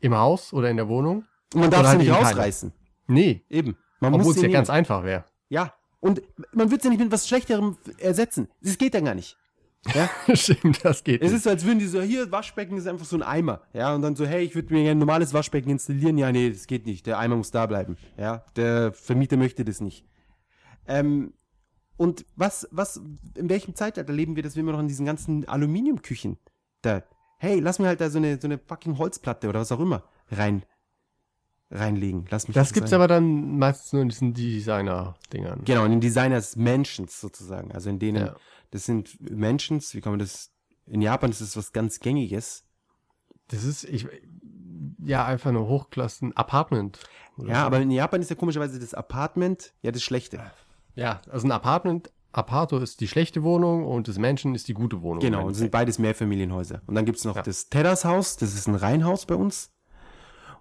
im 0.00 0.14
Haus 0.14 0.52
oder 0.52 0.70
in 0.70 0.76
der 0.76 0.88
Wohnung. 0.88 1.24
Und 1.52 1.60
man 1.60 1.70
darf 1.70 1.82
sie 1.82 1.88
halt 1.88 1.98
nicht 1.98 2.08
eben 2.08 2.16
keine. 2.16 2.28
rausreißen. 2.28 2.72
Nee, 3.06 3.44
Eben. 3.48 3.76
Man 4.00 4.14
obwohl 4.14 4.26
muss 4.28 4.36
es 4.36 4.42
ja 4.42 4.48
ganz 4.48 4.68
nehmen. 4.68 4.78
einfach 4.78 5.02
wäre. 5.04 5.24
Ja. 5.48 5.74
Und 6.04 6.22
man 6.52 6.70
wird 6.70 6.82
sie 6.82 6.90
nicht 6.90 6.98
mit 6.98 7.10
was 7.10 7.26
Schlechterem 7.26 7.78
ersetzen. 7.96 8.48
Das 8.60 8.76
geht 8.76 8.92
ja 8.92 9.00
gar 9.00 9.14
nicht. 9.14 9.38
Ja. 9.94 10.10
Stimmt, 10.34 10.84
das 10.84 11.02
geht. 11.02 11.22
Es 11.22 11.28
nicht. 11.28 11.38
ist 11.38 11.44
so, 11.44 11.50
als 11.50 11.64
würden 11.64 11.78
die 11.78 11.86
so, 11.86 12.02
hier, 12.02 12.30
Waschbecken 12.30 12.76
ist 12.76 12.86
einfach 12.86 13.06
so 13.06 13.16
ein 13.16 13.22
Eimer. 13.22 13.62
Ja, 13.72 13.94
und 13.94 14.02
dann 14.02 14.14
so, 14.14 14.26
hey, 14.26 14.44
ich 14.44 14.54
würde 14.54 14.72
mir 14.74 14.82
gerne 14.82 14.98
ein 14.98 14.98
normales 14.98 15.32
Waschbecken 15.32 15.70
installieren. 15.70 16.18
Ja, 16.18 16.30
nee, 16.30 16.50
das 16.50 16.66
geht 16.66 16.84
nicht. 16.84 17.06
Der 17.06 17.18
Eimer 17.18 17.36
muss 17.36 17.50
da 17.52 17.64
bleiben. 17.64 17.96
Ja, 18.18 18.44
der 18.56 18.92
Vermieter 18.92 19.38
möchte 19.38 19.64
das 19.64 19.80
nicht. 19.80 20.04
Ähm, 20.86 21.32
Und 21.96 22.26
was, 22.36 22.68
was, 22.70 23.00
in 23.36 23.48
welchem 23.48 23.74
Zeitalter 23.74 24.12
leben 24.12 24.36
wir, 24.36 24.42
dass 24.42 24.56
wir 24.56 24.60
immer 24.60 24.72
noch 24.72 24.80
in 24.80 24.88
diesen 24.88 25.06
ganzen 25.06 25.48
Aluminiumküchen 25.48 26.38
da, 26.82 27.02
hey, 27.38 27.60
lass 27.60 27.78
mir 27.78 27.86
halt 27.86 28.02
da 28.02 28.10
so 28.10 28.18
eine, 28.18 28.38
so 28.38 28.46
eine 28.46 28.58
fucking 28.58 28.98
Holzplatte 28.98 29.48
oder 29.48 29.60
was 29.60 29.72
auch 29.72 29.80
immer 29.80 30.02
rein, 30.30 30.64
reinlegen. 31.70 32.26
Lass 32.30 32.46
mich 32.48 32.54
Das 32.54 32.68
das 32.68 32.72
gibt's 32.74 32.90
sein. 32.90 32.98
aber 33.00 33.08
dann 33.08 33.58
meistens 33.58 33.92
nur 33.92 34.02
in 34.02 34.08
diesen 34.08 34.34
Designer-Dingern. 34.34 35.62
Genau, 35.64 35.84
in 35.84 35.92
den 35.92 36.00
Designers 36.00 36.56
Mansions 36.56 37.20
sozusagen. 37.20 37.72
Also 37.72 37.90
in 37.90 37.98
denen, 37.98 38.26
Ja. 38.26 38.36
das 38.70 38.84
sind 38.84 39.16
Mansions, 39.30 39.94
wie 39.94 40.00
kann 40.00 40.12
man 40.12 40.20
das, 40.20 40.50
in 40.86 41.02
Japan 41.02 41.30
ist 41.30 41.40
das 41.40 41.56
was 41.56 41.72
ganz 41.72 42.00
Gängiges. 42.00 42.64
Das 43.48 43.64
ist, 43.64 43.84
ich, 43.84 44.06
ja, 45.04 45.24
einfach 45.24 45.50
eine 45.50 45.66
Hochklassen-Apartment. 45.66 46.98
oder 47.36 47.48
Ja, 47.48 47.60
so. 47.62 47.66
aber 47.66 47.80
in 47.80 47.90
Japan 47.90 48.20
ist 48.20 48.30
ja 48.30 48.36
komischerweise 48.36 48.78
das 48.78 48.94
Apartment 48.94 49.72
ja 49.82 49.90
das 49.90 50.02
Schlechte. 50.02 50.40
Ja, 50.94 51.20
also 51.30 51.46
ein 51.46 51.52
Apartment, 51.52 52.10
Aparto 52.32 52.78
ist 52.78 53.00
die 53.00 53.08
schlechte 53.08 53.42
Wohnung 53.42 53.84
und 53.86 54.08
das 54.08 54.18
Mansion 54.18 54.54
ist 54.54 54.66
die 54.68 54.74
gute 54.74 55.02
Wohnung. 55.02 55.20
Genau, 55.20 55.46
und 55.46 55.54
sind 55.54 55.70
beides 55.70 55.98
Mehrfamilienhäuser. 55.98 56.82
Und 56.86 56.94
dann 56.94 57.04
gibt's 57.04 57.24
noch 57.24 57.36
Ja. 57.36 57.42
das 57.42 57.68
Terrace-Haus, 57.68 58.36
das 58.36 58.54
ist 58.54 58.66
ein 58.68 58.74
Reihenhaus 58.74 59.26
bei 59.26 59.34
uns. 59.34 59.70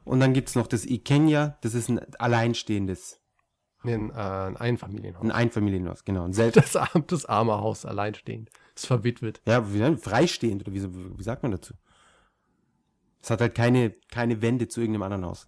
Und 0.06 0.20
dann 0.20 0.34
gibt's 0.34 0.56
noch 0.56 0.68
das 0.68 0.86
Ikenya, 0.86 1.58
das 1.62 1.74
ist 1.74 1.89
ein 1.89 1.99
alleinstehendes. 2.16 3.20
Nee, 3.84 3.95
ein, 3.95 4.10
äh, 4.12 4.14
ein 4.14 4.58
Einfamilienhaus. 4.58 5.24
ein 5.24 5.32
Einfamilienhaus, 5.32 6.06
genau. 6.06 6.24
Ein 6.24 6.34
selbst, 6.34 6.76
Das, 6.76 6.89
das 7.08 7.26
arme 7.26 7.54
Haus 7.60 7.86
alleinstehend. 7.86 8.49
Ist 8.76 8.88
verwitwet. 8.88 9.41
ja, 9.45 9.74
wie, 9.74 9.97
freistehend, 9.97 10.64
oder 10.64 10.74
wie, 10.74 11.18
wie 11.18 11.24
sagt 11.24 11.43
man 11.43 11.51
dazu? 11.51 11.74
Es 13.22 13.30
hat 13.30 13.41
halt 13.41 13.56
keine, 13.56 13.91
keine 14.12 14.41
Wände 14.41 14.68
zu 14.68 14.82
irgendeinem 14.82 15.04
anderen 15.04 15.26
Haus. 15.26 15.47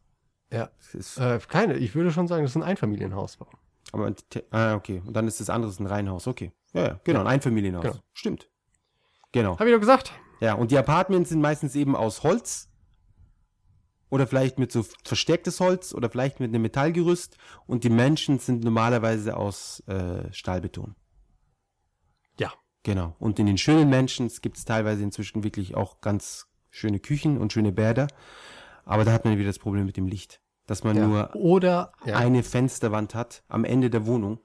Ja. 0.51 0.69
Es 0.93 1.17
Äh, 1.17 1.39
keine, 1.47 1.75
ich 1.77 1.95
würde 1.95 2.11
schon 2.11 2.27
sagen, 2.27 2.43
das 2.43 2.51
ist 2.51 2.57
ein 2.57 2.63
Einfamilienhaus. 2.63 3.37
aber, 3.91 4.13
ah, 4.51 4.75
okay. 4.75 5.01
Und 5.05 5.13
dann 5.13 5.27
ist 5.27 5.39
das 5.39 5.49
andere 5.49 5.71
ein 5.79 5.85
Reihenhaus, 5.85 6.27
okay. 6.27 6.51
Ja, 6.73 6.87
ja, 6.87 6.99
genau, 7.03 7.21
ein 7.21 7.27
Einfamilienhaus. 7.27 7.83
Genau. 7.83 7.95
Stimmt. 8.13 8.49
Genau. 9.31 9.57
Hab 9.57 9.65
ich 9.67 9.73
doch 9.73 9.79
gesagt. 9.79 10.11
Ja, 10.39 10.53
und 10.53 10.71
die 10.71 10.77
Apartments 10.77 11.29
sind 11.29 11.41
meistens 11.41 11.75
eben 11.75 11.95
aus 11.95 12.23
Holz 12.23 12.69
oder 14.09 14.27
vielleicht 14.27 14.59
mit 14.59 14.71
so 14.71 14.85
verstärktes 15.03 15.59
Holz 15.59 15.93
oder 15.93 16.09
vielleicht 16.09 16.39
mit 16.39 16.49
einem 16.49 16.61
Metallgerüst 16.61 17.37
und 17.65 17.83
die 17.83 17.89
Menschen 17.89 18.39
sind 18.39 18.63
normalerweise 18.63 19.35
aus 19.37 19.81
äh, 19.87 20.31
Stahlbeton. 20.31 20.95
Ja. 22.39 22.53
Genau. 22.83 23.15
Und 23.19 23.39
in 23.39 23.45
den 23.47 23.57
schönen 23.57 23.89
Menschen 23.89 24.29
gibt 24.41 24.57
es 24.57 24.65
teilweise 24.65 25.03
inzwischen 25.03 25.43
wirklich 25.43 25.75
auch 25.75 26.01
ganz 26.01 26.47
schöne 26.69 26.99
Küchen 26.99 27.37
und 27.37 27.51
schöne 27.51 27.71
Bäder. 27.71 28.07
Aber 28.83 29.05
da 29.05 29.11
hat 29.11 29.25
man 29.25 29.37
wieder 29.37 29.49
das 29.49 29.59
Problem 29.59 29.85
mit 29.85 29.97
dem 29.97 30.07
Licht. 30.07 30.41
Dass 30.67 30.83
man 30.83 30.95
Ja. 30.97 31.07
nur 31.07 31.35
Oder, 31.35 31.91
ja, 32.05 32.17
eine 32.17 32.43
Fensterwand 32.43 33.15
hat 33.15 33.43
am 33.47 33.65
Ende 33.65 33.89
der 33.89 34.05
Wohnung, 34.05 34.39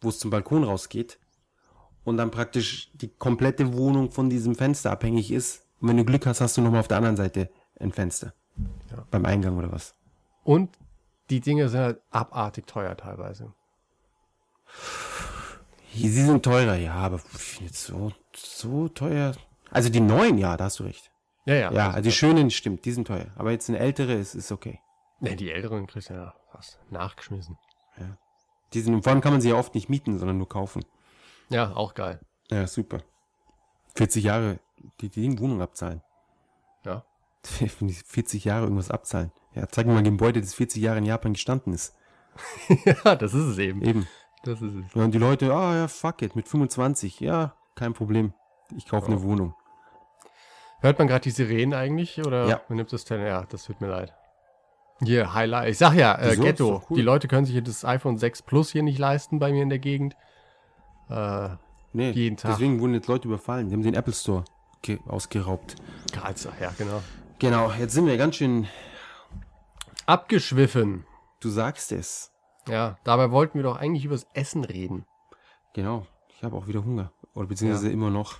wo 0.00 0.08
es 0.08 0.18
zum 0.18 0.30
Balkon 0.30 0.64
rausgeht 0.64 1.18
und 2.04 2.16
dann 2.16 2.30
praktisch 2.30 2.90
die 2.94 3.08
komplette 3.08 3.76
Wohnung 3.76 4.10
von 4.10 4.30
diesem 4.30 4.54
Fenster 4.54 4.90
abhängig 4.90 5.30
ist. 5.32 5.66
Und 5.80 5.88
wenn 5.88 5.96
du 5.96 6.04
Glück 6.04 6.26
hast, 6.26 6.40
hast 6.40 6.56
du 6.56 6.62
nochmal 6.62 6.80
auf 6.80 6.88
der 6.88 6.98
anderen 6.98 7.16
Seite 7.16 7.50
ein 7.80 7.92
Fenster. 7.92 8.34
Ja. 8.90 9.06
Beim 9.10 9.24
Eingang 9.24 9.56
oder 9.58 9.72
was. 9.72 9.94
und 10.44 10.70
die 11.30 11.40
Dinge 11.40 11.70
sind 11.70 11.80
halt 11.80 12.00
abartig 12.10 12.66
teuer 12.66 12.94
teilweise. 12.96 13.54
Sie 15.94 16.08
sind 16.08 16.44
teurer, 16.44 16.74
ja, 16.74 16.94
aber 16.94 17.20
jetzt 17.60 17.84
so, 17.84 18.12
so 18.34 18.88
teuer. 18.88 19.32
Also 19.70 19.88
die 19.88 20.00
neuen, 20.00 20.36
ja, 20.36 20.56
da 20.56 20.64
hast 20.64 20.80
du 20.80 20.84
recht. 20.84 21.10
Ja, 21.46 21.54
ja. 21.54 21.72
Ja, 21.72 21.90
also 21.90 22.02
die 22.02 22.12
schönen 22.12 22.50
stimmt, 22.50 22.84
die 22.84 22.92
sind 22.92 23.06
teuer. 23.06 23.26
Aber 23.36 23.52
jetzt 23.52 23.68
eine 23.70 23.78
ältere 23.78 24.12
ist, 24.12 24.34
ist 24.34 24.52
okay. 24.52 24.80
Nee, 25.20 25.36
die 25.36 25.50
älteren 25.50 25.86
kriegst 25.86 26.10
du 26.10 26.14
ja 26.14 26.34
fast 26.50 26.78
nachgeschmissen. 26.90 27.56
Die 28.72 28.80
sind, 28.80 29.02
vor 29.04 29.12
allem 29.12 29.20
kann 29.20 29.32
man 29.32 29.40
sie 29.40 29.50
ja 29.50 29.54
oft 29.54 29.74
nicht 29.74 29.88
mieten, 29.88 30.18
sondern 30.18 30.36
nur 30.36 30.48
kaufen. 30.48 30.84
Ja, 31.48 31.76
auch 31.76 31.94
geil. 31.94 32.18
Ja, 32.50 32.66
super. 32.66 32.98
40 33.94 34.24
Jahre 34.24 34.58
die, 35.00 35.08
die 35.08 35.38
Wohnung 35.38 35.62
abzahlen. 35.62 36.02
Ja. 36.84 37.04
Wenn 37.78 37.88
die 37.88 37.94
40 37.94 38.44
Jahre 38.44 38.62
irgendwas 38.64 38.90
abzahlen. 38.90 39.32
Ja, 39.54 39.68
zeig 39.68 39.86
mir 39.86 39.92
mal 39.92 39.98
ein 39.98 40.04
Gebäude, 40.04 40.40
das 40.40 40.54
40 40.54 40.82
Jahre 40.82 40.98
in 40.98 41.04
Japan 41.04 41.34
gestanden 41.34 41.72
ist. 41.72 41.94
ja, 43.04 43.14
das 43.14 43.32
ist 43.34 43.44
es 43.46 43.58
eben. 43.58 43.82
Eben. 43.82 44.08
Das 44.42 44.60
ist 44.60 44.74
es. 44.74 44.84
Ja, 44.94 45.04
und 45.04 45.12
die 45.12 45.18
Leute, 45.18 45.52
ah 45.54 45.74
ja, 45.76 45.88
fuck 45.88 46.20
it, 46.22 46.34
mit 46.36 46.48
25, 46.48 47.20
ja, 47.20 47.54
kein 47.74 47.92
Problem. 47.94 48.34
Ich 48.76 48.86
kaufe 48.88 49.06
eine 49.06 49.22
Wohnung. 49.22 49.54
Hört 50.80 50.98
man 50.98 51.08
gerade 51.08 51.22
die 51.22 51.30
Sirenen 51.30 51.72
eigentlich? 51.74 52.18
Oder 52.26 52.46
Ja. 52.46 52.60
man 52.68 52.76
nimmt 52.76 52.92
das 52.92 53.04
Tele- 53.04 53.26
Ja, 53.26 53.44
das 53.48 53.64
tut 53.64 53.80
mir 53.80 53.88
leid. 53.88 54.12
Hier, 55.02 55.32
Highlight. 55.34 55.70
Ich 55.70 55.78
sag 55.78 55.94
ja, 55.94 56.18
äh, 56.20 56.36
Ghetto. 56.36 56.82
cool. 56.90 56.96
Die 56.96 57.02
Leute 57.02 57.26
können 57.28 57.46
sich 57.46 57.62
das 57.62 57.84
iPhone 57.84 58.18
6 58.18 58.42
Plus 58.42 58.70
hier 58.70 58.82
nicht 58.82 58.98
leisten 58.98 59.38
bei 59.38 59.50
mir 59.52 59.62
in 59.62 59.68
der 59.70 59.78
Gegend. 59.78 60.14
Äh, 61.08 61.50
Nee, 61.96 62.10
Jeden 62.10 62.36
Tag. 62.36 62.50
deswegen 62.52 62.80
wurden 62.80 62.94
jetzt 62.94 63.06
Leute 63.06 63.28
überfallen. 63.28 63.68
Die 63.68 63.74
haben 63.74 63.82
den 63.82 63.94
Apple 63.94 64.12
Store 64.12 64.44
ge- 64.82 64.98
ausgeraubt. 65.06 65.76
Karlsruhe, 66.12 66.52
ja, 66.60 66.72
genau. 66.76 67.00
Genau, 67.38 67.72
jetzt 67.72 67.92
sind 67.92 68.06
wir 68.06 68.16
ganz 68.16 68.36
schön, 68.36 68.66
Abgeschwiffen. 70.06 71.04
du 71.40 71.48
sagst 71.48 71.92
es. 71.92 72.30
Ja, 72.68 72.98
dabei 73.04 73.30
wollten 73.30 73.58
wir 73.58 73.62
doch 73.62 73.76
eigentlich 73.76 74.04
übers 74.04 74.26
Essen 74.34 74.64
reden. 74.64 75.04
Genau, 75.74 76.06
ich 76.28 76.42
habe 76.42 76.56
auch 76.56 76.66
wieder 76.66 76.84
Hunger. 76.84 77.12
Oder 77.34 77.48
beziehungsweise 77.48 77.90
immer 77.90 78.10
noch. 78.10 78.36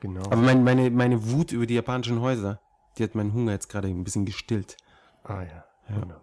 Genau. 0.00 0.22
Aber 0.26 0.36
mein, 0.36 0.62
meine, 0.62 0.90
meine 0.90 1.30
Wut 1.30 1.52
über 1.52 1.66
die 1.66 1.74
japanischen 1.74 2.20
Häuser, 2.20 2.60
die 2.98 3.02
hat 3.02 3.14
meinen 3.14 3.32
Hunger 3.32 3.52
jetzt 3.52 3.68
gerade 3.68 3.88
ein 3.88 4.04
bisschen 4.04 4.26
gestillt. 4.26 4.76
Ah 5.24 5.42
ja, 5.42 5.64
wunderbar. 5.88 6.22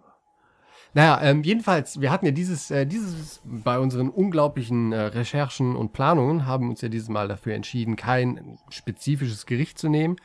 Naja, 0.94 1.20
ähm, 1.22 1.42
jedenfalls, 1.42 2.00
wir 2.00 2.12
hatten 2.12 2.24
ja 2.24 2.30
dieses, 2.30 2.70
äh, 2.70 2.86
dieses, 2.86 3.42
bei 3.42 3.80
unseren 3.80 4.10
unglaublichen 4.10 4.92
äh, 4.92 5.00
Recherchen 5.00 5.74
und 5.74 5.92
Planungen 5.92 6.46
haben 6.46 6.70
uns 6.70 6.82
ja 6.82 6.88
dieses 6.88 7.08
Mal 7.08 7.26
dafür 7.26 7.54
entschieden, 7.54 7.96
kein 7.96 8.58
spezifisches 8.68 9.44
Gericht 9.44 9.76
zu 9.76 9.88
nehmen, 9.88 10.16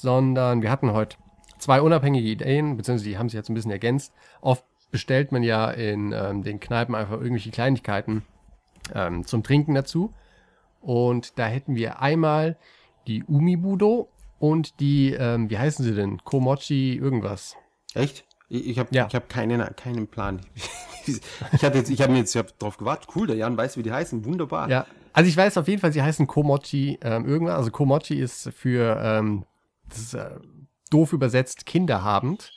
sondern 0.00 0.62
wir 0.62 0.70
hatten 0.70 0.92
heute 0.92 1.16
zwei 1.58 1.80
unabhängige 1.80 2.28
Ideen, 2.28 2.76
beziehungsweise 2.76 3.08
die 3.10 3.18
haben 3.18 3.28
sich 3.28 3.36
jetzt 3.36 3.48
ein 3.48 3.54
bisschen 3.54 3.70
ergänzt. 3.70 4.12
Oft 4.40 4.64
bestellt 4.90 5.32
man 5.32 5.42
ja 5.42 5.70
in 5.70 6.12
ähm, 6.12 6.42
den 6.42 6.60
Kneipen 6.60 6.94
einfach 6.94 7.14
irgendwelche 7.16 7.50
Kleinigkeiten 7.50 8.22
ähm, 8.94 9.26
zum 9.26 9.42
Trinken 9.42 9.74
dazu. 9.74 10.12
Und 10.80 11.38
da 11.38 11.46
hätten 11.46 11.74
wir 11.76 12.00
einmal 12.00 12.56
die 13.06 13.24
Umibudo 13.24 14.08
und 14.38 14.78
die, 14.80 15.12
ähm, 15.12 15.48
wie 15.50 15.58
heißen 15.58 15.84
sie 15.84 15.94
denn? 15.94 16.18
Komochi 16.24 16.94
irgendwas. 16.96 17.56
Echt? 17.94 18.24
Ich, 18.48 18.66
ich 18.68 18.78
habe 18.78 18.90
Ja. 18.92 19.06
ich 19.08 19.14
hab 19.14 19.28
keinen, 19.28 19.60
keinen 19.76 20.06
Plan. 20.06 20.40
ich 21.06 21.62
hatte 21.64 21.78
jetzt, 21.78 21.90
ich 21.90 22.02
habe 22.02 22.12
mir 22.12 22.18
jetzt, 22.18 22.34
ich 22.34 22.38
hab 22.38 22.58
drauf 22.58 22.76
gewartet. 22.76 23.08
Cool, 23.16 23.26
der 23.26 23.36
Jan 23.36 23.56
weiß, 23.56 23.76
wie 23.78 23.82
die 23.82 23.92
heißen. 23.92 24.24
Wunderbar. 24.24 24.68
Ja, 24.68 24.86
also 25.12 25.28
ich 25.28 25.36
weiß 25.36 25.56
auf 25.58 25.68
jeden 25.68 25.80
Fall, 25.80 25.92
sie 25.92 26.02
heißen 26.02 26.26
Komochi 26.26 26.98
ähm, 27.02 27.26
irgendwas. 27.26 27.56
Also 27.56 27.70
Komochi 27.70 28.14
ist 28.20 28.50
für, 28.54 29.00
ähm, 29.02 29.44
das 29.88 29.98
ist, 29.98 30.14
äh, 30.14 30.38
doof 30.90 31.12
übersetzt, 31.12 31.66
kinderhabend. 31.66 32.52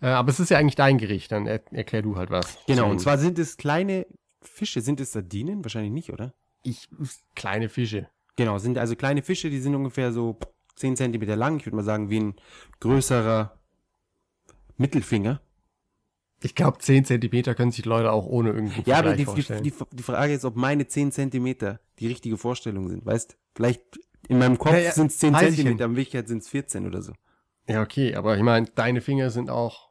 Äh, 0.00 0.08
aber 0.08 0.30
es 0.30 0.40
ist 0.40 0.50
ja 0.50 0.58
eigentlich 0.58 0.74
dein 0.74 0.98
Gericht, 0.98 1.32
dann 1.32 1.46
er, 1.46 1.62
erklär 1.72 2.02
du 2.02 2.16
halt 2.16 2.30
was. 2.30 2.58
Genau, 2.66 2.90
und 2.90 3.00
zwar 3.00 3.18
sind 3.18 3.38
es 3.38 3.56
kleine 3.56 4.06
Fische. 4.40 4.80
Sind 4.80 5.00
es 5.00 5.12
Sardinen? 5.12 5.64
Wahrscheinlich 5.64 5.92
nicht, 5.92 6.12
oder? 6.12 6.34
Ich, 6.62 6.88
kleine 7.34 7.68
Fische. 7.68 8.08
Genau, 8.36 8.58
sind 8.58 8.78
also 8.78 8.96
kleine 8.96 9.22
Fische, 9.22 9.50
die 9.50 9.60
sind 9.60 9.74
ungefähr 9.74 10.12
so 10.12 10.38
10 10.76 10.96
Zentimeter 10.96 11.36
lang. 11.36 11.58
Ich 11.58 11.66
würde 11.66 11.76
mal 11.76 11.82
sagen, 11.82 12.10
wie 12.10 12.20
ein 12.20 12.34
größerer 12.80 13.58
Mittelfinger. 14.76 15.40
Ich 16.42 16.54
glaube, 16.54 16.78
10 16.78 17.04
Zentimeter 17.04 17.54
können 17.54 17.70
sich 17.70 17.84
Leute 17.84 18.10
auch 18.10 18.26
ohne 18.26 18.50
irgendeinen 18.50 18.84
Ja, 18.84 18.98
aber 18.98 19.14
die, 19.14 19.26
die, 19.26 19.62
die, 19.62 19.72
die 19.92 20.02
Frage 20.02 20.32
ist, 20.32 20.44
ob 20.44 20.56
meine 20.56 20.86
10 20.86 21.12
Zentimeter 21.12 21.80
die 22.00 22.08
richtige 22.08 22.36
Vorstellung 22.36 22.88
sind. 22.88 23.06
Weißt, 23.06 23.38
vielleicht 23.54 24.00
in 24.32 24.38
meinem 24.38 24.58
Kopf 24.58 24.72
Ja, 24.72 24.78
ja, 24.78 24.92
sind 24.92 25.10
es 25.10 25.18
10 25.18 25.32
weiß 25.34 25.50
ich 25.50 25.56
Zentimeter, 25.56 25.84
in 25.84 25.90
Wirklichkeit 25.96 26.28
sind 26.28 26.38
es 26.42 26.48
14 26.48 26.86
oder 26.86 27.02
so. 27.02 27.12
ja, 27.68 27.82
okay, 27.82 28.14
aber 28.14 28.36
ich 28.36 28.42
meine, 28.42 28.66
deine 28.74 29.00
Finger 29.00 29.30
sind 29.30 29.50
auch. 29.50 29.90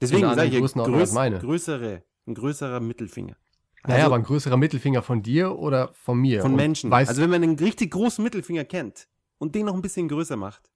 Deswegen 0.00 0.22
sage 0.22 0.46
ich 0.48 0.54
ja, 0.54 0.60
größ, 0.60 1.12
meine. 1.12 1.38
größere, 1.38 2.02
ein 2.26 2.34
größerer 2.34 2.80
Mittelfinger. 2.80 3.36
naja, 3.84 3.94
Also 3.96 4.06
aber 4.06 4.16
ein 4.16 4.22
größerer 4.22 4.56
Mittelfinger 4.56 5.02
von 5.02 5.22
dir 5.22 5.58
oder 5.58 5.90
von 5.94 6.18
mir? 6.18 6.40
von 6.42 6.52
Und 6.52 6.56
Menschen. 6.56 6.90
Weißt, 6.90 7.08
Also 7.08 7.22
wenn 7.22 7.30
man 7.30 7.42
einen 7.42 7.58
richtig 7.58 7.90
großen 7.90 8.22
Mittelfinger 8.22 8.64
kennt 8.64 9.08
und 9.38 9.54
den 9.54 9.66
noch 9.66 9.74
ein 9.74 9.82
bisschen 9.82 10.08
größer 10.08 10.36
macht, 10.36 10.70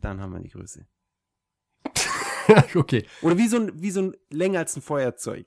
dann 0.00 0.20
haben 0.20 0.32
wir 0.32 0.40
die 0.40 0.48
Größe. 0.50 0.86
okay, 2.74 3.06
Oder 3.22 3.38
wie 3.38 3.46
so 3.46 3.56
ein, 3.56 3.72
wie 3.80 3.90
so 3.90 4.02
ein 4.02 4.14
länger 4.30 4.58
als 4.60 4.76
ein 4.76 4.82
Feuerzeug. 4.82 5.46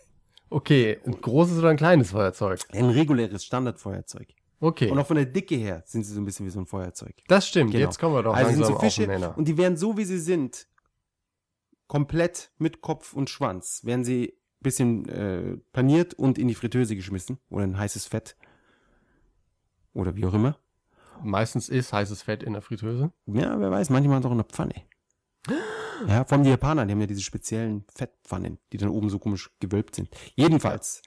okay, 0.50 0.98
ein 1.06 1.20
großes 1.20 1.58
oder 1.58 1.68
ein 1.68 1.76
kleines 1.76 2.10
Feuerzeug? 2.10 2.60
Ein 2.72 2.90
reguläres 2.90 3.44
Standardfeuerzeug. 3.44 4.28
Okay, 4.62 4.88
Und 4.90 4.98
auch 5.00 5.06
von 5.08 5.16
der 5.16 5.26
Dicke 5.26 5.56
her 5.56 5.82
sind 5.86 6.04
sie 6.04 6.14
so 6.14 6.20
ein 6.20 6.24
bisschen 6.24 6.46
wie 6.46 6.50
so 6.50 6.60
ein 6.60 6.66
Feuerzeug. 6.66 7.16
das 7.26 7.48
stimmt. 7.48 7.72
Genau. 7.72 7.84
Jetzt 7.84 7.98
kommen 7.98 8.14
wir 8.14 8.22
doch 8.22 8.32
Also 8.32 8.50
sind 8.50 8.60
langsam 8.60 8.74
so 8.76 8.80
Fische 8.80 9.34
und 9.36 9.48
die 9.48 9.58
werden 9.58 9.76
so 9.76 9.96
wie 9.96 10.04
sie 10.04 10.20
sind, 10.20 10.68
komplett 11.88 12.52
mit 12.58 12.80
Kopf 12.80 13.12
und 13.12 13.28
Schwanz, 13.28 13.84
werden 13.84 14.04
sie 14.04 14.28
ein 14.28 14.62
bisschen 14.62 15.08
äh, 15.08 15.56
paniert 15.72 16.14
und 16.14 16.38
in 16.38 16.46
die 16.46 16.54
Fritteuse 16.54 16.94
geschmissen 16.94 17.38
oder 17.50 17.64
in 17.64 17.76
heißes 17.76 18.06
Fett. 18.06 18.36
Oder 19.94 20.14
wie 20.14 20.24
auch 20.26 20.34
immer. 20.34 20.56
Meistens 21.24 21.68
ist 21.68 21.92
heißes 21.92 22.22
Fett 22.22 22.44
in 22.44 22.52
der 22.52 22.62
Fritteuse. 22.62 23.12
Ja, 23.26 23.58
wer 23.58 23.70
weiß, 23.70 23.90
manchmal 23.90 24.24
auch 24.24 24.30
in 24.30 24.38
der 24.38 24.44
Pfanne. 24.46 24.74
Ja, 26.08 26.24
vor 26.24 26.32
allem 26.32 26.42
die 26.42 26.50
Japaner, 26.50 26.84
die 26.84 26.92
haben 26.92 27.00
ja 27.00 27.06
diese 27.06 27.20
speziellen 27.20 27.84
Fettpfannen, 27.94 28.58
die 28.72 28.76
dann 28.76 28.88
oben 28.88 29.08
so 29.08 29.20
komisch 29.20 29.50
gewölbt 29.60 29.94
sind. 29.94 30.08
Jedenfalls. 30.34 31.00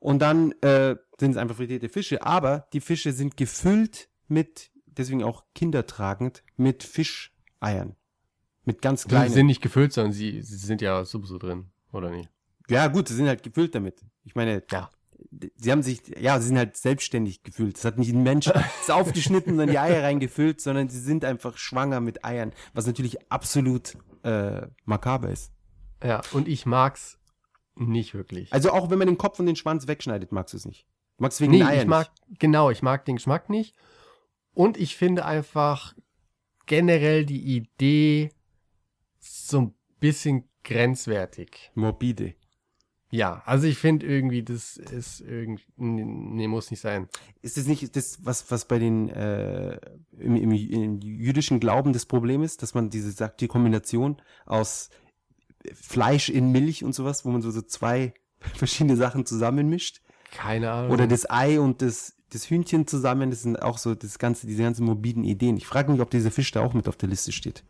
Und 0.00 0.20
dann 0.20 0.52
äh, 0.62 0.96
sind 1.18 1.32
es 1.32 1.36
einfach 1.36 1.56
frittierte 1.56 1.88
Fische, 1.88 2.22
aber 2.22 2.66
die 2.72 2.80
Fische 2.80 3.12
sind 3.12 3.36
gefüllt 3.36 4.08
mit, 4.28 4.70
deswegen 4.86 5.24
auch 5.24 5.44
kindertragend, 5.54 6.42
mit 6.56 6.84
Fischeiern. 6.84 7.96
Mit 8.64 8.82
ganz 8.82 9.02
Die 9.04 9.08
kleinen. 9.08 9.32
sind 9.32 9.46
nicht 9.46 9.62
gefüllt, 9.62 9.92
sondern 9.92 10.12
sie, 10.12 10.42
sie 10.42 10.56
sind 10.56 10.82
ja 10.82 11.04
sowieso 11.04 11.38
drin, 11.38 11.70
oder 11.92 12.10
nicht? 12.10 12.28
ja, 12.70 12.86
gut, 12.88 13.08
sie 13.08 13.14
sind 13.14 13.26
halt 13.28 13.42
gefüllt 13.42 13.74
damit. 13.74 14.04
Ich 14.24 14.34
meine, 14.34 14.62
Ja. 14.70 14.90
sie 15.56 15.72
haben 15.72 15.82
sich, 15.82 16.02
ja, 16.20 16.38
sie 16.38 16.48
sind 16.48 16.58
halt 16.58 16.76
selbstständig 16.76 17.42
gefüllt. 17.42 17.76
Das 17.78 17.84
hat 17.86 17.98
nicht 17.98 18.12
ein 18.12 18.22
Mensch 18.22 18.44
das 18.52 18.90
aufgeschnitten 18.90 19.52
und 19.52 19.58
dann 19.58 19.70
die 19.70 19.78
Eier 19.78 20.02
reingefüllt, 20.04 20.60
sondern 20.60 20.88
sie 20.90 21.00
sind 21.00 21.24
einfach 21.24 21.56
schwanger 21.56 22.00
mit 22.00 22.24
Eiern, 22.26 22.52
was 22.74 22.86
natürlich 22.86 23.32
absolut 23.32 23.96
äh, 24.22 24.66
makaber 24.84 25.30
ist. 25.30 25.50
Ja, 26.04 26.20
und 26.32 26.46
ich 26.46 26.66
mag's 26.66 27.17
nicht 27.78 28.14
wirklich. 28.14 28.52
Also 28.52 28.70
auch 28.72 28.90
wenn 28.90 28.98
man 28.98 29.08
den 29.08 29.18
Kopf 29.18 29.38
und 29.38 29.46
den 29.46 29.56
Schwanz 29.56 29.86
wegschneidet, 29.86 30.32
magst 30.32 30.54
du 30.54 30.58
es 30.58 30.64
nicht. 30.64 30.86
Du 31.16 31.22
magst 31.22 31.36
es 31.36 31.40
wegen 31.40 31.52
nee, 31.52 31.58
den 31.58 31.66
Eiern 31.66 31.80
ich 31.82 31.86
mag, 31.86 32.10
nicht. 32.28 32.40
genau, 32.40 32.70
ich 32.70 32.82
mag 32.82 33.04
den 33.04 33.16
Geschmack 33.16 33.48
nicht. 33.50 33.74
Und 34.54 34.76
ich 34.76 34.96
finde 34.96 35.24
einfach 35.24 35.94
generell 36.66 37.24
die 37.24 37.56
Idee 37.56 38.30
so 39.20 39.60
ein 39.60 39.74
bisschen 40.00 40.48
grenzwertig. 40.64 41.70
Morbide. 41.74 42.34
Ja, 43.10 43.42
also 43.46 43.66
ich 43.66 43.78
finde 43.78 44.06
irgendwie, 44.06 44.42
das 44.42 44.76
ist 44.76 45.20
irgendwie, 45.20 45.64
nee, 45.76 46.46
muss 46.46 46.70
nicht 46.70 46.80
sein. 46.80 47.08
Ist 47.40 47.56
das 47.56 47.66
nicht 47.66 47.96
das, 47.96 48.24
was, 48.24 48.50
was 48.50 48.68
bei 48.68 48.78
den 48.78 49.08
äh, 49.08 49.80
im, 50.18 50.36
im, 50.36 50.52
im 50.52 51.00
jüdischen 51.00 51.58
Glauben 51.58 51.94
das 51.94 52.04
Problem 52.04 52.42
ist, 52.42 52.62
dass 52.62 52.74
man 52.74 52.90
diese 52.90 53.10
sagt, 53.10 53.40
die 53.40 53.48
Kombination 53.48 54.20
aus 54.44 54.90
Fleisch 55.74 56.28
in 56.28 56.52
Milch 56.52 56.84
und 56.84 56.94
sowas, 56.94 57.24
wo 57.24 57.30
man 57.30 57.42
so, 57.42 57.50
so 57.50 57.62
zwei 57.62 58.14
verschiedene 58.54 58.96
Sachen 58.96 59.26
zusammenmischt? 59.26 60.00
Keine 60.30 60.70
Ahnung. 60.70 60.90
Oder 60.90 61.06
das 61.06 61.30
Ei 61.30 61.58
und 61.58 61.82
das, 61.82 62.14
das 62.30 62.50
Hühnchen 62.50 62.86
zusammen, 62.86 63.30
das 63.30 63.42
sind 63.42 63.60
auch 63.62 63.78
so 63.78 63.94
das 63.94 64.18
ganze, 64.18 64.46
diese 64.46 64.62
ganzen 64.62 64.84
morbiden 64.84 65.24
Ideen. 65.24 65.56
Ich 65.56 65.66
frage 65.66 65.90
mich, 65.90 66.00
ob 66.00 66.10
dieser 66.10 66.30
Fisch 66.30 66.50
da 66.50 66.60
auch 66.60 66.74
mit 66.74 66.88
auf 66.88 66.96
der 66.96 67.08
Liste 67.08 67.32
steht. 67.32 67.64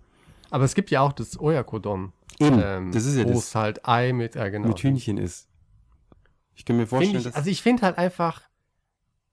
Aber 0.51 0.64
es 0.64 0.74
gibt 0.74 0.90
ja 0.90 1.01
auch 1.03 1.12
das 1.12 1.38
Oyakodon. 1.38 2.12
Eben, 2.40 2.61
ähm, 2.62 2.92
das 2.92 3.05
ist 3.05 3.16
ja 3.16 3.24
wo 3.24 3.30
das, 3.30 3.49
es 3.49 3.55
halt 3.55 3.86
Ei 3.86 4.12
mit, 4.12 4.36
äh, 4.36 4.51
genau. 4.51 4.68
mit 4.68 4.78
Hühnchen 4.78 5.18
ist. 5.18 5.49
Ich 6.55 6.64
kann 6.64 6.76
mir 6.76 6.86
vorstellen, 6.86 7.18
ich, 7.18 7.24
dass 7.24 7.34
also 7.34 7.51
ich 7.51 7.62
finde 7.62 7.82
halt 7.82 7.99
einfach 7.99 8.42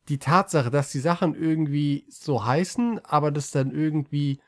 die 0.10 0.20
Tatsache, 0.20 0.70
dass 0.70 0.92
die 0.92 1.00
Sachen 1.00 1.34
irgendwie 1.34 2.06
so 2.10 2.46
heißen, 2.46 3.04
aber 3.04 3.32
das 3.32 3.52
dann 3.52 3.72
irgendwie, 3.72 4.40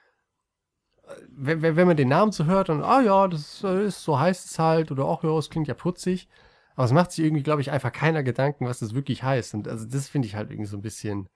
wenn, 1.29 1.61
wenn 1.61 1.75
wenn 1.75 1.87
man 1.87 1.97
den 1.97 2.09
Namen 2.09 2.31
so 2.31 2.45
hört, 2.45 2.69
dann, 2.69 2.83
ah 2.83 3.01
ja, 3.01 3.27
das 3.27 3.63
äh, 3.63 3.85
ist, 3.85 4.03
so 4.03 4.19
heißt 4.19 4.45
es 4.51 4.59
halt, 4.59 4.91
oder 4.91 5.05
auch, 5.05 5.23
ja, 5.23 5.37
es 5.37 5.49
klingt 5.49 5.67
ja 5.67 5.73
putzig. 5.73 6.27
Aber 6.75 6.85
es 6.85 6.91
macht 6.91 7.11
sich 7.11 7.25
irgendwie, 7.25 7.43
glaube 7.43 7.61
ich, 7.61 7.71
einfach 7.71 7.91
keiner 7.91 8.21
Gedanken, 8.23 8.65
was 8.67 8.79
das 8.79 8.93
wirklich 8.93 9.23
heißt. 9.23 9.53
Und 9.55 9.67
also 9.67 9.85
das 9.85 10.07
finde 10.09 10.27
ich 10.27 10.35
halt 10.35 10.51
irgendwie 10.51 10.69
so 10.69 10.77
ein 10.77 10.81
bisschen, 10.83 11.27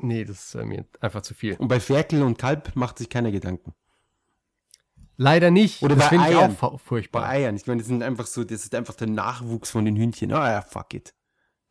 nee, 0.00 0.24
das 0.24 0.46
ist 0.46 0.54
äh, 0.56 0.64
mir 0.64 0.86
einfach 1.00 1.22
zu 1.22 1.34
viel. 1.34 1.54
und 1.56 1.68
bei 1.68 1.78
Ferkel 1.80 2.22
und 2.22 2.38
Kalb 2.38 2.74
macht 2.74 2.98
sich 2.98 3.08
keiner 3.08 3.30
Gedanken. 3.30 3.74
Leider 5.16 5.50
nicht. 5.50 5.82
Oder 5.82 5.96
das 5.96 6.04
bei 6.04 6.08
finde 6.10 6.30
ich 6.30 6.36
auch 6.36 6.40
Eiern. 6.40 6.56
fu- 6.56 6.70
Bei 6.70 6.78
furchtbar. 6.78 7.28
Eiern. 7.28 7.54
Ich 7.56 7.66
meine, 7.66 7.78
das 7.80 7.88
sind 7.88 8.02
einfach 8.02 8.26
so, 8.26 8.42
das 8.42 8.64
ist 8.64 8.74
einfach 8.74 8.94
der 8.94 9.08
Nachwuchs 9.08 9.70
von 9.70 9.84
den 9.84 9.94
Hühnchen. 9.96 10.32
Ah 10.32 10.50
ja, 10.50 10.62
fuck 10.62 10.94
it. 10.94 11.14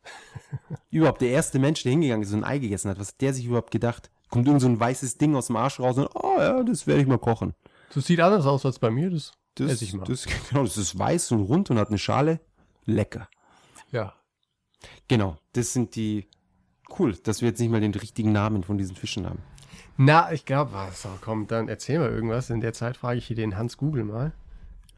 überhaupt 0.90 1.20
der 1.20 1.30
erste 1.30 1.58
Mensch, 1.58 1.82
der 1.82 1.90
hingegangen 1.90 2.22
ist 2.22 2.32
und 2.32 2.44
ein 2.44 2.50
Ei 2.50 2.58
gegessen 2.58 2.90
hat, 2.90 2.98
was 2.98 3.08
hat 3.08 3.20
der 3.20 3.34
sich 3.34 3.44
überhaupt 3.46 3.70
gedacht? 3.72 4.10
Kommt 4.30 4.46
irgend 4.46 4.60
so 4.62 4.68
ein 4.68 4.78
weißes 4.78 5.18
Ding 5.18 5.34
aus 5.34 5.48
dem 5.48 5.56
Arsch 5.56 5.80
raus 5.80 5.98
und, 5.98 6.08
oh 6.14 6.36
ja, 6.38 6.62
das 6.62 6.86
werde 6.86 7.02
ich 7.02 7.08
mal 7.08 7.18
kochen. 7.18 7.54
Das 7.94 8.06
sieht 8.06 8.20
anders 8.20 8.46
aus 8.46 8.64
als 8.64 8.78
bei 8.78 8.90
mir, 8.90 9.10
das, 9.10 9.32
Das, 9.56 9.72
esse 9.72 9.84
ich 9.84 9.92
mal. 9.94 10.04
Das, 10.04 10.26
genau, 10.48 10.62
das 10.62 10.76
ist 10.78 10.98
weiß 10.98 11.32
und 11.32 11.40
rund 11.42 11.70
und 11.70 11.78
hat 11.78 11.88
eine 11.88 11.98
Schale. 11.98 12.40
Lecker. 12.84 13.28
ja. 13.90 14.14
Genau, 15.08 15.36
das 15.52 15.72
sind 15.74 15.94
die. 15.94 16.26
Cool, 16.98 17.14
dass 17.14 17.42
wir 17.42 17.48
jetzt 17.50 17.60
nicht 17.60 17.70
mal 17.70 17.80
den 17.82 17.94
richtigen 17.94 18.32
Namen 18.32 18.62
von 18.64 18.78
diesen 18.78 18.96
Fischen 18.96 19.26
haben. 19.26 19.40
Na, 19.98 20.32
ich 20.32 20.46
glaube, 20.46 20.72
was, 20.72 21.06
komm, 21.20 21.46
dann 21.46 21.68
erzähl 21.68 21.98
mal 21.98 22.08
irgendwas. 22.10 22.48
In 22.48 22.60
der 22.62 22.72
Zeit 22.72 22.96
frage 22.96 23.18
ich 23.18 23.26
hier 23.26 23.36
den 23.36 23.56
Hans 23.58 23.76
Google 23.76 24.04
mal. 24.04 24.32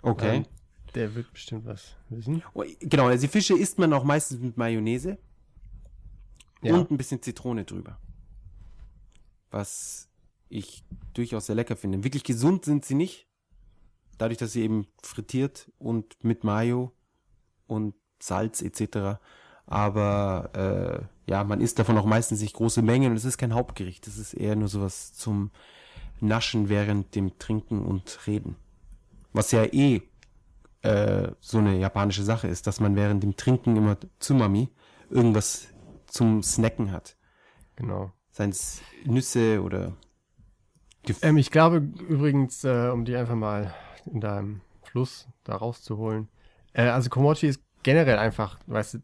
Okay. 0.03 0.37
Ähm, 0.37 0.47
der 0.95 1.15
wird 1.17 1.33
bestimmt 1.33 1.67
was 1.67 1.97
wissen. 2.11 2.43
Oh, 2.55 2.63
genau, 2.81 3.07
also 3.07 3.23
die 3.23 3.29
Fische 3.29 3.55
isst 3.59 3.79
man 3.79 3.93
auch 3.93 4.05
meistens 4.05 4.39
mit 4.41 4.57
Mayonnaise 4.57 5.19
Ja. 6.63 6.75
und 6.75 6.91
ein 6.93 6.97
bisschen 6.97 7.21
Zitrone 7.21 7.65
drüber. 7.65 7.99
Was 9.53 10.09
ich 10.49 10.85
durchaus 11.15 11.47
sehr 11.47 11.57
lecker 11.57 11.77
finde. 11.77 12.05
Wirklich 12.05 12.25
gesund 12.25 12.65
sind 12.65 12.85
sie 12.85 12.95
nicht. 12.95 13.27
Dadurch, 14.19 14.39
dass 14.39 14.53
sie 14.53 14.63
eben 14.63 14.87
frittiert 15.03 15.71
und 15.79 16.23
mit 16.23 16.45
Mayo 16.45 16.93
und 17.67 17.95
Salz 18.21 18.61
etc. 18.61 19.19
Aber 19.67 20.51
äh, 20.55 21.31
ja, 21.31 21.45
man 21.45 21.61
isst 21.61 21.79
davon 21.79 21.97
auch 21.97 22.05
meistens 22.05 22.41
nicht 22.41 22.55
große 22.55 22.83
Mengen 22.83 23.13
und 23.13 23.17
es 23.17 23.25
ist 23.25 23.39
kein 23.39 23.55
Hauptgericht. 23.55 24.07
Es 24.07 24.19
ist 24.19 24.35
eher 24.35 24.55
nur 24.55 24.69
sowas 24.69 25.15
zum 25.15 25.51
Naschen 26.21 26.69
während 26.69 27.15
dem 27.15 27.39
Trinken 27.39 27.85
und 27.85 28.27
Reden. 28.27 28.57
Was 29.33 29.51
ja 29.51 29.65
eh 29.65 30.03
äh, 30.83 31.33
so 31.41 31.59
eine 31.59 31.79
japanische 31.79 32.23
Sache 32.23 32.49
ist, 32.49 32.67
dass 32.67 32.81
man 32.81 32.97
während 32.97 33.23
dem 33.23 33.37
Trinken 33.37 33.77
immer 33.77 33.97
Tsumami 34.21 34.69
irgendwas 35.11 35.69
zum 36.07 36.43
Snacken 36.43 36.93
hat. 36.93 37.17
Genau. 37.77 38.13
Seien 38.33 38.51
es 38.51 38.81
Nüsse 39.05 39.63
oder 39.63 39.93
Ähm, 41.21 41.37
ich 41.37 41.51
glaube 41.51 41.77
übrigens, 42.09 42.65
äh, 42.65 42.89
um 42.93 43.05
die 43.05 43.15
einfach 43.17 43.35
mal 43.35 43.75
in 44.07 44.21
deinem 44.21 44.61
Fluss 44.85 45.29
da 45.45 45.57
rauszuholen. 45.57 46.29
Äh, 46.73 46.85
also 46.89 47.11
Komochi 47.11 47.47
ist 47.49 47.63
generell 47.83 48.19
einfach, 48.19 48.59
weißt 48.67 48.99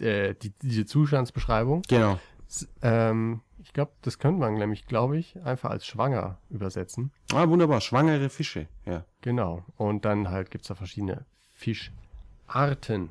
du, 0.00 0.04
äh, 0.04 0.34
die, 0.34 0.50
diese 0.62 0.86
Zustandsbeschreibung. 0.86 1.82
Genau. 1.88 2.18
S- 2.48 2.68
ähm, 2.82 3.42
ich 3.62 3.72
glaube, 3.72 3.92
das 4.02 4.18
könnte 4.18 4.40
man 4.40 4.54
nämlich, 4.54 4.86
glaube 4.86 5.18
ich, 5.18 5.40
einfach 5.42 5.70
als 5.70 5.86
schwanger 5.86 6.38
übersetzen. 6.48 7.12
Ah, 7.32 7.48
wunderbar. 7.48 7.80
Schwangere 7.80 8.30
Fische. 8.30 8.66
Ja. 8.86 9.04
Genau. 9.20 9.64
Und 9.76 10.04
dann 10.04 10.30
halt 10.30 10.50
gibt 10.50 10.62
es 10.64 10.68
da 10.68 10.74
verschiedene 10.74 11.26
Fischarten. 11.52 13.10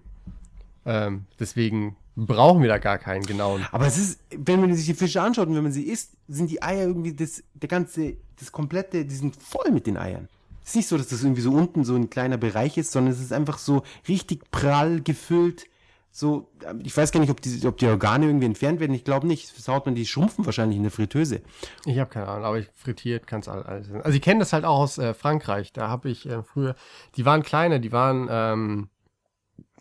Ähm, 0.86 1.26
deswegen 1.40 1.96
brauchen 2.26 2.64
wir 2.64 2.70
da 2.70 2.80
gar 2.80 2.98
keinen 2.98 3.24
genauen. 3.24 3.66
Aber 3.72 3.86
es 3.86 3.98
ist, 3.98 4.20
wenn 4.36 4.60
man 4.60 4.74
sich 4.74 4.88
die 4.88 4.96
Fische 4.96 5.22
anschaut 5.22 5.48
und 5.48 5.56
wenn 5.56 5.64
man 5.64 5.72
sie 5.72 5.84
isst, 5.84 6.14
sind 6.28 6.50
die 6.50 6.64
Eier 6.64 6.88
irgendwie 6.88 7.14
das, 7.14 7.44
der 7.54 7.70
ganze, 7.70 8.18
das 8.40 8.52
komplette, 8.52 9.06
die 9.06 9.16
sind 9.16 9.36
voll 9.36 9.72
mit 9.72 9.86
den 9.86 9.98
Eiern. 9.98 10.28
Es 10.64 10.72
ist 10.72 10.76
nicht 10.76 10.88
so, 10.88 10.98
dass 10.98 11.08
das 11.08 11.24
irgendwie 11.24 11.42
so 11.42 11.52
unten 11.52 11.86
so 11.86 11.96
ein 11.96 12.10
kleiner 12.10 12.38
Bereich 12.38 12.78
ist, 12.78 12.92
sondern 12.92 13.14
es 13.14 13.22
ist 13.22 13.32
einfach 13.32 13.60
so 13.60 13.84
richtig 14.08 14.50
prall 14.52 15.02
gefüllt. 15.02 15.68
So, 16.12 16.50
ich 16.84 16.98
weiß 16.98 17.12
gar 17.12 17.20
nicht, 17.20 17.30
ob 17.30 17.40
die, 17.42 17.66
ob 17.68 17.78
die 17.78 17.86
Organe 17.86 18.26
irgendwie 18.26 18.48
entfernt 18.48 18.80
werden. 18.80 18.94
Ich 18.96 19.04
glaube 19.04 19.28
nicht. 19.28 19.56
Das 19.56 19.68
haut 19.68 19.86
man, 19.86 19.94
die 19.94 20.08
schrumpfen 20.08 20.46
wahrscheinlich 20.46 20.78
in 20.78 20.84
der 20.84 20.92
Fritteuse. 20.92 21.42
Ich 21.86 22.00
habe 22.00 22.10
keine 22.10 22.28
Ahnung, 22.28 22.46
aber 22.46 22.58
ich 22.58 22.68
frittiert 22.74 23.28
kann 23.28 23.42
es 23.42 23.48
alles. 23.48 23.92
Also 23.92 24.16
ich 24.16 24.22
kenne 24.22 24.40
das 24.40 24.52
halt 24.52 24.66
auch 24.66 24.80
aus 24.80 24.98
äh, 24.98 25.14
Frankreich. 25.14 25.72
Da 25.72 25.88
habe 25.88 26.10
ich 26.10 26.28
äh, 26.28 26.42
früher, 26.42 26.76
die 27.16 27.26
waren 27.26 27.44
kleiner, 27.44 27.78
die 27.78 27.92
waren, 27.92 28.28
ähm, 28.32 28.90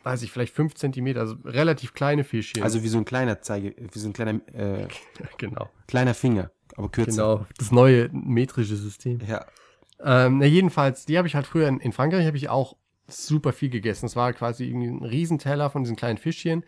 weiß 0.07 0.23
ich, 0.23 0.31
vielleicht 0.31 0.55
fünf 0.55 0.75
Zentimeter, 0.75 1.21
also 1.21 1.35
relativ 1.45 1.93
kleine 1.93 2.23
Fischchen. 2.23 2.63
Also 2.63 2.85
wie 2.85 2.89
so 2.89 2.97
ein 2.97 3.05
kleiner 3.05 3.43
Zeige, 3.43 3.75
wie 3.77 3.99
so 3.99 4.09
ein 4.09 4.13
kleiner, 4.13 4.41
äh, 4.55 4.87
genau. 5.39 5.69
kleiner 5.89 6.15
Finger, 6.15 6.53
aber 6.77 6.89
kürzer. 6.89 7.11
Genau, 7.11 7.47
das 7.59 7.73
neue 7.73 8.09
metrische 8.13 8.77
System. 8.77 9.21
Ja. 9.27 9.45
Ähm, 10.01 10.39
na 10.39 10.47
jedenfalls, 10.47 11.07
die 11.07 11.19
habe 11.19 11.27
ich 11.27 11.35
halt 11.35 11.47
früher 11.47 11.67
in, 11.67 11.81
in 11.81 11.93
Frankreich 11.93 12.25
habe 12.25 12.37
ich 12.37 12.49
auch 12.49 12.77
super 13.09 13.53
viel 13.53 13.69
gegessen. 13.69 14.07
Es 14.07 14.15
war 14.15 14.33
quasi 14.33 14.67
irgendwie 14.67 14.87
ein 14.87 15.05
Riesenteller 15.05 15.71
von 15.71 15.83
diesen 15.83 15.97
kleinen 15.97 16.19
Fischchen, 16.19 16.65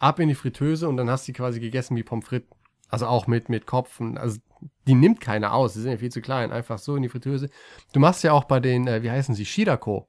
ab 0.00 0.18
in 0.18 0.28
die 0.28 0.34
Fritteuse 0.34 0.88
und 0.88 0.96
dann 0.96 1.08
hast 1.08 1.28
du 1.28 1.32
die 1.32 1.36
quasi 1.36 1.60
gegessen 1.60 1.96
wie 1.96 2.02
Pommes 2.02 2.26
frites. 2.26 2.50
Also 2.88 3.06
auch 3.06 3.28
mit, 3.28 3.48
mit 3.48 3.66
Kopf. 3.66 4.00
Und, 4.00 4.18
also 4.18 4.38
die 4.86 4.94
nimmt 4.94 5.20
keiner 5.20 5.54
aus, 5.54 5.74
die 5.74 5.80
sind 5.80 5.92
ja 5.92 5.96
viel 5.98 6.10
zu 6.10 6.20
klein. 6.20 6.50
Einfach 6.50 6.78
so 6.78 6.96
in 6.96 7.02
die 7.02 7.08
Fritteuse. 7.08 7.48
Du 7.92 8.00
machst 8.00 8.24
ja 8.24 8.32
auch 8.32 8.44
bei 8.44 8.58
den, 8.60 8.86
äh, 8.88 9.02
wie 9.02 9.10
heißen 9.10 9.34
sie, 9.34 9.46
Shirako. 9.46 10.08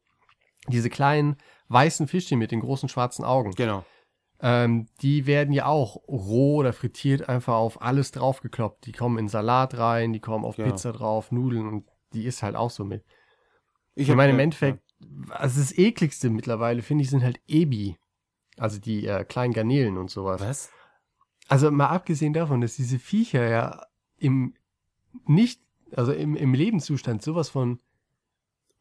Diese 0.68 0.90
kleinen 0.90 1.38
weißen 1.68 2.08
Fischchen 2.08 2.40
mit 2.40 2.52
den 2.52 2.62
großen 2.62 2.90
schwarzen 2.90 3.26
Augen. 3.26 3.52
Genau. 3.52 3.84
Ähm, 4.40 4.88
die 5.02 5.26
werden 5.26 5.54
ja 5.54 5.66
auch 5.66 5.96
roh 6.08 6.58
oder 6.58 6.74
frittiert 6.74 7.30
einfach 7.30 7.56
auf 7.56 7.82
alles 7.82 8.12
draufgekloppt. 8.12 8.86
Die 8.86 8.92
kommen 8.92 9.18
in 9.18 9.28
Salat 9.30 9.78
rein, 9.78 10.14
die 10.14 10.20
kommen 10.20 10.44
auf 10.46 10.58
Ja. 10.58 10.66
Pizza 10.66 10.92
drauf, 10.92 11.32
Nudeln 11.32 11.68
und 11.68 11.86
die 12.14 12.26
ist 12.26 12.44
halt 12.44 12.56
auch 12.56 12.70
so 12.70 12.84
mit. 12.84 13.04
Ich 13.96 14.10
meine, 14.10 14.32
im 14.32 14.40
ja, 14.40 14.44
Endeffekt, 14.44 14.84
also 15.30 15.60
das 15.60 15.78
ekligste 15.78 16.30
mittlerweile, 16.30 16.82
finde 16.82 17.04
ich, 17.04 17.10
sind 17.10 17.24
halt 17.24 17.40
Ebi. 17.48 17.98
Also 18.58 18.80
die 18.80 19.08
äh, 19.08 19.24
kleinen 19.24 19.54
Garnelen 19.54 19.98
und 19.98 20.10
sowas. 20.10 20.42
Was? 20.42 20.72
Also 21.48 21.72
mal 21.72 21.88
abgesehen 21.88 22.34
davon, 22.34 22.62
dass 22.62 22.76
diese 22.76 23.00
Viecher 23.00 23.48
ja 23.48 23.86
im 24.18 24.56
nicht, 25.26 25.62
also 25.96 26.12
im, 26.12 26.36
im 26.36 26.54
Lebenszustand 26.54 27.22
sowas 27.22 27.50
von 27.50 27.80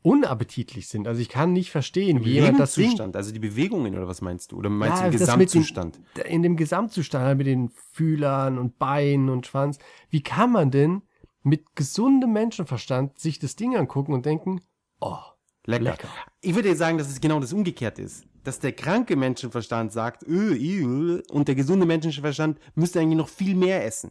unappetitlich 0.02 0.88
sind. 0.88 1.06
Also 1.08 1.20
ich 1.20 1.28
kann 1.28 1.52
nicht 1.52 1.70
verstehen, 1.70 2.24
wie 2.24 2.32
jemand 2.32 2.58
das 2.60 2.76
Lebenszustand, 2.76 3.16
also 3.16 3.32
die 3.32 3.38
Bewegungen 3.38 3.94
oder 3.96 4.08
was 4.08 4.20
meinst 4.20 4.52
du? 4.52 4.56
Oder 4.56 4.68
meinst 4.70 4.98
Ja, 5.02 5.10
du 5.10 5.16
den 5.16 5.20
mit 5.20 5.20
den- 5.20 5.26
Gesamtzustand? 5.62 6.00
in 6.28 6.42
dem 6.42 6.56
Gesamtzustand 6.56 7.24
halt 7.24 7.38
mit 7.38 7.46
den 7.46 7.70
Fühlern 7.92 8.58
und 8.58 8.78
Beinen 8.78 9.28
und 9.28 9.46
Schwanz. 9.46 9.78
Wie 10.10 10.22
kann 10.22 10.50
man 10.52 10.70
denn 10.70 11.02
mit 11.42 11.74
gesundem 11.74 12.32
Menschenverstand 12.32 13.18
sich 13.18 13.38
das 13.38 13.56
Ding 13.56 13.76
angucken 13.76 14.12
und 14.12 14.26
denken, 14.26 14.60
oh, 15.00 15.16
Lecker. 15.64 15.84
Lecker. 15.84 16.08
Ich 16.40 16.54
würde 16.56 16.68
jetzt 16.70 16.78
sagen, 16.78 16.98
dass 16.98 17.08
es 17.08 17.20
genau 17.20 17.38
das 17.38 17.52
Umgekehrte 17.52 18.02
ist. 18.02 18.24
Dass 18.42 18.58
der 18.58 18.72
kranke 18.72 19.14
Menschenverstand 19.14 19.92
sagt, 19.92 20.24
öh, 20.26 20.54
öh, 20.56 21.22
und 21.30 21.46
der 21.46 21.54
gesunde 21.54 21.86
Menschenverstand 21.86 22.58
müsste 22.74 22.98
eigentlich 22.98 23.16
noch 23.18 23.28
viel 23.28 23.54
mehr 23.54 23.84
essen. 23.86 24.10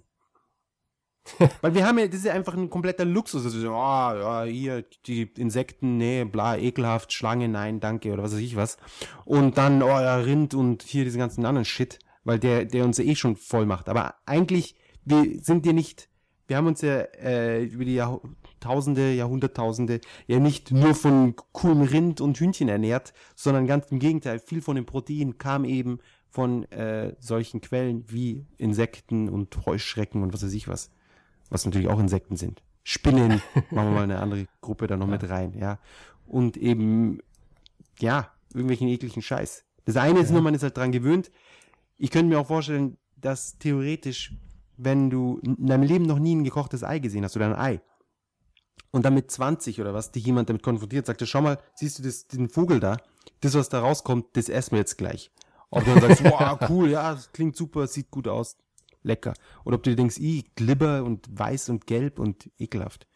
Weil 1.61 1.76
wir 1.76 1.85
haben 1.85 1.99
ja, 1.99 2.07
das 2.07 2.18
ist 2.18 2.26
ja 2.26 2.34
einfach 2.34 2.56
ein 2.56 2.69
kompletter 2.69 3.06
Luxus. 3.06 3.45
Also, 3.45 3.60
so, 3.60 3.73
ah, 3.73 4.15
ja, 4.15 4.43
hier, 4.43 4.85
die 5.06 5.23
Insekten, 5.38 5.98
nee, 5.98 6.23
bla, 6.23 6.57
ekelhaft, 6.57 7.14
Schlange, 7.14 7.48
nein, 7.48 7.80
danke, 7.80 8.11
oder 8.11 8.23
was 8.23 8.34
weiß 8.34 8.39
ich 8.39 8.56
was. 8.56 8.77
Und 9.26 9.57
dann, 9.57 9.84
oh 9.84 9.88
ja, 9.88 10.15
Rind 10.18 10.53
und 10.53 10.84
hier 10.84 11.03
diesen 11.03 11.19
ganzen 11.19 11.45
anderen 11.45 11.65
Shit, 11.65 11.99
weil 12.23 12.39
der, 12.39 12.65
der 12.65 12.85
uns 12.85 12.98
ja 12.98 13.03
eh 13.03 13.15
schon 13.15 13.35
voll 13.35 13.65
macht. 13.65 13.89
Aber 13.89 14.15
eigentlich, 14.26 14.76
wir 15.06 15.39
sind 15.41 15.65
ja 15.65 15.73
nicht, 15.73 16.10
wir 16.48 16.57
haben 16.57 16.68
uns 16.68 16.81
ja 16.81 17.02
äh, 17.22 17.64
über 17.64 17.85
die 17.85 17.95
Jahrtausende, 17.95 19.14
Jahrhunderttausende 19.14 20.02
ja 20.27 20.39
nicht 20.39 20.72
nur 20.72 20.95
von 20.95 21.35
coolem 21.53 21.81
Rind 21.81 22.19
und 22.19 22.38
Hühnchen 22.39 22.68
ernährt, 22.68 23.14
sondern 23.35 23.68
ganz 23.68 23.91
im 23.91 23.99
Gegenteil, 23.99 24.39
viel 24.39 24.61
von 24.61 24.76
dem 24.76 24.85
Protein 24.85 25.38
kam 25.38 25.65
eben 25.65 25.99
von 26.30 26.64
äh, 26.72 27.14
solchen 27.19 27.61
Quellen 27.61 28.06
wie 28.07 28.45
Insekten 28.57 29.30
und 29.30 29.65
Heuschrecken 29.65 30.23
und 30.23 30.34
was 30.34 30.43
weiß 30.43 30.53
ich 30.53 30.68
was 30.68 30.91
was 31.52 31.65
natürlich 31.65 31.90
auch 31.90 31.99
Insekten 31.99 32.38
sind. 32.38 32.64
Spinnen, 32.84 33.41
machen 33.69 33.90
wir 33.90 33.91
mal 33.91 34.03
eine 34.03 34.19
andere 34.19 34.48
Gruppe 34.61 34.88
da 34.88 34.98
noch 34.98 35.06
mit 35.06 35.30
rein, 35.30 35.53
ja. 35.60 35.78
Und 36.26 36.57
eben, 36.57 37.19
ja, 37.99 38.32
irgendwelchen 38.53 38.88
ekligen 38.88 39.22
Scheiß. 39.22 39.64
Das 39.86 39.98
eine 39.98 40.19
ist 40.19 40.32
nur, 40.32 40.41
man 40.41 40.56
ist 40.56 40.64
halt 40.64 40.78
dran 40.78 40.91
gewöhnt. 40.91 41.30
Ich 41.98 42.10
könnte 42.10 42.28
mir 42.28 42.40
auch 42.40 42.48
vorstellen, 42.48 42.98
dass 43.18 43.60
theoretisch, 43.60 44.34
wenn 44.78 45.10
du 45.10 45.40
in 45.44 45.68
deinem 45.68 45.84
Leben 45.84 46.06
noch 46.06 46.18
nie 46.18 46.36
ein 46.36 46.44
gekochtes 46.44 46.84
Ei 46.84 46.99
gesehen 46.99 47.23
hast 47.23 47.36
oder 47.36 47.48
ein 47.48 47.56
Ei, 47.56 47.82
und 48.91 49.06
dann 49.06 49.14
mit 49.14 49.32
20 49.32 49.80
oder 49.80 49.94
was 49.94 50.11
dich 50.11 50.26
jemand 50.26 50.49
damit 50.49 50.64
konfrontiert, 50.64 51.06
sagt 51.06 51.26
schau 51.26 51.41
mal, 51.41 51.60
siehst 51.76 51.99
du 51.99 52.03
das, 52.03 52.28
den 52.28 52.49
Vogel 52.49 52.80
da? 52.80 52.98
Das, 53.40 53.53
was 53.53 53.69
da 53.69 53.80
rauskommt, 53.80 54.28
das 54.34 54.49
essen 54.49 54.72
wir 54.72 54.80
jetzt 54.80 54.98
gleich. 54.98 55.32
Ob 55.69 55.86
du 55.86 55.91
dann 55.91 56.02
sagst, 56.02 56.23
wow, 56.26 56.60
cool, 56.69 56.90
ja, 56.90 57.14
das 57.14 57.32
klingt 57.32 57.56
super, 57.56 57.88
sieht 57.88 58.11
gut 58.11 58.28
aus 58.28 58.57
lecker. 59.03 59.34
Oder 59.65 59.76
ob 59.76 59.84
du 59.84 59.90
dir 59.90 59.95
denkst, 59.95 60.18
i, 60.18 60.45
glibber 60.56 61.03
und 61.03 61.28
weiß 61.32 61.69
und 61.69 61.88
gelb 61.88 62.19
und 62.19 62.49
ekelhaft. 62.60 63.07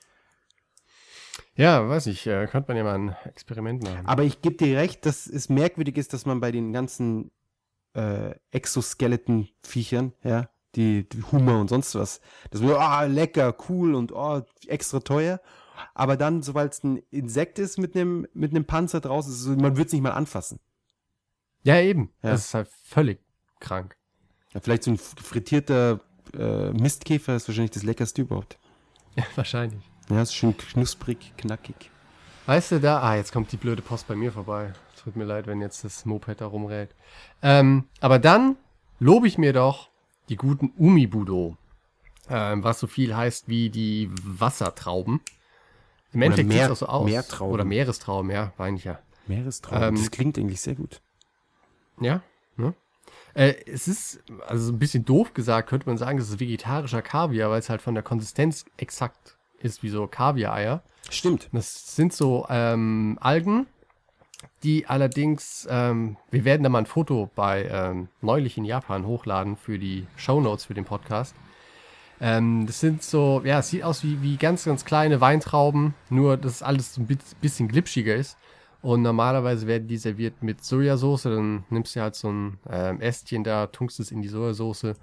Ja, 1.56 1.88
weiß 1.88 2.07
ich, 2.07 2.28
äh, 2.28 2.48
könnte 2.48 2.70
man 2.70 2.78
ja 2.78 2.84
mal 2.84 2.95
ein 2.95 3.16
Experiment 3.26 3.84
machen. 3.84 4.06
Aber 4.06 4.24
ich 4.24 4.41
gebe 4.41 4.56
dir 4.56 4.78
recht, 4.78 5.06
dass 5.06 5.28
es 5.28 5.49
merkwürdig 5.49 5.98
ist, 5.98 6.14
dass 6.14 6.26
man 6.26 6.41
bei 6.41 6.52
den 6.52 6.74
ganzen 6.74 7.32
äh, 7.94 8.36
Exoskeleton-Viechern, 8.52 10.14
ja, 10.24 10.49
die, 10.76 11.07
die 11.07 11.24
Hummer 11.24 11.60
und 11.60 11.70
sonst 11.70 11.95
was, 11.95 12.20
dass 12.52 12.62
man, 12.62 12.74
ah, 12.74 13.03
lecker, 13.03 13.56
cool 13.70 13.95
und 13.95 14.12
oh, 14.12 14.41
extra 14.68 14.99
teuer. 14.99 15.40
Aber 15.94 16.18
dann, 16.18 16.41
sobald 16.41 16.74
es 16.74 16.84
ein 16.84 16.98
Insekt 17.12 17.60
ist 17.60 17.78
mit 17.78 17.95
einem 17.95 18.28
mit 18.34 18.52
einem 18.52 18.66
Panzer 18.66 19.02
draußen, 19.02 19.57
man 19.57 19.78
wird 19.78 19.88
es 19.88 19.94
nicht 19.94 20.02
mal 20.02 20.12
anfassen. 20.12 20.60
Ja, 21.64 21.80
eben. 21.80 22.14
Ja. 22.22 22.32
Das 22.32 22.45
ist 22.45 22.53
halt 22.53 22.70
völlig 22.84 23.20
krank. 23.60 23.98
Ja, 24.56 24.61
vielleicht 24.61 24.84
so 24.84 24.91
ein 24.91 24.98
frittierter 24.98 25.99
äh, 26.34 26.72
Mistkäfer 26.72 27.36
ist 27.36 27.48
wahrscheinlich 27.49 27.72
das 27.72 27.84
leckerste 27.84 28.22
überhaupt. 28.22 28.57
Ja, 29.15 29.26
wahrscheinlich. 29.36 29.84
Ja, 30.10 30.22
ist 30.22 30.34
schön 30.34 30.56
knusprig, 30.57 31.34
knackig. 31.38 31.91
Weißt 32.45 32.72
du, 32.72 32.80
da, 32.80 33.02
ah, 33.02 33.15
jetzt 33.15 33.34
kommt 33.34 33.52
die 33.52 33.57
blöde 33.57 33.82
Post 33.82 34.07
bei 34.07 34.15
mir 34.15 34.32
vorbei. 34.32 34.72
Tut 35.03 35.18
mir 35.18 35.26
leid, 35.26 35.45
wenn 35.45 35.60
jetzt 35.60 35.84
das 35.84 36.06
Moped 36.06 36.40
da 36.40 36.45
rumrät. 36.45 36.90
Ähm, 37.41 37.84
aber 37.99 38.18
dann 38.18 38.56
lobe 38.99 39.27
ich 39.27 39.38
mir 39.38 39.52
doch 39.52 39.90
die 40.30 40.38
guten 40.38 40.72
Umibudo. 40.77 41.57
Ähm, 42.30 42.64
was 42.64 42.80
so 42.80 42.88
viel 42.88 43.15
heißt 43.15 43.49
wie 43.49 43.69
die 43.69 44.10
Wassertrauben. 44.23 45.19
Im 46.14 46.22
Endeffekt 46.22 46.52
sieht 46.52 46.61
auch 46.64 46.76
so 46.76 46.86
aus. 46.86 47.06
Meertrauben. 47.06 47.53
Oder 47.53 47.65
Meerestrauben, 47.65 48.32
ja, 48.32 48.53
meine 48.57 48.77
ich 48.77 48.86
ja. 48.86 48.99
Meerestraum. 49.27 49.84
Ähm, 49.84 49.95
das 49.95 50.11
klingt 50.11 50.38
eigentlich 50.38 50.61
sehr 50.61 50.76
gut. 50.76 51.02
Ja, 51.99 52.22
ne? 52.56 52.73
Äh, 53.36 53.53
es 53.68 53.88
ist, 53.88 54.24
also 54.48 54.66
so 54.66 54.74
ein 54.74 54.80
bisschen 54.80 55.06
doof 55.06 55.34
gesagt, 55.34 55.70
könnte 55.70 55.88
man 55.88 55.98
sagen, 55.98 56.18
es 56.18 56.30
ist 56.30 56.40
vegetarischer 56.40 57.02
Kaviar, 57.02 57.52
weil 57.52 57.60
es 57.60 57.70
halt 57.70 57.82
von 57.82 57.94
der 57.94 58.03
Konsistenz 58.03 58.66
exakt 58.78 59.38
ist 59.60 59.84
wie 59.84 59.90
so 59.90 60.07
Kaviar-Eier. 60.07 60.82
Stimmt. 61.10 61.49
Das 61.52 61.95
sind 61.95 62.14
so 62.14 62.48
ähm, 62.49 63.18
Algen, 63.22 63.68
die 64.64 64.88
allerdings, 64.88 65.68
ähm, 65.70 66.18
wir 66.32 66.45
werden 66.45 66.64
da 66.64 66.70
mal 66.70 66.80
ein 66.80 66.86
Foto 66.86 67.30
bei 67.36 67.66
ähm, 67.70 68.07
neulich 68.22 68.57
in 68.57 68.66
Japan 68.66 69.06
hochladen 69.06 69.57
für 69.57 69.78
die 69.78 70.07
Shownotes 70.16 70.66
für 70.66 70.74
den 70.74 70.86
Podcast. 70.86 71.36
Ähm, 72.22 72.66
das 72.66 72.80
sind 72.80 73.03
so, 73.03 73.41
ja, 73.44 73.60
es 73.60 73.70
sieht 73.70 73.84
aus 73.84 74.03
wie, 74.03 74.22
wie 74.22 74.38
ganz, 74.38 74.64
ganz 74.64 74.86
kleine 74.86 75.20
Weintrauben, 75.20 75.94
nur 76.10 76.38
dass 76.38 76.64
alles 76.64 76.94
so 76.94 77.02
ein 77.02 77.07
bi- 77.07 77.18
bisschen 77.41 77.68
glitschiger 77.68 78.16
ist. 78.16 78.38
Und 78.86 79.02
normalerweise 79.02 79.66
werden 79.66 79.88
die 79.88 79.98
serviert 79.98 80.44
mit 80.44 80.64
Sojasauce. 80.64 81.24
Dann 81.24 81.66
nimmst 81.72 81.95
du 81.95 82.02
halt 82.02 82.14
so 82.14 82.32
ein 82.32 82.60
ähm, 82.70 83.02
Ästchen 83.02 83.44
da, 83.44 83.66
tunkst 83.66 83.99
es 83.99 84.12
in 84.12 84.22
die 84.22 84.28
Sojasauce 84.28 84.94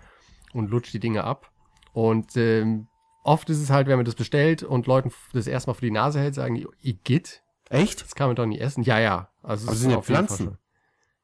und 0.52 0.70
lutscht 0.70 0.94
die 0.94 1.00
Dinge 1.00 1.24
ab. 1.24 1.50
Und 1.92 2.36
ähm, 2.36 2.86
oft 3.24 3.50
ist 3.50 3.60
es 3.60 3.70
halt, 3.70 3.88
wenn 3.88 3.96
man 3.96 4.04
das 4.04 4.14
bestellt 4.14 4.62
und 4.62 4.86
Leuten 4.86 5.10
das 5.32 5.48
erstmal 5.48 5.74
vor 5.74 5.80
die 5.80 5.90
Nase 5.90 6.20
hält, 6.20 6.36
sagen 6.36 6.54
die, 6.54 6.68
Igitt, 6.80 7.42
Echt? 7.70 8.00
das 8.04 8.14
kann 8.14 8.28
man 8.28 8.36
doch 8.36 8.46
nicht 8.46 8.60
essen. 8.60 8.84
Ja, 8.84 9.00
ja. 9.00 9.30
Also 9.42 9.66
Aber 9.66 9.74
es 9.74 9.80
sind 9.80 9.90
ja 9.90 10.00
Pflanzen. 10.00 10.58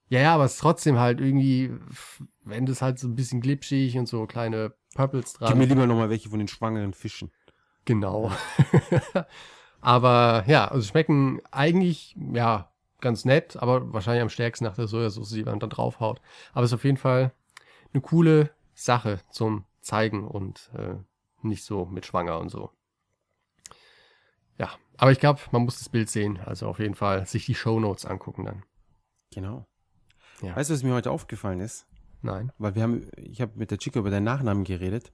Ja, 0.08 0.20
ja, 0.20 0.34
aber 0.34 0.46
es 0.46 0.54
ist 0.54 0.60
trotzdem 0.60 0.98
halt 0.98 1.20
irgendwie, 1.20 1.70
wenn 2.44 2.66
das 2.66 2.82
halt 2.82 2.98
so 2.98 3.06
ein 3.06 3.14
bisschen 3.14 3.40
glitschig 3.40 3.96
und 3.98 4.08
so 4.08 4.26
kleine 4.26 4.74
Purples 4.96 5.34
dran. 5.34 5.50
Gib 5.50 5.58
mir 5.58 5.66
lieber 5.66 5.86
nochmal 5.86 6.10
welche 6.10 6.28
von 6.28 6.40
den 6.40 6.48
schwangeren 6.48 6.92
Fischen. 6.92 7.30
Genau. 7.84 8.32
aber 9.80 10.44
ja, 10.46 10.68
also 10.68 10.86
schmecken 10.86 11.40
eigentlich, 11.50 12.16
ja, 12.32 12.70
ganz 13.00 13.24
nett, 13.24 13.56
aber 13.56 13.92
wahrscheinlich 13.92 14.22
am 14.22 14.28
stärksten 14.28 14.64
nach 14.64 14.74
der 14.74 14.88
Sojasauce, 14.88 15.30
die 15.30 15.44
man 15.44 15.60
dann 15.60 15.70
draufhaut. 15.70 16.20
Aber 16.52 16.64
es 16.64 16.70
ist 16.70 16.74
auf 16.74 16.84
jeden 16.84 16.96
Fall 16.96 17.32
eine 17.92 18.00
coole 18.00 18.50
Sache 18.74 19.20
zum 19.30 19.64
Zeigen 19.80 20.26
und 20.26 20.70
äh, 20.74 20.96
nicht 21.42 21.64
so 21.64 21.86
mit 21.86 22.06
Schwanger 22.06 22.38
und 22.38 22.48
so. 22.48 22.70
Ja, 24.58 24.70
aber 24.96 25.12
ich 25.12 25.20
glaube, 25.20 25.40
man 25.52 25.62
muss 25.62 25.78
das 25.78 25.88
Bild 25.88 26.10
sehen. 26.10 26.40
Also 26.44 26.66
auf 26.66 26.80
jeden 26.80 26.96
Fall 26.96 27.26
sich 27.26 27.46
die 27.46 27.54
Shownotes 27.54 28.04
angucken 28.04 28.44
dann. 28.44 28.64
Genau. 29.32 29.66
Ja. 30.42 30.56
Weißt 30.56 30.70
du, 30.70 30.74
was 30.74 30.82
mir 30.82 30.94
heute 30.94 31.12
aufgefallen 31.12 31.60
ist? 31.60 31.86
Nein. 32.22 32.52
Weil 32.58 32.74
wir 32.74 32.82
haben, 32.82 33.08
ich 33.16 33.40
habe 33.40 33.52
mit 33.54 33.70
der 33.70 33.78
Chica 33.78 34.00
über 34.00 34.10
deinen 34.10 34.24
Nachnamen 34.24 34.64
geredet 34.64 35.12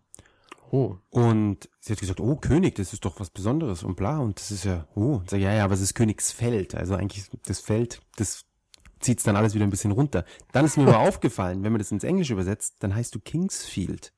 Oh, 0.74 0.98
und 1.10 1.70
sie 1.78 1.92
hat 1.92 2.00
gesagt, 2.00 2.18
oh 2.18 2.34
König, 2.34 2.74
das 2.74 2.92
ist 2.92 3.04
doch 3.04 3.20
was 3.20 3.30
Besonderes 3.30 3.84
und 3.84 3.94
bla 3.94 4.18
und 4.18 4.40
das 4.40 4.50
ist 4.50 4.64
ja, 4.64 4.88
oh, 4.96 5.18
und 5.18 5.30
sag, 5.30 5.38
ja, 5.38 5.54
ja, 5.54 5.62
aber 5.62 5.74
es 5.74 5.80
ist 5.80 5.94
Königsfeld, 5.94 6.74
also 6.74 6.96
eigentlich 6.96 7.30
das 7.46 7.60
Feld, 7.60 8.02
das 8.16 8.44
zieht's 8.98 9.22
dann 9.22 9.36
alles 9.36 9.54
wieder 9.54 9.64
ein 9.64 9.70
bisschen 9.70 9.92
runter. 9.92 10.24
Dann 10.50 10.64
ist 10.64 10.76
mir 10.76 10.88
aber 10.88 10.98
aufgefallen, 11.08 11.62
wenn 11.62 11.70
man 11.70 11.78
das 11.78 11.92
ins 11.92 12.02
Englische 12.02 12.32
übersetzt, 12.32 12.74
dann 12.80 12.92
heißt 12.92 13.14
du 13.14 13.20
Kingsfield. 13.20 14.12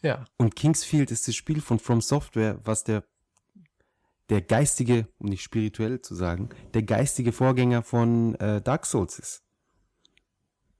ja. 0.00 0.24
Und 0.38 0.56
Kingsfield 0.56 1.10
ist 1.10 1.28
das 1.28 1.36
Spiel 1.36 1.60
von 1.60 1.78
From 1.78 2.00
Software, 2.00 2.58
was 2.64 2.82
der, 2.82 3.04
der 4.30 4.40
geistige, 4.40 5.08
um 5.18 5.28
nicht 5.28 5.42
spirituell 5.42 6.00
zu 6.00 6.14
sagen, 6.14 6.48
der 6.72 6.84
geistige 6.84 7.32
Vorgänger 7.32 7.82
von 7.82 8.34
äh, 8.36 8.62
Dark 8.62 8.86
Souls 8.86 9.18
ist. 9.18 9.42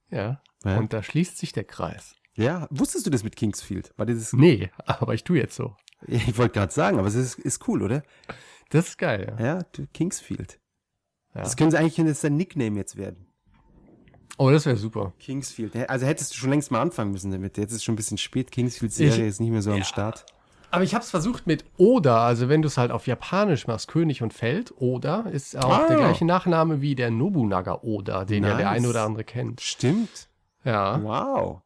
Ja. 0.08 0.40
Ja. 0.64 0.78
Und 0.78 0.94
da 0.94 1.02
schließt 1.02 1.36
sich 1.36 1.52
der 1.52 1.64
Kreis. 1.64 2.16
Ja, 2.36 2.66
wusstest 2.70 3.06
du 3.06 3.10
das 3.10 3.24
mit 3.24 3.34
Kingsfield? 3.36 3.92
War 3.96 4.06
das, 4.06 4.32
Nee, 4.32 4.70
aber 4.84 5.14
ich 5.14 5.24
tue 5.24 5.38
jetzt 5.38 5.56
so. 5.56 5.74
ich 6.06 6.36
wollte 6.38 6.54
gerade 6.58 6.72
sagen, 6.72 6.98
aber 6.98 7.08
es 7.08 7.14
ist, 7.14 7.38
ist 7.38 7.66
cool, 7.68 7.82
oder? 7.82 8.02
Das 8.70 8.88
ist 8.88 8.98
geil, 8.98 9.34
ja. 9.38 9.44
Ja, 9.56 9.62
Kingsfield. 9.94 10.58
Ja. 11.34 11.42
Das 11.42 11.56
können 11.56 11.70
sie 11.70 11.78
eigentlich, 11.78 11.94
das 12.06 12.20
dein 12.20 12.36
Nickname 12.36 12.76
jetzt 12.76 12.96
werden. 12.96 13.26
Oh, 14.38 14.50
das 14.50 14.66
wäre 14.66 14.76
super. 14.76 15.14
Kingsfield. 15.18 15.74
Also 15.88 16.04
hättest 16.04 16.32
du 16.34 16.36
schon 16.36 16.50
längst 16.50 16.70
mal 16.70 16.82
anfangen 16.82 17.10
müssen 17.12 17.30
damit. 17.30 17.56
Jetzt 17.56 17.72
ist 17.72 17.84
schon 17.84 17.94
ein 17.94 17.96
bisschen 17.96 18.18
spät. 18.18 18.50
Kingsfield-Serie 18.52 19.26
ist 19.26 19.40
nicht 19.40 19.50
mehr 19.50 19.62
so 19.62 19.72
am 19.72 19.82
Start. 19.82 20.26
Aber 20.70 20.84
ich 20.84 20.94
habe 20.94 21.02
es 21.02 21.10
versucht 21.10 21.46
mit 21.46 21.64
Oda, 21.78 22.26
also 22.26 22.48
wenn 22.50 22.60
du 22.60 22.66
es 22.66 22.76
halt 22.76 22.90
auf 22.90 23.06
Japanisch 23.06 23.66
machst, 23.66 23.88
König 23.88 24.22
und 24.22 24.34
Feld, 24.34 24.74
Oda 24.76 25.20
ist 25.20 25.56
auch 25.56 25.70
Ah. 25.70 25.86
der 25.86 25.96
gleiche 25.96 26.26
Nachname 26.26 26.82
wie 26.82 26.94
der 26.94 27.10
Nobunaga 27.10 27.78
Oda, 27.82 28.24
den 28.26 28.42
ja 28.44 28.56
der 28.56 28.66
Nice. 28.66 28.76
eine 28.78 28.88
oder 28.90 29.04
andere 29.04 29.24
kennt. 29.24 29.60
Stimmt. 29.62 30.28
Ja, 30.64 31.02
Wow. 31.02 31.62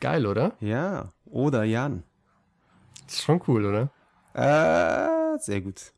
Geil, 0.00 0.26
oder? 0.26 0.52
Ja. 0.60 1.10
Oder 1.26 1.64
Jan. 1.64 2.02
Das 3.06 3.14
ist 3.16 3.22
schon 3.22 3.40
cool, 3.48 3.66
oder? 3.66 3.90
Äh, 4.34 5.38
sehr 5.38 5.60
gut. 5.60 5.92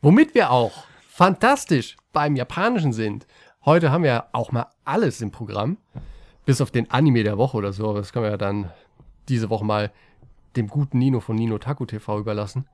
Womit 0.00 0.34
wir 0.34 0.50
auch 0.50 0.84
fantastisch 1.08 1.96
beim 2.12 2.36
Japanischen 2.36 2.92
sind. 2.92 3.26
Heute 3.64 3.92
haben 3.92 4.04
wir 4.04 4.26
auch 4.32 4.52
mal 4.52 4.66
alles 4.84 5.20
im 5.20 5.30
Programm, 5.30 5.76
bis 6.46 6.60
auf 6.60 6.70
den 6.70 6.90
Anime 6.90 7.22
der 7.22 7.36
Woche 7.36 7.56
oder 7.58 7.72
so. 7.72 7.90
aber 7.90 7.98
Das 7.98 8.12
können 8.12 8.24
wir 8.24 8.30
ja 8.30 8.38
dann 8.38 8.70
diese 9.28 9.50
Woche 9.50 9.64
mal 9.64 9.92
dem 10.56 10.68
guten 10.68 10.98
Nino 10.98 11.20
von 11.20 11.36
Nino 11.36 11.58
Taku 11.58 11.84
TV 11.84 12.18
überlassen. 12.18 12.66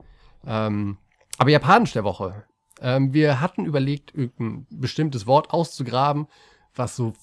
Ähm, 0.45 0.97
aber 1.37 1.49
Japanisch 1.49 1.93
der 1.93 2.03
Woche. 2.03 2.45
Ähm, 2.79 3.13
wir 3.13 3.41
hatten 3.41 3.65
überlegt, 3.65 4.13
irgendein 4.15 4.65
bestimmtes 4.69 5.27
Wort 5.27 5.51
auszugraben, 5.51 6.27
was 6.75 6.95
so 6.95 7.13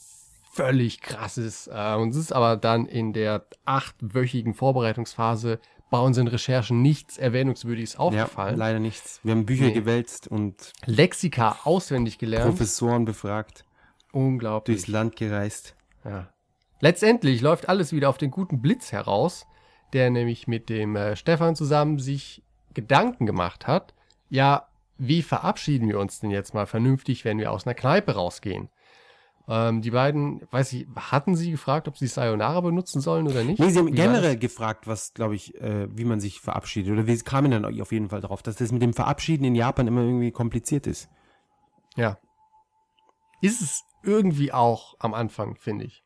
völlig 0.55 1.01
krass 1.01 1.37
ist. 1.39 1.67
Äh, 1.69 1.95
und 1.97 2.11
es 2.11 2.17
ist 2.17 2.33
aber 2.33 2.57
dann 2.57 2.87
in 2.87 3.13
der 3.13 3.45
achtwöchigen 3.65 4.55
Vorbereitungsphase 4.55 5.59
bei 5.91 5.99
unseren 5.99 6.27
Recherchen 6.29 6.83
nichts 6.83 7.19
Erwähnungswürdiges 7.19 7.95
Ja, 7.95 7.99
aufgefallen. 8.01 8.57
leider 8.57 8.79
nichts. 8.79 9.21
Wir 9.23 9.33
haben 9.33 9.47
Bücher 9.47 9.67
Nee. 9.67 9.73
gewälzt 9.73 10.27
und 10.29 10.73
Lexika 10.87 11.59
auswendig 11.65 12.19
gelernt. 12.19 12.47
Professoren 12.47 13.05
befragt, 13.05 13.65
Unglaublich. 14.13 14.77
durchs 14.77 14.89
Land 14.89 15.17
gereist. 15.17 15.75
Ja. 16.05 16.29
Letztendlich 16.81 17.41
läuft 17.41 17.69
alles 17.69 17.93
wieder 17.93 18.09
auf 18.09 18.19
den 18.19 18.31
guten 18.31 18.61
Blitz 18.61 18.93
heraus, 18.93 19.47
der 19.93 20.11
nämlich 20.11 20.47
mit 20.49 20.69
dem 20.69 20.97
äh, 20.97 21.17
Stefan 21.17 21.55
zusammen 21.57 21.99
sich 21.99 22.43
Gedanken 22.75 23.27
gemacht 23.27 23.67
hat. 23.67 23.95
Ja, 24.29 24.67
wie 24.99 25.23
verabschieden 25.23 25.89
wir 25.89 25.99
uns 26.01 26.21
denn 26.21 26.31
jetzt 26.31 26.55
mal 26.55 26.67
vernünftig, 26.67 27.25
wenn 27.25 27.39
wir 27.39 27.53
aus 27.53 27.67
einer 27.67 27.75
Kneipe 27.75 28.13
rausgehen? 28.15 28.69
Ähm, 29.47 29.83
die 29.83 29.91
beiden, 29.91 30.41
weiß 30.51 30.73
ich, 30.73 30.87
hatten 30.97 31.37
sie 31.37 31.51
gefragt, 31.51 31.87
ob 31.87 31.99
sie 31.99 32.07
Sayonara 32.07 32.61
benutzen 32.62 33.01
sollen 33.03 33.27
oder 33.29 33.45
nicht? 33.45 33.59
Nee, 33.59 33.71
sie 33.71 33.79
haben 33.79 33.89
Wie 33.89 33.93
generell 33.93 34.39
gefragt, 34.39 34.87
was, 34.87 35.12
glaube 35.12 35.35
ich, 35.35 35.55
äh, 35.61 35.87
wie 35.95 36.07
man 36.07 36.19
sich 36.19 36.41
verabschiedet. 36.41 36.93
Oder 36.93 37.07
wir 37.07 37.19
kamen 37.19 37.51
dann 37.51 37.81
auf 37.81 37.93
jeden 37.93 38.09
Fall 38.09 38.23
drauf, 38.23 38.43
dass 38.43 38.57
das 38.57 38.73
mit 38.73 38.81
dem 38.81 38.95
Verabschieden 38.95 39.45
in 39.45 39.55
Japan 39.55 39.87
immer 39.87 40.01
irgendwie 40.01 40.31
kompliziert 40.33 40.87
ist. 40.87 41.11
Ja. 41.97 42.19
Ist 43.43 43.61
es 43.61 43.85
irgendwie 44.03 44.53
auch 44.53 44.95
am 44.99 45.12
Anfang, 45.12 45.57
finde 45.57 45.85
ich. 45.85 46.03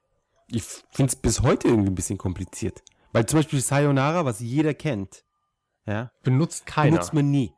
Ich 0.49 0.63
finde 0.63 1.11
es 1.11 1.17
bis 1.17 1.43
heute 1.43 1.69
irgendwie 1.69 1.91
ein 1.91 1.95
bisschen 1.95 2.19
kompliziert. 2.19 2.83
Weil 3.13 3.27
zum 3.27 3.39
Beispiel 3.39 3.61
Sayonara, 3.61 4.25
was 4.25 4.41
jeder 4.41 4.75
kennt, 4.75 5.25
ja, 5.87 6.11
Benutzt 6.23 6.67
keiner. 6.67 6.91
benutzt 6.91 7.15
man 7.15 7.31
nie. 7.31 7.53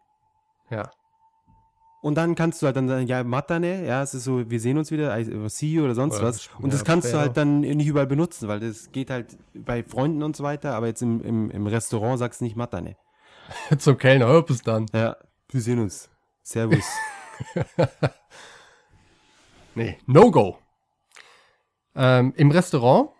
ja. 0.70 0.90
Und 2.02 2.14
dann 2.14 2.34
kannst 2.34 2.62
du 2.62 2.66
halt 2.66 2.76
dann 2.76 2.88
sagen, 2.88 3.06
ja, 3.06 3.22
Matane, 3.24 3.84
ja, 3.84 4.02
es 4.02 4.14
ist 4.14 4.24
so, 4.24 4.48
wir 4.50 4.58
sehen 4.58 4.78
uns 4.78 4.90
wieder, 4.90 5.18
I- 5.18 5.48
see 5.50 5.66
you 5.72 5.84
oder 5.84 5.94
sonst 5.94 6.16
Oder 6.16 6.28
was. 6.28 6.48
Und 6.58 6.72
das 6.72 6.82
kannst 6.84 7.12
du 7.12 7.18
halt 7.18 7.36
dann 7.36 7.60
nicht 7.60 7.86
überall 7.86 8.06
benutzen, 8.06 8.48
weil 8.48 8.58
das 8.60 8.90
geht 8.90 9.10
halt 9.10 9.36
bei 9.54 9.82
Freunden 9.82 10.22
und 10.22 10.34
so 10.34 10.42
weiter, 10.42 10.74
aber 10.74 10.86
jetzt 10.86 11.02
im, 11.02 11.20
im, 11.22 11.50
im 11.50 11.66
Restaurant 11.66 12.18
sagst 12.18 12.40
du 12.40 12.44
nicht 12.44 12.56
Matane. 12.56 12.96
Zum 13.78 13.98
Kellner, 13.98 14.28
hör 14.28 14.42
bis 14.42 14.62
dann. 14.62 14.86
Ja, 14.94 15.16
wir 15.50 15.60
sehen 15.60 15.78
uns. 15.80 16.08
Servus. 16.42 16.84
Nee, 19.74 19.98
No-Go. 20.06 20.58
Ähm, 21.94 22.32
Im 22.36 22.50
Restaurant 22.50 23.10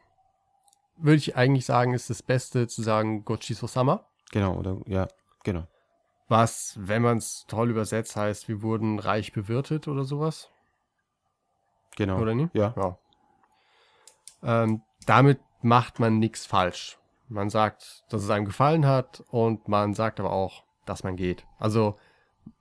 würde 0.97 1.17
ich 1.17 1.37
eigentlich 1.37 1.65
sagen, 1.65 1.95
ist 1.95 2.11
das 2.11 2.23
Beste 2.23 2.67
zu 2.67 2.83
sagen 2.83 3.25
Gochiso-sama. 3.25 4.07
genau, 4.33 4.57
oder, 4.59 4.79
ja, 4.87 5.09
genau. 5.45 5.65
Was, 6.31 6.79
wenn 6.79 7.03
man 7.03 7.19
es 7.19 7.45
toll 7.49 7.71
übersetzt, 7.71 8.15
heißt, 8.15 8.47
wir 8.47 8.63
wurden 8.63 9.01
reich 9.01 9.33
bewirtet 9.33 9.89
oder 9.89 10.05
sowas. 10.05 10.49
Genau. 11.97 12.21
Oder 12.21 12.37
nicht? 12.37 12.55
Ja. 12.55 12.73
ja. 12.77 12.99
Ähm, 14.45 14.83
damit 15.07 15.41
macht 15.61 15.99
man 15.99 16.21
nichts 16.21 16.47
falsch. 16.47 17.01
Man 17.29 17.51
sagt, 17.51 18.05
dass 18.11 18.23
es 18.23 18.31
einem 18.31 18.45
gefallen 18.45 18.87
hat 18.87 19.25
und 19.29 19.67
man 19.67 19.93
sagt 19.93 20.21
aber 20.21 20.31
auch, 20.31 20.63
dass 20.87 21.03
man 21.03 21.17
geht. 21.17 21.45
Also, 21.59 21.97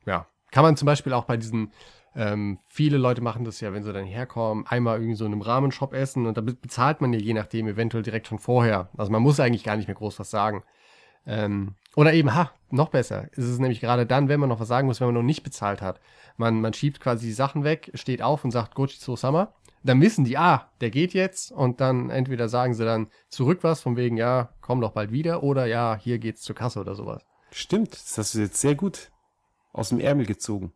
ja, 0.03 0.25
kann 0.49 0.63
man 0.63 0.75
zum 0.75 0.87
Beispiel 0.87 1.13
auch 1.13 1.25
bei 1.25 1.37
diesen, 1.37 1.71
ähm, 2.15 2.57
viele 2.65 2.97
Leute 2.97 3.21
machen 3.21 3.45
das 3.45 3.61
ja, 3.61 3.71
wenn 3.71 3.83
sie 3.83 3.93
dann 3.93 4.05
herkommen, 4.05 4.65
einmal 4.65 4.97
irgendwie 4.97 5.15
so 5.15 5.25
in 5.25 5.31
einem 5.31 5.43
Rahmenshop 5.43 5.93
essen 5.93 6.25
und 6.25 6.37
da 6.37 6.41
be- 6.41 6.55
bezahlt 6.55 7.01
man 7.01 7.13
ja 7.13 7.19
je 7.19 7.35
nachdem 7.35 7.67
eventuell 7.67 8.01
direkt 8.01 8.25
schon 8.25 8.39
vorher. 8.39 8.89
Also 8.97 9.11
man 9.11 9.21
muss 9.21 9.39
eigentlich 9.39 9.63
gar 9.63 9.77
nicht 9.77 9.87
mehr 9.87 9.95
groß 9.95 10.17
was 10.17 10.31
sagen. 10.31 10.63
Ähm, 11.25 11.75
oder 11.95 12.13
eben, 12.13 12.33
ha, 12.33 12.51
noch 12.69 12.89
besser. 12.89 13.27
Ist 13.31 13.45
es 13.45 13.59
nämlich 13.59 13.81
gerade 13.81 14.05
dann, 14.05 14.29
wenn 14.29 14.39
man 14.39 14.49
noch 14.49 14.59
was 14.59 14.67
sagen 14.67 14.87
muss, 14.87 14.99
wenn 14.99 15.07
man 15.07 15.15
noch 15.15 15.23
nicht 15.23 15.43
bezahlt 15.43 15.81
hat. 15.81 15.99
Man, 16.37 16.61
man 16.61 16.73
schiebt 16.73 16.99
quasi 16.99 17.27
die 17.27 17.33
Sachen 17.33 17.63
weg, 17.63 17.91
steht 17.93 18.21
auf 18.21 18.43
und 18.43 18.51
sagt 18.51 18.75
Gochiso 18.75 19.15
Sama. 19.15 19.53
Dann 19.83 20.01
wissen 20.01 20.25
die, 20.25 20.37
ah, 20.37 20.69
der 20.81 20.89
geht 20.89 21.13
jetzt 21.13 21.51
und 21.51 21.79
dann 21.79 22.09
entweder 22.09 22.49
sagen 22.49 22.73
sie 22.73 22.83
dann 22.83 23.07
zurück 23.29 23.59
was 23.61 23.81
von 23.81 23.95
wegen, 23.95 24.17
ja, 24.17 24.53
komm 24.61 24.81
doch 24.81 24.91
bald 24.91 25.11
wieder 25.11 25.41
oder 25.41 25.65
ja, 25.65 25.97
hier 26.01 26.19
geht's 26.19 26.41
zur 26.41 26.55
Kasse 26.55 26.79
oder 26.81 26.95
sowas. 26.95 27.23
Stimmt, 27.51 27.93
das 27.93 28.17
hast 28.17 28.35
du 28.35 28.39
jetzt 28.39 28.59
sehr 28.59 28.75
gut 28.75 29.09
aus 29.71 29.89
dem 29.89 29.99
Ärmel 29.99 30.25
gezogen. 30.25 30.73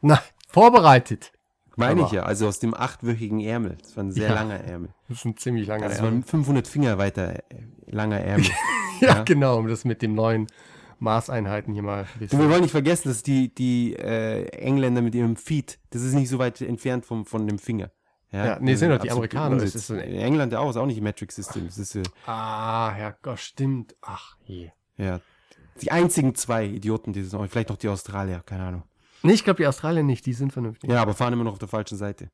Na, 0.00 0.22
vorbereitet. 0.48 1.32
Meine 1.80 2.00
Aber- 2.02 2.06
ich 2.06 2.12
ja, 2.12 2.22
also 2.22 2.46
aus 2.46 2.58
dem 2.60 2.74
achtwöchigen 2.74 3.40
Ärmel. 3.40 3.76
Das 3.82 3.96
war 3.96 4.04
ein 4.04 4.12
sehr 4.12 4.28
Ja. 4.28 4.34
langer 4.34 4.60
Ärmel. 4.60 4.90
Das 5.08 5.18
ist 5.18 5.24
ein 5.24 5.36
ziemlich 5.36 5.66
langer 5.66 5.88
Das 5.88 5.98
war 5.98 6.06
Ärmel. 6.06 6.20
ein 6.20 6.24
500 6.24 6.68
Finger 6.68 6.96
weiter 6.98 7.34
äh, 7.34 7.42
langer 7.86 8.20
Ärmel. 8.20 8.46
Ja, 9.00 9.08
ja. 9.16 9.22
genau, 9.24 9.56
um 9.58 9.66
das 9.66 9.86
mit 9.86 10.02
den 10.02 10.14
neuen 10.14 10.46
Maßeinheiten 10.98 11.72
hier 11.72 11.82
mal 11.82 12.06
ein 12.20 12.28
Du, 12.28 12.38
wir 12.38 12.50
wollen 12.50 12.60
nicht 12.60 12.70
vergessen, 12.70 13.08
dass 13.08 13.22
die, 13.22 13.54
die 13.54 13.94
äh, 13.96 14.44
Engländer 14.48 15.00
mit 15.00 15.14
ihrem 15.14 15.36
Feet, 15.36 15.78
das 15.88 16.02
ist 16.02 16.12
nicht 16.12 16.28
so 16.28 16.38
weit 16.38 16.60
entfernt 16.60 17.06
vom, 17.06 17.24
von 17.24 17.46
dem 17.46 17.58
Finger. 17.58 17.90
Ja, 18.30 18.58
nee, 18.60 18.74
sind 18.74 18.90
doch 18.90 18.98
die 18.98 19.10
Amerikaner, 19.10 19.56
das 19.56 19.74
ist 19.74 19.86
so 19.88 19.94
ein- 19.94 20.00
In 20.00 20.20
England 20.20 20.52
ja 20.52 20.58
auch, 20.60 20.68
ist 20.70 20.76
auch 20.76 20.84
nicht 20.86 21.00
Metric 21.00 21.32
System. 21.32 21.64
Das 21.66 21.78
ist, 21.78 21.96
äh, 21.96 22.02
Ah, 22.26 22.94
ja, 22.98 23.14
Gott, 23.22 23.40
stimmt. 23.40 23.96
Ach, 24.02 24.36
je. 24.44 24.70
ja, 24.98 25.20
die 25.82 25.90
einzigen 25.90 26.34
zwei 26.34 26.66
Idioten, 26.66 27.12
die 27.14 27.22
das 27.24 27.32
noch, 27.32 27.44
vielleicht 27.48 27.70
noch 27.70 27.78
die 27.78 27.88
Australier, 27.88 28.42
keine 28.44 28.64
Ahnung. 28.64 28.82
Nee, 29.22 29.32
ich 29.32 29.44
glaube, 29.44 29.58
die 29.58 29.66
Australier 29.66 30.02
nicht, 30.02 30.24
die 30.26 30.32
sind 30.32 30.52
vernünftig. 30.52 30.90
Ja, 30.90 31.02
aber 31.02 31.14
fahren 31.14 31.32
immer 31.32 31.44
noch 31.44 31.52
auf 31.52 31.58
der 31.58 31.68
falschen 31.68 31.98
Seite. 31.98 32.30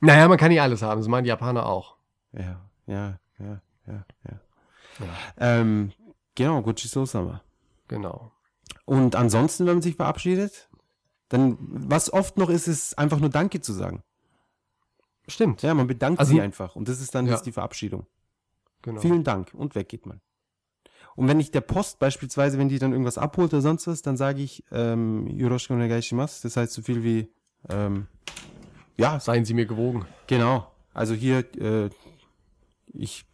Naja, 0.00 0.28
man 0.28 0.36
kann 0.38 0.50
nicht 0.50 0.60
alles 0.60 0.82
haben, 0.82 1.00
das 1.00 1.08
meinen 1.08 1.24
die 1.24 1.28
Japaner 1.28 1.66
auch. 1.66 1.96
Ja, 2.32 2.60
ja, 2.86 3.18
ja, 3.38 3.60
ja, 3.86 4.04
ja. 4.28 4.40
Ja. 4.98 5.06
Ähm, 5.38 5.92
genau, 6.34 6.62
Gucci 6.62 6.88
Sosama. 6.88 7.42
Genau. 7.88 8.32
Und 8.84 9.14
ansonsten, 9.16 9.66
wenn 9.66 9.74
man 9.76 9.82
sich 9.82 9.96
verabschiedet, 9.96 10.68
dann, 11.28 11.56
was 11.60 12.12
oft 12.12 12.36
noch 12.38 12.48
ist, 12.50 12.66
ist 12.68 12.98
einfach 12.98 13.18
nur 13.18 13.30
Danke 13.30 13.60
zu 13.60 13.72
sagen. 13.72 14.02
Stimmt. 15.28 15.62
Ja, 15.62 15.74
man 15.74 15.86
bedankt 15.86 16.20
Also- 16.20 16.32
sich 16.32 16.40
einfach. 16.40 16.76
Und 16.76 16.88
das 16.88 17.00
ist 17.00 17.14
dann 17.14 17.26
Ja. 17.26 17.34
ist 17.34 17.42
die 17.42 17.52
Verabschiedung. 17.52 18.06
Genau. 18.82 19.00
Vielen 19.00 19.24
Dank. 19.24 19.52
Und 19.54 19.74
weg 19.74 19.88
geht 19.88 20.06
man. 20.06 20.20
Und 21.16 21.28
wenn 21.28 21.40
ich 21.40 21.50
der 21.50 21.62
Post 21.62 21.98
beispielsweise, 21.98 22.58
wenn 22.58 22.68
die 22.68 22.78
dann 22.78 22.92
irgendwas 22.92 23.18
abholt 23.18 23.52
oder 23.54 23.62
sonst 23.62 23.86
was, 23.86 24.02
dann 24.02 24.16
sage 24.16 24.42
ich, 24.42 24.62
ähm, 24.70 25.26
Yoroshiku 25.28 25.74
onegai 25.74 26.02
shimasu. 26.02 26.40
Das 26.42 26.56
heißt 26.56 26.72
so 26.72 26.82
viel 26.82 27.02
wie, 27.02 27.32
ähm, 27.70 28.06
ja, 28.98 29.18
Seien 29.18 29.44
Sie 29.44 29.54
mir 29.54 29.66
gewogen. 29.66 30.06
genau. 30.26 30.70
Also 30.94 31.14
hier, 31.14 31.38
äh, 31.60 31.90
ich, 32.92 33.26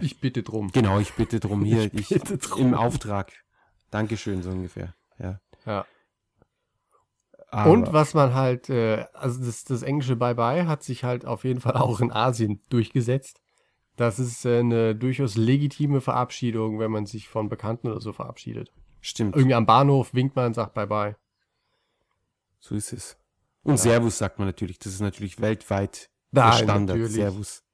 Ich 0.00 0.20
bitte 0.20 0.42
drum. 0.42 0.70
genau, 0.72 0.98
ich 1.00 1.12
bitte 1.14 1.40
drum 1.40 1.64
hier, 1.64 1.84
ich, 1.94 2.08
bitte 2.08 2.38
drum. 2.38 2.60
im 2.68 2.74
Auftrag. 2.74 3.32
Dankeschön, 3.90 4.42
so 4.42 4.50
ungefähr. 4.50 4.94
Ja. 5.18 5.40
Ja. 5.64 5.86
Aber, 7.50 7.70
Und 7.70 7.92
was 7.92 8.12
man 8.14 8.34
halt, 8.34 8.68
äh, 8.68 9.06
also 9.14 9.42
das, 9.44 9.64
das 9.64 9.82
englische 9.82 10.16
Bye-bye 10.16 10.66
hat 10.66 10.82
sich 10.82 11.02
halt 11.04 11.24
auf 11.24 11.44
jeden 11.44 11.60
Fall 11.60 11.74
auch 11.76 12.00
in 12.00 12.12
Asien 12.12 12.60
durchgesetzt. 12.68 13.40
Das 13.98 14.18
ist 14.20 14.44
äh, 14.46 14.60
eine 14.60 14.94
durchaus 14.94 15.36
legitime 15.36 16.00
Verabschiedung, 16.00 16.78
wenn 16.78 16.90
man 16.92 17.04
sich 17.04 17.28
von 17.28 17.48
Bekannten 17.48 17.88
oder 17.88 18.00
so 18.00 18.12
verabschiedet. 18.12 18.72
stimmt, 19.00 19.34
Irgendwie 19.36 19.54
am 19.54 19.66
Bahnhof 19.66 20.14
winkt 20.14 20.36
man, 20.36 20.54
sagt 20.54 20.74
Bye-bye. 20.74 21.16
so 22.60 22.74
ist 22.76 22.92
es. 22.92 23.16
Und 23.64 23.78
Servus 23.78 24.16
sagt 24.16 24.38
man 24.38 24.46
natürlich. 24.48 24.78
Das 24.78 24.92
ist 24.92 25.00
natürlich 25.00 25.40
weltweit 25.40 26.08
der 26.30 26.44
Nein, 26.44 26.52
Standard. 26.64 26.96
natürlich. 26.96 27.12
Servus. 27.12 27.64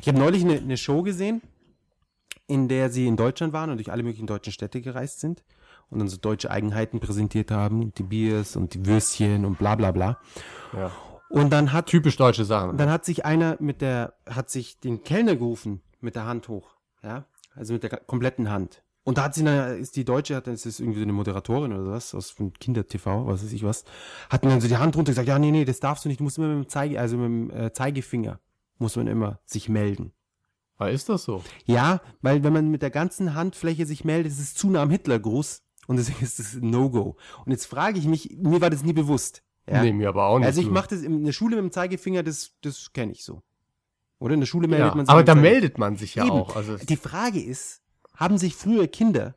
Ich 0.00 0.06
habe 0.08 0.18
neulich 0.18 0.44
eine, 0.44 0.58
eine 0.58 0.76
Show 0.76 1.02
gesehen, 1.02 1.42
in 2.46 2.68
der 2.68 2.88
sie 2.90 3.06
in 3.06 3.16
Deutschland 3.16 3.52
waren 3.52 3.70
und 3.70 3.78
durch 3.78 3.90
alle 3.90 4.04
möglichen 4.04 4.28
deutschen 4.28 4.52
Städte 4.52 4.80
gereist 4.80 5.18
sind 5.20 5.42
und 5.90 5.98
dann 5.98 6.08
so 6.08 6.16
deutsche 6.18 6.50
Eigenheiten 6.52 7.00
präsentiert 7.00 7.50
haben 7.50 7.82
und 7.82 7.98
die 7.98 8.04
Biers 8.04 8.54
und 8.54 8.74
die 8.74 8.86
Würstchen 8.86 9.44
und 9.44 9.58
bla 9.58 9.74
bla 9.74 9.90
bla. 9.90 10.18
Ja. 10.72 10.92
Und 11.34 11.50
dann 11.50 11.72
hat, 11.72 11.86
Typisch 11.86 12.16
deutsche 12.16 12.44
Sachen. 12.44 12.76
dann 12.76 12.90
hat 12.90 13.04
sich 13.04 13.24
einer 13.24 13.56
mit 13.60 13.80
der, 13.80 14.14
hat 14.28 14.50
sich 14.50 14.78
den 14.80 15.02
Kellner 15.02 15.36
gerufen 15.36 15.82
mit 16.00 16.14
der 16.14 16.26
Hand 16.26 16.48
hoch. 16.48 16.76
Ja, 17.02 17.26
also 17.54 17.74
mit 17.74 17.82
der 17.82 17.90
kompletten 17.90 18.50
Hand. 18.50 18.82
Und 19.02 19.18
da 19.18 19.24
hat 19.24 19.34
sie, 19.34 19.44
dann, 19.44 19.78
ist 19.78 19.96
die 19.96 20.04
Deutsche, 20.04 20.34
hat, 20.34 20.46
das 20.46 20.64
ist 20.64 20.80
irgendwie 20.80 21.00
so 21.00 21.04
eine 21.04 21.12
Moderatorin 21.12 21.72
oder 21.74 21.90
was, 21.90 22.14
aus 22.14 22.30
von 22.30 22.54
Kinder-TV, 22.54 23.26
was 23.26 23.44
weiß 23.44 23.52
ich 23.52 23.62
was, 23.62 23.84
hat 24.30 24.44
dann 24.44 24.62
so 24.62 24.68
die 24.68 24.78
Hand 24.78 24.96
runter 24.96 25.12
gesagt, 25.12 25.28
ja, 25.28 25.38
nee, 25.38 25.50
nee, 25.50 25.66
das 25.66 25.80
darfst 25.80 26.04
du 26.04 26.08
nicht, 26.08 26.20
du 26.20 26.24
musst 26.24 26.38
immer 26.38 26.48
mit 26.48 26.64
dem 26.64 26.68
Zeige, 26.70 26.98
also 26.98 27.18
mit 27.18 27.26
dem 27.26 27.50
äh, 27.50 27.72
Zeigefinger, 27.72 28.40
muss 28.78 28.96
man 28.96 29.06
immer 29.06 29.40
sich 29.44 29.68
melden. 29.68 30.12
Aber 30.76 30.90
ist 30.90 31.10
das 31.10 31.24
so? 31.24 31.44
Ja, 31.66 32.00
weil 32.22 32.42
wenn 32.44 32.52
man 32.54 32.70
mit 32.70 32.80
der 32.80 32.90
ganzen 32.90 33.34
Handfläche 33.34 33.84
sich 33.84 34.04
meldet, 34.04 34.32
ist 34.32 34.40
es 34.40 34.54
zu 34.54 34.70
nah 34.70 34.82
am 34.82 34.90
Hitlergruß 34.90 35.62
und 35.86 35.96
deswegen 35.96 36.24
ist 36.24 36.40
es 36.40 36.54
ein 36.54 36.70
No-Go. 36.70 37.16
Und 37.44 37.52
jetzt 37.52 37.66
frage 37.66 37.98
ich 37.98 38.06
mich, 38.06 38.36
mir 38.38 38.62
war 38.62 38.70
das 38.70 38.82
nie 38.82 38.94
bewusst. 38.94 39.42
Ja? 39.68 39.82
Nee, 39.82 39.92
mir 39.92 40.08
aber 40.08 40.26
auch 40.26 40.38
nicht. 40.38 40.46
also 40.46 40.60
ich 40.60 40.70
mache 40.70 40.88
das 40.90 41.02
in 41.02 41.24
der 41.24 41.32
Schule 41.32 41.56
mit 41.56 41.64
dem 41.64 41.72
Zeigefinger, 41.72 42.22
das, 42.22 42.52
das 42.60 42.92
kenne 42.92 43.12
ich 43.12 43.24
so. 43.24 43.42
Oder 44.18 44.34
in 44.34 44.40
der 44.40 44.46
Schule 44.46 44.68
meldet 44.68 44.88
ja, 44.88 44.94
man 44.94 45.06
sich. 45.06 45.12
Aber 45.12 45.24
da 45.24 45.34
meldet 45.34 45.78
man 45.78 45.96
sich 45.96 46.14
ja 46.14 46.24
Eben. 46.24 46.32
auch. 46.32 46.56
Also 46.56 46.76
Die 46.76 46.96
Frage 46.96 47.42
ist, 47.42 47.82
haben 48.14 48.38
sich 48.38 48.54
früher 48.54 48.86
Kinder 48.86 49.34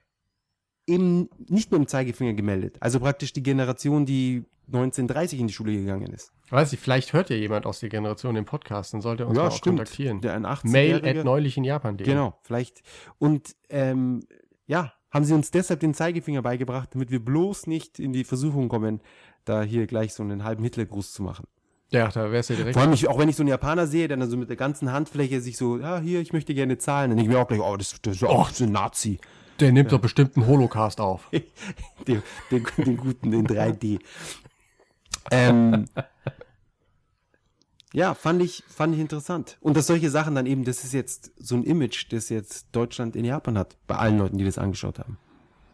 eben 0.86 1.30
nicht 1.50 1.72
mit 1.72 1.80
dem 1.80 1.88
Zeigefinger 1.88 2.34
gemeldet? 2.34 2.78
Also 2.80 3.00
praktisch 3.00 3.34
die 3.34 3.44
Generation, 3.44 4.06
die 4.06 4.46
1930 4.68 5.40
in 5.40 5.48
die 5.48 5.54
Schule 5.54 5.74
gegangen 5.74 6.14
ist. 6.14 6.32
weiß 6.50 6.74
ich, 6.74 6.80
vielleicht 6.80 7.14
hört 7.14 7.30
ja 7.30 7.36
jemand 7.36 7.66
aus 7.66 7.80
der 7.80 7.90
Generation 7.90 8.36
den 8.36 8.46
Podcast, 8.46 8.94
dann 8.94 9.02
sollte 9.02 9.24
er 9.24 9.30
uns 9.30 9.38
mal 9.38 9.48
auch 9.48 9.62
kontaktieren. 9.62 10.22
Der 10.22 10.34
ein 10.34 10.46
80 10.46 10.72
Mail 10.72 11.06
at 11.06 11.24
neulich 11.24 11.58
in 11.58 11.64
Japan. 11.64 11.98
Genau, 11.98 12.38
vielleicht. 12.44 12.84
Und 13.18 13.56
ähm, 13.70 14.24
ja, 14.66 14.94
haben 15.10 15.24
sie 15.24 15.34
uns 15.34 15.52
deshalb 15.52 15.80
den 15.80 15.94
Zeigefinger 15.94 16.42
beigebracht, 16.42 16.90
damit 16.94 17.12
wir 17.12 17.24
bloß 17.24 17.68
nicht 17.68 17.98
in 18.00 18.12
die 18.12 18.26
Versuchung 18.26 18.68
kommen, 18.68 19.02
da 19.48 19.62
hier 19.62 19.88
gleich 19.88 20.14
so 20.14 20.24
einen 20.24 20.44
halben 20.44 20.64
Hitlergruß 20.64 21.14
zu 21.14 21.24
machen. 21.24 21.46
Ja, 21.90 22.10
da 22.10 22.32
wär's 22.32 22.50
ja 22.50 22.56
direkt. 22.56 22.74
Vor 22.74 22.84
allem, 22.84 22.94
ich, 22.94 23.08
auch 23.08 23.18
wenn 23.18 23.30
ich 23.30 23.36
so 23.36 23.44
einen 23.44 23.50
Japaner 23.50 23.88
sehe, 23.88 24.08
der 24.08 24.18
dann 24.18 24.30
so 24.30 24.36
mit 24.36 24.50
der 24.50 24.58
ganzen 24.58 24.92
Handfläche 24.92 25.40
sich 25.40 25.58
so, 25.58 25.78
ja, 25.78 26.00
hier, 26.00 26.20
ich 26.20 26.34
möchte 26.34 26.54
gerne 26.54 26.78
zahlen, 26.78 27.12
dann 27.12 27.18
denke 27.18 27.32
ich 27.32 27.36
mir 27.36 27.42
auch 27.42 27.48
gleich, 27.48 27.62
oh, 27.62 27.78
das, 27.78 27.96
das 28.02 28.18
ist 28.18 28.24
auch 28.24 28.50
so 28.50 28.66
ein 28.66 28.72
Nazi. 28.72 29.20
Der 29.60 29.72
nimmt 29.72 29.92
doch 29.92 30.00
bestimmt 30.00 30.36
einen 30.36 30.48
Holocaust 30.48 31.00
auf. 31.00 31.30
den, 32.08 32.22
den, 32.52 32.68
den 32.78 32.98
guten 32.98 33.34
in 33.34 33.48
3D. 33.48 34.00
ähm, 35.32 35.86
ja, 37.94 38.14
fand 38.14 38.42
ich, 38.42 38.64
fand 38.68 38.94
ich 38.94 39.00
interessant. 39.00 39.58
Und 39.62 39.78
dass 39.78 39.88
solche 39.88 40.10
Sachen 40.10 40.36
dann 40.36 40.46
eben, 40.46 40.66
das 40.66 40.84
ist 40.84 40.94
jetzt 40.94 41.32
so 41.38 41.56
ein 41.56 41.64
Image, 41.64 42.12
das 42.12 42.30
jetzt 42.30 42.68
Deutschland 42.74 43.16
in 43.16 43.26
Japan 43.26 43.58
hat, 43.58 43.78
bei 43.88 43.96
allen 43.96 44.18
Leuten, 44.18 44.38
die 44.38 44.46
das 44.46 44.58
angeschaut 44.58 45.00
haben. 45.00 45.18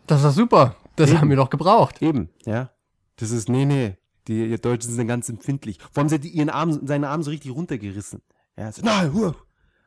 Das 0.08 0.20
ist 0.20 0.26
doch 0.26 0.34
super. 0.34 0.76
Das 0.96 1.10
Eben. 1.10 1.22
haben 1.22 1.30
wir 1.30 1.38
doch 1.38 1.50
gebraucht. 1.50 2.02
Eben, 2.02 2.30
ja. 2.46 2.70
Das 3.18 3.32
ist, 3.32 3.50
nee, 3.50 3.66
nee, 3.66 3.98
die 4.28 4.46
ihr 4.46 4.58
Deutschen 4.58 4.92
sind 4.92 5.08
ganz 5.08 5.30
empfindlich. 5.30 5.78
Vor 5.92 6.02
allem, 6.02 6.10
sie 6.10 6.16
hat 6.16 6.24
die- 6.24 6.30
ihren 6.30 6.50
Arm, 6.50 6.80
seine 6.88 7.10
Arme 7.10 7.24
so 7.24 7.32
richtig 7.32 7.52
runtergerissen. 7.54 8.22
Ja, 8.58 8.72
so, 8.72 8.82
nein, 8.84 9.14
huh, 9.14 9.34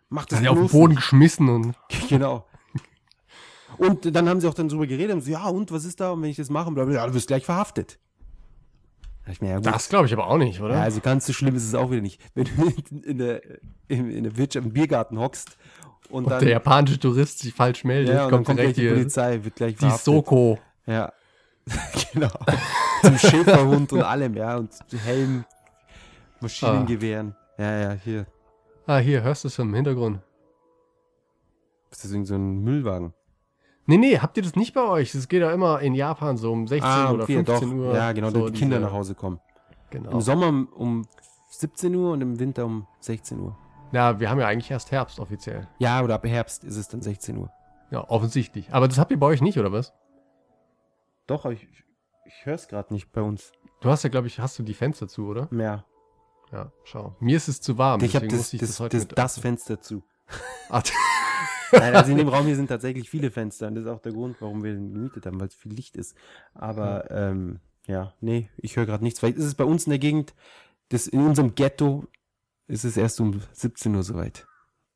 mach 0.08 0.26
das 0.26 0.40
ist 0.40 0.48
auf 0.48 0.58
den 0.58 0.68
Boden 0.68 0.90
nicht. 0.90 0.96
geschmissen 1.02 1.48
und 1.48 1.74
Genau. 2.08 2.46
Und 3.78 4.14
dann 4.14 4.28
haben 4.28 4.40
sie 4.40 4.48
auch 4.48 4.54
dann 4.54 4.68
drüber 4.68 4.86
geredet 4.86 5.14
und 5.16 5.20
so, 5.22 5.30
ja, 5.30 5.46
und 5.48 5.70
was 5.70 5.84
ist 5.84 6.00
da? 6.00 6.10
Und 6.12 6.22
wenn 6.22 6.30
ich 6.30 6.36
das 6.36 6.48
mache, 6.50 6.70
bla, 6.70 6.84
bla, 6.84 6.94
ja, 6.94 7.06
du 7.06 7.14
wirst 7.14 7.26
gleich 7.28 7.44
verhaftet. 7.44 7.98
Mir, 9.40 9.50
ja, 9.50 9.60
das 9.60 9.88
glaube 9.88 10.06
ich 10.06 10.12
aber 10.12 10.28
auch 10.28 10.38
nicht, 10.38 10.60
oder? 10.60 10.74
Ja, 10.74 10.82
also 10.82 11.00
ganz 11.00 11.26
so 11.26 11.32
schlimm 11.32 11.56
ist 11.56 11.64
es 11.66 11.74
auch 11.74 11.90
wieder 11.90 12.00
nicht. 12.00 12.20
Wenn 12.34 12.44
du 12.44 13.00
in, 13.02 13.18
der, 13.18 13.42
in, 13.88 14.08
in 14.08 14.22
der 14.22 14.36
Wirtschaft, 14.36 14.64
im 14.64 14.72
Biergarten 14.72 15.18
hockst 15.18 15.56
und 16.10 16.30
dann, 16.30 16.38
der 16.38 16.50
japanische 16.50 17.00
Tourist 17.00 17.40
sich 17.40 17.52
falsch 17.52 17.82
meldet, 17.82 18.14
ja, 18.14 18.26
und 18.26 18.30
kommt 18.30 18.46
kommt 18.46 18.60
direkt 18.60 18.76
die 18.76 18.82
hier 18.82 18.92
Polizei, 18.92 19.40
wird 19.42 19.56
gleich 19.56 19.72
die 19.74 19.78
verhaftet. 19.80 20.04
Soko. 20.04 20.58
Ja. 20.86 21.12
genau. 22.12 22.28
Zum 23.02 23.18
Schäferhund 23.18 23.92
und 23.92 24.02
allem, 24.02 24.34
ja. 24.34 24.56
Und 24.56 24.70
Helm, 25.04 25.44
Maschinengewehren. 26.40 27.34
Ja, 27.58 27.78
ja, 27.78 27.92
hier. 27.92 28.26
Ah, 28.86 28.98
hier, 28.98 29.22
hörst 29.22 29.44
du 29.44 29.48
es 29.48 29.58
im 29.58 29.74
Hintergrund? 29.74 30.20
Ist 31.90 32.04
das 32.04 32.10
irgend 32.12 32.26
so 32.28 32.34
ein 32.34 32.62
Müllwagen? 32.62 33.12
Nee, 33.86 33.96
nee, 33.98 34.18
habt 34.18 34.36
ihr 34.36 34.42
das 34.42 34.56
nicht 34.56 34.74
bei 34.74 34.82
euch? 34.82 35.12
Das 35.12 35.28
geht 35.28 35.40
ja 35.40 35.52
immer 35.52 35.80
in 35.80 35.94
Japan 35.94 36.36
so 36.36 36.52
um 36.52 36.66
16 36.66 36.90
um 37.06 37.14
oder 37.14 37.26
vier, 37.26 37.44
15 37.44 37.78
Uhr. 37.78 37.94
Ja, 37.94 38.12
genau, 38.12 38.30
so 38.30 38.48
die 38.48 38.58
Kinder 38.58 38.76
diese- 38.78 38.86
nach 38.88 38.92
Hause 38.94 39.14
kommen. 39.14 39.40
Genau. 39.90 40.10
Im 40.10 40.20
Sommer 40.20 40.66
um 40.76 41.06
17 41.50 41.94
Uhr 41.94 42.12
und 42.12 42.20
im 42.20 42.38
Winter 42.40 42.64
um 42.66 42.86
16 43.00 43.38
Uhr. 43.40 43.56
Ja, 43.92 44.18
wir 44.18 44.28
haben 44.28 44.40
ja 44.40 44.46
eigentlich 44.48 44.70
erst 44.70 44.90
Herbst 44.90 45.20
offiziell. 45.20 45.68
Ja, 45.78 46.02
oder 46.02 46.16
ab 46.16 46.26
Herbst 46.26 46.64
ist 46.64 46.76
es 46.76 46.88
dann 46.88 47.00
16 47.00 47.38
Uhr. 47.38 47.50
Ja, 47.92 48.08
offensichtlich. 48.10 48.66
Aber 48.72 48.88
das 48.88 48.98
habt 48.98 49.12
ihr 49.12 49.18
bei 49.20 49.26
euch 49.26 49.40
nicht, 49.40 49.58
oder 49.58 49.70
was? 49.70 49.92
Doch, 51.26 51.44
ich, 51.46 51.66
ich 52.26 52.46
höre 52.46 52.54
es 52.54 52.68
gerade 52.68 52.92
nicht 52.92 53.12
bei 53.12 53.22
uns 53.22 53.52
Du 53.80 53.90
hast 53.90 54.02
ja, 54.02 54.08
glaube 54.10 54.26
ich, 54.26 54.40
hast 54.40 54.58
du 54.58 54.62
die 54.62 54.74
Fenster 54.74 55.06
zu, 55.08 55.26
oder? 55.26 55.48
mehr. 55.50 55.84
Ja, 56.52 56.72
schau. 56.84 57.16
Mir 57.18 57.36
ist 57.36 57.48
es 57.48 57.60
zu 57.60 57.76
warm. 57.76 58.02
Ich 58.04 58.14
habe 58.14 58.28
das, 58.28 58.52
ich 58.52 58.60
das, 58.60 58.68
das 58.68 58.76
das, 58.78 58.80
heute 58.80 59.06
das. 59.14 59.38
Fenster 59.38 59.80
zu. 59.80 60.04
Ach, 60.68 60.82
Nein, 61.72 61.96
also 61.96 62.12
in 62.12 62.18
dem 62.18 62.28
Raum 62.34 62.46
hier 62.46 62.56
sind 62.56 62.68
tatsächlich 62.68 63.10
viele 63.10 63.30
Fenster 63.30 63.66
und 63.66 63.74
das 63.74 63.84
ist 63.84 63.90
auch 63.90 64.00
der 64.00 64.12
Grund, 64.12 64.36
warum 64.40 64.62
wir 64.62 64.72
den 64.72 64.92
gemietet 64.94 65.26
haben, 65.26 65.40
weil 65.40 65.48
es 65.48 65.54
viel 65.56 65.72
Licht 65.72 65.96
ist. 65.96 66.16
Aber 66.54 67.10
ähm, 67.10 67.60
ja, 67.86 68.14
nee, 68.20 68.48
ich 68.58 68.76
höre 68.76 68.86
gerade 68.86 69.02
nichts. 69.02 69.18
Vielleicht 69.20 69.38
ist 69.38 69.44
es 69.44 69.56
bei 69.56 69.64
uns 69.64 69.86
in 69.86 69.90
der 69.90 69.98
Gegend, 69.98 70.34
das 70.88 71.08
in 71.08 71.20
unserem 71.26 71.54
Ghetto 71.54 72.06
ist 72.68 72.84
es 72.84 72.96
erst 72.96 73.20
um 73.20 73.40
17 73.52 73.94
Uhr 73.94 74.02
soweit. 74.02 74.46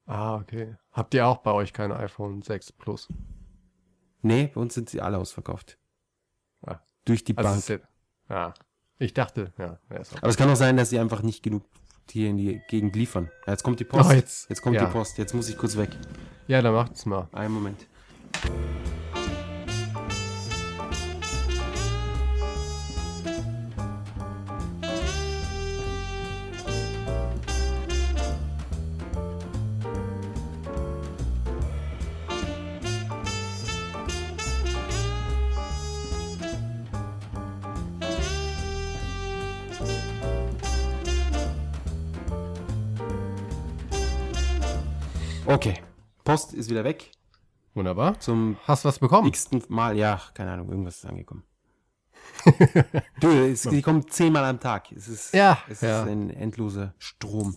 ah, 0.06 0.36
okay. 0.36 0.76
Habt 0.92 1.14
ihr 1.14 1.26
auch 1.26 1.38
bei 1.38 1.52
euch 1.52 1.72
keine 1.72 1.96
iPhone 1.96 2.42
6 2.42 2.72
Plus? 2.72 3.08
Nee, 4.22 4.50
bei 4.54 4.60
uns 4.60 4.74
sind 4.74 4.88
sie 4.88 5.00
alle 5.00 5.18
ausverkauft. 5.18 5.79
Durch 7.04 7.24
die 7.24 7.36
Also 7.36 7.50
Bank. 7.74 7.82
ja, 8.28 8.36
ja. 8.36 8.54
Ich 8.98 9.14
dachte, 9.14 9.52
ja. 9.58 9.78
Aber 10.20 10.28
es 10.28 10.36
kann 10.36 10.50
auch 10.50 10.56
sein, 10.56 10.76
dass 10.76 10.90
sie 10.90 10.98
einfach 10.98 11.22
nicht 11.22 11.42
genug 11.42 11.64
hier 12.10 12.28
in 12.28 12.36
die 12.36 12.60
Gegend 12.68 12.94
liefern. 12.96 13.30
Ja, 13.46 13.52
jetzt 13.52 13.62
kommt 13.62 13.80
die 13.80 13.84
Post. 13.84 14.10
Oh, 14.10 14.12
jetzt- 14.12 14.62
kommt 14.62 14.76
ja. 14.76 14.84
die 14.86 14.92
Post. 14.92 15.16
Jetzt 15.18 15.32
muss 15.34 15.48
ich 15.48 15.56
kurz 15.56 15.76
weg. 15.76 15.90
Ja, 16.48 16.60
dann 16.60 16.74
macht's 16.74 17.06
mal. 17.06 17.28
Einen 17.32 17.54
Moment. 17.54 17.86
Post 46.30 46.54
ist 46.54 46.70
wieder 46.70 46.84
weg. 46.84 47.10
Wunderbar. 47.74 48.20
Zum 48.20 48.56
Hast 48.64 48.84
was 48.84 49.00
bekommen? 49.00 49.26
x-ten 49.26 49.64
Mal. 49.68 49.96
Ja, 49.96 50.20
keine 50.34 50.52
Ahnung, 50.52 50.68
irgendwas 50.68 50.98
ist 50.98 51.06
angekommen. 51.06 51.42
du, 53.20 53.28
es, 53.28 53.62
die 53.62 53.82
kommen 53.82 54.08
zehnmal 54.08 54.44
am 54.44 54.60
Tag. 54.60 54.92
Es 54.92 55.08
ist, 55.08 55.34
Ja, 55.34 55.58
es 55.68 55.80
ja. 55.80 56.02
ist 56.02 56.08
ein 56.08 56.30
endloser 56.30 56.94
Strom. 56.98 57.56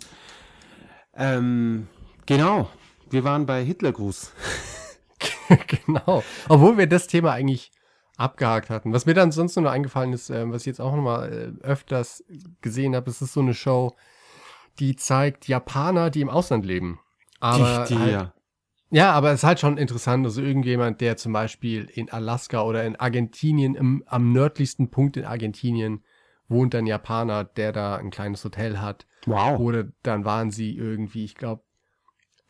Ähm, 1.13 1.87
genau. 2.25 2.67
Wir 3.11 3.23
waren 3.23 3.45
bei 3.45 3.63
Hitlergruß. 3.63 4.33
genau. 5.85 6.23
Obwohl 6.49 6.75
wir 6.75 6.87
das 6.87 7.05
Thema 7.05 7.33
eigentlich 7.33 7.71
abgehakt 8.17 8.71
hatten. 8.71 8.91
Was 8.91 9.05
mir 9.05 9.13
dann 9.13 9.31
sonst 9.31 9.55
nur 9.55 9.65
noch 9.65 9.71
eingefallen 9.71 10.13
ist, 10.13 10.31
ähm, 10.31 10.51
was 10.51 10.63
ich 10.63 10.67
jetzt 10.67 10.81
auch 10.81 10.95
noch 10.95 11.03
mal 11.03 11.31
äh, 11.31 11.63
öfters 11.63 12.23
gesehen 12.61 12.95
habe, 12.95 13.11
es 13.11 13.21
ist 13.21 13.33
so 13.33 13.41
eine 13.41 13.53
Show, 13.53 13.95
die 14.79 14.95
zeigt 14.95 15.47
Japaner, 15.47 16.09
die 16.09 16.21
im 16.21 16.29
Ausland 16.29 16.65
leben. 16.65 16.99
Aber 17.39 17.85
die, 17.87 17.99
halt, 17.99 18.11
ja. 18.11 18.33
Ja, 18.93 19.11
aber 19.11 19.31
es 19.31 19.39
ist 19.39 19.43
halt 19.43 19.59
schon 19.59 19.77
interessant, 19.77 20.25
also 20.25 20.41
irgendjemand, 20.41 21.01
der 21.01 21.17
zum 21.17 21.33
Beispiel 21.33 21.85
in 21.85 22.11
Alaska 22.11 22.61
oder 22.61 22.85
in 22.85 22.95
Argentinien, 22.95 23.73
im, 23.75 24.03
am 24.05 24.31
nördlichsten 24.31 24.91
Punkt 24.91 25.17
in 25.17 25.25
Argentinien, 25.25 26.03
wohnt 26.47 26.75
ein 26.75 26.85
Japaner, 26.85 27.43
der 27.43 27.71
da 27.71 27.95
ein 27.95 28.11
kleines 28.11 28.43
Hotel 28.45 28.79
hat. 28.79 29.07
Wow. 29.25 29.59
Oder 29.59 29.85
dann 30.03 30.25
waren 30.25 30.51
sie 30.51 30.75
irgendwie, 30.77 31.25
ich 31.25 31.35
glaube, 31.35 31.63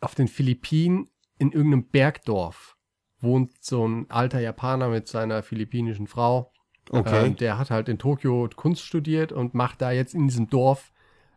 auf 0.00 0.14
den 0.14 0.28
Philippinen 0.28 1.08
in 1.38 1.50
irgendeinem 1.50 1.88
Bergdorf 1.88 2.76
wohnt 3.20 3.52
so 3.64 3.88
ein 3.88 4.10
alter 4.10 4.40
Japaner 4.40 4.88
mit 4.88 5.08
seiner 5.08 5.42
philippinischen 5.42 6.06
Frau. 6.06 6.52
Okay. 6.90 7.26
Ähm, 7.26 7.36
der 7.36 7.58
hat 7.58 7.70
halt 7.70 7.88
in 7.88 7.98
Tokio 7.98 8.50
Kunst 8.54 8.82
studiert 8.82 9.32
und 9.32 9.54
macht 9.54 9.80
da 9.80 9.92
jetzt 9.92 10.14
in 10.14 10.28
diesem 10.28 10.50
Dorf 10.50 10.92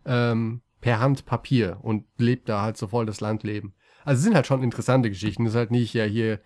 ähm, 0.06 0.62
per 0.82 1.00
Hand 1.00 1.26
Papier 1.26 1.78
und 1.82 2.06
lebt 2.18 2.50
da 2.50 2.62
halt 2.62 2.76
so 2.76 2.88
voll 2.88 3.06
das 3.06 3.22
Landleben. 3.22 3.74
Also 4.08 4.20
es 4.20 4.24
sind 4.24 4.36
halt 4.36 4.48
schon 4.48 4.64
interessante 4.64 5.10
Geschichten. 5.10 5.46
Es 5.46 5.52
ist 5.52 5.58
halt 5.58 5.72
nicht, 5.72 5.94
ja 5.94 6.06
hier, 6.06 6.40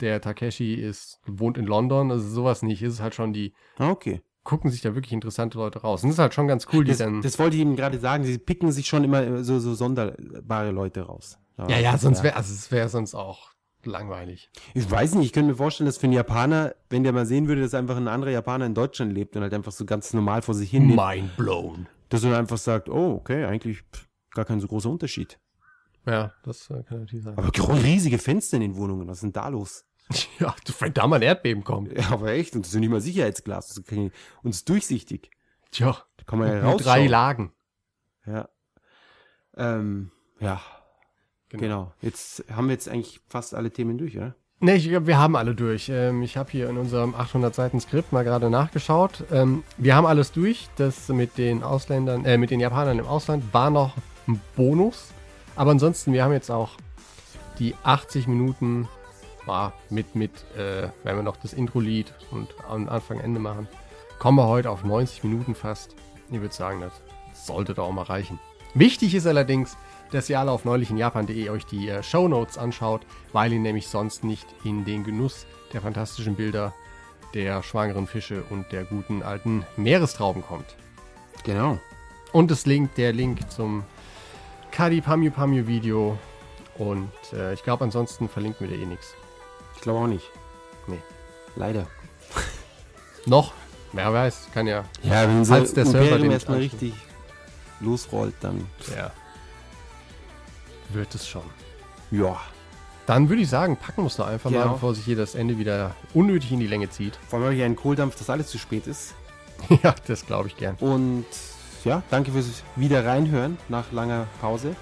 der 0.00 0.20
Takeshi 0.20 0.74
ist, 0.74 1.20
wohnt 1.26 1.58
in 1.58 1.66
London, 1.66 2.10
also 2.10 2.26
sowas 2.28 2.62
nicht. 2.62 2.82
Es 2.82 2.94
ist 2.94 3.00
halt 3.00 3.14
schon 3.14 3.32
die, 3.32 3.52
okay. 3.78 4.22
gucken 4.44 4.70
sich 4.70 4.80
da 4.80 4.94
wirklich 4.94 5.12
interessante 5.12 5.58
Leute 5.58 5.80
raus. 5.80 6.02
Und 6.02 6.10
das 6.10 6.14
ist 6.14 6.20
halt 6.20 6.34
schon 6.34 6.46
ganz 6.46 6.66
cool, 6.72 6.84
die 6.84 6.90
Das, 6.90 6.98
dann. 6.98 7.20
das 7.20 7.38
wollte 7.38 7.56
ich 7.56 7.62
Ihnen 7.62 7.76
gerade 7.76 7.98
sagen. 7.98 8.24
Sie 8.24 8.38
picken 8.38 8.70
sich 8.72 8.86
schon 8.86 9.02
immer 9.04 9.42
so, 9.42 9.58
so 9.58 9.74
sonderbare 9.74 10.70
Leute 10.70 11.02
raus. 11.02 11.38
ja, 11.68 11.78
ja, 11.78 11.98
sonst 11.98 12.22
wäre, 12.22 12.36
also 12.36 12.54
es 12.54 12.70
wäre 12.70 12.88
sonst 12.88 13.14
auch 13.14 13.50
langweilig. 13.84 14.50
Ich 14.74 14.88
weiß 14.90 15.16
nicht, 15.16 15.26
ich 15.26 15.32
könnte 15.32 15.50
mir 15.50 15.56
vorstellen, 15.56 15.86
dass 15.86 15.98
für 15.98 16.04
einen 16.04 16.12
Japaner, 16.12 16.74
wenn 16.90 17.02
der 17.02 17.12
mal 17.12 17.26
sehen 17.26 17.48
würde, 17.48 17.62
dass 17.62 17.74
einfach 17.74 17.96
ein 17.96 18.08
anderer 18.08 18.30
Japaner 18.30 18.66
in 18.66 18.74
Deutschland 18.74 19.12
lebt 19.12 19.36
und 19.36 19.42
halt 19.42 19.54
einfach 19.54 19.72
so 19.72 19.84
ganz 19.84 20.12
normal 20.12 20.42
vor 20.42 20.54
sich 20.54 20.70
hin 20.70 20.88
lebt, 20.88 21.00
Mind 21.00 21.36
blown. 21.36 21.88
dass 22.08 22.22
er 22.22 22.38
einfach 22.38 22.58
sagt, 22.58 22.88
oh, 22.88 23.14
okay, 23.14 23.44
eigentlich 23.46 23.82
gar 24.32 24.44
kein 24.44 24.60
so 24.60 24.68
großer 24.68 24.90
Unterschied. 24.90 25.38
Ja, 26.10 26.32
das 26.42 26.68
äh, 26.70 26.82
kann 26.82 27.00
natürlich 27.00 27.24
sein. 27.24 27.36
Aber 27.38 27.82
riesige 27.82 28.18
Fenster 28.18 28.56
in 28.56 28.62
den 28.62 28.76
Wohnungen, 28.76 29.06
was 29.06 29.18
ist 29.18 29.22
denn 29.22 29.32
da 29.32 29.48
los? 29.48 29.84
Ja, 30.40 30.54
wenn 30.80 30.92
da 30.92 31.06
mal 31.06 31.16
ein 31.16 31.22
Erdbeben 31.22 31.62
kommt. 31.62 31.92
Ja, 31.96 32.10
aber 32.10 32.32
echt, 32.32 32.56
und 32.56 32.64
das 32.64 32.74
ist 32.74 32.80
nicht 32.80 32.90
mal 32.90 33.00
Sicherheitsglas, 33.00 33.68
das 33.68 33.78
ist 33.78 33.92
und 33.92 34.10
es 34.50 34.56
ist 34.56 34.68
durchsichtig. 34.68 35.30
Tja, 35.70 35.96
Da 36.16 36.24
kann 36.24 36.38
man 36.40 36.48
ja 36.48 36.60
rausschauen. 36.62 36.78
drei 36.82 37.06
Lagen. 37.06 37.52
Ja. 38.26 38.48
Ähm, 39.56 40.10
ja, 40.40 40.60
genau. 41.48 41.92
Jetzt 42.00 42.44
haben 42.50 42.66
wir 42.68 42.72
jetzt 42.72 42.88
eigentlich 42.88 43.20
fast 43.28 43.54
alle 43.54 43.70
Themen 43.70 43.98
durch, 43.98 44.16
oder? 44.16 44.34
Ne, 44.62 44.74
ich 44.76 44.88
glaube, 44.88 45.06
wir 45.06 45.18
haben 45.18 45.36
alle 45.36 45.54
durch. 45.54 45.88
Ähm, 45.88 46.22
ich 46.22 46.36
habe 46.36 46.50
hier 46.50 46.68
in 46.68 46.76
unserem 46.76 47.14
800 47.14 47.54
Seiten 47.54 47.80
Skript 47.80 48.12
mal 48.12 48.24
gerade 48.24 48.50
nachgeschaut. 48.50 49.24
Ähm, 49.32 49.64
wir 49.78 49.94
haben 49.96 50.06
alles 50.06 50.32
durch. 50.32 50.68
Das 50.76 51.08
mit 51.08 51.38
den 51.38 51.62
Ausländern, 51.62 52.24
äh, 52.26 52.36
mit 52.36 52.50
den 52.50 52.60
Japanern 52.60 52.98
im 52.98 53.06
Ausland 53.06 53.54
war 53.54 53.70
noch 53.70 53.96
ein 54.28 54.40
Bonus. 54.56 55.12
Aber 55.60 55.72
ansonsten, 55.72 56.14
wir 56.14 56.24
haben 56.24 56.32
jetzt 56.32 56.50
auch 56.50 56.70
die 57.58 57.74
80 57.82 58.26
Minuten 58.26 58.88
ah, 59.46 59.72
mit, 59.90 60.14
mit, 60.14 60.30
äh, 60.56 60.88
wenn 61.04 61.16
wir 61.16 61.22
noch 61.22 61.36
das 61.36 61.52
Intro-Lied 61.52 62.14
und 62.30 62.48
am 62.66 62.88
Anfang, 62.88 63.20
Ende 63.20 63.40
machen, 63.40 63.68
kommen 64.18 64.38
wir 64.38 64.48
heute 64.48 64.70
auf 64.70 64.84
90 64.84 65.22
Minuten 65.22 65.54
fast. 65.54 65.96
Ich 66.30 66.40
würde 66.40 66.54
sagen, 66.54 66.80
das 66.80 66.94
sollte 67.46 67.74
doch 67.74 67.88
auch 67.88 67.92
mal 67.92 68.04
reichen. 68.04 68.40
Wichtig 68.72 69.14
ist 69.14 69.26
allerdings, 69.26 69.76
dass 70.12 70.30
ihr 70.30 70.40
alle 70.40 70.50
auf 70.50 70.64
neulichinjapan.de 70.64 71.50
euch 71.50 71.66
die 71.66 71.90
äh, 71.90 72.02
Shownotes 72.02 72.56
anschaut, 72.56 73.02
weil 73.34 73.52
ihr 73.52 73.60
nämlich 73.60 73.86
sonst 73.86 74.24
nicht 74.24 74.46
in 74.64 74.86
den 74.86 75.04
Genuss 75.04 75.44
der 75.74 75.82
fantastischen 75.82 76.36
Bilder 76.36 76.72
der 77.34 77.62
schwangeren 77.62 78.06
Fische 78.06 78.44
und 78.48 78.72
der 78.72 78.84
guten 78.84 79.22
alten 79.22 79.66
Meerestrauben 79.76 80.40
kommt. 80.40 80.74
Genau. 81.44 81.78
Und 82.32 82.50
das 82.50 82.64
Link, 82.64 82.94
der 82.94 83.12
Link 83.12 83.50
zum 83.50 83.84
Kadi 84.70 85.00
Pamu 85.00 85.30
Pamu 85.30 85.66
Video. 85.66 86.18
Und 86.78 87.10
äh, 87.32 87.52
ich 87.52 87.62
glaube, 87.62 87.84
ansonsten 87.84 88.28
verlinken 88.28 88.68
wir 88.68 88.76
da 88.76 88.82
eh 88.82 88.86
nichts. 88.86 89.14
Ich 89.76 89.82
glaube 89.82 89.98
auch 90.00 90.06
nicht. 90.06 90.24
Nee. 90.86 91.00
Leider. 91.56 91.86
Noch? 93.26 93.52
Wer 93.92 94.12
weiß, 94.12 94.48
kann 94.54 94.66
ja. 94.66 94.84
Ja, 95.02 95.22
wenn 95.28 95.44
so 95.44 95.54
der 95.54 95.84
Server 95.86 96.18
erstmal 96.24 96.58
richtig 96.58 96.94
losrollt, 97.80 98.34
dann 98.40 98.66
Ja. 98.96 99.10
Wird 100.90 101.14
es 101.14 101.28
schon. 101.28 101.42
ja. 102.10 102.38
Dann 103.06 103.28
würde 103.28 103.42
ich 103.42 103.48
sagen, 103.48 103.76
packen 103.76 104.02
wir 104.02 104.06
es 104.06 104.16
doch 104.16 104.28
einfach 104.28 104.50
mal, 104.50 104.60
Genau. 104.62 104.74
bevor 104.74 104.94
sich 104.94 105.04
hier 105.04 105.16
das 105.16 105.34
Ende 105.34 105.58
wieder 105.58 105.96
unnötig 106.14 106.52
in 106.52 106.60
die 106.60 106.68
Länge 106.68 106.90
zieht. 106.90 107.18
Vor 107.28 107.38
allem 107.38 107.46
habe 107.46 107.56
ich 107.56 107.62
einen 107.64 107.74
Kohldampf, 107.74 108.14
dass 108.16 108.30
alles 108.30 108.46
zu 108.46 108.56
spät 108.58 108.86
ist. 108.86 109.14
ja, 109.82 109.94
das 110.06 110.26
glaube 110.26 110.46
ich 110.46 110.56
gern. 110.56 110.76
Und 110.78 111.24
ja, 111.84 112.02
danke 112.10 112.32
fürs 112.32 112.62
wieder 112.76 113.04
reinhören 113.04 113.58
nach 113.68 113.90
langer 113.92 114.26
Pause. 114.40 114.74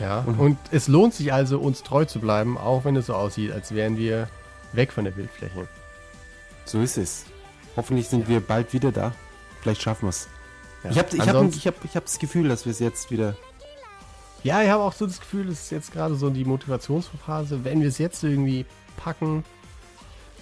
Ja. 0.00 0.20
Und- 0.26 0.38
Und 0.38 0.58
es 0.72 0.88
lohnt 0.88 1.14
sich 1.14 1.32
also, 1.32 1.58
uns 1.58 1.82
treu 1.82 2.04
zu 2.04 2.20
bleiben, 2.20 2.58
auch 2.58 2.84
wenn 2.84 2.96
es 2.96 3.06
so 3.06 3.14
aussieht, 3.14 3.52
als 3.52 3.74
wären 3.74 3.96
wir 3.96 4.28
weg 4.72 4.92
von 4.92 5.04
der 5.04 5.12
Bildfläche. 5.12 5.66
So 6.64 6.80
ist 6.80 6.98
es. 6.98 7.24
Hoffentlich 7.76 8.08
sind 8.08 8.28
wir 8.28 8.40
bald 8.40 8.72
wieder 8.72 8.92
da. 8.92 9.12
Vielleicht 9.62 9.82
schaffen 9.82 10.02
wir 10.06 10.10
es. 10.10 10.28
Ja. 10.84 10.90
Ich 10.90 10.98
habe 10.98 11.16
ich 11.16 11.20
hab, 11.28 11.44
ich 11.56 11.66
hab, 11.66 11.84
ich 11.84 11.96
hab 11.96 12.04
das 12.04 12.18
Gefühl, 12.18 12.48
dass 12.48 12.64
wir 12.64 12.72
es 12.72 12.78
jetzt 12.78 13.10
wieder. 13.10 13.36
Ja, 14.42 14.62
ich 14.62 14.68
habe 14.68 14.82
auch 14.82 14.92
so 14.92 15.06
das 15.06 15.18
Gefühl, 15.20 15.48
es 15.48 15.62
ist 15.62 15.70
jetzt 15.70 15.92
gerade 15.92 16.14
so 16.14 16.30
die 16.30 16.44
Motivationsphase. 16.44 17.64
Wenn 17.64 17.80
wir 17.80 17.88
es 17.88 17.98
jetzt 17.98 18.22
irgendwie 18.22 18.64
packen, 18.96 19.44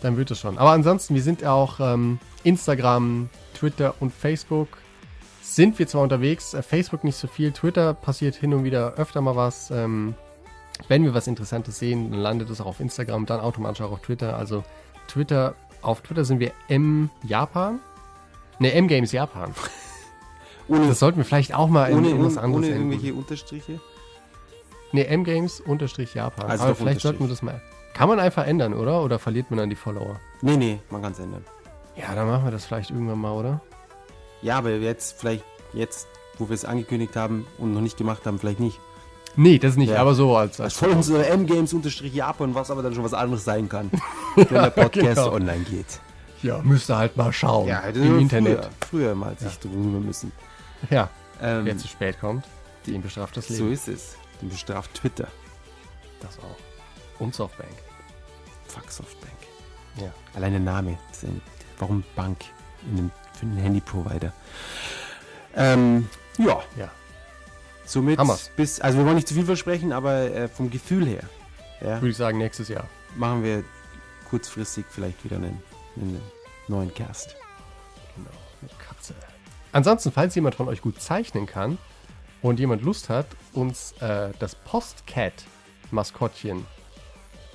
dann 0.03 0.17
wird 0.17 0.31
es 0.31 0.41
schon. 0.41 0.59
Aber 0.59 0.73
ansonsten, 0.73 1.15
wir 1.15 1.23
sind 1.23 1.45
auch 1.45 1.81
ähm, 1.81 2.19
Instagram, 2.43 3.31
Twitter 3.55 3.95
und 4.01 4.13
Facebook. 4.13 4.69
Sind 5.47 5.79
wir 5.79 5.87
zwar 5.87 6.01
unterwegs, 6.03 6.55
äh, 6.55 6.63
Facebook 6.63 7.05
nicht 7.05 7.17
so 7.17 7.29
viel, 7.29 7.53
Twitter 7.53 7.93
passiert 7.93 8.35
hin 8.35 8.55
und 8.55 8.65
wieder 8.65 8.95
öfter 8.95 9.21
mal 9.21 9.37
was. 9.37 9.71
Ähm, 9.71 10.15
wenn 10.89 11.05
wir 11.05 11.13
was 11.15 11.27
Interessantes 11.27 11.79
sehen, 11.79 12.11
dann 12.11 12.21
landet 12.21 12.49
es 12.51 12.61
auch 12.63 12.67
auf 12.67 12.81
Instagram, 12.81 13.27
dann 13.27 13.41
automatisch 13.41 13.83
auch 13.83 13.93
auf 13.93 14.01
Twitter. 14.01 14.37
Also 14.37 14.65
Twitter, 15.07 15.55
auf 15.83 16.01
Twitter 16.01 16.25
sind 16.25 16.41
wir 16.41 16.53
M 16.69 17.11
Japan. 17.23 17.79
Ne, 18.59 18.73
M 18.73 18.89
Games 18.89 19.13
Japan. 19.13 19.53
Ohne, 20.69 20.89
Das 20.89 20.99
sollten 20.99 21.19
wir 21.19 21.25
vielleicht 21.27 21.55
auch 21.55 21.69
mal 21.69 21.91
in, 21.91 21.99
ohne, 21.99 22.09
in 22.09 22.25
was 22.25 22.33
ohne, 22.39 22.43
anderes 22.43 22.65
ohne 22.65 22.75
enden. 22.75 22.91
irgendwelche 22.93 23.15
Unterstriche. 23.15 23.81
Ne, 24.93 25.07
M-Games 25.09 25.61
unterstrich 25.61 26.15
Japan. 26.15 26.51
Also 26.51 26.65
Aber 26.65 26.75
vielleicht 26.75 27.01
sollten 27.03 27.21
wir 27.25 27.29
das 27.29 27.43
mal. 27.43 27.61
Kann 27.93 28.09
man 28.09 28.19
einfach 28.19 28.47
ändern, 28.47 28.73
oder? 28.73 29.03
Oder 29.03 29.19
verliert 29.19 29.51
man 29.51 29.59
dann 29.59 29.69
die 29.69 29.77
Follower? 29.77 30.19
Nee, 30.41 30.57
nee, 30.57 30.81
man 30.89 31.03
kann 31.03 31.13
es 31.13 31.19
ändern. 31.19 31.45
Ja, 31.97 32.15
dann 32.15 32.27
machen 32.29 32.45
wir 32.45 32.51
das 32.51 32.65
vielleicht 32.65 32.91
irgendwann 32.91 33.19
mal, 33.19 33.33
oder? 33.33 33.61
Ja, 34.43 34.59
aber 34.59 34.71
jetzt, 34.71 35.19
vielleicht 35.21 35.45
jetzt, 35.73 36.07
wo 36.39 36.49
wir 36.49 36.55
es 36.55 36.65
angekündigt 36.65 37.17
haben 37.17 37.47
und 37.59 37.73
noch 37.73 37.81
nicht 37.81 37.97
gemacht 37.97 38.27
haben, 38.27 38.39
vielleicht 38.39 38.61
nicht. 38.61 38.81
Nee, 39.37 39.59
das 39.59 39.77
nicht, 39.77 39.91
Ja. 39.91 40.01
aber 40.01 40.15
so 40.15 40.37
als. 40.37 40.61
Als 40.61 40.75
ist 40.75 40.79
voll 40.79 40.91
unsere 40.91 41.27
M-Games-Japan, 41.27 42.55
was 42.55 42.71
aber 42.71 42.83
dann 42.83 42.95
schon 42.95 43.03
was 43.05 43.15
anderes 43.15 43.45
sein 43.45 43.69
kann, 43.69 43.91
wenn 44.37 44.47
der 44.49 44.71
Podcast 44.71 45.05
genau. 45.17 45.33
online 45.33 45.65
geht. 45.65 45.87
ja, 46.43 46.59
müsste 46.63 46.97
halt 46.97 47.17
mal 47.17 47.33
schauen. 47.33 47.69
hätte 47.69 47.99
Im 47.99 48.13
man 48.13 48.21
Internet. 48.21 48.71
Früher, 48.89 49.09
früher 49.09 49.15
mal 49.15 49.37
sich 49.39 49.59
drum 49.59 49.73
kümmern 49.73 50.07
müssen. 50.07 50.31
Ja, 50.91 51.11
Ähm, 51.43 51.65
wer 51.65 51.77
zu 51.79 51.89
spät 51.89 52.21
kommt, 52.21 52.45
den 52.87 53.03
bestraft 53.03 53.37
das 53.37 53.49
so 53.49 53.55
Leben. 53.55 53.73
ist 53.73 53.89
es. 53.89 54.17
Den 54.41 54.51
bestraft 54.51 54.95
Twitter. 54.95 55.27
das 56.21 56.39
auch. 56.39 57.21
Und 57.21 57.35
Softbank. 57.35 57.71
Fuck 58.69 58.91
Softbank. 58.91 59.33
Ja. 59.97 60.13
Allein 60.35 60.53
der 60.53 60.61
Name. 60.61 60.99
Warum 61.79 62.05
Bank 62.15 62.39
in 62.91 62.99
einem, 62.99 63.11
für 63.35 63.43
einen 63.47 63.57
Handy-Provider? 63.59 64.33
Ähm, 65.57 66.09
ja, 66.39 66.63
Ja. 66.77 66.91
somit 67.85 68.19
Hammer's. 68.19 68.51
bis, 68.57 68.81
also 68.81 68.99
wir 68.99 69.05
wollen 69.05 69.17
nicht 69.17 69.29
zu 69.29 69.35
viel 69.35 69.45
versprechen, 69.47 69.93
aber 69.93 70.15
äh, 70.31 70.49
vom 70.49 70.71
Gefühl 70.71 71.07
her, 71.07 71.23
ja, 71.81 72.01
Würde 72.01 72.09
ich 72.11 72.17
sagen, 72.17 72.39
nächstes 72.39 72.69
Jahr. 72.69 72.89
machen 73.17 73.43
wir 73.45 73.63
kurzfristig 74.31 74.87
vielleicht 74.89 75.23
wieder 75.25 75.37
einen, 75.37 75.63
einen 75.97 76.21
neuen 76.69 76.93
Cast. 76.95 77.37
Genau. 78.17 78.31
Mit 78.63 78.79
Katze. 78.79 79.15
Ansonsten, 79.73 80.13
falls 80.13 80.35
jemand 80.35 80.55
von 80.55 80.69
euch 80.69 80.81
gut 80.83 81.01
zeichnen 81.01 81.47
kann 81.47 81.79
und 82.43 82.59
jemand 82.61 82.83
Lust 82.83 83.09
hat, 83.09 83.27
uns 83.53 83.93
äh, 84.01 84.31
das 84.39 84.55
Postcat-Maskottchen, 84.55 86.65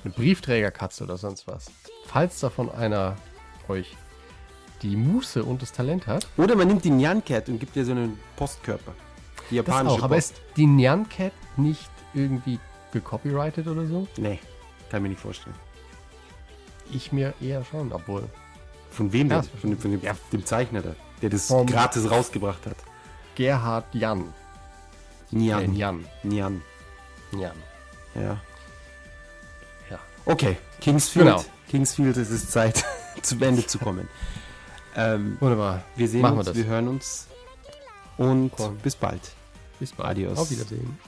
eine 0.04 0.12
Briefträgerkatze 0.14 1.04
oder 1.04 1.16
sonst 1.18 1.46
was, 1.46 1.66
falls 2.06 2.40
davon 2.40 2.70
einer 2.70 3.16
euch 3.68 3.96
die 4.82 4.96
Muße 4.96 5.42
und 5.44 5.62
das 5.62 5.72
Talent 5.72 6.06
hat, 6.06 6.26
Oder 6.36 6.56
man 6.56 6.68
nimmt 6.68 6.84
die 6.84 6.90
Nyan 6.90 7.24
Cat 7.24 7.48
und 7.48 7.58
gibt 7.58 7.76
ihr 7.76 7.84
so 7.84 7.92
einen 7.92 8.18
Postkörper. 8.36 8.92
Die 9.50 9.56
das 9.56 9.66
japanische 9.66 9.94
auch. 9.96 10.02
Aber 10.04 10.14
Post. 10.16 10.32
ist 10.32 10.40
die 10.56 10.66
Nyan 10.66 11.08
Cat 11.08 11.32
nicht 11.56 11.90
irgendwie 12.14 12.58
gecopyrighted 12.92 13.66
oder 13.66 13.86
so? 13.86 14.06
Nee, 14.16 14.38
kann 14.90 14.98
ich 14.98 15.02
mir 15.02 15.08
nicht 15.10 15.20
vorstellen. 15.20 15.56
Ich 16.92 17.12
mir 17.12 17.34
eher 17.40 17.64
schon, 17.64 17.92
obwohl. 17.92 18.24
Von 18.90 19.12
wem 19.12 19.28
Ja, 19.30 19.40
denn? 19.42 19.50
Von, 19.60 19.70
dem- 19.70 19.78
von 19.78 19.90
dem, 19.92 20.00
dem 20.32 20.44
Zeichner 20.46 20.82
da, 20.82 20.94
der 21.22 21.30
das 21.30 21.46
Vom- 21.46 21.66
gratis 21.66 22.10
rausgebracht 22.10 22.66
hat. 22.66 22.76
Gerhard 23.36 23.94
Jan. 23.94 24.24
Äh, 25.32 25.36
Nyan. 25.36 25.72
Nyan. 26.24 26.62
Jan. 27.32 27.52
Ja. 28.14 28.40
Ja. 29.90 29.98
Okay, 30.26 30.56
Kingsfield. 30.80 31.26
Genau. 31.26 31.44
Kingsfield, 31.68 32.16
es 32.16 32.30
ist 32.30 32.50
Zeit, 32.50 32.84
zum 33.22 33.40
Ende 33.42 33.64
zu 33.66 33.78
kommen. 33.78 34.08
Ähm, 34.96 35.36
Wunderbar. 35.40 35.82
wir 35.96 36.08
sehen 36.08 36.22
Machen 36.22 36.34
wir 36.34 36.38
uns, 36.40 36.46
das. 36.48 36.56
wir 36.56 36.64
hören 36.66 36.88
uns 36.88 37.26
und 38.16 38.50
Komm. 38.56 38.76
bis 38.78 38.96
bald. 38.96 39.20
Bis 39.78 39.92
bald. 39.92 40.10
Adios. 40.10 40.38
Auf 40.38 40.50
Wiedersehen. 40.50 40.98